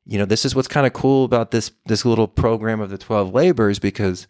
you 0.08 0.18
know, 0.18 0.26
this 0.26 0.44
is 0.44 0.56
what's 0.56 0.68
kind 0.68 0.88
of 0.88 0.94
cool 0.94 1.24
about 1.24 1.52
this, 1.52 1.72
this 1.86 2.04
little 2.04 2.28
program 2.28 2.82
of 2.82 2.90
the 2.90 2.98
12 2.98 3.32
labors 3.32 3.78
because 3.78 4.26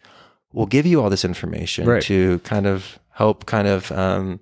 we'll 0.52 0.66
give 0.66 0.86
you 0.86 1.00
all 1.02 1.10
this 1.10 1.24
information 1.24 1.86
Right. 1.86 2.02
to 2.04 2.38
kind 2.40 2.66
of 2.66 2.98
help 3.12 3.46
kind 3.46 3.68
of 3.68 3.90
um, 3.92 4.40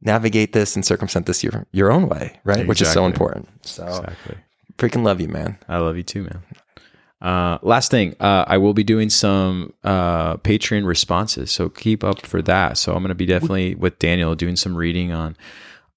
navigate 0.00 0.52
this 0.52 0.74
and 0.76 0.84
circumvent 0.84 1.26
this 1.26 1.42
your 1.44 1.66
your 1.72 1.90
own 1.92 2.08
way, 2.08 2.38
right? 2.44 2.66
Which 2.66 2.80
is 2.82 2.92
so 2.92 3.06
important. 3.06 3.48
So 3.62 3.86
exactly 3.86 4.36
freaking 4.78 5.04
love 5.04 5.20
you, 5.20 5.28
man. 5.28 5.56
I 5.68 5.78
love 5.78 5.96
you 5.96 6.02
too, 6.02 6.22
man. 6.24 6.42
Uh, 7.22 7.58
last 7.62 7.90
thing, 7.90 8.14
uh, 8.20 8.44
I 8.46 8.58
will 8.58 8.74
be 8.74 8.84
doing 8.84 9.08
some 9.08 9.72
uh, 9.82 10.36
Patreon 10.38 10.84
responses, 10.84 11.50
so 11.50 11.68
keep 11.70 12.04
up 12.04 12.20
for 12.26 12.42
that. 12.42 12.76
So 12.76 12.92
I'm 12.92 12.98
going 12.98 13.08
to 13.08 13.14
be 13.14 13.24
definitely 13.24 13.74
with 13.76 13.98
Daniel 13.98 14.34
doing 14.34 14.56
some 14.56 14.76
reading 14.76 15.12
on 15.12 15.36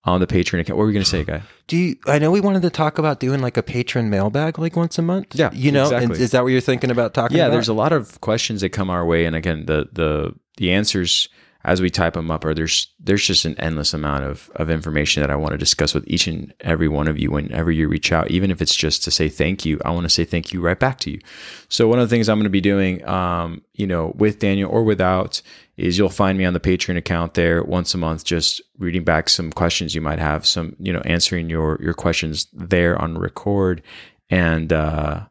on 0.07 0.21
the 0.21 0.27
Patreon 0.27 0.61
account. 0.61 0.77
What 0.77 0.83
were 0.83 0.87
we 0.87 0.93
going 0.93 1.03
to 1.03 1.09
say, 1.09 1.23
guy? 1.23 1.41
Do 1.67 1.77
you? 1.77 1.97
I 2.07 2.17
know 2.17 2.31
we 2.31 2.39
wanted 2.39 2.61
to 2.63 2.69
talk 2.69 2.97
about 2.97 3.19
doing 3.19 3.41
like 3.41 3.57
a 3.57 3.63
Patreon 3.63 4.07
mailbag 4.07 4.57
like 4.57 4.75
once 4.75 4.97
a 4.97 5.01
month. 5.01 5.35
Yeah, 5.35 5.51
you 5.53 5.71
know, 5.71 5.85
and 5.91 6.03
exactly. 6.03 6.23
is 6.23 6.31
that 6.31 6.43
what 6.43 6.49
you're 6.49 6.61
thinking 6.61 6.89
about 6.89 7.13
talking? 7.13 7.37
Yeah, 7.37 7.45
about? 7.45 7.53
there's 7.53 7.67
a 7.67 7.73
lot 7.73 7.91
of 7.91 8.19
questions 8.21 8.61
that 8.61 8.69
come 8.69 8.89
our 8.89 9.05
way, 9.05 9.25
and 9.25 9.35
again, 9.35 9.65
the 9.65 9.89
the 9.91 10.33
the 10.55 10.71
answers 10.71 11.29
as 11.63 11.81
we 11.81 11.89
type 11.89 12.13
them 12.13 12.31
up 12.31 12.45
or 12.45 12.53
there's 12.53 12.87
there's 12.99 13.25
just 13.25 13.45
an 13.45 13.59
endless 13.59 13.93
amount 13.93 14.23
of 14.23 14.49
of 14.55 14.69
information 14.69 15.21
that 15.21 15.31
I 15.31 15.35
want 15.35 15.51
to 15.51 15.57
discuss 15.57 15.93
with 15.93 16.07
each 16.07 16.27
and 16.27 16.53
every 16.61 16.87
one 16.87 17.07
of 17.07 17.17
you 17.17 17.31
whenever 17.31 17.71
you 17.71 17.87
reach 17.87 18.11
out, 18.11 18.31
even 18.31 18.51
if 18.51 18.61
it's 18.61 18.75
just 18.75 19.03
to 19.03 19.11
say 19.11 19.29
thank 19.29 19.65
you. 19.65 19.79
I 19.83 19.91
want 19.91 20.05
to 20.05 20.09
say 20.09 20.23
thank 20.23 20.53
you 20.53 20.61
right 20.61 20.79
back 20.79 20.99
to 20.99 21.11
you. 21.11 21.19
So 21.69 21.87
one 21.87 21.99
of 21.99 22.09
the 22.09 22.15
things 22.15 22.29
I'm 22.29 22.37
going 22.37 22.43
to 22.45 22.49
be 22.49 22.61
doing, 22.61 23.05
um, 23.07 23.61
you 23.73 23.87
know, 23.87 24.13
with 24.15 24.39
Daniel 24.39 24.71
or 24.71 24.83
without, 24.83 25.41
is 25.77 25.97
you'll 25.97 26.09
find 26.09 26.37
me 26.37 26.45
on 26.45 26.53
the 26.53 26.59
Patreon 26.59 26.97
account 26.97 27.33
there 27.33 27.63
once 27.63 27.93
a 27.93 27.97
month, 27.97 28.23
just 28.23 28.61
reading 28.77 29.03
back 29.03 29.29
some 29.29 29.51
questions 29.51 29.93
you 29.93 30.01
might 30.01 30.19
have, 30.19 30.45
some 30.45 30.75
you 30.79 30.93
know, 30.93 31.01
answering 31.05 31.49
your 31.49 31.79
your 31.81 31.93
questions 31.93 32.47
there 32.53 32.99
on 33.01 33.17
record, 33.17 33.81
and 34.29 34.71
uh, 34.73 35.25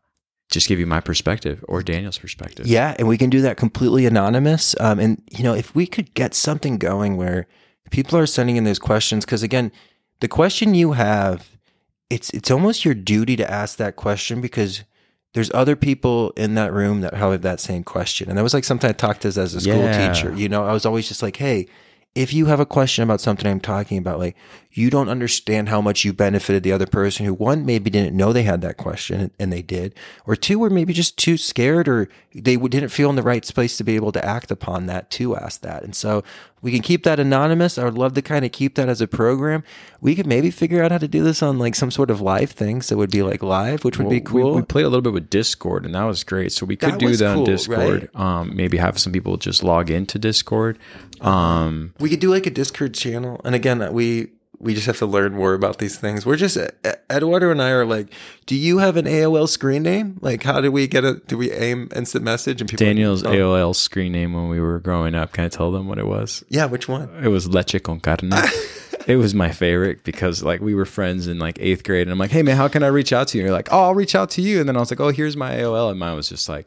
just 0.57 0.68
give 0.68 0.78
you 0.80 0.86
my 0.86 1.00
perspective 1.00 1.62
or 1.68 1.82
Daniel's 1.82 2.18
perspective. 2.18 2.66
Yeah, 2.66 2.94
and 2.98 3.07
we 3.07 3.18
can 3.18 3.30
do 3.30 3.40
that 3.42 3.57
completely 3.57 4.07
anonymous. 4.07 4.74
Um, 4.80 4.98
and 4.98 5.22
you 5.30 5.44
know, 5.44 5.54
if 5.54 5.74
we 5.74 5.86
could 5.86 6.14
get 6.14 6.34
something 6.34 6.78
going 6.78 7.16
where 7.16 7.46
people 7.90 8.18
are 8.18 8.26
sending 8.26 8.57
in 8.57 8.64
those 8.64 8.78
questions, 8.78 9.24
because 9.24 9.42
again, 9.42 9.70
the 10.20 10.28
question 10.28 10.74
you 10.74 10.92
have, 10.92 11.48
it's 12.11 12.30
it's 12.30 12.50
almost 12.50 12.84
your 12.84 12.94
duty 12.94 13.36
to 13.36 13.50
ask 13.50 13.76
that 13.76 13.96
question 13.96 14.40
because 14.40 14.82
there's 15.34 15.50
other 15.52 15.76
people 15.76 16.30
in 16.30 16.54
that 16.54 16.72
room 16.72 17.02
that 17.02 17.12
have 17.14 17.42
that 17.42 17.61
same 17.61 17.84
question. 17.84 18.28
And 18.30 18.38
that 18.38 18.42
was 18.42 18.54
like 18.54 18.64
something 18.64 18.88
I 18.88 18.94
talked 18.94 19.20
to 19.22 19.28
as 19.28 19.36
a 19.54 19.61
school 19.61 19.82
Yeah. 19.84 20.12
teacher. 20.14 20.32
You 20.34 20.48
know, 20.48 20.64
I 20.64 20.72
was 20.72 20.86
always 20.86 21.07
just 21.09 21.22
like, 21.22 21.36
hey, 21.36 21.66
if 22.17 22.33
you 22.33 22.47
have 22.47 22.61
a 22.61 22.67
question 22.67 23.05
about 23.05 23.21
something 23.21 23.47
I'm 23.47 23.61
talking 23.61 23.99
about, 23.99 24.19
like 24.19 24.37
you 24.73 24.89
don't 24.89 25.11
understand 25.11 25.69
how 25.69 25.83
much 25.83 26.03
you 26.03 26.14
benefited 26.14 26.62
the 26.62 26.73
other 26.73 26.87
person 26.87 27.27
who 27.27 27.35
one 27.35 27.67
maybe 27.67 27.91
didn't 27.91 28.17
know 28.17 28.33
they 28.33 28.43
had 28.43 28.62
that 28.62 28.79
question 28.79 29.31
and 29.39 29.53
they 29.53 29.61
did, 29.61 29.95
or 30.25 30.35
two 30.35 30.59
were 30.59 30.71
maybe 30.71 30.95
just 30.95 31.19
too 31.19 31.37
scared 31.37 31.87
or 31.87 32.09
they 32.41 32.57
didn't 32.57 32.91
feel 32.91 33.09
in 33.11 33.16
the 33.16 33.22
right 33.22 33.45
space 33.45 33.76
to 33.78 33.84
be 33.84 33.97
able 33.97 34.12
to 34.12 34.24
act 34.24 34.51
upon 34.51 34.87
that 34.87 35.11
to 35.12 35.37
ask 35.37 35.62
that. 35.62 35.82
And 35.82 35.95
so 35.95 36.22
we 36.62 36.70
can 36.72 36.82
keep 36.82 37.05
that 37.05 37.18
anonymous. 37.18 37.78
I 37.78 37.84
would 37.84 37.97
love 37.97 38.14
to 38.14 38.22
kind 38.22 38.45
of 38.45 38.53
keep 38.53 38.74
that 38.74 38.89
as 38.89 39.01
a 39.01 39.07
program. 39.07 39.62
We 40.01 40.14
could 40.14 40.26
maybe 40.26 40.51
figure 40.51 40.82
out 40.82 40.91
how 40.93 40.99
to 40.99 41.09
do 41.09 41.22
this 41.24 41.43
on 41.43 41.59
like 41.59 41.74
some 41.74 41.91
sort 41.91 42.11
of 42.11 42.20
live 42.20 42.51
thing. 42.51 42.82
So 42.82 42.95
it 42.95 42.99
would 42.99 43.11
be 43.11 43.22
like 43.22 43.43
live, 43.43 43.84
which 43.84 43.99
would 43.99 44.09
be 44.11 44.20
Well, 44.20 44.34
we- 44.34 44.43
cool. 44.43 44.55
We, 44.57 44.62
played 44.62 44.84
a 44.84 44.89
little 44.89 45.03
bit 45.03 45.12
with 45.12 45.30
Discord, 45.30 45.87
and 45.87 45.95
that 45.95 46.05
was 46.05 46.24
great. 46.24 46.53
So 46.53 46.66
we 46.66 46.76
could 46.76 46.93
That 46.95 46.99
do 46.99 47.16
that 47.16 47.26
on 47.28 47.37
cool, 47.37 47.47
Discord. 47.47 48.11
Um, 48.14 48.55
maybe 48.55 48.76
have 48.78 48.99
some 48.99 49.12
people 49.12 49.37
just 49.37 49.62
log 49.64 49.91
into 49.91 50.18
Discord. 50.18 50.78
Um, 51.20 51.95
We 52.01 52.11
could 52.11 52.20
do 52.20 52.30
like 52.30 52.47
a 52.47 52.51
Discord 52.51 52.95
channel, 52.95 53.41
and 53.45 53.55
again, 53.55 53.93
we 53.93 54.28
we 54.59 54.74
just 54.74 54.86
have 54.86 54.98
to 54.98 55.07
learn 55.07 55.34
more 55.34 55.54
about 55.54 55.78
these 55.78 55.98
things. 55.98 56.24
We're 56.24 56.36
just 56.36 56.57
Eduardo 57.11 57.50
and 57.50 57.61
I 57.61 57.70
are 57.70 57.84
like, 57.84 58.09
do 58.46 58.57
you 58.57 58.78
have 58.78 58.96
an 58.96 59.04
AOL 59.04 59.48
screen 59.48 59.82
name? 59.82 60.18
Like, 60.20 60.42
how 60.42 60.61
do 60.61 60.72
we 60.72 60.86
get 60.86 61.04
a? 61.04 61.14
Do 61.14 61.36
we 61.36 61.52
aim 61.52 61.88
instant 61.94 62.24
message 62.24 62.61
and 62.61 62.70
people? 62.70 62.84
Daniel's 62.84 63.22
oh, 63.24 63.30
AOL 63.30 63.74
screen 63.74 64.12
name 64.12 64.32
when 64.32 64.48
we 64.48 64.61
were 64.61 64.78
growing 64.78 65.14
up. 65.14 65.32
Can 65.32 65.44
I 65.44 65.48
tell 65.48 65.72
them 65.72 65.86
what 65.88 65.98
it 65.98 66.07
was? 66.07 66.44
Yeah, 66.48 66.66
which 66.66 66.88
one? 66.88 67.11
It 67.22 67.28
was 67.28 67.48
leche 67.48 67.82
con 67.82 68.00
carne. 68.00 68.32
it 69.07 69.16
was 69.16 69.34
my 69.34 69.50
favorite 69.50 70.04
because 70.04 70.42
like 70.42 70.61
we 70.61 70.74
were 70.74 70.86
friends 70.86 71.26
in 71.26 71.38
like 71.38 71.59
eighth 71.61 71.84
grade, 71.84 72.02
and 72.02 72.12
I'm 72.12 72.18
like, 72.18 72.30
hey 72.30 72.42
man, 72.42 72.57
how 72.57 72.68
can 72.68 72.82
I 72.82 72.88
reach 72.88 73.12
out 73.12 73.28
to 73.28 73.38
you? 73.38 73.42
And 73.42 73.48
you're 73.48 73.57
like, 73.57 73.68
oh, 73.72 73.84
I'll 73.84 73.94
reach 73.94 74.14
out 74.14 74.30
to 74.30 74.42
you, 74.42 74.61
and 74.61 74.68
then 74.68 74.76
I 74.76 74.80
was 74.80 74.90
like, 74.90 75.00
oh, 75.00 75.11
here's 75.11 75.36
my 75.36 75.54
AOL, 75.54 75.90
and 75.90 75.98
mine 75.98 76.16
was 76.16 76.28
just 76.28 76.48
like. 76.48 76.66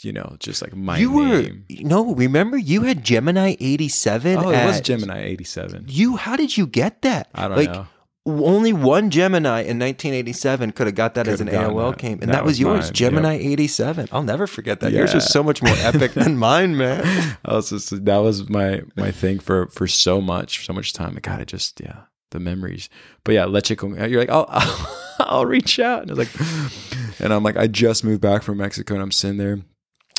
You 0.00 0.12
know, 0.12 0.36
just 0.38 0.62
like 0.62 0.76
my 0.76 0.96
You 0.98 1.10
were 1.12 1.42
name. 1.42 1.64
no. 1.68 2.14
Remember, 2.14 2.56
you 2.56 2.82
had 2.82 3.04
Gemini 3.04 3.56
eighty 3.58 3.88
seven. 3.88 4.38
Oh, 4.38 4.50
it 4.50 4.64
was 4.64 4.80
Gemini 4.80 5.24
87. 5.24 5.86
You, 5.88 6.16
how 6.16 6.36
did 6.36 6.56
you 6.56 6.66
get 6.68 7.02
that? 7.02 7.28
I 7.34 7.48
don't 7.48 7.56
like, 7.56 7.70
know. 7.70 7.86
Only 8.26 8.72
one 8.74 9.08
Gemini 9.10 9.60
in 9.60 9.78
1987 9.78 10.72
could 10.72 10.86
have 10.86 10.94
got 10.94 11.14
that 11.14 11.26
as 11.26 11.40
an 11.40 11.48
AOL 11.48 11.92
that. 11.92 11.98
game, 11.98 12.12
and 12.20 12.28
That 12.28 12.32
that, 12.32 12.44
was 12.44 12.52
was 12.52 12.60
yours, 12.60 12.84
mine, 12.86 12.92
Gemini 12.92 13.34
87. 13.38 14.08
I'll 14.12 14.22
never 14.22 14.46
forget 14.46 14.80
that. 14.80 14.92
Yours 14.92 15.14
was 15.14 15.26
so 15.30 15.42
much 15.42 15.62
more 15.62 15.74
epic 15.78 16.12
than 16.12 16.36
mine, 16.48 16.76
man. 16.76 17.36
I 17.44 17.54
was 17.54 17.70
just 17.70 18.04
that 18.04 18.18
was 18.18 18.48
my 18.50 18.82
my 18.96 19.10
thing 19.10 19.38
for 19.38 19.66
for 19.68 19.86
so 19.88 20.20
much 20.20 20.66
so 20.66 20.72
much 20.74 20.92
time. 20.92 21.18
God, 21.22 21.40
it 21.40 21.48
just 21.48 21.80
yeah 21.80 22.02
the 22.30 22.38
memories. 22.38 22.90
But 23.24 23.32
yeah, 23.32 23.46
leche 23.46 23.74
con. 23.76 23.98
Uh, 23.98 24.04
you're 24.04 24.20
like 24.20 24.30
I'll 24.30 24.46
I'll, 24.48 24.96
I'll 25.20 25.46
reach 25.46 25.78
out 25.80 26.02
and 26.02 26.10
it's 26.10 26.18
like, 26.18 27.18
and 27.20 27.32
I'm 27.32 27.42
like 27.42 27.56
I 27.56 27.66
just 27.66 28.04
moved 28.04 28.20
back 28.20 28.42
from 28.42 28.58
Mexico 28.58 28.94
and 28.94 29.02
I'm 29.02 29.10
sitting 29.12 29.38
there. 29.38 29.58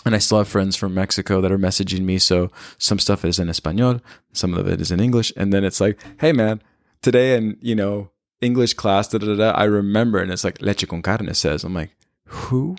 And 0.06 0.16
I 0.16 0.20
still 0.20 0.38
have 0.38 0.48
friends 0.48 0.76
from 0.76 0.94
Mexico 0.94 1.42
that 1.42 1.52
are 1.52 1.58
messaging 1.58 2.02
me. 2.02 2.20
So 2.20 2.52
some 2.78 3.00
stuff 3.00 3.26
is 3.26 3.38
in 3.38 3.50
Espanol, 3.50 4.00
some 4.32 4.54
of 4.54 4.68
it 4.68 4.80
is 4.80 4.92
in 4.92 5.00
English. 5.00 5.34
And 5.36 5.52
then 5.52 5.64
it's 5.64 5.82
like, 5.82 6.00
hey 6.20 6.32
man, 6.32 6.62
today 7.02 7.36
in, 7.36 7.58
you 7.62 7.76
know, 7.76 8.10
English 8.42 8.76
class, 8.76 9.10
da 9.10 9.18
da 9.18 9.36
da, 9.36 9.52
I 9.52 9.66
remember. 9.66 10.20
And 10.20 10.32
it's 10.32 10.44
like, 10.44 10.62
leche 10.62 10.88
con 10.88 11.02
carne 11.02 11.34
says. 11.34 11.64
I'm 11.64 11.74
like, 11.74 11.92
who? 12.26 12.78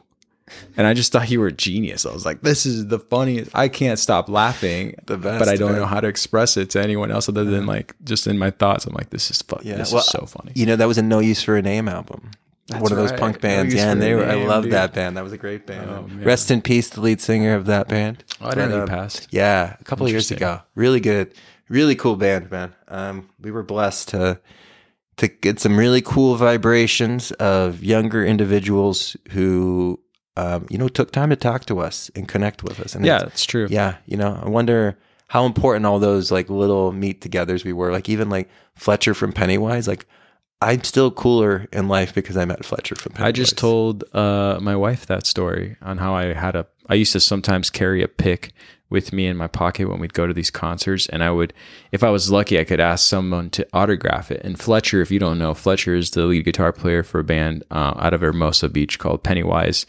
And 0.77 0.87
I 0.87 0.95
just 0.95 1.13
thought 1.13 1.31
you 1.31 1.41
were 1.41 1.49
a 1.49 1.53
genius. 1.53 2.05
I 2.05 2.13
was 2.13 2.25
like, 2.25 2.41
this 2.41 2.67
is 2.67 2.89
the 2.89 2.99
funniest. 2.99 3.51
I 3.55 3.69
can't 3.69 3.99
stop 3.99 4.29
laughing, 4.29 4.97
The 5.07 5.17
best, 5.17 5.39
but 5.39 5.49
I 5.49 5.57
don't 5.57 5.73
man. 5.73 5.81
know 5.81 5.87
how 5.87 6.01
to 6.01 6.09
express 6.09 6.57
it 6.57 6.71
to 6.71 6.83
anyone 6.83 7.11
else 7.11 7.29
other 7.29 7.45
than 7.45 7.61
uh-huh. 7.61 7.69
like 7.69 7.95
just 8.05 8.27
in 8.27 8.39
my 8.39 8.51
thoughts. 8.51 8.85
I'm 8.87 8.95
like, 8.95 9.11
this 9.11 9.31
is 9.31 9.43
fun. 9.43 9.61
Yeah, 9.63 9.77
this 9.77 9.93
well, 9.93 10.01
is 10.01 10.07
so 10.07 10.27
funny. 10.27 10.53
You 10.55 10.67
know, 10.67 10.77
that 10.77 10.89
was 10.89 10.99
a 10.99 11.03
No 11.03 11.21
Use 11.21 11.43
for 11.43 11.57
a 11.57 11.63
Name 11.63 11.89
album. 11.89 12.31
That's 12.71 12.83
One 12.83 12.93
of 12.93 12.99
those 12.99 13.11
right. 13.11 13.21
punk 13.21 13.41
bands. 13.41 13.75
Yeah, 13.75 13.91
and 13.91 14.01
they 14.01 14.15
were, 14.15 14.25
I 14.25 14.35
love 14.35 14.71
that 14.71 14.95
band. 14.95 15.17
That 15.17 15.25
was 15.25 15.33
a 15.33 15.39
great 15.39 15.67
band. 15.67 15.91
Oh, 15.91 16.03
man. 16.07 16.25
Rest 16.25 16.51
in 16.51 16.63
peace, 16.63 16.89
the 16.89 17.01
lead 17.01 17.21
singer 17.21 17.55
of 17.55 17.67
that 17.67 17.89
band. 17.89 18.23
Oh, 18.41 18.47
I 18.47 18.51
didn't 18.51 18.71
know 18.71 18.77
he 18.77 18.83
um, 18.83 18.89
passed. 18.89 19.27
Yeah, 19.31 19.77
a 19.81 19.85
couple 19.85 20.07
of 20.07 20.13
years 20.13 20.31
ago. 20.31 20.61
Really 20.75 21.01
good, 21.01 21.35
really 21.69 21.95
cool 21.97 22.17
band, 22.17 22.51
man. 22.51 22.75
Um, 22.89 23.29
we 23.41 23.51
were 23.51 23.63
blessed 23.63 24.09
to 24.11 24.41
to 25.17 25.29
get 25.29 25.61
some 25.61 25.77
really 25.77 26.01
cool 26.01 26.37
vibrations 26.37 27.31
of 27.33 27.85
younger 27.85 28.25
individuals 28.25 29.17
who, 29.33 30.01
um, 30.39 30.67
you 30.71 30.79
know, 30.79 30.89
took 30.89 31.11
time 31.13 31.29
to 31.29 31.37
talk 31.37 31.67
to 31.67 31.79
us 31.81 32.11
and 32.15 32.27
connect 32.27 32.63
with 32.63 32.81
us. 32.81 32.95
And 32.95 33.05
Yeah, 33.05 33.17
it's- 33.17 33.33
it's 33.33 33.45
true. 33.45 33.67
yeah, 33.69 33.97
you 34.07 34.17
know, 34.17 34.41
I 34.43 34.49
wonder 34.49 34.97
how 35.27 35.45
important 35.45 35.85
all 35.85 35.99
those 35.99 36.31
like 36.31 36.49
little 36.49 36.93
meet-togethers 36.93 37.65
we 37.65 37.73
were. 37.75 37.93
Like 37.93 38.09
even 38.09 38.31
like 38.31 38.49
Fletcher 38.77 39.13
from 39.13 39.33
Pennywise. 39.33 39.87
Like 39.87 40.07
I'm 40.63 40.85
still 40.85 41.11
cooler 41.11 41.67
in 41.73 41.89
life 41.89 42.15
because 42.15 42.37
I 42.37 42.45
met 42.45 42.65
Fletcher 42.65 42.95
from 42.95 43.13
Pennywise. 43.13 43.29
I 43.29 43.33
just 43.33 43.57
told 43.57 44.05
uh, 44.15 44.59
my 44.61 44.77
wife 44.77 45.07
that 45.07 45.27
story 45.27 45.77
on 45.81 45.99
how 45.99 46.15
I 46.15 46.35
had 46.35 46.55
a. 46.55 46.67
I 46.89 46.95
used 46.95 47.13
to 47.13 47.21
sometimes 47.21 47.71
carry 47.71 48.03
a 48.03 48.09
pick 48.09 48.53
with 48.91 49.13
me 49.13 49.27
in 49.27 49.37
my 49.37 49.47
pocket 49.47 49.89
when 49.89 50.01
we'd 50.01 50.13
go 50.15 50.27
to 50.27 50.35
these 50.35 50.51
concerts, 50.51 51.09
and 51.09 51.23
I 51.23 51.31
would, 51.31 51.55
if 51.93 52.03
I 52.03 52.11
was 52.11 52.31
lucky, 52.31 52.59
I 52.59 52.65
could 52.65 52.81
ask 52.81 53.09
someone 53.09 53.49
to 53.51 53.67
autograph 53.73 54.31
it. 54.33 54.41
And 54.45 54.59
Fletcher, 54.59 55.01
if 55.01 55.11
you 55.13 55.19
don't 55.21 55.39
know, 55.39 55.55
Fletcher 55.55 55.95
is 55.95 56.11
the 56.11 56.27
lead 56.27 56.45
guitar 56.45 56.73
player 56.73 57.03
for 57.03 57.21
a 57.21 57.25
band 57.25 57.63
uh, 57.71 57.95
out 57.97 58.13
of 58.15 58.21
Hermosa 58.21 58.69
Beach 58.69 58.99
called 58.99 59.23
Pennywise. 59.23 59.87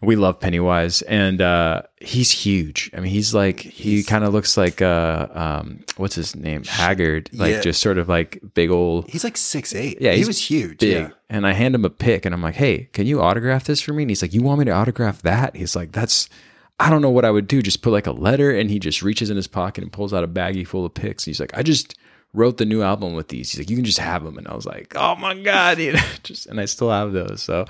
We 0.00 0.14
love 0.14 0.38
Pennywise, 0.38 1.02
and 1.02 1.40
uh, 1.42 1.82
he's 2.00 2.30
huge. 2.30 2.90
I 2.96 3.00
mean, 3.00 3.10
he's 3.10 3.34
like 3.34 3.58
he 3.58 4.04
kind 4.04 4.22
of 4.24 4.32
looks 4.32 4.56
like 4.56 4.80
uh, 4.80 5.26
um, 5.32 5.80
what's 5.96 6.14
his 6.14 6.36
name, 6.36 6.62
Hagrid, 6.62 7.28
like 7.32 7.54
Yeah. 7.54 7.60
just 7.60 7.82
sort 7.82 7.98
of 7.98 8.08
like 8.08 8.38
big 8.54 8.70
old 8.70 9.08
He's 9.10 9.24
like 9.24 9.36
six 9.36 9.74
eight. 9.74 9.98
Yeah, 10.00 10.12
he 10.12 10.24
was 10.24 10.38
huge. 10.48 10.78
big. 10.78 10.92
Yeah. 10.92 11.08
And 11.28 11.44
I 11.46 11.52
hand 11.54 11.74
him 11.74 11.84
a 11.84 11.90
pick 11.90 12.24
and 12.24 12.32
I'm 12.34 12.40
like, 12.42 12.54
hey, 12.54 12.88
can 12.92 13.06
you 13.06 13.20
autograph 13.20 13.64
this 13.64 13.80
for 13.80 13.92
me? 13.92 14.04
And 14.04 14.10
he's 14.10 14.22
like, 14.22 14.32
you 14.32 14.40
want 14.42 14.60
me 14.60 14.64
to 14.66 14.70
autograph 14.70 15.20
that? 15.22 15.56
He's 15.56 15.74
like, 15.76 15.92
that's, 15.92 16.30
I 16.80 16.90
don't 16.90 17.02
know 17.02 17.10
what 17.10 17.24
I 17.24 17.30
would 17.30 17.48
do. 17.48 17.62
Just 17.62 17.82
put 17.82 17.92
like 17.92 18.06
a 18.06 18.12
letter. 18.12 18.50
And 18.50 18.70
he 18.70 18.78
just 18.78 19.02
reaches 19.02 19.30
in 19.30 19.36
his 19.36 19.46
pocket 19.46 19.82
and 19.82 19.92
pulls 19.92 20.12
out 20.12 20.24
a 20.24 20.28
baggie 20.28 20.66
full 20.66 20.84
of 20.86 20.94
picks. 20.94 21.24
He's 21.24 21.40
like, 21.40 21.56
I 21.56 21.62
just 21.62 21.96
wrote 22.34 22.58
the 22.58 22.64
new 22.64 22.82
album 22.82 23.14
with 23.14 23.28
these. 23.28 23.50
He's 23.50 23.60
like, 23.60 23.70
you 23.70 23.76
can 23.76 23.84
just 23.84 23.98
have 23.98 24.22
them. 24.22 24.38
And 24.38 24.46
I 24.46 24.54
was 24.54 24.66
like, 24.66 24.94
oh 24.96 25.16
my 25.16 25.34
God. 25.34 25.78
You 25.78 25.92
know, 25.92 26.02
just, 26.22 26.46
and 26.46 26.60
I 26.60 26.66
still 26.66 26.90
have 26.90 27.12
those. 27.12 27.42
So 27.42 27.64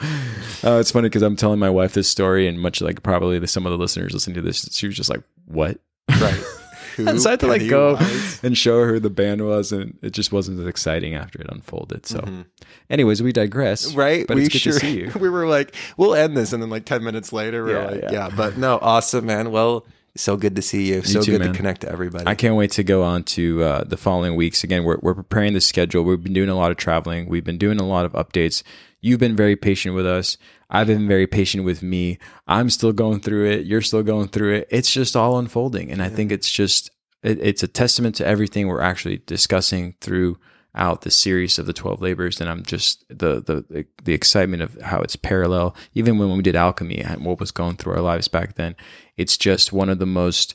uh, 0.65 0.79
it's 0.79 0.91
funny 0.91 1.09
because 1.09 1.23
I'm 1.23 1.37
telling 1.37 1.59
my 1.59 1.71
wife 1.71 1.95
this 1.95 2.09
story 2.09 2.47
and 2.47 2.61
much 2.61 2.81
like 2.81 3.03
probably 3.03 3.39
the, 3.39 3.47
some 3.47 3.67
of 3.67 3.71
the 3.71 3.79
listeners 3.79 4.13
listening 4.13 4.35
to 4.35 4.43
this, 4.43 4.69
she 4.73 4.87
was 4.87 4.97
just 4.97 5.11
like, 5.11 5.23
what? 5.47 5.79
Right. 6.21 6.43
And 6.99 7.21
so 7.21 7.29
I 7.29 7.33
had 7.33 7.41
to 7.41 7.47
like 7.47 7.69
go 7.69 7.97
and 8.43 8.57
show 8.57 8.81
her 8.83 8.95
who 8.95 9.01
the 9.01 9.11
band 9.11 9.47
was, 9.47 9.73
and 9.73 9.97
it 10.03 10.11
just 10.11 10.33
wasn't 10.33 10.59
as 10.61 10.67
exciting 10.67 11.15
after 11.15 11.41
it 11.41 11.47
unfolded. 11.51 12.07
So, 12.07 12.45
anyways, 12.91 13.23
we 13.23 13.33
digress, 13.33 13.89
Mm-hmm. 13.89 13.99
Right. 13.99 14.27
But 14.27 14.37
we 14.37 14.45
it's 14.45 14.53
good 14.53 14.59
sure 14.63 14.73
to 14.75 14.79
see 14.81 14.99
you. 15.01 15.13
we 15.21 15.29
were 15.29 15.47
like, 15.47 15.75
we'll 15.97 16.15
end 16.15 16.37
this, 16.37 16.53
and 16.53 16.63
then 16.63 16.71
like 16.71 16.85
ten 16.85 17.05
minutes 17.05 17.33
later, 17.33 17.65
we 17.65 17.73
are 17.75 17.83
Yeah, 17.83 17.91
like, 17.91 18.03
yeah. 18.03 18.13
yeah. 18.13 18.31
But 18.37 18.57
no, 18.57 18.79
awesome, 18.83 19.27
man. 19.27 19.51
Well, 19.53 19.87
so 20.17 20.37
good 20.37 20.57
to 20.57 20.63
see 20.63 20.89
you. 20.89 21.03
so 21.03 21.23
too, 21.23 21.33
good 21.33 21.41
man. 21.43 21.53
to 21.53 21.57
connect 21.57 21.83
to 21.83 21.89
everybody. 21.91 22.27
I 22.27 22.35
can't 22.35 22.57
wait 22.57 22.73
to 22.73 22.83
go 22.83 23.03
on 23.05 23.23
to 23.25 23.63
uh, 23.63 23.85
the 23.85 23.97
following 23.97 24.35
weeks. 24.35 24.65
Again, 24.65 24.83
we're 24.85 24.99
we're 25.01 25.15
preparing 25.15 25.53
the 25.55 25.61
schedule. 25.61 26.03
We've 26.03 26.23
been 26.23 26.33
doing 26.33 26.49
a 26.49 26.57
lot 26.57 26.71
of 26.73 26.77
traveling. 26.77 27.29
We've 27.29 27.45
been 27.45 27.59
doing 27.59 27.79
a 27.79 27.87
lot 27.87 28.05
of 28.05 28.13
updates. 28.15 28.63
You've 29.01 29.21
been 29.21 29.37
very 29.37 29.55
patient 29.55 29.95
with 29.95 30.07
us. 30.07 30.37
I've 30.71 30.87
been 30.87 31.09
very 31.09 31.27
patient 31.27 31.65
with 31.65 31.83
me. 31.83 32.19
I'm 32.47 32.69
still 32.71 32.93
going 32.93 33.21
through 33.21 33.51
it. 33.51 33.67
You're 33.67 33.83
still 33.83 34.03
going 34.03 34.29
through 34.29 34.55
it. 34.57 34.69
It's 34.71 34.93
just 34.93 35.17
all 35.17 35.39
unfolding, 35.39 35.91
and 35.91 36.03
I 36.03 36.09
think 36.09 36.31
it's 36.31 36.51
just 36.51 36.91
it, 37.23 37.39
it's 37.41 37.63
a 37.63 37.69
testament 37.69 38.17
to 38.17 38.27
everything 38.27 38.69
we're 38.69 38.81
actually 38.81 39.19
discussing 39.27 39.95
throughout 40.01 41.03
the 41.03 41.11
series 41.11 41.59
of 41.59 41.67
the 41.67 41.73
12 41.73 42.01
labors 42.01 42.41
and 42.41 42.49
i'm 42.49 42.63
just 42.63 43.05
the 43.09 43.41
the 43.41 43.87
the 44.05 44.13
excitement 44.13 44.63
of 44.63 44.81
how 44.83 45.01
it's 45.01 45.17
parallel 45.17 45.75
even 45.95 46.19
when 46.19 46.31
we 46.37 46.43
did 46.43 46.57
alchemy 46.57 46.99
and 46.99 47.25
what 47.25 47.41
was 47.41 47.51
going 47.51 47.77
through 47.77 47.95
our 47.95 48.01
lives 48.01 48.29
back 48.29 48.55
then 48.55 48.77
it's 49.17 49.37
just 49.37 49.73
one 49.73 49.89
of 49.89 49.99
the 49.99 50.07
most 50.07 50.55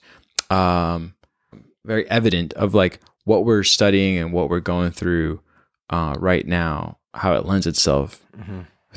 um 0.50 1.14
very 1.86 2.10
evident 2.10 2.54
of 2.54 2.74
like 2.74 3.00
what 3.26 3.46
we're 3.46 3.64
studying 3.64 4.18
and 4.18 4.32
what 4.32 4.50
we're 4.50 4.60
going 4.60 4.92
through 4.92 5.42
uh 5.90 6.16
right 6.20 6.48
now 6.48 6.98
how 7.14 7.34
it 7.36 7.46
lends 7.46 7.68
itself 7.68 8.26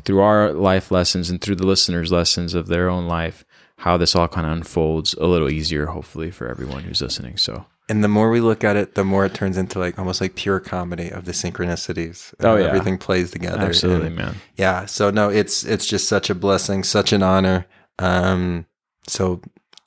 through 0.07 0.21
our 0.21 0.53
life 0.53 0.89
lessons 0.89 1.29
and 1.29 1.41
through 1.41 1.55
the 1.55 1.67
listeners 1.67 2.13
lessons 2.13 2.53
of 2.53 2.67
their 2.67 2.89
own 2.89 3.07
life 3.07 3.43
how 3.79 3.97
this 3.97 4.15
all 4.15 4.27
kind 4.27 4.47
of 4.47 4.53
unfolds 4.53 5.13
a 5.15 5.27
little 5.27 5.49
easier 5.49 5.87
hopefully 5.87 6.31
for 6.31 6.47
everyone 6.47 6.81
who's 6.83 7.01
listening 7.01 7.35
so 7.35 7.65
and 7.89 8.03
the 8.03 8.09
more 8.09 8.29
we 8.29 8.41
look 8.41 8.65
at 8.65 8.75
it, 8.75 8.95
the 8.95 9.05
more 9.05 9.25
it 9.25 9.33
turns 9.33 9.57
into 9.57 9.79
like 9.79 9.97
almost 9.97 10.19
like 10.19 10.35
pure 10.35 10.59
comedy 10.59 11.09
of 11.09 11.23
the 11.23 11.31
synchronicities. 11.31 12.33
Oh, 12.41 12.57
yeah. 12.57 12.65
everything 12.65 12.97
plays 12.97 13.31
together. 13.31 13.61
absolutely 13.61 14.07
And, 14.07 14.15
man 14.17 14.35
yeah. 14.57 14.85
So 14.87 15.09
no, 15.09 15.29
it's 15.29 15.63
it's 15.63 15.85
just 15.85 16.05
such 16.05 16.29
a 16.29 16.35
blessing, 16.35 16.83
such 16.83 17.13
an 17.13 17.23
honor. 17.23 17.65
Um. 17.97 18.65
So 19.07 19.41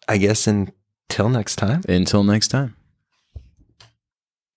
I 0.09 0.17
guess 0.17 0.47
until 0.47 1.29
next 1.29 1.57
time. 1.57 1.83
until 1.91 2.25
next 2.25 2.49
time 2.49 2.75